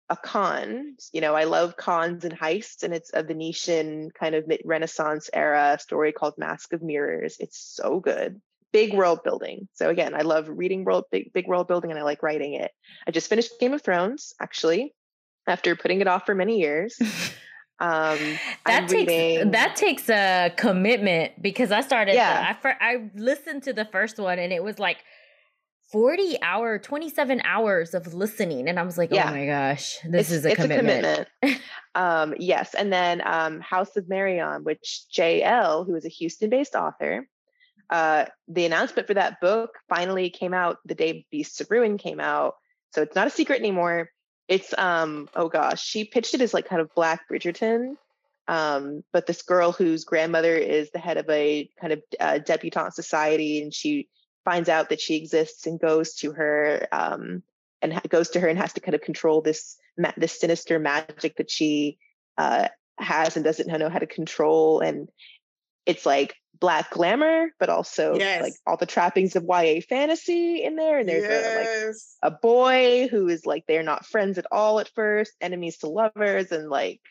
a 0.10 0.18
con. 0.18 0.96
You 1.14 1.22
know, 1.22 1.36
I 1.36 1.46
love 1.46 1.78
cons 1.78 2.26
and 2.26 2.38
heists, 2.38 2.84
and 2.84 2.94
it's 2.94 3.12
a 3.14 3.24
Venetian 3.24 4.12
kind 4.12 4.36
of 4.36 4.46
Renaissance 4.66 5.30
era 5.34 5.78
story 5.82 6.12
called 6.12 6.36
Mask 6.38 6.74
of 6.74 6.84
Mirrors. 6.84 7.38
It's 7.40 7.60
so 7.60 8.00
good. 8.00 8.40
Big 8.72 8.94
world 8.94 9.24
building. 9.24 9.68
So 9.74 9.90
again, 9.90 10.14
I 10.14 10.22
love 10.22 10.46
reading 10.48 10.84
world 10.84 11.06
big 11.12 11.34
big 11.34 11.48
world 11.48 11.68
building, 11.68 11.90
and 11.90 12.00
I 12.00 12.04
like 12.04 12.22
writing 12.22 12.54
it. 12.54 12.72
I 13.08 13.12
just 13.12 13.30
finished 13.30 13.60
Game 13.60 13.74
of 13.74 13.82
Thrones 13.82 14.34
actually, 14.40 14.94
after 15.48 15.76
putting 15.76 16.02
it 16.02 16.08
off 16.08 16.26
for 16.26 16.36
many 16.36 16.60
years. 16.60 17.00
Um, 17.82 18.18
that 18.66 18.84
I'm 18.84 18.88
takes 18.88 19.10
reading... 19.10 19.52
that 19.52 19.76
takes 19.76 20.10
a 20.10 20.54
commitment 20.58 21.42
because 21.42 21.72
I 21.72 21.82
started. 21.82 22.16
Yeah, 22.16 22.54
the, 22.54 22.68
I 22.70 22.94
I 22.94 23.10
listened 23.16 23.64
to 23.64 23.74
the 23.74 23.86
first 23.86 24.20
one 24.20 24.38
and 24.38 24.52
it 24.52 24.64
was 24.64 24.80
like 24.80 24.98
forty 25.92 26.38
hour, 26.42 26.78
twenty 26.78 27.10
seven 27.10 27.42
hours 27.44 27.94
of 27.94 28.14
listening, 28.14 28.68
and 28.68 28.80
I 28.80 28.84
was 28.84 28.98
like, 28.98 29.12
oh 29.12 29.16
yeah. 29.16 29.32
my 29.32 29.46
gosh, 29.46 29.98
this 30.06 30.28
it's, 30.28 30.32
is 30.32 30.46
a 30.46 30.50
it's 30.50 30.62
commitment. 30.62 31.06
A 31.06 31.28
commitment. 31.42 31.64
um, 31.96 32.34
yes, 32.38 32.74
and 32.74 32.92
then 32.92 33.22
um, 33.26 33.60
House 33.62 33.96
of 33.96 34.06
Marionne, 34.06 34.64
which 34.64 35.08
J. 35.10 35.42
Elle, 35.44 35.86
who 35.86 35.96
is 35.96 36.06
a 36.06 36.10
Houston 36.10 36.50
based 36.50 36.76
author. 36.76 37.28
Uh, 37.90 38.26
the 38.48 38.66
announcement 38.66 39.08
for 39.08 39.16
that 39.16 39.42
book 39.42 39.72
finally 39.88 40.30
came 40.30 40.54
out 40.54 40.78
the 40.86 40.94
day 40.94 41.26
Beasts 41.32 41.60
of 41.60 41.72
Ruin 41.72 41.98
came 41.98 42.20
out. 42.20 42.54
So 42.92 43.02
it's 43.02 43.16
not 43.16 43.28
a 43.28 43.32
secret 43.32 43.60
anymore. 43.60 44.10
It's 44.50 44.74
um 44.78 45.30
oh 45.36 45.48
gosh, 45.48 45.82
she 45.82 46.04
pitched 46.04 46.34
it 46.34 46.42
as 46.42 46.54
like 46.54 46.68
kind 46.68 46.82
of 46.82 46.94
Black 46.96 47.30
Bridgerton, 47.30 47.96
Um, 48.50 49.04
but 49.14 49.28
this 49.28 49.44
girl 49.44 49.72
whose 49.72 50.06
grandmother 50.06 50.56
is 50.56 50.90
the 50.90 50.98
head 50.98 51.18
of 51.18 51.30
a 51.30 51.70
kind 51.80 51.94
of 51.94 52.02
uh, 52.20 52.40
debutante 52.40 52.96
society, 52.96 53.62
and 53.62 53.72
she 53.72 54.10
finds 54.44 54.70
out 54.70 54.90
that 54.90 55.00
she 55.00 55.18
exists 55.18 55.68
and 55.68 55.80
goes 55.80 56.16
to 56.16 56.32
her 56.32 56.88
um, 56.92 57.44
and 57.84 57.94
ha- 57.94 58.02
goes 58.10 58.32
to 58.32 58.40
her 58.40 58.48
and 58.48 58.58
has 58.58 58.74
to 58.74 58.82
kind 58.82 58.96
of 58.96 59.02
control 59.02 59.42
this 59.42 59.78
ma- 60.00 60.18
this 60.18 60.40
sinister 60.40 60.80
magic 60.80 61.36
that 61.38 61.52
she 61.52 62.00
uh, 62.40 62.70
has 62.98 63.36
and 63.36 63.46
doesn't 63.46 63.68
know 63.68 63.90
how 63.90 64.00
to 64.00 64.08
control. 64.08 64.80
And 64.80 65.10
it's 65.86 66.08
like 66.08 66.34
black 66.60 66.92
glamour, 66.92 67.48
but 67.60 67.70
also 67.70 68.16
yes. 68.16 68.42
like 68.42 68.54
all 68.68 68.78
the 68.78 68.86
trappings 68.86 69.36
of 69.36 69.46
YA 69.48 69.82
fantasy 69.88 70.64
in 70.64 70.76
there. 70.76 71.00
And 71.00 71.10
there's 71.10 71.24
yes. 71.24 72.18
a, 72.22 72.28
like 72.28 72.34
a 72.34 72.38
boy 72.40 73.08
who 73.10 73.28
is 73.28 73.46
like 73.46 73.66
they're 73.68 73.84
not 73.84 74.06
friends 74.06 74.38
at 74.38 74.46
all 74.52 74.80
at 74.80 74.90
first, 74.94 75.34
enemies 75.42 75.78
to 75.80 75.88
lovers, 75.88 76.52
and 76.52 76.70
like 76.70 77.02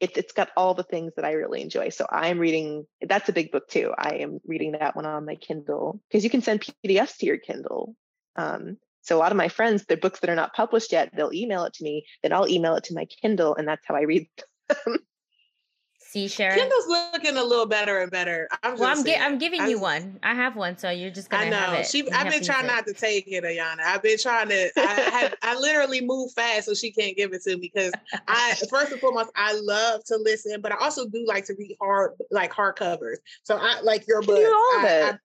it, 0.00 0.16
it's 0.16 0.32
got 0.32 0.50
all 0.56 0.74
the 0.74 0.82
things 0.82 1.14
that 1.16 1.24
I 1.24 1.32
really 1.32 1.62
enjoy. 1.62 1.88
So 1.88 2.06
I'm 2.10 2.38
reading. 2.38 2.86
That's 3.00 3.28
a 3.28 3.32
big 3.32 3.50
book 3.50 3.68
too. 3.68 3.92
I 3.96 4.16
am 4.16 4.40
reading 4.46 4.72
that 4.72 4.96
one 4.96 5.06
on 5.06 5.24
my 5.24 5.36
Kindle 5.36 6.00
because 6.08 6.24
you 6.24 6.30
can 6.30 6.42
send 6.42 6.64
PDFs 6.84 7.16
to 7.18 7.26
your 7.26 7.38
Kindle. 7.38 7.94
Um, 8.36 8.76
so 9.02 9.16
a 9.16 9.20
lot 9.20 9.30
of 9.30 9.38
my 9.38 9.48
friends, 9.48 9.84
their 9.84 9.96
books 9.96 10.20
that 10.20 10.30
are 10.30 10.34
not 10.34 10.54
published 10.54 10.92
yet, 10.92 11.12
they'll 11.14 11.32
email 11.32 11.64
it 11.64 11.74
to 11.74 11.84
me. 11.84 12.04
Then 12.22 12.32
I'll 12.32 12.48
email 12.48 12.74
it 12.74 12.84
to 12.84 12.94
my 12.94 13.04
Kindle, 13.04 13.54
and 13.54 13.66
that's 13.66 13.86
how 13.86 13.94
I 13.94 14.02
read 14.02 14.28
them. 14.68 14.98
See, 16.16 16.28
Shara. 16.28 16.54
Kindle's 16.54 16.86
looking 16.86 17.36
a 17.36 17.44
little 17.44 17.66
better 17.66 18.00
and 18.00 18.10
better. 18.10 18.48
I'm 18.62 18.78
well, 18.78 18.88
I'm, 18.88 19.04
gi- 19.04 19.16
I'm 19.16 19.36
giving 19.36 19.60
I'm, 19.60 19.68
you 19.68 19.78
one. 19.78 20.18
I 20.22 20.34
have 20.34 20.56
one, 20.56 20.78
so 20.78 20.88
you're 20.88 21.10
just 21.10 21.28
gonna. 21.28 21.44
I 21.44 21.50
know. 21.50 21.82
She. 21.82 22.10
I've 22.10 22.32
been 22.32 22.42
trying 22.42 22.66
not 22.66 22.86
to 22.86 22.94
take 22.94 23.26
it, 23.28 23.44
Ayana. 23.44 23.80
I've 23.80 24.02
been 24.02 24.16
trying 24.16 24.48
to. 24.48 24.70
I 24.78 24.80
have. 24.80 25.34
I 25.42 25.58
literally 25.58 26.00
move 26.00 26.32
fast, 26.32 26.68
so 26.68 26.72
she 26.72 26.90
can't 26.90 27.14
give 27.18 27.34
it 27.34 27.42
to 27.42 27.58
me 27.58 27.70
because 27.70 27.92
I. 28.28 28.54
First 28.70 28.92
and 28.92 29.00
foremost, 29.02 29.30
I 29.36 29.60
love 29.60 30.04
to 30.04 30.16
listen, 30.16 30.62
but 30.62 30.72
I 30.72 30.76
also 30.76 31.06
do 31.06 31.22
like 31.26 31.44
to 31.48 31.54
read 31.58 31.76
hard, 31.82 32.12
like 32.30 32.50
hard 32.50 32.76
covers. 32.76 33.18
So 33.42 33.58
I 33.60 33.82
like 33.82 34.08
your 34.08 34.22
book. 34.22 34.38
I, 34.38 35.18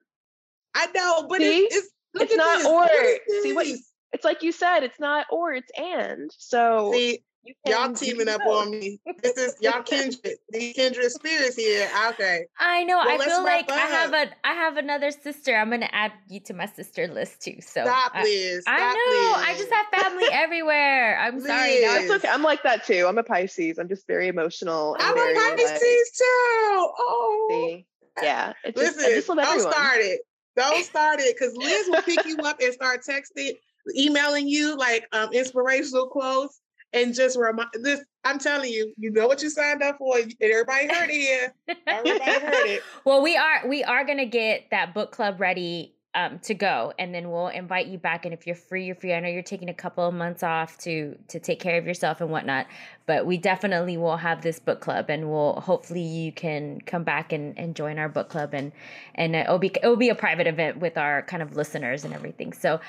I, 0.75 0.83
I, 0.83 0.87
know, 0.87 1.25
but 1.29 1.39
See? 1.39 1.59
it's 1.59 1.87
it's, 2.15 2.23
it's 2.23 2.35
not 2.35 2.57
this. 2.57 2.67
or. 2.67 3.41
See 3.43 3.53
what? 3.53 3.65
You, 3.65 3.77
it's 4.11 4.25
like 4.25 4.43
you 4.43 4.51
said. 4.51 4.81
It's 4.83 4.99
not 4.99 5.25
or. 5.31 5.53
It's 5.53 5.71
and. 5.79 6.29
So. 6.37 6.91
See, 6.91 7.23
y'all 7.65 7.93
teaming 7.93 8.27
up 8.27 8.41
on 8.45 8.71
me. 8.71 8.99
This 9.21 9.37
is 9.37 9.55
y'all 9.61 9.83
kindred, 9.83 10.37
these 10.49 10.73
kindred 10.75 11.11
spirits 11.11 11.55
here. 11.55 11.87
Okay. 12.09 12.45
I 12.59 12.83
know. 12.83 12.97
Well, 12.97 13.21
I 13.21 13.25
feel 13.25 13.43
like 13.43 13.69
I 13.69 13.79
have 13.79 14.13
a 14.13 14.31
I 14.43 14.53
have 14.53 14.77
another 14.77 15.11
sister. 15.11 15.55
I'm 15.55 15.69
gonna 15.69 15.89
add 15.91 16.11
you 16.27 16.39
to 16.41 16.53
my 16.53 16.65
sister 16.65 17.07
list 17.07 17.41
too. 17.41 17.57
So 17.61 17.83
stop, 17.83 18.15
Liz. 18.15 18.63
I, 18.67 18.77
stop, 18.77 18.79
I 18.79 18.93
know. 18.93 19.51
I 19.51 19.55
just 19.57 19.71
have 19.71 19.85
family 20.01 20.25
everywhere. 20.31 21.19
I'm 21.19 21.35
Liz. 21.35 21.45
sorry. 21.45 21.81
No, 21.81 21.95
it's 21.95 22.11
okay. 22.11 22.29
I'm 22.29 22.41
like 22.41 22.63
that 22.63 22.85
too. 22.85 23.05
I'm 23.07 23.17
a 23.17 23.23
Pisces. 23.23 23.77
I'm 23.77 23.87
just 23.87 24.07
very 24.07 24.27
emotional. 24.27 24.95
I'm 24.99 25.17
a 25.17 25.33
Pisces 25.35 25.69
like, 25.69 25.79
too. 25.79 26.23
Oh. 26.23 27.47
See? 27.51 27.85
Yeah. 28.23 28.53
It's 28.63 28.77
Listen, 28.77 29.05
just, 29.09 29.27
don't 29.27 29.59
start 29.59 29.99
it. 29.99 30.21
Don't 30.55 30.83
start 30.83 31.19
it 31.19 31.35
because 31.37 31.55
Liz 31.55 31.87
will 31.89 32.01
pick 32.01 32.25
you 32.25 32.37
up 32.39 32.59
and 32.59 32.73
start 32.73 33.01
texting, 33.07 33.53
emailing 33.95 34.47
you 34.47 34.75
like 34.75 35.07
um, 35.13 35.31
inspirational 35.31 36.07
quotes 36.07 36.59
and 36.93 37.13
just 37.13 37.37
remind 37.37 37.69
this. 37.81 38.01
I'm 38.23 38.39
telling 38.39 38.71
you, 38.71 38.93
you 38.97 39.11
know 39.11 39.27
what 39.27 39.41
you 39.41 39.49
signed 39.49 39.81
up 39.81 39.97
for. 39.97 40.17
and 40.17 40.33
Everybody 40.39 40.87
heard 40.87 41.09
it 41.09 41.13
here. 41.13 41.53
Everybody 41.87 42.31
heard 42.31 42.67
it. 42.67 42.83
well, 43.05 43.21
we 43.21 43.35
are 43.35 43.67
we 43.67 43.83
are 43.83 44.05
gonna 44.05 44.25
get 44.25 44.67
that 44.71 44.93
book 44.93 45.11
club 45.11 45.39
ready 45.39 45.95
um, 46.13 46.39
to 46.39 46.53
go, 46.53 46.93
and 46.99 47.15
then 47.15 47.31
we'll 47.31 47.47
invite 47.47 47.87
you 47.87 47.97
back. 47.97 48.25
And 48.25 48.33
if 48.33 48.45
you're 48.45 48.55
free, 48.55 48.85
you're 48.85 48.95
free. 48.95 49.13
I 49.13 49.21
know 49.21 49.29
you're 49.29 49.41
taking 49.41 49.69
a 49.69 49.73
couple 49.73 50.05
of 50.05 50.13
months 50.13 50.43
off 50.43 50.77
to 50.79 51.17
to 51.29 51.39
take 51.39 51.59
care 51.59 51.77
of 51.77 51.85
yourself 51.85 52.19
and 52.19 52.29
whatnot, 52.29 52.67
but 53.05 53.25
we 53.25 53.37
definitely 53.37 53.97
will 53.97 54.17
have 54.17 54.41
this 54.41 54.59
book 54.59 54.81
club, 54.81 55.05
and 55.09 55.29
we'll 55.29 55.53
hopefully 55.53 56.01
you 56.01 56.31
can 56.31 56.81
come 56.81 57.03
back 57.03 57.31
and, 57.31 57.57
and 57.57 57.75
join 57.75 57.97
our 57.97 58.09
book 58.09 58.29
club, 58.29 58.53
and 58.53 58.71
and 59.15 59.35
it'll 59.35 59.59
be 59.59 59.71
it'll 59.81 59.95
be 59.95 60.09
a 60.09 60.15
private 60.15 60.47
event 60.47 60.79
with 60.79 60.97
our 60.97 61.21
kind 61.23 61.41
of 61.41 61.55
listeners 61.55 62.03
and 62.03 62.13
everything. 62.13 62.53
So. 62.53 62.79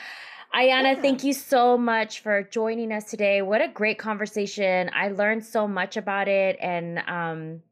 Ayana, 0.54 0.94
yeah. 0.94 1.00
thank 1.00 1.24
you 1.24 1.32
so 1.32 1.78
much 1.78 2.20
for 2.20 2.42
joining 2.42 2.92
us 2.92 3.04
today. 3.04 3.40
What 3.40 3.62
a 3.62 3.68
great 3.68 3.98
conversation. 3.98 4.90
I 4.94 5.08
learned 5.08 5.44
so 5.44 5.66
much 5.66 5.96
about 5.96 6.28
it 6.28 6.58
and 6.60 6.98
um 7.06 7.62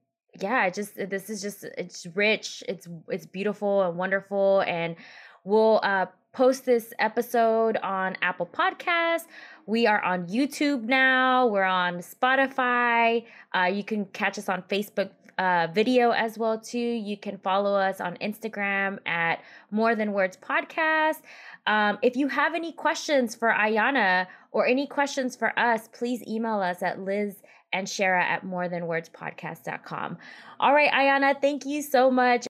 yeah, 0.40 0.70
just 0.70 0.94
this 0.94 1.28
is 1.28 1.43
just 1.43 1.65
it's 1.77 2.07
rich, 2.15 2.62
it's 2.69 2.89
it's 3.09 3.27
beautiful 3.27 3.82
and 3.82 3.98
wonderful 3.98 4.62
and 4.66 4.97
we'll 5.44 5.81
uh 5.82 6.07
post 6.32 6.65
this 6.65 6.94
episode 6.98 7.77
on 7.78 8.16
Apple 8.23 8.47
Podcasts. 8.47 9.27
We 9.66 9.86
are 9.86 10.02
on 10.02 10.27
YouTube 10.27 10.85
now. 10.85 11.48
We're 11.48 11.62
on 11.65 11.98
Spotify. 11.98 13.24
Uh, 13.55 13.65
you 13.65 13.85
can 13.85 14.05
catch 14.07 14.39
us 14.39 14.48
on 14.48 14.62
Facebook 14.62 15.11
uh, 15.41 15.69
video 15.73 16.11
as 16.11 16.37
well 16.37 16.61
too. 16.61 16.79
You 16.79 17.17
can 17.17 17.39
follow 17.39 17.75
us 17.75 17.99
on 17.99 18.17
Instagram 18.19 18.99
at 19.07 19.41
More 19.71 19.95
Than 19.97 20.12
Words 20.12 20.37
Podcast. 20.37 21.23
Um, 21.67 21.99
if 22.03 22.15
you 22.15 22.29
have 22.29 22.55
any 22.55 22.73
questions 22.73 23.35
for 23.35 23.49
Ayana 23.49 24.27
or 24.53 24.67
any 24.67 24.87
questions 24.87 25.37
for 25.37 25.59
us, 25.59 25.89
please 25.93 26.23
email 26.29 26.61
us 26.61 26.83
at 26.83 27.01
Liz 27.01 27.43
and 27.73 27.87
Shara 27.87 28.21
at 28.21 28.45
more 28.45 28.69
than 28.69 28.87
words 28.87 29.09
podcast.com. 29.09 30.19
All 30.59 30.75
right, 30.75 30.91
Ayana, 30.91 31.41
thank 31.41 31.65
you 31.65 31.83
so 31.83 32.11
much. 32.11 32.39